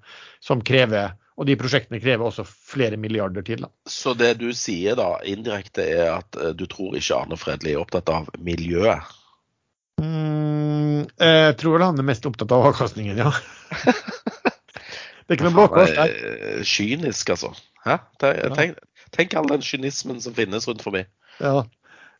som 0.43 0.63
krever 0.65 1.15
og 1.35 1.47
de 1.49 1.57
prosjektene 1.59 1.99
krever 1.99 2.29
også 2.29 2.45
flere 2.47 2.97
milliarder 2.99 3.43
til. 3.45 3.65
Da. 3.65 3.71
Så 3.89 4.15
det 4.17 4.37
du 4.39 4.47
sier 4.55 4.95
da 4.99 5.17
indirekte 5.27 5.83
er 5.83 6.13
at 6.15 6.39
eh, 6.39 6.53
du 6.55 6.65
tror 6.71 6.95
ikke 6.95 7.19
Arne 7.19 7.39
Fredli 7.39 7.73
er 7.73 7.83
opptatt 7.83 8.11
av 8.13 8.29
miljøet? 8.39 9.03
Jeg 11.15 11.55
tror 11.61 11.77
vel 11.77 11.85
han 11.85 11.99
er 11.99 12.07
mest 12.07 12.25
opptatt 12.27 12.51
av 12.51 12.65
avkastningen, 12.71 13.19
ja. 13.19 13.31
det 15.23 15.29
er 15.29 15.37
ikke 15.37 15.47
noe 15.47 15.55
blåkors 15.55 15.93
der. 15.95 16.13
Kynisk, 16.67 17.31
altså. 17.35 17.53
Hæ? 17.85 17.99
Tenk, 18.19 18.79
tenk, 19.15 19.35
all 19.37 19.47
den 19.51 19.63
kynismen 19.63 20.19
som 20.23 20.35
finnes 20.35 20.67
rundt 20.67 20.83
forbi. 20.83 21.05
Ja. 21.39 21.63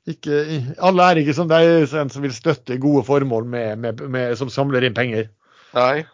Ikke, 0.07 0.43
alle 0.85 1.07
er 1.09 1.19
ikke 1.21 1.33
som 1.33 1.49
deg, 1.49 1.87
som 1.89 2.23
vil 2.23 2.35
støtte 2.35 2.77
gode 2.81 3.03
formål 3.07 3.47
med, 3.49 3.81
med, 3.81 4.03
med, 4.13 4.35
som 4.39 4.51
samler 4.53 4.85
inn 4.85 4.97
penger. 4.97 5.31
Nei. 5.75 6.05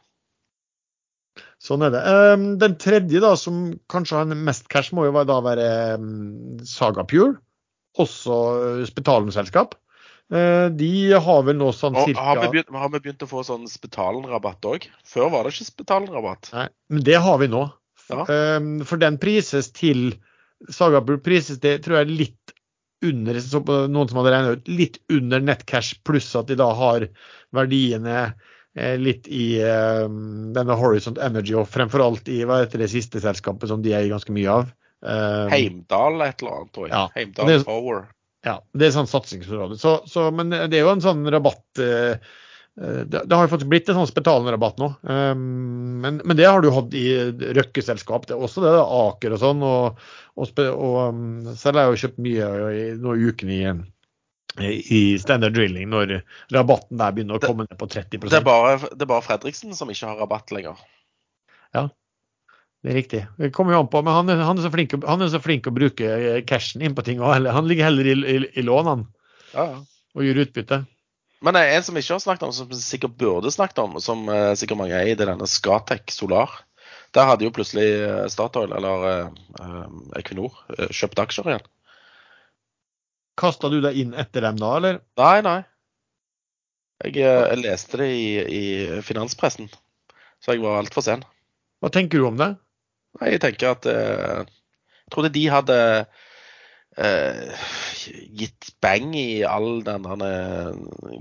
Sånn 1.62 1.86
er 1.86 1.94
det. 1.94 2.02
Um, 2.02 2.46
den 2.62 2.74
tredje, 2.82 3.22
da, 3.22 3.36
som 3.38 3.68
kanskje 3.92 4.18
har 4.18 4.34
mest 4.34 4.66
cash, 4.72 4.96
må 4.98 5.06
jo 5.06 5.26
da 5.30 5.38
være 5.46 5.68
um, 6.02 6.58
Saga 6.66 7.06
Pure. 7.06 7.36
Også 8.02 8.38
Spetalen-selskap. 8.88 9.76
Eh, 10.32 10.70
de 10.80 11.12
har 11.12 11.42
vel 11.44 11.58
nå 11.60 11.74
sånn 11.76 11.98
cirka 12.06 12.24
har 12.24 12.40
vi, 12.40 12.48
begynt, 12.54 12.70
har 12.72 12.92
vi 12.94 13.02
begynt 13.04 13.26
å 13.26 13.28
få 13.28 13.44
sånn 13.44 13.66
Spetalen-rabatt 13.68 14.68
òg? 14.70 14.88
Før 15.04 15.28
var 15.34 15.44
det 15.44 15.52
ikke 15.52 15.68
Spetalen-rabatt. 15.68 16.54
Nei, 16.56 16.68
men 16.94 17.04
det 17.08 17.18
har 17.20 17.42
vi 17.42 17.50
nå. 17.52 17.66
Ja. 18.08 18.24
Um, 18.24 18.70
for 18.88 19.02
den 19.02 19.20
prises 19.20 19.70
til 19.76 20.14
Sagabur 20.72 21.20
prises 21.24 21.60
det 21.64 21.80
tror 21.84 22.02
jeg 22.02 22.16
litt 22.16 22.56
under 23.04 23.38
noen 23.90 24.10
som 24.10 24.20
hadde 24.22 24.34
regnet 24.34 24.62
ut, 24.62 24.72
litt 24.72 25.00
under 25.12 25.42
nettcash, 25.44 25.98
pluss 26.06 26.30
at 26.38 26.52
de 26.52 26.58
da 26.60 26.70
har 26.78 27.08
verdiene 27.56 28.32
litt 28.76 29.28
i 29.28 29.60
eh, 29.60 30.06
denne 30.56 30.78
Horizont 30.80 31.20
Energy 31.20 31.56
og 31.60 31.68
fremfor 31.72 32.04
alt 32.06 32.30
i 32.32 32.42
hva 32.48 32.62
heter 32.62 32.80
det 32.80 32.92
siste 32.94 33.20
selskapet 33.24 33.72
som 33.72 33.84
de 33.84 33.96
er 33.96 34.08
ganske 34.12 34.32
mye 34.36 34.60
av. 34.62 34.70
Um, 35.02 35.50
Heimdal 35.52 36.22
et 36.24 36.44
eller 36.44 36.60
annet, 36.60 36.72
tror 36.76 36.88
jeg. 36.88 36.94
Ja, 36.94 37.02
Heimdal 37.18 37.52
det, 37.52 37.58
Power. 37.68 38.06
Ja, 38.48 38.56
det 38.78 38.88
er 38.88 38.96
sånn 38.96 39.12
satsingsområde. 39.12 39.78
Så, 39.82 39.98
så, 40.10 40.30
men 40.34 40.54
det 40.54 40.78
er 40.78 40.86
jo 40.86 40.94
en 40.94 41.04
sånn 41.04 41.28
rabatt 41.34 41.84
eh, 41.84 42.16
eh 42.80 43.04
det, 43.12 43.28
har 43.28 43.44
jo 43.44 43.52
faktisk 43.52 43.70
blitt 43.74 43.92
en 43.92 44.00
sånn 44.00 44.16
betalende 44.16 44.56
rabatt 44.56 44.80
nå. 44.80 44.94
Men, 45.04 46.22
men, 46.24 46.36
det 46.40 46.48
har 46.48 46.64
du 46.64 46.72
hatt 46.72 46.96
i 46.96 47.06
Røkke-selskap. 47.58 48.30
Det 48.30 48.38
er 48.38 48.46
også 48.46 48.64
det, 48.64 48.72
Aker 48.80 49.36
og 49.36 49.42
sånn. 49.42 49.66
Og, 49.68 50.06
og, 50.40 50.62
og 50.72 51.00
um, 51.12 51.50
selv 51.60 51.82
har 51.82 51.90
jeg 51.90 51.92
jo 51.92 52.04
kjøpt 52.06 52.24
mye 52.24 52.54
i, 52.72 52.86
nå 53.04 53.18
i 53.18 53.28
uken 53.28 53.52
i, 53.52 53.66
i 54.60 55.16
standard 55.22 55.56
drilling 55.56 55.88
når 55.88 56.18
rabatten 56.52 57.00
der 57.00 57.14
begynner 57.16 57.38
å 57.38 57.44
komme 57.44 57.64
ned 57.64 57.78
på 57.80 57.88
30 57.88 58.20
det 58.28 58.36
er, 58.36 58.44
bare, 58.44 58.74
det 58.92 59.06
er 59.06 59.12
bare 59.14 59.24
Fredriksen 59.24 59.72
som 59.78 59.92
ikke 59.94 60.10
har 60.10 60.20
rabatt 60.20 60.52
lenger. 60.52 60.82
Ja, 61.72 61.86
det 62.82 62.92
er 62.92 62.98
riktig. 62.98 63.22
Det 63.38 63.52
kommer 63.54 63.76
jo 63.76 63.84
an 63.84 63.90
på, 63.94 64.02
men 64.02 64.14
han 64.14 64.30
han 64.42 64.58
er, 64.58 64.64
så, 64.66 64.72
flink, 64.74 64.96
han 65.06 65.22
er 65.22 65.30
så 65.30 65.42
flink 65.42 65.70
å 65.70 65.76
bruke 65.76 66.08
eh, 66.16 66.40
cashen 66.50 66.82
inn 66.82 66.96
på 66.98 67.06
ting. 67.06 67.22
Han 67.22 67.70
ligger 67.70 67.92
heller 67.92 68.10
i, 68.10 68.16
i, 68.18 68.38
i 68.58 68.66
lån, 68.66 69.06
Ja, 69.54 69.66
ja. 69.68 69.80
Og 70.18 70.26
gjør 70.26 70.42
utbytte. 70.44 70.82
Men 71.46 71.56
det 71.56 71.62
er 71.64 71.78
en 71.78 71.86
som 71.86 71.98
ikke 71.98 72.16
har 72.18 72.24
snakket 72.24 72.44
om, 72.48 72.52
som 72.54 72.74
sikkert 72.76 73.14
burde 73.22 73.52
snakket 73.54 73.80
om, 73.82 73.96
som 74.04 74.26
uh, 74.30 74.52
sikkert 74.58 74.82
mange 74.82 74.98
er 74.98 75.08
i, 75.08 75.14
det 75.16 75.24
er 75.24 75.32
denne 75.32 75.48
Scatec 75.50 76.12
Solar. 76.14 76.52
Der 77.16 77.30
hadde 77.30 77.46
jo 77.46 77.54
plutselig 77.56 77.86
uh, 78.02 78.26
Statoil, 78.30 78.74
eller 78.76 79.06
uh, 79.08 79.86
Equinor, 80.20 80.58
kjøpt 80.90 81.22
aksjer 81.24 81.54
igjen. 81.54 81.70
Kasta 83.42 83.70
du 83.74 83.80
deg 83.84 83.98
inn 83.98 84.16
etter 84.18 84.46
dem 84.46 84.60
da, 84.62 84.72
eller? 84.78 85.00
Nei, 85.20 85.38
nei. 85.46 85.60
Jeg, 87.02 87.16
jeg 87.26 87.62
leste 87.64 87.98
det 88.04 88.10
i, 88.14 88.26
i 88.46 88.64
finanspressen, 89.06 89.72
så 90.42 90.54
jeg 90.54 90.62
var 90.62 90.82
altfor 90.82 91.06
sen. 91.06 91.24
Hva 91.82 91.90
tenker 91.94 92.22
du 92.22 92.28
om 92.30 92.38
det? 92.38 92.52
Nei, 93.18 93.32
jeg 93.34 93.42
tenker 93.44 93.74
at 93.74 93.88
eh, 93.90 94.44
Jeg 94.46 95.14
trodde 95.16 95.34
de 95.34 95.42
hadde 95.52 95.80
eh, 97.02 97.66
gitt 98.38 98.70
bang 98.86 99.16
i 99.18 99.42
all 99.48 99.82
den 99.88 100.06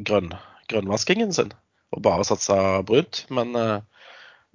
grønn, 0.07 0.31
grønnvaskingen 0.71 1.33
sin 1.35 1.57
og 1.91 2.05
bare 2.07 2.27
satsa 2.27 2.83
brunt. 2.87 3.25
Men 3.35 3.57
eh, 3.59 3.81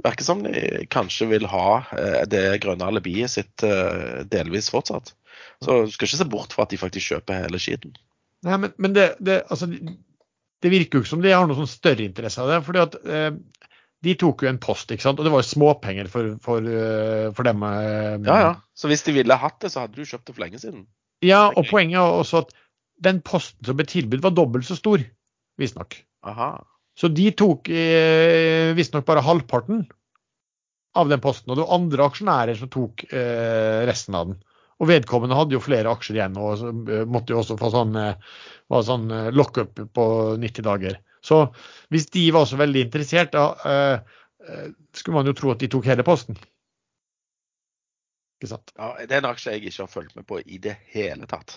virker 0.05 0.27
som 0.27 0.43
de 0.45 0.85
kanskje 0.91 1.27
vil 1.33 1.47
ha 1.51 1.67
eh, 1.97 2.21
det 2.31 2.45
grønne 2.63 2.87
alibiet 2.87 3.33
sitt 3.35 3.65
eh, 3.65 4.23
delvis 4.31 4.71
fortsatt. 4.73 5.13
Så 5.63 5.85
du 5.85 5.93
skal 5.93 6.09
ikke 6.09 6.19
se 6.19 6.27
bort 6.31 6.55
fra 6.55 6.65
at 6.65 6.73
de 6.73 6.79
faktisk 6.81 7.13
kjøper 7.13 7.45
hele 7.45 7.61
skiten. 7.61 7.95
Nei, 8.45 8.57
men, 8.61 8.73
men 8.81 8.95
det, 8.95 9.05
det, 9.23 9.39
altså, 9.49 9.69
det, 9.71 10.71
virker 10.71 10.99
jo 10.99 11.05
ikke 11.05 11.13
som 11.13 11.23
de 11.23 11.31
har 11.33 11.47
noe 11.47 11.57
sånn 11.57 11.71
større 11.71 12.05
interesse 12.05 12.41
av 12.43 12.51
det. 12.51 12.59
fordi 12.67 12.83
at 12.83 12.97
eh, 13.05 13.31
de 14.05 14.13
tok 14.21 14.43
jo 14.45 14.51
en 14.51 14.61
post, 14.61 14.91
ikke 14.91 15.05
sant? 15.07 15.21
og 15.21 15.25
det 15.25 15.33
var 15.33 15.41
jo 15.41 15.49
småpenger 15.49 16.11
for, 16.11 16.35
for, 16.43 16.67
eh, 16.69 17.31
for 17.37 17.47
dem. 17.47 17.63
eh, 17.65 18.19
Ja, 18.27 18.37
ja. 18.43 18.53
Så 18.77 18.91
hvis 18.91 19.05
de 19.07 19.15
ville 19.15 19.39
hatt 19.41 19.57
det, 19.63 19.71
så 19.73 19.85
hadde 19.85 19.97
du 19.97 20.05
kjøpt 20.05 20.27
det 20.29 20.35
for 20.35 20.45
lenge 20.45 20.61
siden. 20.61 20.85
Ja, 21.25 21.47
og 21.49 21.65
poenget 21.71 22.01
er 22.01 22.19
også 22.19 22.43
at 22.43 22.53
den 23.05 23.21
posten 23.25 23.65
som 23.65 23.77
ble 23.79 23.87
tilbudt, 23.89 24.23
var 24.23 24.35
dobbelt 24.35 24.67
så 24.67 24.77
stor, 24.77 25.01
visstnok. 25.59 25.97
Aha. 26.27 26.53
Så 26.95 27.09
de 27.11 27.27
tok 27.35 27.67
eh, 27.71 28.71
visstnok 28.77 29.07
bare 29.07 29.23
halvparten 29.25 29.83
av 30.95 31.09
den 31.11 31.19
posten, 31.23 31.51
og 31.51 31.57
det 31.57 31.65
var 31.65 31.75
andre 31.75 32.05
aksjonærer 32.07 32.59
som 32.59 32.71
tok 32.71 33.03
eh, 33.09 33.81
resten 33.89 34.15
av 34.15 34.29
den. 34.29 34.37
Og 34.81 34.89
vedkommende 34.89 35.37
hadde 35.37 35.55
jo 35.55 35.63
flere 35.63 35.91
aksjer 35.95 36.17
igjen 36.19 36.35
og 36.41 36.63
eh, 36.91 37.05
måtte 37.07 37.31
jo 37.31 37.39
også 37.41 37.55
få 37.59 37.69
sånn, 37.71 37.95
eh, 37.99 38.33
sånn 38.83 39.05
eh, 39.13 39.29
lockup 39.35 39.79
på 39.95 40.07
90 40.41 40.65
dager. 40.67 40.97
Så 41.25 41.45
hvis 41.93 42.09
de 42.13 42.25
var 42.35 42.47
så 42.49 42.59
veldig 42.59 42.83
interessert, 42.85 43.33
da 43.33 44.01
skulle 44.93 45.15
man 45.15 45.25
jo 45.25 45.33
tro 45.33 45.49
at 45.55 45.63
de 45.63 45.69
tok 45.73 45.87
hele 45.89 46.03
posten. 46.05 46.35
Ikke 48.37 48.51
sant? 48.51 48.69
Ja, 48.77 48.91
det 49.01 49.15
er 49.15 49.23
en 49.23 49.31
aksje 49.31 49.55
jeg 49.55 49.71
ikke 49.71 49.87
har 49.87 49.89
fulgt 49.89 50.13
med 50.19 50.27
på 50.29 50.37
i 50.43 50.59
det 50.61 50.75
hele 50.93 51.25
tatt. 51.31 51.55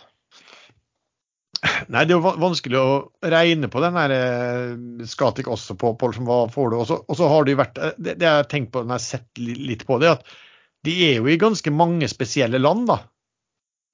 Nei, 1.93 2.07
det 2.07 2.15
er 2.15 2.17
jo 2.17 2.33
vanskelig 2.41 2.81
å 2.81 2.89
regne 3.29 3.69
på 3.69 3.83
den 3.85 3.99
der 3.99 4.15
Skatik 5.11 5.51
også 5.53 5.77
på, 5.77 5.93
Pål, 6.01 6.17
hva 6.25 6.41
får 6.55 6.73
du. 6.73 6.77
Og 6.81 6.89
så- 7.19 7.29
har 7.29 7.45
det 7.45 7.53
jo 7.53 7.61
vært 7.61 7.75
Det, 7.99 8.15
det 8.15 8.25
jeg 8.25 8.37
har 8.41 8.49
tenkt 8.49 8.73
på 8.73 8.87
når 8.87 8.95
jeg 8.95 9.03
har 9.03 9.09
sett 9.11 9.43
litt 9.43 9.85
på 9.85 9.99
det, 10.01 10.17
at 10.17 10.25
de 10.87 10.93
er 11.09 11.15
jo 11.19 11.25
i 11.31 11.41
ganske 11.41 11.71
mange 11.75 12.07
spesielle 12.11 12.59
land, 12.63 12.83
da. 12.91 12.97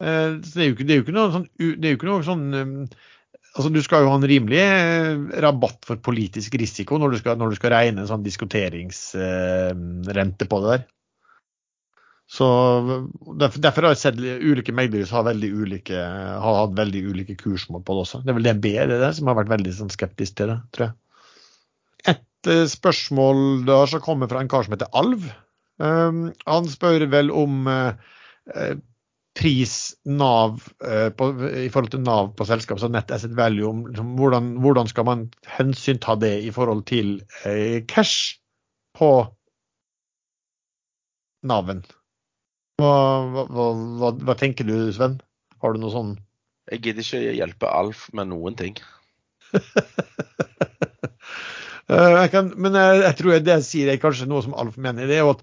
Eh, 0.03 0.31
Så 0.43 0.51
det 0.55 0.63
er 0.63 0.69
jo 0.69 0.75
ikke, 0.77 0.87
det 0.89 0.95
er 0.95 0.99
jo 1.01 1.07
ikke 1.07 1.17
noe 1.17 1.35
sånn, 1.35 1.49
det 1.59 1.85
er 1.87 1.93
jo 1.95 1.99
ikke 2.01 2.11
noe 2.11 2.27
sånn 2.27 2.45
eh, 2.55 2.71
Altså, 3.55 3.69
Du 3.71 3.83
skal 3.87 4.01
jo 4.03 4.11
ha 4.11 4.17
en 4.19 4.27
rimelig 4.27 4.59
eh, 4.59 5.15
rabatt 5.45 5.81
for 5.87 5.97
politisk 6.03 6.51
risiko 6.59 6.99
når 6.99 7.09
du 7.13 7.17
skal, 7.21 7.39
når 7.39 7.49
du 7.53 7.57
skal 7.61 7.75
regne 7.77 8.01
en 8.03 8.11
sånn 8.11 8.27
diskuteringsrente 8.27 10.45
på 10.51 10.57
det 10.65 10.71
der. 10.73 10.83
Så 12.35 12.47
derfor, 13.39 13.59
derfor 13.63 13.87
har 13.87 13.93
jeg 13.95 14.01
sett 14.01 14.19
ulike 14.19 14.75
meglere 14.75 15.07
som 15.07 15.21
har, 15.21 15.37
har 15.37 16.59
hatt 16.59 16.75
veldig 16.79 17.03
ulike 17.13 17.37
kursmål 17.39 17.83
på 17.85 17.95
det 17.95 18.03
også. 18.07 18.19
Det 18.25 18.31
er 18.33 18.39
vel 18.39 18.49
DNB 18.49 18.67
det 18.91 18.99
der, 18.99 19.13
som 19.15 19.29
har 19.31 19.39
vært 19.39 19.53
veldig 19.53 19.73
sånn, 19.77 19.93
skeptisk 19.93 20.33
til 20.41 20.49
det, 20.51 20.59
tror 20.75 20.85
jeg. 20.89 20.95
Et 22.15 22.51
eh, 22.51 22.65
spørsmål 22.71 23.39
da 23.69 23.79
som 23.91 24.03
kommer 24.05 24.31
fra 24.31 24.41
en 24.43 24.51
kar 24.51 24.67
som 24.67 24.75
heter 24.75 24.91
Alv. 24.97 25.23
Um, 25.83 26.29
han 26.47 26.69
spør 26.71 27.07
vel 27.11 27.33
om 27.35 27.67
eh, 27.67 28.11
eh, 28.55 28.77
pris 29.35 29.95
Nav 30.07 30.61
eh, 30.87 31.09
på, 31.11 31.31
i 31.65 31.67
forhold 31.73 31.91
til 31.97 32.05
Nav 32.05 32.31
på 32.39 32.47
selskap, 32.47 32.79
så 32.79 32.91
Net 32.93 33.11
Asset 33.11 33.35
Value, 33.35 33.71
om 33.71 33.83
liksom, 33.89 34.13
hvordan, 34.21 34.53
hvordan 34.63 34.91
skal 34.91 35.09
man 35.09 35.27
hensynta 35.57 36.15
det 36.21 36.37
i 36.47 36.53
forhold 36.55 36.85
til 36.87 37.17
cash 37.91 38.39
på 38.95 39.11
Nav-en? 41.43 41.83
hva, 42.79 42.95
hva, 43.35 43.67
hva, 43.99 44.13
hva 44.27 44.35
tenker 44.39 44.67
du, 44.67 44.77
Sven? 44.95 45.19
Har 45.63 45.75
du 45.75 45.83
noe 45.83 45.93
sånn 45.95 46.15
Jeg 46.73 46.83
gidder 46.87 47.07
ikke 47.07 47.37
hjelpe 47.39 47.71
Alf 47.71 48.09
med 48.17 48.31
noen 48.33 48.57
ting. 48.59 48.79
Jeg 51.85 52.31
kan, 52.33 52.47
men 52.57 52.73
jeg, 52.79 53.01
jeg 53.03 53.17
tror 53.19 53.35
det 53.45 53.53
jeg 53.59 53.65
sier 53.67 53.91
er 53.93 53.99
kanskje 54.01 54.25
noe 54.25 54.41
som 54.41 54.55
Alf 54.57 54.79
mener. 54.81 55.05
Det 55.05 55.19
er 55.19 55.21
jo 55.21 55.35
at 55.35 55.43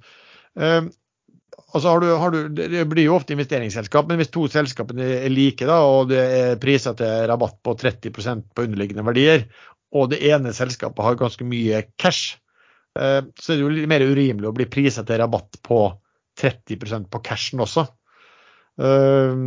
altså 0.60 1.88
har 1.88 2.02
du, 2.04 2.08
har 2.20 2.34
du, 2.34 2.39
Det 2.52 2.84
blir 2.91 3.06
jo 3.08 3.16
ofte 3.16 3.36
investeringsselskap, 3.36 4.10
men 4.10 4.20
hvis 4.20 4.32
to 4.34 4.47
selskapene 4.52 5.08
er 5.22 5.32
like 5.32 5.68
da, 5.68 5.80
og 5.88 6.12
det 6.12 6.22
er 6.22 6.62
priser 6.62 6.97
til 6.99 7.28
rabatt 7.32 7.60
på 7.64 7.76
30% 7.80 8.49
på 8.56 8.66
underliggende 8.68 9.06
verdier, 9.08 9.45
og 9.95 10.12
det 10.12 10.22
ene 10.32 10.54
selskapet 10.56 11.04
har 11.04 11.20
ganske 11.20 11.47
mye 11.47 11.84
cash, 11.99 12.38
eh, 12.99 13.22
så 13.39 13.54
er 13.54 13.58
det 13.58 13.66
jo 13.66 13.74
litt 13.74 13.89
mer 13.91 14.06
urimelig 14.08 14.52
å 14.52 14.56
bli 14.56 14.70
priset 14.72 15.08
til 15.08 15.20
rabatt 15.22 15.60
på 15.64 15.82
30% 16.39 17.10
på 17.12 17.24
cashen 17.26 17.64
også. 17.64 17.88
Eh, 18.82 19.41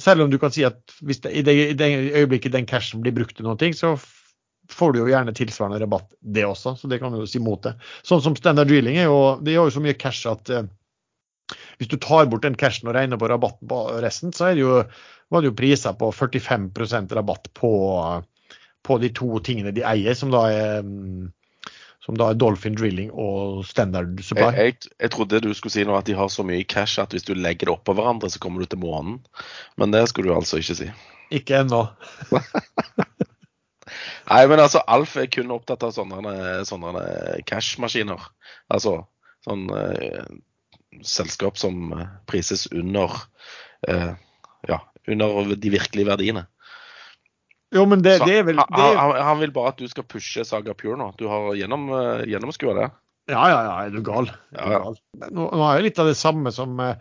selv 0.00 0.24
om 0.24 0.32
du 0.32 0.38
kan 0.40 0.52
si 0.54 0.64
at 0.66 0.80
hvis 1.04 1.20
det, 1.24 1.34
i, 1.36 1.44
det, 1.44 1.90
øyeblikket 2.16 2.56
den 2.56 2.68
cashen 2.68 3.04
blir 3.04 3.14
brukt 3.16 3.36
til 3.36 3.48
noe, 3.48 3.72
så 3.76 3.96
får 4.72 4.92
du 4.92 5.00
jo 5.02 5.08
gjerne 5.10 5.34
tilsvarende 5.36 5.80
rabatt, 5.82 6.08
det 6.20 6.44
også. 6.46 6.74
Så 6.78 6.90
det 6.90 7.00
kan 7.02 7.12
du 7.12 7.20
jo 7.22 7.28
si 7.28 7.42
mot 7.42 7.62
det. 7.64 7.74
Sånn 8.06 8.22
som 8.24 8.36
Standard 8.38 8.70
Drilling 8.70 8.98
er 9.00 9.08
jo, 9.10 9.38
de 9.42 9.56
har 9.56 9.68
jo 9.68 9.74
så 9.74 9.82
mye 9.84 9.98
cash 9.98 10.28
at 10.30 10.52
eh, 10.54 10.68
hvis 11.80 11.90
du 11.90 11.98
tar 12.00 12.28
bort 12.30 12.46
den 12.46 12.58
cashen 12.58 12.90
og 12.90 12.96
regner 12.96 13.20
på 13.20 13.28
rabatten 13.30 13.70
på 13.70 13.80
resten, 14.04 14.34
så 14.36 14.52
det 14.52 14.62
jo, 14.62 14.80
var 15.30 15.42
det 15.42 15.50
jo 15.50 15.58
priser 15.58 15.96
på 15.98 16.12
45% 16.14 17.14
rabatt 17.18 17.50
på, 17.58 17.72
på 18.86 18.98
de 19.02 19.12
to 19.16 19.42
tingene 19.44 19.74
de 19.74 19.84
eier, 19.86 20.16
som 20.18 20.32
da 20.34 20.46
er 20.52 20.86
mm, 20.86 21.30
som 22.04 22.16
da 22.16 22.30
er 22.32 22.38
Dolphin 22.40 22.76
Drilling 22.78 23.10
og 23.12 23.64
Standard 23.68 24.22
Supply. 24.24 24.48
Jeg, 24.56 24.76
jeg, 24.80 24.92
jeg 25.04 25.12
trodde 25.14 25.42
du 25.44 25.50
skulle 25.54 25.74
si 25.74 25.84
noe 25.86 26.00
at 26.00 26.08
de 26.08 26.16
har 26.16 26.30
så 26.32 26.44
mye 26.46 26.64
cash 26.64 27.00
at 27.02 27.12
hvis 27.14 27.28
du 27.28 27.34
legger 27.36 27.68
det 27.68 27.76
oppå 27.76 27.94
hverandre, 27.96 28.30
så 28.32 28.40
kommer 28.42 28.64
du 28.64 28.70
til 28.70 28.80
månen. 28.82 29.20
Men 29.80 29.92
det 29.92 30.06
skulle 30.08 30.32
du 30.32 30.38
altså 30.38 30.62
ikke 30.62 30.78
si. 30.80 30.88
Ikke 31.30 31.60
ennå. 31.60 31.84
Nei, 34.30 34.44
men 34.46 34.62
altså, 34.62 34.82
Alf 34.86 35.16
er 35.18 35.26
kun 35.32 35.50
opptatt 35.54 35.82
av 35.86 35.94
sånne, 35.96 36.34
sånne 36.68 37.02
cash-maskiner. 37.50 38.28
Altså 38.70 39.00
sånn 39.44 39.66
eh, 39.74 40.24
selskap 41.06 41.58
som 41.58 41.92
eh, 41.96 42.08
prises 42.30 42.66
under 42.70 43.16
eh, 43.88 44.12
ja, 44.68 44.80
under 45.08 45.54
de 45.56 45.72
virkelige 45.72 46.08
verdiene. 46.10 46.46
Jo, 47.70 47.84
men 47.86 48.02
det, 48.02 48.16
Så 48.18 48.26
det 48.26 48.40
er 48.40 48.48
vel 48.48 48.58
han, 48.58 48.72
det 48.74 48.86
er, 48.88 48.96
han, 48.98 49.12
han 49.28 49.38
vil 49.44 49.52
bare 49.54 49.72
at 49.74 49.78
du 49.78 49.86
skal 49.90 50.06
pushe 50.10 50.42
Saga 50.46 50.74
Pure 50.74 50.98
nå. 50.98 51.12
Du 51.20 51.28
har 51.30 51.52
gjennom, 51.54 51.86
uh, 51.94 52.24
gjennomskua 52.26 52.74
det. 52.78 52.88
Ja, 53.30 53.44
ja, 53.46 53.60
ja, 53.62 53.74
er 53.84 53.94
du 53.94 54.02
gal. 54.02 54.26
Er 54.56 54.72
du 54.72 54.74
gal. 54.74 54.98
Nå, 55.28 55.46
nå 55.54 55.66
er 55.68 55.78
jo 55.78 55.86
litt 55.86 56.00
av 56.02 56.10
det 56.10 56.16
samme 56.18 56.50
som 56.54 56.74
eh, 56.82 56.98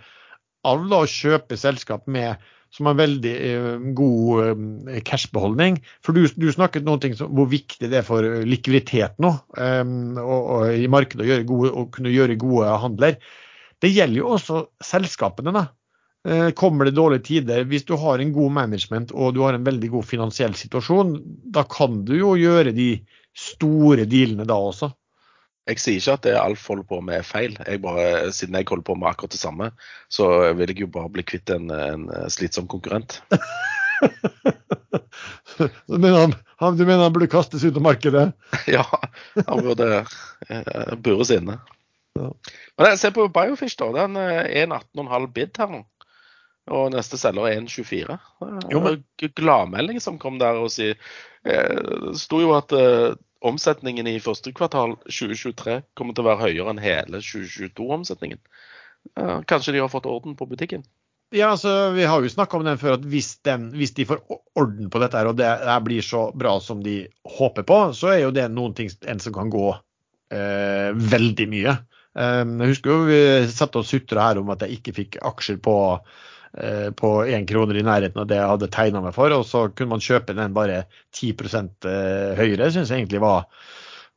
alle 0.69 0.99
å 1.01 1.09
kjøpe 1.09 1.57
selskap 1.57 2.05
med 2.11 2.37
som 2.75 2.89
har 2.89 2.99
veldig 2.99 3.33
eh, 3.49 3.87
god 3.97 4.43
eh, 4.45 5.01
cashbeholdning. 5.05 5.79
For 6.05 6.15
du, 6.15 6.27
du 6.37 6.49
snakket 6.53 6.85
noe 6.85 7.01
ting 7.01 7.15
om 7.25 7.33
hvor 7.37 7.49
viktig 7.49 7.89
det 7.89 8.01
er 8.01 8.07
for 8.07 8.25
likviditet 8.45 9.17
nå 9.21 9.33
eh, 9.57 9.83
og, 10.21 10.39
og 10.39 10.77
i 10.77 10.89
markedet 10.91 11.25
å, 11.25 11.41
gode, 11.49 11.73
å 11.73 11.87
kunne 11.93 12.13
gjøre 12.13 12.39
gode 12.41 12.77
handler. 12.85 13.19
Det 13.79 13.91
gjelder 13.93 14.21
jo 14.21 14.31
også 14.35 14.63
selskapene. 14.83 15.55
da. 15.55 15.65
Eh, 16.27 16.49
Kommer 16.51 16.85
det 16.85 16.97
dårlige 16.97 17.25
tider, 17.29 17.63
hvis 17.65 17.87
du 17.87 17.95
har 17.97 18.19
en 18.19 18.33
god 18.35 18.51
management 18.51 19.13
og 19.15 19.33
du 19.35 19.43
har 19.45 19.55
en 19.55 19.65
veldig 19.65 19.89
god 19.95 20.05
finansiell 20.05 20.55
situasjon, 20.57 21.15
da 21.55 21.63
kan 21.69 22.03
du 22.05 22.17
jo 22.19 22.35
gjøre 22.39 22.75
de 22.75 22.91
store 23.37 24.05
dealene 24.09 24.47
da 24.47 24.57
også. 24.59 24.91
Jeg 25.69 25.81
sier 25.81 25.99
ikke 26.01 26.15
at 26.17 26.25
det 26.25 26.35
Alf 26.39 26.65
holder 26.71 26.87
på 26.89 26.99
med 27.05 27.19
er 27.19 27.27
feil. 27.27 27.57
Jeg 27.67 27.81
bare, 27.83 28.31
siden 28.35 28.57
jeg 28.57 28.67
holder 28.69 28.87
på 28.87 28.95
med 28.97 29.11
akkurat 29.11 29.35
det 29.35 29.41
samme, 29.41 29.71
så 30.09 30.29
vil 30.57 30.73
jeg 30.73 30.81
jo 30.85 30.91
bare 30.93 31.11
bli 31.13 31.25
kvitt 31.27 31.53
en, 31.53 31.69
en 31.69 32.07
slitsom 32.33 32.67
konkurrent. 32.71 33.19
Du 35.87 35.97
mener 35.97 36.19
han, 36.19 36.33
han, 36.61 36.77
du 36.77 36.85
mener 36.85 37.03
han 37.03 37.13
burde 37.13 37.27
kastes 37.27 37.63
ut 37.63 37.75
av 37.75 37.83
markedet? 37.83 38.31
ja, 38.75 38.85
han 39.35 39.63
burde 39.65 40.05
uh, 40.05 40.93
bures 41.03 41.31
inne. 41.35 41.57
Ja. 42.15 42.29
Men 42.79 42.91
jeg 42.93 42.99
ser 43.01 43.15
på 43.15 43.27
Biofish, 43.33 43.77
da. 43.79 43.89
Den 43.95 44.15
eh, 44.19 44.45
er 44.47 44.65
en 44.65 44.75
18,5 44.77 45.27
bid 45.35 45.59
her 45.59 45.71
nå. 45.71 45.81
Og 46.69 46.91
neste 46.93 47.17
selger 47.17 47.49
er 47.49 47.61
1,24. 47.63 48.17
Jo, 48.71 48.81
men- 48.85 49.03
gladmelding 49.35 49.99
som 50.03 50.19
kom 50.21 50.37
der 50.41 50.59
og 50.61 50.71
sier 50.73 50.95
eh, 51.43 52.13
sto 52.19 52.41
jo 52.43 52.53
at 52.57 52.75
eh, 52.77 53.17
omsetningen 53.45 54.07
i 54.09 54.19
første 54.23 54.51
kvartal 54.55 54.95
2023 55.07 55.79
kommer 55.97 56.15
til 56.15 56.25
å 56.25 56.29
være 56.29 56.47
høyere 56.47 56.73
enn 56.73 56.81
hele 56.83 57.21
2022-omsetningen. 57.23 58.41
Eh, 59.15 59.37
kanskje 59.47 59.75
de 59.75 59.83
har 59.83 59.91
fått 59.91 60.09
orden 60.09 60.35
på 60.39 60.47
butikken? 60.49 60.83
Ja, 61.31 61.51
altså, 61.53 61.91
Vi 61.93 62.07
har 62.09 62.21
jo 62.21 62.29
snakka 62.29 62.57
om 62.57 62.65
den 62.65 62.79
før, 62.81 62.97
at 62.97 63.05
hvis, 63.05 63.35
den, 63.45 63.69
hvis 63.77 63.93
de 63.93 64.07
får 64.09 64.23
orden 64.57 64.89
på 64.89 65.01
dette, 65.03 65.21
og 65.29 65.37
det 65.37 65.51
blir 65.85 66.01
så 66.01 66.31
bra 66.33 66.55
som 66.63 66.81
de 66.83 67.03
håper 67.37 67.67
på, 67.69 67.77
så 67.93 68.15
er 68.15 68.23
jo 68.23 68.33
det 68.33 68.47
noen 68.49 68.73
ting 68.73 68.89
en 69.05 69.21
som 69.21 69.35
kan 69.35 69.51
gå 69.53 69.67
eh, 70.33 70.89
veldig 71.13 71.47
mye. 71.51 71.75
Eh, 72.17 72.41
jeg 72.41 72.71
husker 72.73 72.95
jo 72.95 73.05
vi 73.11 73.21
satt 73.53 73.77
og 73.77 73.85
sutra 73.85 74.25
her 74.29 74.41
om 74.41 74.49
at 74.49 74.65
jeg 74.65 74.79
ikke 74.79 74.95
fikk 75.03 75.19
aksjer 75.29 75.61
på 75.61 75.75
på 76.51 77.09
én 77.29 77.45
kroner 77.49 77.77
i 77.77 77.83
nærheten 77.85 78.21
av 78.23 78.29
det 78.29 78.39
jeg 78.39 78.51
hadde 78.51 78.71
tegna 78.73 79.03
meg 79.03 79.13
for, 79.15 79.33
og 79.35 79.45
så 79.47 79.67
kunne 79.69 79.95
man 79.95 80.03
kjøpe 80.03 80.35
den 80.37 80.55
bare 80.55 80.83
10 81.15 81.33
eh, 81.85 82.39
høyere. 82.39 82.71
Syns 82.73 82.89
jeg 82.89 83.03
egentlig 83.03 83.21
var, 83.21 83.45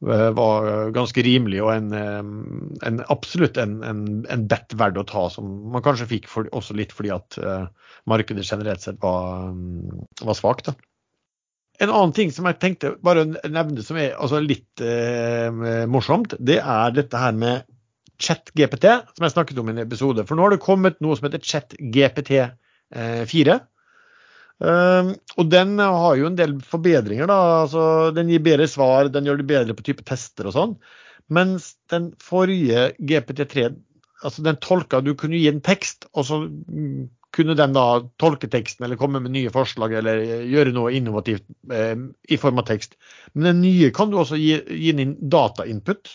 eh, 0.06 0.30
var 0.36 0.92
ganske 0.96 1.24
rimelig 1.26 1.60
og 1.62 1.74
en, 1.74 1.90
eh, 1.92 2.22
en 2.88 3.02
absolutt 3.12 3.60
en, 3.60 3.82
en, 3.84 4.06
en 4.32 4.46
bet 4.48 4.72
verdt 4.80 5.02
å 5.02 5.06
ta, 5.08 5.26
som 5.34 5.50
man 5.74 5.84
kanskje 5.84 6.08
fikk 6.14 6.30
for, 6.30 6.48
også 6.56 6.78
litt 6.78 6.94
fordi 6.96 7.12
at 7.14 7.38
eh, 7.38 7.68
markedet 8.10 8.48
generelt 8.48 8.84
sett 8.84 9.02
var, 9.02 9.52
mm, 9.52 10.08
var 10.24 10.38
svakt. 10.38 10.72
En 11.82 11.90
annen 11.90 12.12
ting 12.16 12.32
som 12.32 12.46
jeg 12.46 12.60
tenkte 12.62 12.96
bare 13.04 13.24
å 13.24 13.30
nevne 13.50 13.84
som 13.84 13.98
er 14.00 14.16
altså 14.16 14.40
litt 14.44 14.82
eh, 14.84 15.48
morsomt, 15.90 16.36
det 16.38 16.60
er 16.60 16.96
dette 16.96 17.18
her 17.18 17.36
med 17.36 17.68
ChatGPT, 18.22 18.88
som 19.16 19.26
jeg 19.26 19.34
snakket 19.34 19.60
om 19.60 19.70
i 19.70 19.74
en 19.74 19.84
episode. 19.84 20.24
For 20.28 20.38
nå 20.38 20.46
har 20.46 20.54
det 20.54 20.64
kommet 20.64 21.00
noe 21.04 21.18
som 21.18 21.28
heter 21.28 21.42
ChatGPT4. 21.42 23.60
Um, 24.62 25.08
og 25.42 25.48
den 25.50 25.80
har 25.82 26.18
jo 26.20 26.28
en 26.28 26.36
del 26.38 26.58
forbedringer. 26.62 27.26
da, 27.26 27.38
altså 27.64 28.12
Den 28.14 28.30
gir 28.30 28.44
bedre 28.44 28.68
svar, 28.70 29.10
den 29.10 29.26
gjør 29.26 29.40
det 29.40 29.48
bedre 29.50 29.74
på 29.74 29.86
type 29.86 30.06
tester 30.06 30.50
og 30.50 30.56
sånn. 30.56 30.76
Mens 31.32 31.72
den 31.90 32.12
forrige 32.22 32.92
GPT3 33.00 33.72
altså 34.22 34.44
den 34.46 34.60
tolka 34.62 35.00
Du 35.02 35.16
kunne 35.18 35.40
gi 35.40 35.48
en 35.50 35.64
tekst, 35.64 36.06
og 36.14 36.26
så 36.28 36.38
mm, 36.46 37.10
kunne 37.32 37.56
den 37.56 37.74
da 37.74 37.86
tolke 38.20 38.48
teksten 38.52 38.84
eller 38.84 39.00
komme 39.00 39.22
med 39.24 39.32
nye 39.32 39.50
forslag 39.52 39.94
eller 39.98 40.20
gjøre 40.44 40.74
noe 40.76 40.92
innovativt 40.92 41.46
eh, 41.72 41.96
i 42.28 42.38
form 42.40 42.60
av 42.60 42.68
tekst. 42.68 42.98
Men 43.32 43.48
den 43.48 43.62
nye 43.64 43.88
kan 43.94 44.12
du 44.12 44.18
også 44.20 44.38
gi, 44.40 44.58
gi 44.68 44.92
inn 44.92 45.16
datainput. 45.32 46.12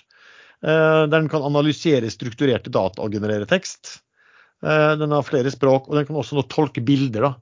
Eh, 0.66 1.04
der 1.06 1.14
den 1.14 1.30
kan 1.30 1.46
analysere 1.46 2.10
strukturerte 2.10 2.72
data 2.74 3.04
og 3.04 3.14
generere 3.14 3.46
tekst. 3.50 4.00
Eh, 4.66 4.94
den 4.98 5.14
har 5.14 5.26
flere 5.26 5.52
språk, 5.54 5.90
og 5.90 6.00
den 6.00 6.08
kan 6.08 6.18
også 6.18 6.38
nå 6.38 6.48
tolke 6.50 6.82
bilder. 6.82 7.28
da. 7.30 7.34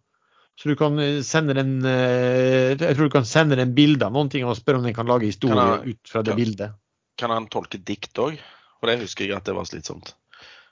Så 0.60 0.72
du 0.72 0.76
kan 0.80 1.00
sende 1.24 1.56
den 1.58 1.84
eh, 1.84 2.76
jeg 2.76 2.96
tror 2.96 3.10
du 3.10 3.16
kan 3.16 3.28
sende 3.28 3.58
den 3.60 3.74
bilde 3.76 4.08
av 4.08 4.16
noen 4.16 4.32
ting 4.32 4.46
og 4.48 4.56
spørre 4.56 4.80
om 4.80 4.88
den 4.88 4.96
kan 4.96 5.08
lage 5.08 5.28
historie 5.28 5.56
kan 5.56 5.74
han, 5.74 5.90
ut 5.90 6.12
fra 6.12 6.24
det 6.24 6.32
kan, 6.32 6.40
bildet. 6.40 6.78
Kan 7.20 7.34
han 7.36 7.50
tolke 7.52 7.80
dikt 7.80 8.24
òg? 8.24 8.40
For 8.80 8.92
det 8.92 9.02
husker 9.04 9.28
jeg 9.28 9.36
at 9.36 9.48
det 9.48 9.56
var 9.56 9.68
slitsomt. 9.68 10.14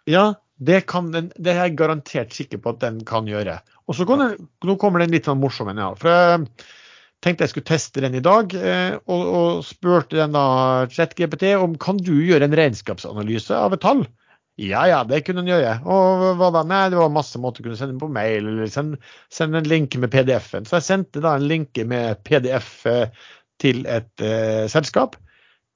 Ja, 0.08 0.34
det, 0.60 0.86
kan 0.92 1.12
den, 1.12 1.32
det 1.40 1.54
er 1.54 1.66
jeg 1.66 1.78
garantert 1.80 2.36
sikker 2.36 2.60
på 2.64 2.76
at 2.76 2.82
den 2.84 3.04
kan 3.08 3.28
gjøre. 3.28 3.60
Og 3.88 3.96
så 3.96 4.08
Nå 4.08 4.76
kommer 4.80 5.04
den 5.04 5.12
litt 5.16 5.28
sånn 5.28 5.40
morsom 5.40 5.72
en. 5.72 5.80
Ja. 5.80 5.92
For 6.00 6.12
jeg 6.12 6.48
tenkte 7.24 7.46
jeg 7.46 7.54
skulle 7.54 7.70
teste 7.70 8.04
den 8.04 8.18
i 8.18 8.24
dag, 8.24 8.54
eh, 8.58 8.98
og, 9.08 9.24
og 9.24 9.64
spurte 9.68 10.20
den 10.20 10.36
da 10.36 10.46
ChatGPT 10.92 11.54
om 11.58 11.78
kan 11.82 12.02
du 12.02 12.14
gjøre 12.20 12.50
en 12.50 12.58
regnskapsanalyse 12.60 13.56
av 13.58 13.76
et 13.76 13.84
tall. 13.84 14.06
Ja, 14.62 14.84
ja, 14.86 15.00
det 15.10 15.24
kunne 15.26 15.42
den 15.42 15.50
gjøre. 15.50 15.78
Og 15.90 16.24
hva 16.38 16.52
da? 16.54 16.62
Nei, 16.70 16.84
det 16.94 17.00
var 17.00 17.14
masse 17.14 17.40
måter 17.42 17.64
å 17.64 17.68
kunne 17.68 17.80
sende 17.80 17.98
på 17.98 18.12
mail, 18.14 18.52
eller 18.52 18.70
sende, 18.70 19.00
en 19.48 19.70
linke 19.70 19.98
med 20.02 20.14
PDF-en. 20.14 20.68
Så 20.70 20.78
jeg 20.78 20.88
sendte 20.92 21.24
da 21.24 21.34
en 21.40 21.48
linke 21.50 21.88
med 21.90 22.22
PDF 22.28 22.76
eh, 22.90 23.08
til 23.62 23.82
et 23.90 24.12
uh, 24.22 24.66
selskap. 24.70 25.16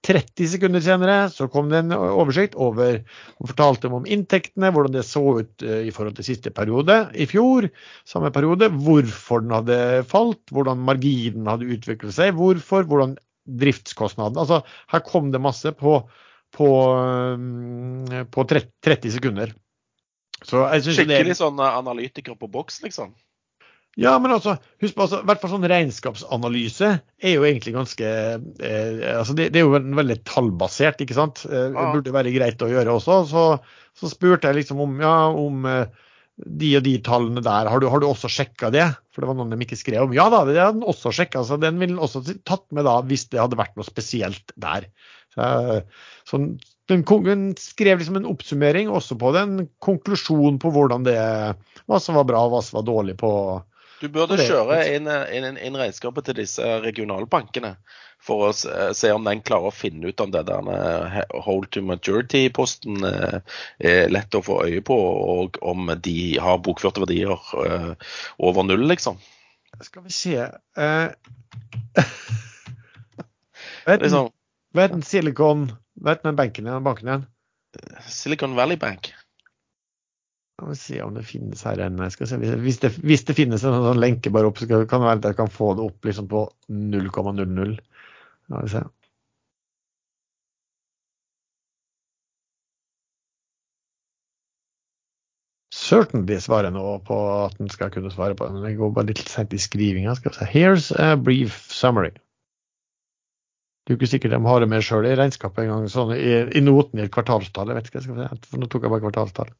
30 0.05 0.47
sekunder 0.53 0.83
senere 0.83 1.15
så 1.33 1.47
kom 1.51 1.71
det 1.71 1.81
en 1.81 1.93
oversikt 1.95 2.55
over 2.55 2.99
og 3.41 3.49
fortalte 3.49 3.89
om 3.91 4.05
inntektene, 4.07 4.69
hvordan 4.71 4.95
det 4.95 5.03
så 5.07 5.23
ut 5.41 5.65
eh, 5.65 5.87
i 5.89 5.93
forhold 5.93 6.17
til 6.19 6.27
siste 6.29 6.53
periode 6.55 6.99
i 7.17 7.27
fjor, 7.29 7.67
samme 8.07 8.31
periode, 8.35 8.69
hvorfor 8.71 9.43
den 9.43 9.55
hadde 9.57 9.79
falt, 10.07 10.43
hvordan 10.53 10.85
marginen 10.87 11.49
hadde 11.49 11.69
utviklet 11.75 12.15
seg, 12.15 12.35
hvorfor, 12.37 12.87
hvordan 12.87 13.17
driftskostnaden 13.47 14.39
Altså 14.41 14.61
her 14.91 15.03
kom 15.07 15.31
det 15.31 15.43
masse 15.43 15.71
på, 15.75 15.99
på, 16.55 16.69
eh, 18.13 18.25
på 18.31 18.47
30 18.51 19.17
sekunder. 19.17 19.55
Skikkelig 20.45 21.31
det, 21.31 21.39
sånn 21.39 21.57
analytiker 21.63 22.37
på 22.37 22.49
boks, 22.53 22.83
liksom? 22.85 23.15
Ja, 23.97 24.13
men 24.21 24.29
altså, 24.29 24.53
husk 24.83 24.93
på, 24.93 25.05
altså, 25.07 25.23
hvert 25.25 25.41
fall 25.41 25.55
sånn 25.55 25.67
regnskapsanalyse 25.71 26.89
er 27.01 27.31
jo 27.33 27.45
egentlig 27.47 27.73
ganske 27.73 28.07
eh, 28.07 28.99
altså 29.15 29.33
det, 29.37 29.47
det, 29.55 29.63
er 29.63 29.65
jo 29.65 29.79
veldig 29.97 30.19
tallbasert, 30.27 31.01
ikke 31.01 31.17
sant. 31.17 31.41
Eh, 31.49 31.71
det 31.73 31.85
burde 31.95 32.13
være 32.13 32.33
greit 32.35 32.61
å 32.61 32.69
gjøre 32.69 32.93
også. 32.99 33.23
Så, 33.31 33.45
så 33.97 34.11
spurte 34.11 34.51
jeg 34.51 34.59
liksom 34.59 34.83
om, 34.85 34.99
ja, 35.01 35.15
om 35.33 35.65
eh, 35.65 35.87
de 36.37 36.75
og 36.77 36.85
de 36.85 36.93
tallene 37.01 37.41
der, 37.41 37.69
har 37.71 37.81
du, 37.81 37.87
har 37.89 38.03
du 38.03 38.05
også 38.05 38.29
sjekka 38.29 38.69
det? 38.73 38.85
For 39.09 39.25
det 39.25 39.31
var 39.31 39.39
noen 39.39 39.55
de 39.55 39.65
ikke 39.65 39.79
skrev 39.79 40.05
om. 40.05 40.13
Ja 40.13 40.27
da, 40.29 40.43
det 40.45 40.59
hadde 40.61 40.77
den 40.77 40.89
også 40.93 41.09
sjekka. 41.17 41.41
Så 41.47 41.57
den 41.61 41.79
ville 41.81 41.95
den 41.95 42.03
også 42.03 42.21
tatt 42.45 42.67
med 42.77 42.85
da 42.85 42.99
hvis 43.09 43.25
det 43.33 43.41
hadde 43.41 43.57
vært 43.57 43.73
noe 43.79 43.87
spesielt 43.87 44.53
der. 44.61 44.85
Så, 45.33 45.47
så 46.29 46.37
den, 46.37 47.01
den, 47.01 47.47
skrev 47.57 47.97
liksom 47.97 48.21
en 48.21 48.29
oppsummering 48.29 48.93
også 48.93 49.17
på 49.17 49.33
det, 49.33 49.41
en 49.47 49.71
konklusjon 49.83 50.61
på 50.61 50.69
hvordan 50.75 51.09
det, 51.09 51.17
hva 51.89 51.99
som 52.01 52.21
var 52.21 52.29
bra 52.29 52.45
og 52.45 52.53
hva 52.53 52.61
som 52.65 52.77
var 52.79 52.87
dårlig 52.91 53.17
på 53.17 53.31
du 54.01 54.09
burde 54.13 54.37
kjøre 54.39 54.81
inn, 54.93 55.07
inn, 55.07 55.57
inn, 55.57 55.77
regnskapet 55.79 56.27
til 56.27 56.37
disse 56.41 56.65
regionalbankene 56.83 57.75
for 58.23 58.47
å 58.47 58.51
se 58.53 59.11
om 59.13 59.25
den 59.27 59.41
klarer 59.45 59.69
å 59.69 59.75
finne 59.75 60.09
ut 60.09 60.21
om 60.23 60.31
det 60.33 60.43
der 60.49 61.23
hold 61.45 61.69
to 61.73 61.83
majority-posten 61.85 63.05
eh, 63.07 63.39
er 63.77 64.11
lett 64.11 64.35
å 64.35 64.43
få 64.43 64.59
øye 64.65 64.81
på, 64.85 64.97
og 64.97 65.59
om 65.61 65.91
de 66.03 66.37
har 66.41 66.61
bokførte 66.65 67.03
verdier 67.05 67.37
eh, 67.63 67.91
over 68.41 68.65
null, 68.67 68.87
liksom. 68.89 69.21
Skal 69.85 70.07
vi 70.07 70.13
se 70.15 70.37
uh, 70.41 71.09
Hva 73.85 73.97
liksom, 74.01 74.31
heter 74.73 75.03
Silicon 75.05 75.67
Vet 76.01 76.23
den 76.25 76.37
banken 76.37 76.69
igjen? 76.69 77.27
Silicon 78.09 78.55
Valley 78.57 78.77
Bank. 78.77 79.11
Skal 80.57 80.69
vi 80.69 80.75
se 80.75 81.01
om 81.05 81.13
det 81.13 81.21
finnes 81.21 81.59
her 81.67 81.77
en 81.85 81.99
hvis, 82.01 82.79
det, 82.81 82.89
hvis 83.05 83.23
det 83.29 83.35
finnes 83.37 83.61
en 83.61 83.75
sånn 83.83 83.99
lenke 84.01 84.31
bare 84.33 84.49
opp, 84.49 84.57
så 84.57 84.65
kan 84.65 85.03
det 85.03 85.05
være 85.05 85.19
at 85.19 85.27
jeg 85.29 85.37
kan 85.37 85.51
få 85.53 85.67
det 85.77 85.83
opp 85.85 86.07
liksom 86.09 86.29
på 86.31 86.47
0,00. 86.73 87.75
La 88.49 88.61
vi 88.63 88.71
se. 88.71 88.81
Certainly 95.77 96.39
svarer 96.41 96.73
nå 96.73 96.87
på 97.05 97.19
at 97.45 97.61
den 97.61 97.69
skal 97.69 97.93
kunne 97.93 98.09
svare 98.15 98.33
på 98.33 98.49
den. 98.49 98.57
Det 98.65 98.73
går 98.79 98.95
bare 98.97 99.11
litt 99.11 99.21
sent 99.29 99.53
i 99.53 99.61
skrivinga. 99.61 100.17
Here's 100.55 100.89
a 100.97 101.13
brief 101.21 101.67
summary. 101.69 102.15
Det 103.85 103.93
er 103.93 103.95
jo 103.95 104.01
ikke 104.01 104.11
sikkert 104.15 104.33
de 104.39 104.41
har 104.49 104.65
det 104.65 104.71
med 104.73 104.81
sjøl 104.89 105.05
i 105.05 105.13
regnskapet 105.21 105.67
engang, 105.67 105.85
sånn 105.93 106.17
i, 106.17 106.33
i 106.57 106.65
noten 106.65 106.97
i 106.97 107.05
et 107.05 107.13
kvartalstall. 107.13 107.69
Jeg 107.69 107.77
vet 107.77 107.93
ikke, 107.93 108.05
skal 108.09 108.17
vi 108.17 108.25
se. 108.25 108.57
Nå 108.57 108.73
tok 108.73 108.89
jeg 108.89 108.97
bare 108.97 109.05
kvartalstall. 109.05 109.53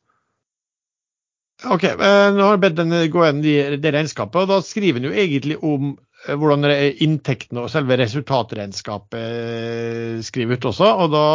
Ok, 1.66 1.84
eh, 1.84 2.34
Nå 2.36 2.44
har 2.44 2.52
jeg 2.54 2.60
bedt 2.62 2.76
den 2.78 2.92
gå 3.10 3.24
gjennom 3.26 3.42
det 3.82 3.92
regnskapet, 3.96 4.44
og 4.44 4.48
da 4.52 4.58
skriver 4.62 5.02
den 5.02 5.10
jo 5.10 5.18
egentlig 5.18 5.58
om 5.66 5.98
eh, 6.28 6.36
hvordan 6.38 6.62
inntektene 7.02 7.64
og 7.64 7.72
selve 7.74 7.98
resultatregnskapet 7.98 9.18
eh, 9.18 10.22
skriver 10.26 10.54
ut 10.54 10.68
også. 10.70 10.86
Og 11.02 11.08
da 11.16 11.28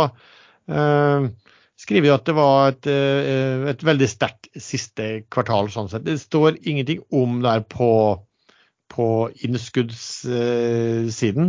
eh, 0.71 1.27
skriver 1.83 2.07
de 2.07 2.15
at 2.15 2.27
det 2.29 2.37
var 2.39 2.71
et, 2.71 2.87
et 3.73 3.83
veldig 3.83 4.09
sterkt 4.13 4.47
siste 4.63 5.27
kvartal. 5.33 5.67
sånn 5.75 5.91
sett. 5.91 6.07
Det 6.07 6.15
står 6.23 6.61
ingenting 6.63 7.01
om 7.11 7.43
der 7.43 7.61
på, 7.67 8.23
på 8.95 9.07
innskuddssiden. 9.43 11.47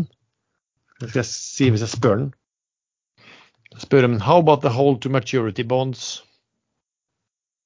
Det 0.97 1.05
skal 1.11 1.21
jeg 1.21 1.29
si 1.29 1.69
hvis 1.69 1.85
jeg 1.85 1.93
spør 1.93 2.17
den. 2.23 2.33
Spør 3.77 4.09
om 4.09 4.17
How 4.25 4.41
about 4.41 4.65
the 4.65 4.73
hold 4.73 4.97
to 5.05 5.13
maturity 5.13 5.61
bonds? 5.61 6.25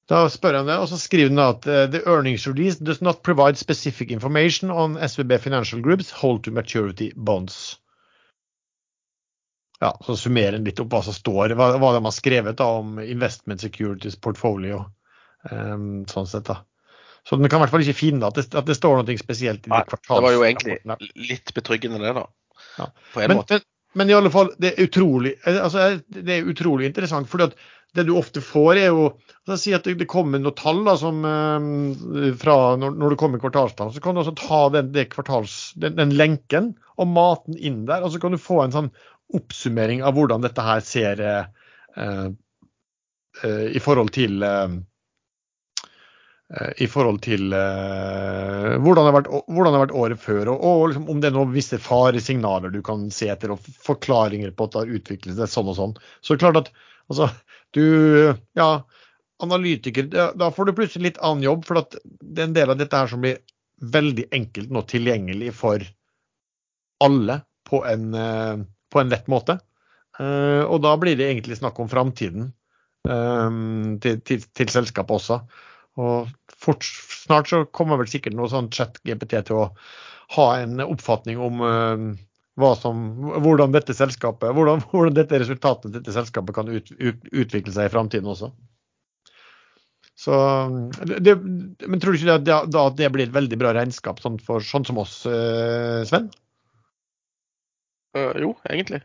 Da 0.08 0.22
spør 0.32 0.62
han 0.62 0.68
det, 0.70 0.78
og 0.80 0.88
så 0.88 0.96
skriver 1.00 1.28
han 1.34 1.42
at 1.42 1.66
uh, 1.68 1.82
the 1.92 2.00
earnings 2.08 2.46
release 2.48 2.80
does 2.80 3.02
not 3.04 3.20
provide 3.22 3.60
specific 3.60 4.10
information 4.10 4.70
on 4.70 4.96
SVB 4.96 5.36
Financial 5.44 5.82
Groups 5.84 6.10
hold 6.10 6.44
to 6.44 6.50
maturity 6.50 7.10
bonds. 7.16 7.76
Ja, 9.80 9.92
Så 10.06 10.16
summerer 10.16 10.56
han 10.56 10.64
litt 10.64 10.80
opp 10.80 10.90
hva 10.90 11.02
som 11.06 11.14
står, 11.14 11.52
hva, 11.54 11.74
hva 11.78 11.92
de 11.94 12.00
har 12.02 12.14
skrevet 12.16 12.56
da, 12.58 12.70
om 12.80 12.96
Investment 13.04 13.60
Securities 13.62 14.16
Portfolio. 14.16 14.86
Um, 15.52 16.02
sånn 16.10 16.26
sett 16.26 16.48
da. 16.48 16.62
Så 17.28 17.36
den 17.36 17.50
kan 17.50 17.60
i 17.60 17.66
hvert 17.66 17.74
fall 17.74 17.84
ikke 17.84 18.00
finne 18.00 18.26
at 18.26 18.38
det, 18.38 18.48
at 18.56 18.66
det 18.66 18.74
står 18.78 18.98
noe 18.98 19.20
spesielt 19.20 19.68
i 19.68 19.70
Nei, 19.70 19.84
det 19.84 19.98
Det 20.00 20.22
var 20.24 20.34
jo 20.34 20.44
egentlig 20.46 20.78
litt 21.28 21.52
betryggende, 21.54 22.00
det, 22.02 22.14
da. 22.16 22.24
Ja. 22.78 22.88
På 23.12 23.20
en 23.20 23.28
men, 23.28 23.40
måte. 23.42 23.60
Men, 23.60 24.00
men, 24.00 24.10
i 24.10 24.16
alle 24.16 24.32
fall, 24.32 24.50
det 24.56 24.72
er 24.72 24.88
utrolig, 24.88 25.34
altså, 25.44 25.90
det 26.08 26.38
er 26.38 26.48
utrolig 26.48 26.88
interessant. 26.88 27.28
fordi 27.28 27.50
at 27.50 27.58
det 27.96 28.04
du 28.08 28.12
ofte 28.18 28.40
får, 28.44 28.76
er 28.76 28.90
jo 28.90 29.04
altså, 29.08 29.56
Si 29.62 29.74
at 29.76 29.86
det, 29.88 30.08
kommer 30.10 30.40
noen 30.42 30.56
tall 30.58 30.82
da, 30.86 30.96
som, 31.00 31.22
eh, 31.24 32.32
fra 32.40 32.56
når, 32.80 32.96
når, 32.98 33.14
det 33.14 33.20
kommer 33.20 33.42
kvartalstall. 33.42 33.92
Så 33.94 34.02
kan 34.04 34.16
du 34.16 34.22
også 34.22 34.36
ta 34.38 34.60
den, 34.76 34.92
kvartals, 35.12 35.56
den, 35.80 35.96
den, 35.98 36.16
lenken 36.18 36.74
og 36.98 37.08
maten 37.14 37.56
inn 37.56 37.86
der. 37.88 38.04
Og 38.04 38.12
så 38.12 38.20
kan 38.22 38.34
du 38.34 38.42
få 38.42 38.60
en 38.64 38.74
sånn 38.74 38.92
oppsummering 39.36 40.04
av 40.04 40.16
hvordan 40.16 40.44
dette 40.44 40.64
her 40.64 40.84
ser 40.84 41.24
eh, 41.24 42.28
eh, 43.42 43.66
i 43.72 43.82
forhold 43.82 44.12
til 44.16 44.44
eh, 44.44 44.78
i 46.80 46.86
forhold 46.88 47.18
til 47.20 47.52
uh, 47.52 48.78
hvordan, 48.80 49.02
det 49.02 49.10
har 49.10 49.16
vært, 49.18 49.26
hvordan 49.52 49.66
det 49.74 49.76
har 49.76 49.82
vært 49.82 49.98
året 50.00 50.20
før, 50.22 50.48
og, 50.54 50.62
og 50.64 50.84
liksom, 50.88 51.02
om 51.12 51.18
det 51.20 51.28
er 51.28 51.34
noen 51.36 51.52
visse 51.52 51.76
faresignaler 51.84 52.72
du 52.72 52.78
kan 52.84 53.02
se 53.12 53.28
etter, 53.28 53.52
og 53.52 53.66
forklaringer 53.84 54.54
på 54.56 54.64
at 54.64 54.72
det 54.72 54.80
har 54.80 54.94
utviklet 54.96 55.36
seg 55.36 55.52
sånn 55.52 55.68
og 55.68 55.76
sånn. 55.76 55.92
Så 56.22 56.32
det 56.32 56.38
er 56.38 56.44
klart 56.46 56.60
at 56.62 56.70
altså, 57.12 57.28
du 57.76 58.34
Ja, 58.56 58.86
analytiker 59.42 60.08
Da 60.10 60.50
får 60.50 60.64
du 60.64 60.72
plutselig 60.76 61.12
litt 61.12 61.22
annen 61.24 61.44
jobb, 61.44 61.64
for 61.68 61.78
det 61.78 62.42
er 62.42 62.48
en 62.48 62.56
del 62.56 62.72
av 62.74 62.80
dette 62.80 62.96
her 62.96 63.10
som 63.10 63.22
blir 63.22 63.38
veldig 63.78 64.26
enkelt 64.34 64.72
nå 64.74 64.82
tilgjengelig 64.90 65.52
for 65.54 65.84
alle 67.04 67.40
på 67.68 67.84
en, 67.86 68.14
eh, 68.14 68.56
på 68.90 69.00
en 69.00 69.12
lett 69.12 69.28
måte. 69.30 69.58
Eh, 70.18 70.64
og 70.66 70.82
da 70.82 70.96
blir 70.98 71.14
det 71.18 71.28
egentlig 71.28 71.60
snakk 71.60 71.78
om 71.78 71.90
framtiden 71.90 72.48
eh, 73.06 73.50
til, 74.02 74.20
til, 74.26 74.42
til, 74.42 74.72
selskapet 74.72 75.20
også. 75.20 75.38
Og 76.02 76.32
fort, 76.58 76.82
snart 77.22 77.50
så 77.52 77.62
kommer 77.70 78.00
vel 78.00 78.10
sikkert 78.10 78.34
noe 78.38 78.50
sånn 78.50 78.72
chat-GPT 78.74 79.44
til 79.46 79.60
å 79.60 79.68
ha 80.34 80.48
en 80.58 80.82
oppfatning 80.84 81.38
om 81.40 81.62
som, 82.80 83.04
hvordan 83.44 83.74
dette 83.74 83.94
hvordan, 83.94 84.82
hvordan 84.90 85.14
dette 85.16 85.40
resultatet 85.42 85.94
dette 85.94 86.14
selskapet 86.14 86.56
kan 86.56 86.68
ut, 86.68 86.90
ut, 86.98 87.30
utvikle 87.32 87.74
seg 87.74 87.88
i 87.88 87.92
framtiden 87.94 88.28
også. 88.28 88.50
Så, 90.18 90.34
det, 91.22 91.36
men 91.38 92.00
tror 92.02 92.14
du 92.14 92.18
ikke 92.18 92.38
det, 92.42 92.56
da, 92.74 92.86
at 92.88 92.96
det 92.98 93.10
blir 93.14 93.28
et 93.28 93.34
veldig 93.36 93.58
bra 93.60 93.70
regnskap 93.76 94.18
sånn, 94.18 94.40
for 94.42 94.64
sånn 94.66 94.86
som 94.88 94.98
oss, 94.98 95.20
eh, 95.30 96.02
Sven? 96.08 96.26
Uh, 98.16 98.34
jo, 98.42 98.50
egentlig. 98.66 99.04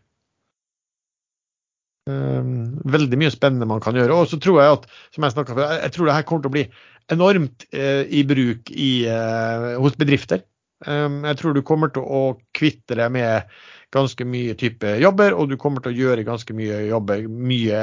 Um, 2.09 2.81
veldig 2.89 3.19
mye 3.21 3.31
spennende 3.31 3.67
man 3.69 3.83
kan 3.83 3.95
gjøre. 3.95 4.15
Og 4.15 4.31
så 4.31 4.39
tror 4.41 4.57
jeg 4.59 4.79
at, 4.79 4.89
som 5.13 5.27
jeg 5.27 5.35
snakket 5.35 5.61
jeg 5.61 5.93
tror 5.93 6.09
det 6.09 6.17
her 6.17 6.25
kommer 6.27 6.43
til 6.43 6.51
å 6.51 6.55
bli 6.57 6.65
enormt 7.13 7.67
uh, 7.75 8.03
i 8.09 8.23
bruk 8.27 8.73
i, 8.73 8.91
uh, 9.05 9.75
hos 9.83 9.99
bedrifter. 9.99 10.41
Um, 10.87 11.21
jeg 11.27 11.39
tror 11.39 11.55
du 11.55 11.63
kommer 11.65 11.91
til 11.93 12.03
å 12.03 12.23
kvitte 12.55 12.97
deg 12.99 13.13
med 13.15 13.49
ganske 13.93 14.25
mye 14.25 14.55
type 14.57 14.95
jobber, 14.99 15.35
og 15.37 15.51
du 15.51 15.57
kommer 15.61 15.83
til 15.83 15.93
å 15.93 15.97
gjøre 15.97 16.25
ganske 16.27 16.55
mye 16.57 16.79
jobber 16.89 17.27
mye 17.29 17.81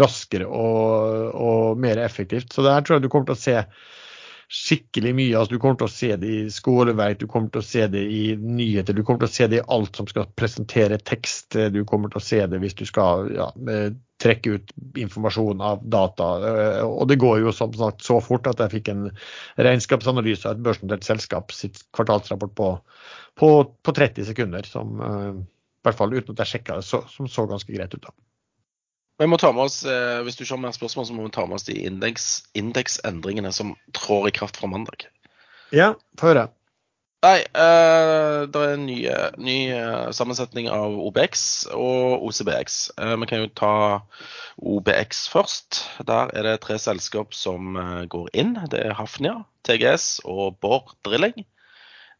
raskere 0.00 0.46
og, 0.46 1.32
og 1.34 1.80
mer 1.82 2.00
effektivt. 2.04 2.52
Så 2.54 2.64
det 2.64 2.76
her 2.76 2.86
tror 2.86 2.98
jeg 2.98 3.06
du 3.08 3.12
kommer 3.12 3.32
til 3.32 3.38
å 3.38 3.42
se 3.42 3.56
skikkelig 4.48 5.12
mye. 5.12 5.36
altså 5.36 5.54
Du 5.54 5.60
kommer 5.60 5.80
til 5.82 5.88
å 5.88 5.92
se 5.92 6.12
det 6.16 6.28
i 6.32 6.44
skoleverk, 6.52 7.18
du 7.20 7.26
kommer 7.28 7.52
til 7.52 7.60
å 7.60 7.68
se 7.68 7.86
det 7.92 8.04
i 8.06 8.22
nyheter, 8.38 8.96
du 8.96 9.02
kommer 9.04 9.26
til 9.26 9.30
å 9.30 9.36
se 9.36 9.48
det 9.50 9.60
i 9.60 9.66
alt 9.76 9.98
som 9.98 10.08
skal 10.08 10.30
presentere 10.38 11.00
tekst. 11.02 11.58
Du 11.74 11.82
kommer 11.88 12.12
til 12.12 12.22
å 12.22 12.28
se 12.28 12.44
det 12.48 12.62
hvis 12.62 12.78
du 12.78 12.86
skal 12.88 13.28
ja, 13.34 13.50
trekke 14.22 14.56
ut 14.56 14.72
informasjon 14.98 15.60
av 15.62 15.84
data. 15.86 16.30
Og 16.86 17.04
det 17.10 17.20
går 17.22 17.44
jo 17.44 17.52
som 17.54 17.74
sagt 17.78 18.02
så 18.06 18.18
fort 18.24 18.48
at 18.50 18.62
jeg 18.64 18.74
fikk 18.78 18.90
en 18.92 19.04
regnskapsanalyse 19.56 20.48
av 20.48 20.56
et 20.56 20.64
børsnotert 20.66 21.06
selskap 21.06 21.54
sitt 21.54 21.84
kvartalsrapport 21.94 22.54
på, 22.58 22.72
på, 23.38 23.52
på 23.86 23.94
30 23.94 24.26
sekunder, 24.32 24.66
som 24.66 24.98
i 24.98 25.86
hvert 25.86 25.98
fall 25.98 26.16
uten 26.16 26.34
at 26.34 26.42
jeg 26.42 26.56
sjekka 26.56 26.80
det, 26.80 26.88
så, 26.88 27.04
som 27.12 27.30
så 27.30 27.46
ganske 27.50 27.72
greit 27.72 27.94
ut. 27.94 28.02
da. 28.02 28.14
Vi 29.18 29.26
må 29.26 29.38
ta 29.38 29.50
med 29.52 29.66
oss, 29.66 29.84
eh, 29.84 30.22
Hvis 30.22 30.36
du 30.36 30.44
ikke 30.44 30.54
har 30.54 30.62
mer 30.68 30.74
spørsmål, 30.76 31.06
så 31.06 31.14
må 31.14 31.24
vi 31.26 31.34
ta 31.34 31.46
med 31.46 31.58
oss 31.58 31.66
de 31.66 31.74
indeksendringene 32.54 33.52
som 33.52 33.74
trår 33.96 34.28
i 34.28 34.34
kraft 34.34 34.60
fra 34.60 34.70
mandag. 34.70 35.08
Ja, 35.74 35.94
få 36.18 36.30
høre. 36.30 36.48
Nei, 37.18 37.40
uh, 37.50 38.46
det 38.46 38.60
er 38.62 38.72
en 38.76 38.84
ny, 38.86 38.98
ny, 39.42 39.56
uh, 39.74 40.10
sammensetning 40.14 40.68
av 40.70 40.92
OBX 41.02 41.40
og 41.74 42.22
OCBX. 42.28 42.76
Eh, 42.94 43.14
vi 43.18 43.26
kan 43.26 43.42
jo 43.42 43.48
ta 43.58 43.72
OBX 44.62 45.24
først. 45.32 45.80
Der 46.06 46.30
er 46.30 46.46
det 46.46 46.60
tre 46.62 46.76
selskap 46.78 47.34
som 47.34 47.74
eh, 47.74 48.04
går 48.06 48.30
inn. 48.38 48.54
Det 48.70 48.84
er 48.84 48.94
Hafnia, 48.94 49.40
TGS 49.66 50.20
og 50.30 50.60
Borr 50.62 50.94
Drilling. 51.02 51.42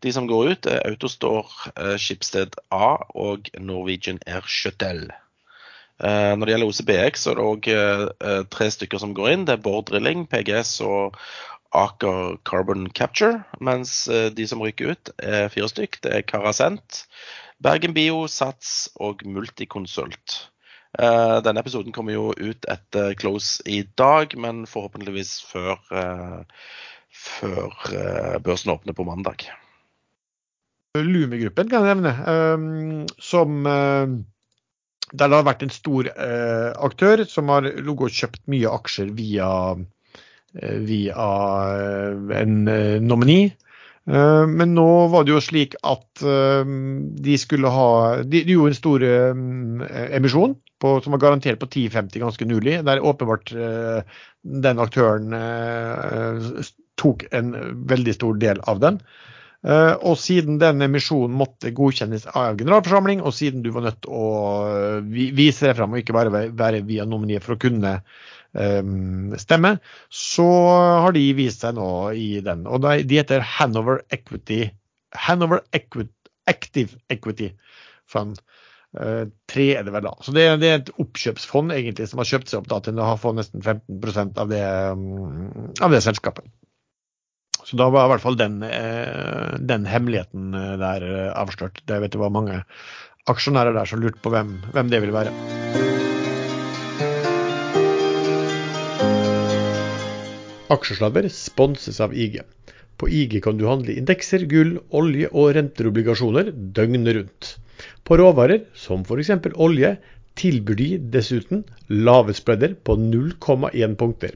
De 0.02 0.12
som 0.14 0.26
går 0.26 0.50
ut, 0.50 0.66
er 0.66 0.82
Autostore, 0.90 1.70
eh, 1.76 1.94
Skipsted 1.94 2.58
A 2.74 2.96
og 3.14 3.50
Norwegian 3.54 4.18
Air 4.26 4.50
Shuttle. 4.50 5.12
Eh, 5.98 6.34
når 6.34 6.42
det 6.46 6.56
gjelder 6.56 6.74
OCBX, 6.74 7.22
så 7.22 7.30
er 7.30 7.38
det 7.38 7.46
òg 7.52 7.70
eh, 7.74 8.42
tre 8.50 8.70
stykker 8.70 8.98
som 9.02 9.14
går 9.14 9.30
inn. 9.30 9.46
Det 9.46 9.56
er 9.56 9.62
Bård 9.62 9.92
Drilling, 9.92 10.26
PGS 10.30 10.80
og 10.86 11.18
Aker 11.76 12.38
Carbon 12.48 12.88
Capture. 12.90 13.42
Mens 13.60 14.08
eh, 14.08 14.28
de 14.34 14.46
som 14.48 14.62
ryker 14.64 14.94
ut, 14.94 15.10
er 15.18 15.50
fire 15.52 15.68
stykk. 15.70 16.00
Det 16.04 16.14
er 16.14 16.26
Carasent, 16.28 17.02
Bergen 17.62 17.96
Bio, 17.96 18.26
Sats 18.30 18.88
og 18.96 19.24
Multiconsult. 19.26 20.44
Denne 20.98 21.60
episoden 21.60 21.92
kommer 21.92 22.14
jo 22.14 22.30
ut 22.32 22.64
etter 22.72 23.12
close 23.20 23.60
i 23.68 23.82
dag, 24.00 24.32
men 24.40 24.62
forhåpentligvis 24.66 25.34
før, 25.44 25.76
før 27.12 27.76
børsen 28.42 28.72
åpner 28.72 28.96
på 28.96 29.04
mandag. 29.06 29.44
Lumi-gruppen 30.96 31.68
kan 31.70 31.84
jeg 31.84 32.00
nevne, 32.00 33.04
som 33.20 33.68
der 35.12 35.30
det 35.30 35.38
har 35.38 35.46
vært 35.46 35.62
en 35.64 35.72
stor 35.72 36.08
eh, 36.10 36.70
aktør 36.84 37.22
som 37.28 37.48
har 37.52 37.68
kjøpt 37.68 38.42
mye 38.50 38.68
aksjer 38.68 39.12
via, 39.16 39.48
eh, 39.72 39.84
via 40.52 41.26
eh, 41.78 42.40
en 42.40 42.68
eh, 42.68 43.00
nomini. 43.00 43.52
Eh, 44.08 44.46
men 44.46 44.74
nå 44.74 44.88
var 45.12 45.26
det 45.26 45.34
jo 45.34 45.42
slik 45.44 45.76
at 45.82 46.22
eh, 46.24 46.72
de 47.28 47.36
skulle 47.38 47.72
ha 47.72 47.90
De, 48.22 48.42
de 48.42 48.56
gjorde 48.56 48.72
en 48.72 48.80
stor 48.80 49.04
emisjon 50.08 50.56
på, 50.78 50.98
som 51.02 51.14
var 51.14 51.24
garantert 51.24 51.60
på 51.60 51.68
10,50 51.68 52.22
ganske 52.22 52.48
nylig. 52.48 52.80
Der 52.86 53.02
åpenbart 53.02 53.50
den 54.42 54.78
aktøren 54.78 55.34
tok 56.98 57.24
en 57.34 57.50
veldig 57.90 58.14
stor 58.14 58.38
del 58.38 58.62
av 58.70 58.78
den. 58.82 59.00
Eh, 59.66 59.94
og 60.06 60.14
siden 60.22 60.60
den 60.62 60.84
emisjonen 60.86 61.34
måtte 61.34 61.72
godkjennes 61.74 62.28
av 62.30 62.58
generalforsamling, 62.60 63.24
og 63.26 63.34
siden 63.34 63.64
du 63.64 63.72
var 63.74 63.88
nødt 63.88 64.00
til 64.04 64.14
å 64.14 64.28
eh, 64.70 64.98
vise 65.34 65.66
deg 65.66 65.74
fram 65.80 65.96
og 65.96 66.02
ikke 66.02 66.14
bare 66.14 66.44
være 66.54 66.84
via 66.86 67.06
nomini 67.08 67.40
for 67.42 67.56
å 67.56 67.62
kunne 67.64 67.96
stemme, 69.38 69.74
så 70.08 70.46
har 71.04 71.12
de 71.14 71.24
vist 71.36 71.62
seg 71.62 71.76
nå 71.76 71.88
i 72.16 72.40
den. 72.42 72.64
Og 72.66 72.80
de 72.82 73.18
heter 73.18 73.44
Hanover 73.44 74.00
Equity 74.14 74.70
Hanover 75.14 75.60
Equity, 75.72 76.12
Active 76.46 76.96
Equity 77.10 77.52
Fund. 78.08 78.40
Uh, 78.96 79.28
tre 79.50 79.66
er 79.76 79.84
det 79.84 79.92
vel 79.92 80.06
da. 80.06 80.14
Så 80.24 80.32
det, 80.32 80.46
er 80.48 80.78
et 80.78 80.92
oppkjøpsfond 80.96 81.74
egentlig 81.76 82.08
som 82.08 82.22
har 82.22 82.30
kjøpt 82.30 82.52
seg 82.52 82.62
opp 82.62 82.70
da, 82.72 82.80
til 82.86 83.02
å 83.04 83.10
få 83.20 83.34
nesten 83.36 83.60
15% 83.60 84.40
av 84.40 84.48
det, 84.52 84.64
um, 84.96 85.68
av 85.84 85.92
det 85.92 86.00
selskapet. 86.06 86.48
Så 87.68 87.76
da 87.76 87.90
var 87.92 88.06
i 88.06 88.12
hvert 88.14 88.24
fall 88.24 88.38
den, 88.40 88.62
eh, 88.64 89.58
den 89.60 89.84
hemmeligheten 89.84 90.54
eh, 90.56 90.74
der 90.80 91.04
eh, 91.04 91.32
avslørt. 91.36 91.82
Det 91.84 92.00
vet 92.00 92.16
du 92.16 92.22
var 92.22 92.32
mange 92.32 92.62
aksjonærer 93.28 93.76
der 93.76 93.90
som 93.90 94.00
lurte 94.00 94.24
på 94.24 94.32
hvem, 94.32 94.56
hvem 94.72 94.94
det 94.94 95.04
ville 95.04 95.18
være. 95.18 96.07
Aksjesladder 100.68 101.28
sponses 101.32 102.00
av 102.04 102.14
IG. 102.14 102.40
På 102.98 103.08
IG 103.08 103.38
kan 103.44 103.58
du 103.58 103.66
handle 103.68 103.94
indekser, 103.96 104.44
gull, 104.50 104.78
olje 104.90 105.30
og 105.32 105.54
renteobligasjoner 105.56 106.50
døgnet 106.76 107.14
rundt. 107.16 107.52
På 108.04 108.18
råvarer, 108.18 108.64
som 108.74 109.04
f.eks. 109.06 109.30
olje, 109.54 109.94
tilbyr 110.38 110.78
de 110.80 110.88
dessuten 111.14 111.64
lave 111.88 112.34
spredder 112.34 112.74
på 112.84 112.98
0,1 112.98 113.96
punkter. 114.00 114.34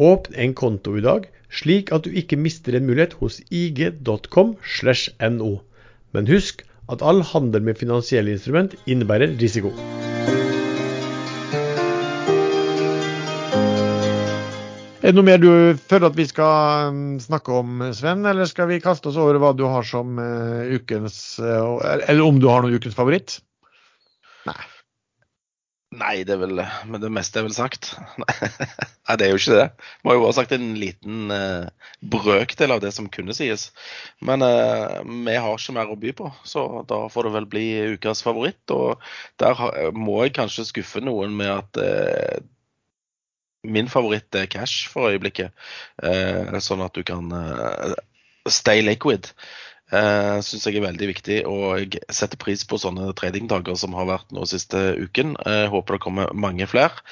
Åpn 0.00 0.34
en 0.44 0.54
konto 0.56 0.96
i 0.96 1.04
dag 1.04 1.28
slik 1.52 1.92
at 1.92 2.06
du 2.06 2.16
ikke 2.16 2.40
mister 2.40 2.76
en 2.76 2.88
mulighet 2.88 3.18
hos 3.20 3.40
ig.com 3.50 4.56
no. 5.36 5.52
Men 6.12 6.32
husk 6.32 6.64
at 6.88 7.02
all 7.02 7.22
handel 7.34 7.62
med 7.62 7.78
finansielle 7.80 8.32
instrument 8.32 8.74
innebærer 8.86 9.36
risiko. 9.40 9.72
Er 15.02 15.10
det 15.10 15.18
noe 15.18 15.26
mer 15.26 15.40
du 15.42 15.50
føler 15.82 16.12
at 16.12 16.18
vi 16.18 16.28
skal 16.30 16.92
um, 16.92 17.16
snakke 17.18 17.50
om, 17.58 17.80
Sven, 17.90 18.20
eller 18.28 18.46
skal 18.46 18.68
vi 18.70 18.82
kaste 18.82 19.10
oss 19.10 19.18
over 19.18 19.40
hva 19.42 19.50
du 19.58 19.64
har 19.66 19.82
som 19.82 20.14
uh, 20.14 20.62
ukens 20.70 21.40
uh, 21.42 21.82
Eller 22.06 22.22
om 22.22 22.38
du 22.38 22.46
har 22.46 22.62
noen 22.62 22.78
ukens 22.78 22.94
favoritt? 22.94 23.40
Nei. 24.46 24.60
Nei, 25.98 26.12
det 26.24 26.36
er 26.36 26.40
vel 26.44 26.62
Men 26.88 27.02
det 27.02 27.10
meste 27.12 27.40
er 27.40 27.48
vel 27.48 27.56
sagt. 27.56 27.90
Nei, 28.22 29.16
det 29.18 29.26
er 29.26 29.34
jo 29.34 29.42
ikke 29.42 29.58
det. 29.58 29.66
Vi 29.74 30.08
har 30.08 30.16
jo 30.20 30.22
bare 30.22 30.38
sagt 30.38 30.54
en 30.54 30.70
liten 30.78 31.34
uh, 31.34 31.90
brøkdel 32.14 32.78
av 32.78 32.86
det 32.86 32.94
som 32.94 33.10
kunne 33.10 33.34
sies. 33.34 33.72
Men 34.22 34.46
uh, 34.46 35.02
vi 35.02 35.34
har 35.34 35.58
ikke 35.58 35.76
mer 35.76 35.90
å 35.90 35.98
by 35.98 36.14
på, 36.22 36.30
så 36.46 36.84
da 36.86 37.02
får 37.10 37.26
det 37.26 37.36
vel 37.40 37.50
bli 37.58 37.66
ukas 37.98 38.22
favoritt. 38.22 38.62
Og 38.70 39.02
der 39.42 39.58
har, 39.58 39.84
må 39.98 40.22
jeg 40.22 40.38
kanskje 40.38 40.70
skuffe 40.70 41.02
noen 41.02 41.34
med 41.42 41.56
at 41.58 41.82
uh, 41.82 42.50
min 43.62 43.90
favoritt 43.90 44.34
er 44.34 44.50
cash 44.50 44.88
for 44.90 45.12
øyeblikket. 45.12 45.52
sånn 46.02 46.82
at 46.82 46.94
du 46.94 47.04
kan 47.06 47.28
stay 48.50 48.82
liquid 48.82 49.28
uh, 49.92 50.40
syns 50.44 50.66
jeg 50.66 50.80
er 50.80 50.86
veldig 50.86 51.10
viktig. 51.12 51.38
Og 51.48 51.82
jeg 51.82 52.02
setter 52.12 52.40
pris 52.40 52.64
på 52.68 52.80
sånne 52.80 53.12
tradingdager 53.18 53.76
som 53.78 53.96
har 53.98 54.08
vært 54.10 54.32
nå 54.34 54.46
siste 54.48 54.80
uken. 55.00 55.36
Uh, 55.44 55.68
håper 55.72 55.98
det 55.98 56.04
kommer 56.06 56.34
mange 56.34 56.68
flere. 56.70 57.04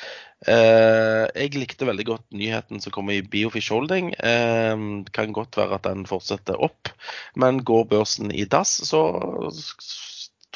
Uh, 0.48 1.28
jeg 1.36 1.58
likte 1.58 1.88
veldig 1.88 2.06
godt 2.08 2.26
nyheten 2.32 2.80
som 2.80 2.94
kom 2.94 3.12
i 3.12 3.20
Biofish 3.20 3.72
Holding. 3.74 4.14
Uh, 4.16 5.04
kan 5.14 5.36
godt 5.36 5.60
være 5.60 5.76
at 5.80 5.88
den 5.88 6.06
fortsetter 6.08 6.60
opp, 6.60 6.92
men 7.36 7.64
går 7.66 7.88
børsen 7.92 8.32
i 8.32 8.48
dass, 8.48 8.78
så 8.88 9.04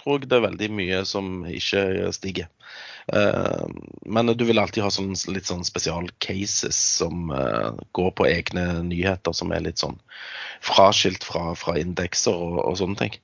tror 0.04 0.20
jeg 0.20 0.30
det 0.30 0.38
er 0.38 0.48
veldig 0.50 0.70
mye 0.76 1.04
som 1.08 1.44
ikke 1.48 2.12
stiger. 2.14 2.50
Uh, 3.12 3.68
men 4.06 4.26
du 4.32 4.44
vil 4.48 4.58
alltid 4.58 4.84
ha 4.84 4.90
sånn, 4.92 5.12
litt 5.34 5.48
sånn 5.48 5.64
spesial 5.66 6.06
cases 6.24 6.78
som 7.00 7.28
uh, 7.34 7.76
går 7.96 8.14
på 8.16 8.28
egne 8.30 8.64
nyheter, 8.86 9.34
som 9.36 9.52
er 9.52 9.64
litt 9.66 9.82
sånn 9.82 9.98
fraskilt 10.64 11.26
fra, 11.26 11.52
fra 11.58 11.76
indekser 11.80 12.32
og, 12.32 12.62
og, 12.62 12.78
sånne 12.80 13.00
ting. 13.02 13.18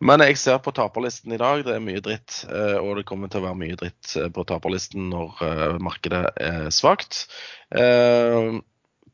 Men 0.00 0.22
jeg 0.24 0.38
ser 0.40 0.62
på 0.64 0.72
taperlisten 0.72 1.34
i 1.34 1.40
dag, 1.40 1.64
det 1.66 1.74
er 1.76 1.84
mye 1.84 2.00
dritt. 2.04 2.40
Uh, 2.48 2.78
og 2.80 2.96
det 3.00 3.06
kommer 3.10 3.28
til 3.28 3.42
å 3.42 3.48
være 3.50 3.60
mye 3.60 3.78
dritt 3.80 4.16
på 4.32 4.46
taperlisten 4.48 5.10
når 5.12 5.78
markedet 5.84 6.24
er 6.40 6.72
svakt. 6.74 7.26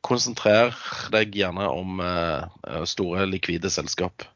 konsentrer 0.05 0.77
deg 1.11 1.35
gjerne 1.35 1.67
om 1.73 2.03
store, 2.87 3.25
likvide 3.27 3.73
selskap 3.73 4.27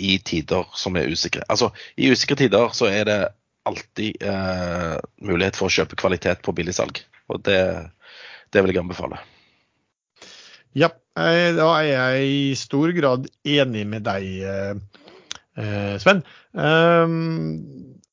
i 0.00 0.16
tider 0.24 0.68
som 0.78 0.96
er 0.96 1.10
usikre. 1.12 1.44
Altså, 1.52 1.70
I 1.96 2.10
usikre 2.12 2.38
tider 2.40 2.72
så 2.76 2.88
er 2.90 3.04
det 3.08 3.20
alltid 3.68 4.24
eh, 4.26 4.96
mulighet 5.22 5.58
for 5.58 5.68
å 5.68 5.74
kjøpe 5.74 5.98
kvalitet 6.00 6.42
på 6.42 6.54
billigsalg. 6.56 7.02
Og 7.30 7.42
det, 7.46 7.60
det 8.50 8.62
vil 8.64 8.74
jeg 8.74 8.82
anbefale. 8.82 9.20
Ja, 10.74 10.88
eh, 11.20 11.52
da 11.54 11.68
er 11.78 11.88
jeg 11.90 12.32
i 12.32 12.44
stor 12.58 12.94
grad 12.96 13.28
enig 13.44 13.84
med 13.88 14.06
deg, 14.08 14.28
Sven. 14.42 14.82
eh, 15.60 15.96
Sven. 16.02 16.24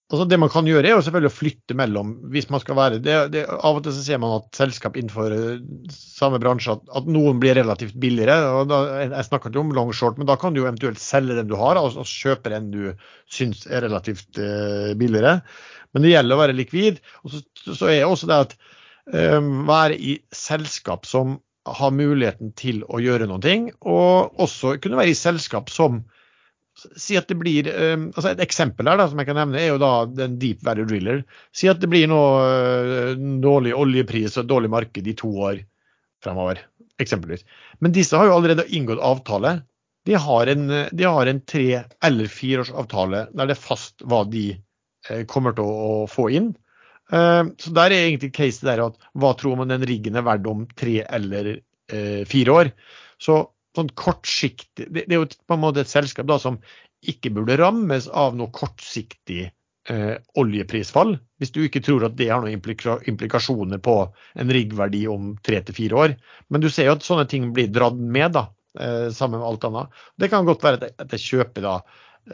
Altså 0.10 0.26
Det 0.26 0.40
man 0.41 0.49
kan 0.49 0.65
gjøre, 0.65 0.88
er 0.90 0.95
jo 0.95 1.02
selvfølgelig 1.06 1.30
å 1.30 1.38
flytte 1.38 1.76
mellom 1.77 2.15
hvis 2.34 2.48
man 2.49 2.61
skal 2.64 2.77
være 2.80 2.98
det, 3.06 3.18
det, 3.36 3.44
Av 3.45 3.77
og 3.77 3.84
til 3.86 3.94
så 3.94 4.06
ser 4.07 4.22
man 4.22 4.40
at 4.40 4.48
selskap 4.57 4.95
innenfor 4.98 5.36
eh, 5.36 5.60
samme 5.94 6.40
bransje 6.41 6.73
at, 6.73 6.81
at 6.98 7.10
noen 7.10 7.38
blir 7.41 7.53
relativt 7.60 7.94
billigere. 8.02 8.40
og 8.57 8.72
da, 8.72 8.80
Jeg 9.03 9.27
snakker 9.27 9.53
ikke 9.53 9.61
om 9.61 9.76
long 9.77 9.94
short, 9.94 10.18
men 10.18 10.30
da 10.30 10.38
kan 10.41 10.56
du 10.56 10.64
jo 10.64 10.65
eventuelt 10.65 11.02
selge 11.03 11.38
den 11.38 11.52
du 11.52 11.53
har 11.60 11.77
og 11.77 12.02
kjøpe 12.10 12.49
den 12.56 12.72
du 12.73 12.81
syns 13.30 13.68
er 13.69 13.86
relativt 13.86 14.41
uh, 14.41 14.95
billigere. 14.98 15.40
Men 15.94 16.06
det 16.06 16.15
gjelder 16.15 16.38
å 16.38 16.41
være 16.41 16.57
likvid. 16.57 17.03
og 17.22 17.36
Så, 17.36 17.44
så 17.69 17.91
er 17.94 18.07
også 18.07 18.30
det 18.30 18.41
at 18.48 18.57
um, 19.14 19.68
være 19.69 19.98
i 19.98 20.18
selskap 20.34 21.06
som 21.10 21.38
har 21.69 21.94
muligheten 21.94 22.56
til 22.57 22.81
å 22.90 23.02
gjøre 23.03 23.27
noe, 23.30 23.56
og 23.86 24.41
også 24.41 24.80
kunne 24.81 24.98
være 24.98 25.14
i 25.14 25.18
selskap 25.18 25.69
som 25.69 26.02
Si 26.99 27.18
at 27.19 27.30
det 27.30 27.38
blir 27.39 27.68
um, 27.69 28.10
altså 28.14 28.34
Et 28.34 28.43
eksempel 28.43 28.89
her 28.89 28.99
da, 28.99 29.07
som 29.10 29.19
jeg 29.22 29.30
kan 29.30 29.38
nevne, 29.39 29.60
er 29.61 29.72
jo 29.73 29.81
da 29.81 29.93
den 30.07 30.38
deep 30.41 30.61
value 30.65 30.88
driller. 30.89 31.23
Si 31.56 31.69
at 31.72 31.81
det 31.81 31.89
blir 31.91 32.10
noe 32.11 32.43
uh, 32.43 33.26
dårlig 33.43 33.76
oljepris 33.77 34.38
og 34.41 34.49
dårlig 34.49 34.72
marked 34.73 35.10
i 35.10 35.15
to 35.18 35.31
år 35.49 35.64
fremover, 36.23 36.61
eksempelvis. 36.99 37.45
Men 37.80 37.95
disse 37.95 38.18
har 38.18 38.30
jo 38.30 38.38
allerede 38.38 38.68
inngått 38.76 39.03
avtale. 39.03 39.60
De 40.07 40.15
har 40.19 40.51
en, 40.51 40.65
de 40.95 41.06
har 41.06 41.30
en 41.30 41.43
tre- 41.47 41.84
eller 42.06 42.31
fireårsavtale 42.31 43.27
der 43.34 43.49
det 43.51 43.56
er 43.56 43.61
fast 43.61 44.03
hva 44.07 44.23
de 44.27 44.47
uh, 45.11 45.23
kommer 45.31 45.56
til 45.57 45.68
å, 45.68 46.07
få 46.11 46.31
inn. 46.35 46.53
Så 47.10 47.72
der 47.73 47.89
er 47.89 48.03
egentlig 48.06 48.35
case 48.38 48.61
der 48.61 48.84
at 48.84 48.99
hva 49.18 49.31
tror 49.34 49.56
man 49.57 49.72
den 49.72 49.81
riggen 49.89 50.19
er 50.19 50.27
verdt 50.27 50.45
om 50.45 50.68
tre 50.77 50.99
eller 51.10 51.56
fire 52.30 52.53
år. 52.53 52.69
Så 53.18 53.39
sånn 53.80 53.93
kortsiktig 53.97 54.89
det, 54.93 55.07
er 55.07 55.22
jo 55.22 55.30
på 55.30 55.56
en 55.56 55.64
måte 55.64 55.84
et 55.84 55.91
selskap 55.91 56.27
da 56.30 56.39
som 56.41 56.60
ikke 57.10 57.31
burde 57.35 57.57
rammes 57.60 58.10
av 58.11 58.35
noe 58.35 58.51
kortsiktig 58.51 59.47
eh, 59.89 60.15
oljeprisfall, 60.39 61.15
hvis 61.39 61.53
du 61.56 61.61
ikke 61.64 61.81
tror 61.85 62.06
at 62.07 62.18
det 62.19 62.30
har 62.31 62.43
noen 62.43 62.57
implika 62.57 62.97
implikasjoner 63.10 63.81
på 63.84 63.95
en 64.39 64.53
riggverdi 64.53 65.06
om 65.11 65.34
tre 65.45 65.61
til 65.65 65.77
fire 65.77 66.01
år. 66.03 66.18
Men 66.49 66.64
du 66.64 66.69
ser 66.72 66.89
jo 66.89 66.97
at 66.97 67.07
sånne 67.07 67.27
ting 67.31 67.49
blir 67.56 67.72
dratt 67.72 67.97
med, 67.97 68.34
da, 68.35 68.49
eh, 68.80 69.07
sammen 69.15 69.39
med 69.39 69.47
alt 69.47 69.69
annet. 69.69 70.03
Det 70.19 70.31
kan 70.34 70.47
godt 70.47 70.65
være 70.65 70.91
at 70.91 71.15
jeg 71.15 71.26
kjøper 71.26 71.65
da 71.65 71.77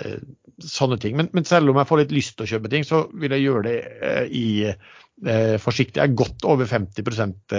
eh, 0.02 0.20
sånne 0.66 1.00
ting. 1.02 1.18
Men, 1.20 1.30
men, 1.36 1.48
selv 1.48 1.72
om 1.72 1.80
jeg 1.80 1.90
får 1.90 2.04
litt 2.04 2.16
lyst 2.16 2.38
til 2.38 2.48
å 2.48 2.52
kjøpe 2.56 2.72
ting, 2.74 2.88
så 2.88 3.06
vil 3.14 3.36
jeg 3.36 3.46
gjøre 3.46 3.66
det 3.68 3.78
eh, 4.10 4.26
i 4.34 4.48
eh, 4.66 5.56
forsiktig. 5.62 6.02
Jeg 6.02 6.10
er 6.10 6.20
godt 6.24 6.48
over 6.50 6.70
50 6.70 7.06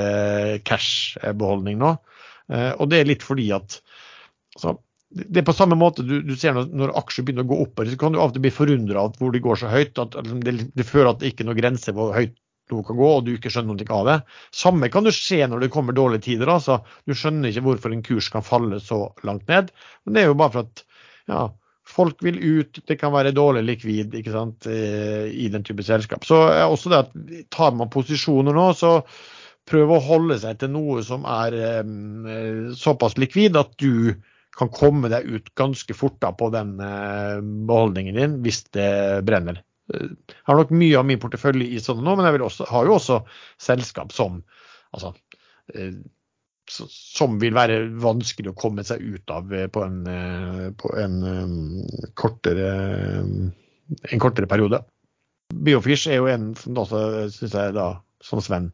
eh, 0.00 0.56
cash-beholdning 0.66 1.80
nå. 1.82 1.96
Eh, 2.52 2.73
og 2.77 2.90
det 2.90 3.01
er 3.01 3.10
litt 3.10 3.27
fordi 3.27 3.48
at 3.56 3.78
altså, 4.55 4.77
det 5.16 5.40
er 5.40 5.47
på 5.47 5.55
samme 5.56 5.78
måte 5.78 6.05
du, 6.06 6.18
du 6.27 6.35
ser 6.39 6.56
når, 6.56 6.73
når, 6.74 6.94
aksjer 7.01 7.27
begynner 7.27 7.47
å 7.47 7.51
gå 7.52 7.60
oppover, 7.66 7.90
så 7.93 8.01
kan 8.01 8.14
du 8.14 8.20
av 8.20 8.32
og 8.32 8.36
til 8.36 8.44
bli 8.47 8.55
forundra 8.55 9.06
av 9.06 9.20
hvor 9.20 9.35
de 9.35 9.43
går 9.43 9.60
så 9.62 9.70
høyt. 9.70 10.01
at, 10.02 10.18
det, 10.44 10.56
det, 10.74 10.89
fører 10.89 11.12
at 11.12 11.23
det 11.23 11.32
ikke 11.32 11.47
er 11.47 11.51
noen 11.51 11.60
grense 11.60 11.94
hvor 11.97 12.14
høyt 12.16 12.35
noe 12.73 12.82
kan 12.86 12.98
gå, 12.98 13.10
og 13.18 13.27
du 13.27 13.36
ikke 13.36 13.52
skjønner 13.55 13.78
noe 13.78 13.98
av 14.01 14.09
det. 14.09 14.16
Samme 14.55 14.90
kan 14.90 15.06
du 15.06 15.12
se 15.14 15.39
når 15.47 15.62
det 15.62 15.73
kommer 15.74 15.94
dårlige 15.94 16.27
tider. 16.27 16.51
altså 16.51 16.81
Du 17.06 17.14
skjønner 17.14 17.52
ikke 17.52 17.62
hvorfor 17.68 17.94
en 17.94 18.02
kurs 18.06 18.31
kan 18.32 18.44
falle 18.47 18.81
så 18.82 19.05
langt 19.27 19.47
ned. 19.51 19.70
Men 20.05 20.16
det 20.16 20.24
er 20.24 20.28
jo 20.32 20.40
bare 20.40 20.55
for 20.56 20.66
at 20.66 20.82
ja, 21.31 21.44
folk 21.86 22.23
vil 22.27 22.40
ut, 22.43 22.82
det 22.90 22.98
kan 23.01 23.14
være 23.14 23.35
dårlig 23.36 23.62
likvid 23.66 24.18
ikke 24.18 24.35
sant, 24.35 24.66
eh, 24.70 25.31
i 25.31 25.47
den 25.52 25.64
type 25.66 25.86
selskap. 25.86 26.27
Så 26.27 26.43
også 26.66 26.93
det 26.93 27.02
at 27.05 27.16
tar 27.55 27.74
man 27.78 27.93
posisjoner 27.93 28.56
nå, 28.56 28.68
så 28.74 28.98
prøve 29.66 29.97
å 29.97 30.05
holde 30.05 30.38
seg 30.43 30.60
til 30.60 30.72
noe 30.74 31.02
som 31.06 31.26
er 31.28 31.56
eh, 31.59 32.72
såpass 32.78 33.16
likvid 33.20 33.59
at 33.59 33.74
du 33.82 34.14
kan 34.56 34.70
komme 34.72 35.10
deg 35.12 35.26
ut 35.28 35.52
ganske 35.59 35.97
fort 35.97 36.16
da, 36.22 36.32
på 36.32 36.48
den 36.55 36.76
eh, 36.80 37.38
beholdningen 37.43 38.16
din 38.16 38.36
hvis 38.47 38.64
det 38.76 38.90
brenner. 39.28 39.62
Jeg 39.93 40.16
har 40.48 40.59
nok 40.59 40.72
mye 40.74 40.98
av 40.98 41.06
min 41.06 41.20
portefølje 41.22 41.68
i 41.76 41.82
sånne 41.82 42.02
nå, 42.02 42.16
men 42.18 42.26
jeg 42.26 42.43
også, 42.43 42.66
har 42.72 42.88
jo 42.88 42.97
også 42.97 43.20
selskap 43.62 44.14
som 44.14 44.40
altså, 44.97 45.12
eh, 45.74 45.94
som 46.66 47.36
vil 47.38 47.55
være 47.55 47.78
vanskelig 48.02 48.51
å 48.51 48.59
komme 48.59 48.84
seg 48.86 49.02
ut 49.05 49.30
av 49.30 49.52
eh, 49.55 49.68
på 49.70 49.84
en, 49.86 50.01
eh, 50.10 50.64
på 50.78 50.93
en 50.98 51.16
um, 51.22 51.59
kortere, 52.18 52.70
en 53.22 54.22
kortere 54.22 54.51
periode. 54.51 54.82
Biofish 55.55 56.09
er 56.10 56.18
jo 56.18 56.30
en 56.30 56.51
som 56.59 56.82
også 56.82 57.02
syns 57.34 57.55
jeg 57.55 57.76
da, 57.76 57.90
som 58.24 58.43
Sven, 58.43 58.72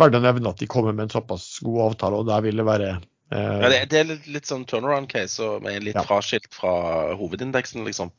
verdt 0.00 0.18
å 0.18 0.22
nevne 0.22 0.52
at 0.52 0.60
de 0.62 0.68
kommer 0.70 0.94
med 0.96 1.08
en 1.08 1.16
såpass 1.16 1.58
god 1.64 1.80
avtale, 1.90 2.20
og 2.20 2.30
der 2.30 2.44
vil 2.44 2.60
det 2.60 2.66
være 2.68 2.88
eh... 2.94 3.58
ja, 3.64 3.68
det, 3.70 3.98
er 3.98 4.08
litt, 4.08 4.26
litt 4.30 4.48
sånn 4.48 4.64
turnaround 4.68 5.10
case 5.12 5.44
og 5.44 5.68
er 5.68 5.84
litt 5.84 5.98
ja. 5.98 6.06
fraskilt 6.06 6.50
fra 6.54 6.72
hovedindeksen, 7.18 7.84
liksom. 7.88 8.12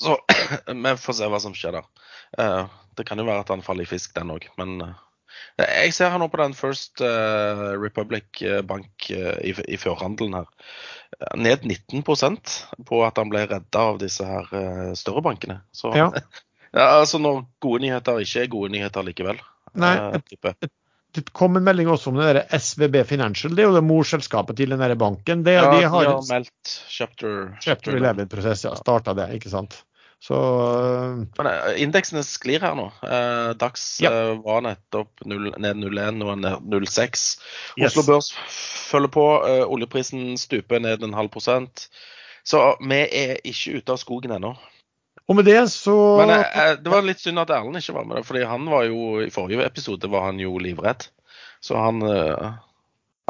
Så 0.00 0.18
vi 0.84 0.96
får 1.00 1.20
se 1.20 1.30
hva 1.30 1.40
som 1.42 1.54
skjer 1.56 1.78
der. 1.78 1.88
Uh, 2.38 2.70
det 2.98 3.06
kan 3.08 3.20
jo 3.20 3.26
være 3.28 3.44
at 3.44 3.50
han 3.54 3.64
faller 3.64 3.86
i 3.86 3.90
fisk, 3.90 4.14
den 4.16 4.32
òg, 4.34 4.48
men 4.60 4.76
uh, 4.82 4.94
jeg 5.58 5.94
ser 5.94 6.12
her 6.12 6.20
nå 6.22 6.28
på 6.30 6.38
den 6.38 6.54
First 6.54 7.02
uh, 7.02 7.74
Republic 7.78 8.42
Bank 8.66 9.08
i, 9.10 9.50
i 9.50 9.78
førhandelen 9.78 10.36
her. 10.40 10.48
Ned 11.38 11.66
19% 11.66 12.54
på 12.86 13.00
at 13.06 13.18
han 13.18 13.30
ble 13.30 13.44
redda 13.50 13.82
av 13.92 14.00
disse 14.02 14.26
her 14.26 14.48
større 14.98 15.22
bankene. 15.26 15.60
Så 15.74 15.92
ja. 15.94 16.08
ja, 16.78 16.86
altså 16.86 17.20
når 17.22 17.44
gode 17.62 17.84
nyheter 17.84 18.22
ikke 18.22 18.46
er 18.46 18.50
gode 18.54 18.74
nyheter 18.74 19.06
likevel. 19.06 19.42
Nei, 19.78 19.94
et, 20.18 20.70
det 21.14 21.32
kom 21.32 21.56
en 21.56 21.64
melding 21.64 21.88
også 21.90 22.10
om 22.10 22.18
det 22.18 22.28
der 22.36 22.58
SVB 22.58 23.00
Financial. 23.08 23.54
Det 23.54 23.64
er 23.64 23.68
jo 23.70 23.76
det 23.76 23.84
morselskapet 23.86 24.58
til 24.58 24.74
den 24.74 24.82
der 24.82 24.94
banken. 24.98 25.44
Det, 25.46 25.56
ja, 25.56 25.66
de 25.70 25.88
har, 25.88 26.06
de 26.06 26.12
har 26.12 26.28
meldt 26.28 26.76
chapter, 26.90 27.52
chapter 27.62 27.98
11-prosess. 28.00 28.66
Ja, 28.66 28.74
starta 28.78 29.14
det, 29.16 29.30
ikke 29.38 29.52
sant. 29.52 29.84
Så 30.24 30.36
Men 31.36 31.46
uh, 31.46 31.74
Indeksene 31.82 32.22
sklir 32.24 32.62
her 32.64 32.76
nå. 32.78 32.86
Dags 33.60 33.84
ja. 34.00 34.10
var 34.40 34.64
nettopp 34.64 35.24
0, 35.28 35.50
ned 35.60 35.84
01, 35.84 36.18
nå 36.18 36.30
er 36.32 36.40
den 36.40 36.86
06. 36.88 37.24
Yes. 37.76 37.90
Oslo 37.90 38.06
Børs 38.08 38.30
følger 38.88 39.12
på. 39.12 39.26
oljeprisen 39.68 40.38
stuper 40.40 40.80
ned 40.80 41.04
en 41.04 41.16
halv 41.16 41.30
prosent. 41.34 41.88
Så 42.44 42.60
vi 42.80 43.02
er 43.04 43.36
ikke 43.44 43.78
ute 43.80 43.94
av 43.94 44.00
skogen 44.00 44.34
ennå. 44.36 44.54
Og 45.24 45.38
med 45.38 45.46
det 45.48 45.60
så 45.72 45.94
Men 46.20 46.34
jeg, 46.34 46.48
eh, 46.52 46.74
Det 46.82 46.92
var 46.92 47.06
litt 47.06 47.22
synd 47.22 47.40
at 47.40 47.52
Erlend 47.54 47.80
ikke 47.80 47.96
var 47.96 48.08
med, 48.10 48.26
fordi 48.28 48.44
han 48.48 48.68
var 48.68 48.84
jo 48.90 49.22
i 49.24 49.30
forrige 49.32 49.64
episode 49.64 50.10
var 50.12 50.28
han 50.28 50.42
jo 50.42 50.58
livredd. 50.60 51.06
Så 51.64 51.78
han, 51.80 52.02
eh, 52.04 52.50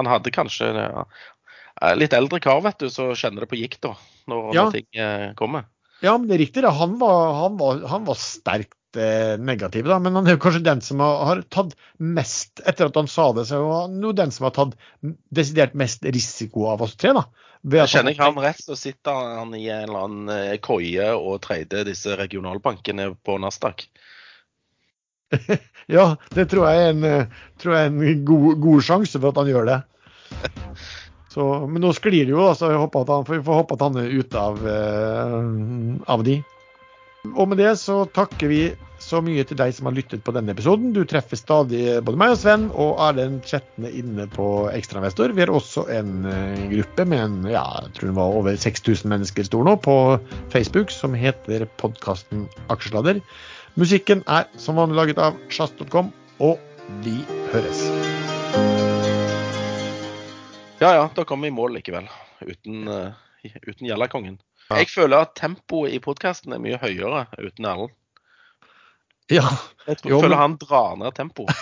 han 0.01 0.11
hadde 0.11 0.35
kanskje 0.35 0.73
eh, 0.75 1.95
Litt 1.99 2.15
eldre 2.17 2.39
kar, 2.43 2.63
vet 2.65 2.79
du, 2.83 2.89
så 2.91 3.13
kjenner 3.19 3.45
det 3.45 3.51
på 3.51 3.59
gikt 3.59 3.81
da, 3.83 3.97
når, 4.31 4.43
ja. 4.55 4.65
når 4.65 4.77
ting 4.77 5.01
eh, 5.03 5.31
kommer. 5.39 5.67
Ja, 6.05 6.15
men 6.17 6.29
det 6.29 6.37
er 6.37 6.45
riktig. 6.45 6.63
Han, 6.65 6.97
var, 7.01 7.33
han, 7.41 7.59
var, 7.59 7.81
han 7.91 8.07
var 8.07 8.19
sterkt 8.21 8.77
negativ, 8.97 9.89
da. 9.91 9.99
Men 10.03 10.19
han 10.19 10.29
er 10.29 10.37
jo 10.37 10.43
kanskje 10.45 10.65
den 10.67 10.83
som 10.85 11.03
har, 11.03 11.43
tatt 11.53 11.73
mest 11.99 12.63
Etter 12.65 12.91
at 12.91 12.99
han 12.99 13.11
sa 13.11 13.31
det, 13.37 13.47
så 13.49 13.59
er 13.59 13.73
han 13.85 13.99
jo 14.03 14.13
den 14.17 14.35
som 14.35 14.49
har 14.49 14.55
tatt 14.57 14.77
desidert 15.35 15.75
mest 15.79 16.05
risiko 16.05 16.69
av 16.73 16.85
oss 16.87 16.97
tre, 17.01 17.15
da. 17.17 17.27
Jeg 17.65 17.89
kjenner 17.89 18.13
ikke 18.13 18.27
han 18.29 18.43
rett, 18.45 18.61
så 18.61 18.77
sitter 18.77 19.21
han 19.39 19.55
i 19.57 19.63
en 19.73 19.87
eller 19.87 20.03
annen 20.05 20.33
eh, 20.35 20.57
koie 20.61 21.07
og 21.17 21.39
trader 21.47 21.87
disse 21.89 22.13
regionalbankene 22.21 23.15
på 23.25 23.39
Nasdaq. 23.41 23.87
ja, 25.97 26.05
det 26.37 26.45
tror 26.53 26.69
jeg 26.69 26.83
er 26.83 26.93
en, 26.93 27.07
eh, 27.09 27.41
tror 27.61 27.79
jeg 27.79 27.87
er 27.87 27.95
en 27.95 28.27
god, 28.29 28.51
god, 28.67 28.85
sjanse 28.85 29.17
for 29.17 29.33
at 29.33 29.41
han 29.41 29.49
gjør 29.49 29.71
det. 29.71 29.81
Så, 31.35 31.45
men 31.67 31.83
nå 31.83 31.91
sklir 31.97 32.29
det 32.29 32.31
jo, 32.31 32.45
så 32.55 32.69
jeg 32.71 32.79
håper 32.79 33.03
at 33.03 33.09
han, 33.11 33.25
vi 33.27 33.41
får 33.43 33.57
håpe 33.59 33.75
at 33.75 33.81
han 33.83 33.97
er 33.99 34.13
ute 34.21 34.39
av, 34.39 34.61
uh, 34.63 35.97
av 36.15 36.21
de. 36.23 36.37
Og 37.33 37.49
med 37.49 37.57
det 37.63 37.71
så 37.81 38.03
takker 38.13 38.51
vi 38.51 38.65
så 39.05 39.21
mye 39.25 39.45
til 39.49 39.59
deg 39.59 39.73
som 39.75 39.89
har 39.89 39.95
lyttet 39.97 40.23
på 40.25 40.33
denne 40.37 40.53
episoden. 40.55 40.93
Du 40.97 41.03
treffer 41.09 41.39
stadig 41.39 41.83
både 42.05 42.21
meg 42.21 42.35
og 42.35 42.39
Sven 42.41 42.67
og 42.71 43.01
Erlend 43.05 43.41
chattene 43.49 43.91
inne 43.97 44.27
på 44.33 44.47
Ekstrainvestor. 44.73 45.33
Vi 45.37 45.45
har 45.45 45.53
også 45.53 45.87
en 45.93 46.29
uh, 46.29 46.63
gruppe 46.73 47.07
med 47.09 47.25
en, 47.25 47.39
ja, 47.53 47.65
jeg 47.85 47.97
tror 47.97 48.11
det 48.11 48.17
var 48.21 48.39
over 48.41 48.61
6000 48.61 49.11
mennesker 49.13 49.49
stor 49.49 49.67
nå 49.67 49.77
på 49.85 49.97
Facebook 50.53 50.93
som 50.95 51.17
heter 51.17 51.67
podkasten 51.81 52.47
Aksjesladder. 52.73 53.21
Musikken 53.81 54.23
er 54.31 54.47
som 54.61 54.79
vanlig 54.79 55.01
laget 55.01 55.21
av 55.21 55.37
sjazz.com, 55.53 56.13
og 56.45 56.61
vi 57.03 57.17
høres. 57.51 57.87
Ja 60.83 60.95
ja, 60.95 61.05
da 61.17 61.25
kom 61.27 61.45
vi 61.45 61.51
i 61.51 61.57
mål 61.57 61.81
likevel. 61.81 62.09
Uten, 62.45 62.85
uh, 62.89 63.17
uten 63.65 63.89
Gjellakongen. 63.89 64.39
Jeg 64.71 64.89
føler 64.89 65.27
at 65.27 65.35
tempoet 65.39 65.95
i 65.95 66.01
podkasten 66.03 66.55
er 66.57 66.63
mye 66.63 66.79
høyere 66.81 67.27
uten 67.37 67.69
Erlend. 67.69 67.93
Ja. 69.33 69.47
Jeg 69.89 70.01
tror, 70.01 70.11
jo, 70.11 70.21
føler 70.25 70.41
han 70.41 70.57
drar 70.61 70.97
ned 71.01 71.15
tempoet. 71.17 71.53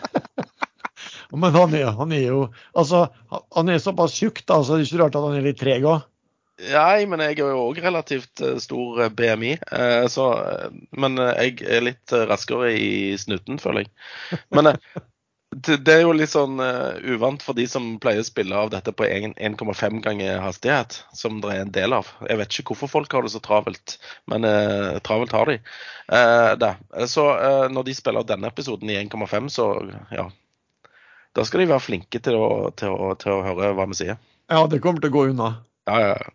men 1.40 1.56
han 1.56 1.74
er, 1.76 1.90
han 1.96 2.14
er, 2.16 2.24
jo 2.26 2.46
Altså, 2.72 3.06
han 3.56 3.68
er 3.72 3.82
såpass 3.82 4.16
tjukk, 4.16 4.42
da, 4.48 4.60
så 4.64 4.76
det 4.76 4.86
er 4.86 4.88
ikke 4.88 5.02
rart 5.04 5.18
at 5.20 5.28
han 5.28 5.36
er 5.40 5.46
litt 5.50 5.60
treg 5.60 5.84
òg. 5.88 6.06
Nei, 6.60 7.06
men 7.08 7.22
jeg 7.24 7.38
er 7.38 7.54
jo 7.54 7.62
òg 7.70 7.78
relativt 7.80 8.42
eh, 8.44 8.58
stor 8.60 9.04
eh, 9.06 9.12
BMI. 9.16 9.54
Eh, 9.72 10.04
så, 10.12 10.26
men 10.92 11.16
jeg 11.16 11.62
er 11.64 11.86
litt 11.86 12.12
raskere 12.28 12.74
i 12.76 13.16
snuten, 13.20 13.60
føler 13.62 13.86
jeg. 13.86 14.42
Men 14.52 14.74
det, 15.50 15.90
er 15.90 16.04
jo 16.04 16.12
litt 16.14 16.30
sånn 16.30 16.60
uh, 16.62 16.94
uvant 17.02 17.42
for 17.42 17.58
de 17.58 17.64
som 17.66 17.96
pleier 18.02 18.22
å 18.22 18.26
spille 18.26 18.54
av 18.54 18.68
dette 18.70 18.92
på 18.94 19.02
1,5 19.02 19.96
ganger 20.04 20.38
hastighet, 20.44 21.00
som 21.16 21.40
det 21.42 21.50
er 21.50 21.62
en 21.64 21.72
del 21.74 21.96
av. 21.96 22.06
Jeg 22.28 22.38
vet 22.38 22.54
ikke 22.54 22.70
hvorfor 22.70 22.92
folk 22.92 23.16
har 23.16 23.26
det 23.26 23.32
så 23.34 23.42
travelt, 23.42 23.96
men 24.30 24.46
uh, 24.46 25.00
travelt 25.02 25.34
har 25.34 25.50
de. 25.50 25.58
Uh, 26.06 26.54
det. 26.60 26.70
Så 27.10 27.26
når 27.74 27.88
de 27.88 27.96
spiller 27.98 28.28
denne 28.28 28.50
episoden 28.50 28.92
i 28.94 29.00
1,5, 29.02 29.50
så 29.50 29.66
ja 30.14 30.28
Da 31.34 31.44
skal 31.46 31.62
de 31.62 31.70
være 31.70 31.82
flinke 31.82 32.22
til 32.22 32.38
å, 32.38 32.70
til, 32.74 32.94
å, 32.94 33.12
til 33.18 33.34
å, 33.34 33.42
høre 33.46 33.74
hva 33.78 33.90
vi 33.90 33.98
sier. 33.98 34.22
Ja, 34.50 34.64
det 34.70 34.80
kommer 34.82 35.02
til 35.02 35.10
å 35.10 35.16
gå 35.18 35.26
unna. 35.32 35.50
Ja, 35.90 35.98
ja. 36.12 36.30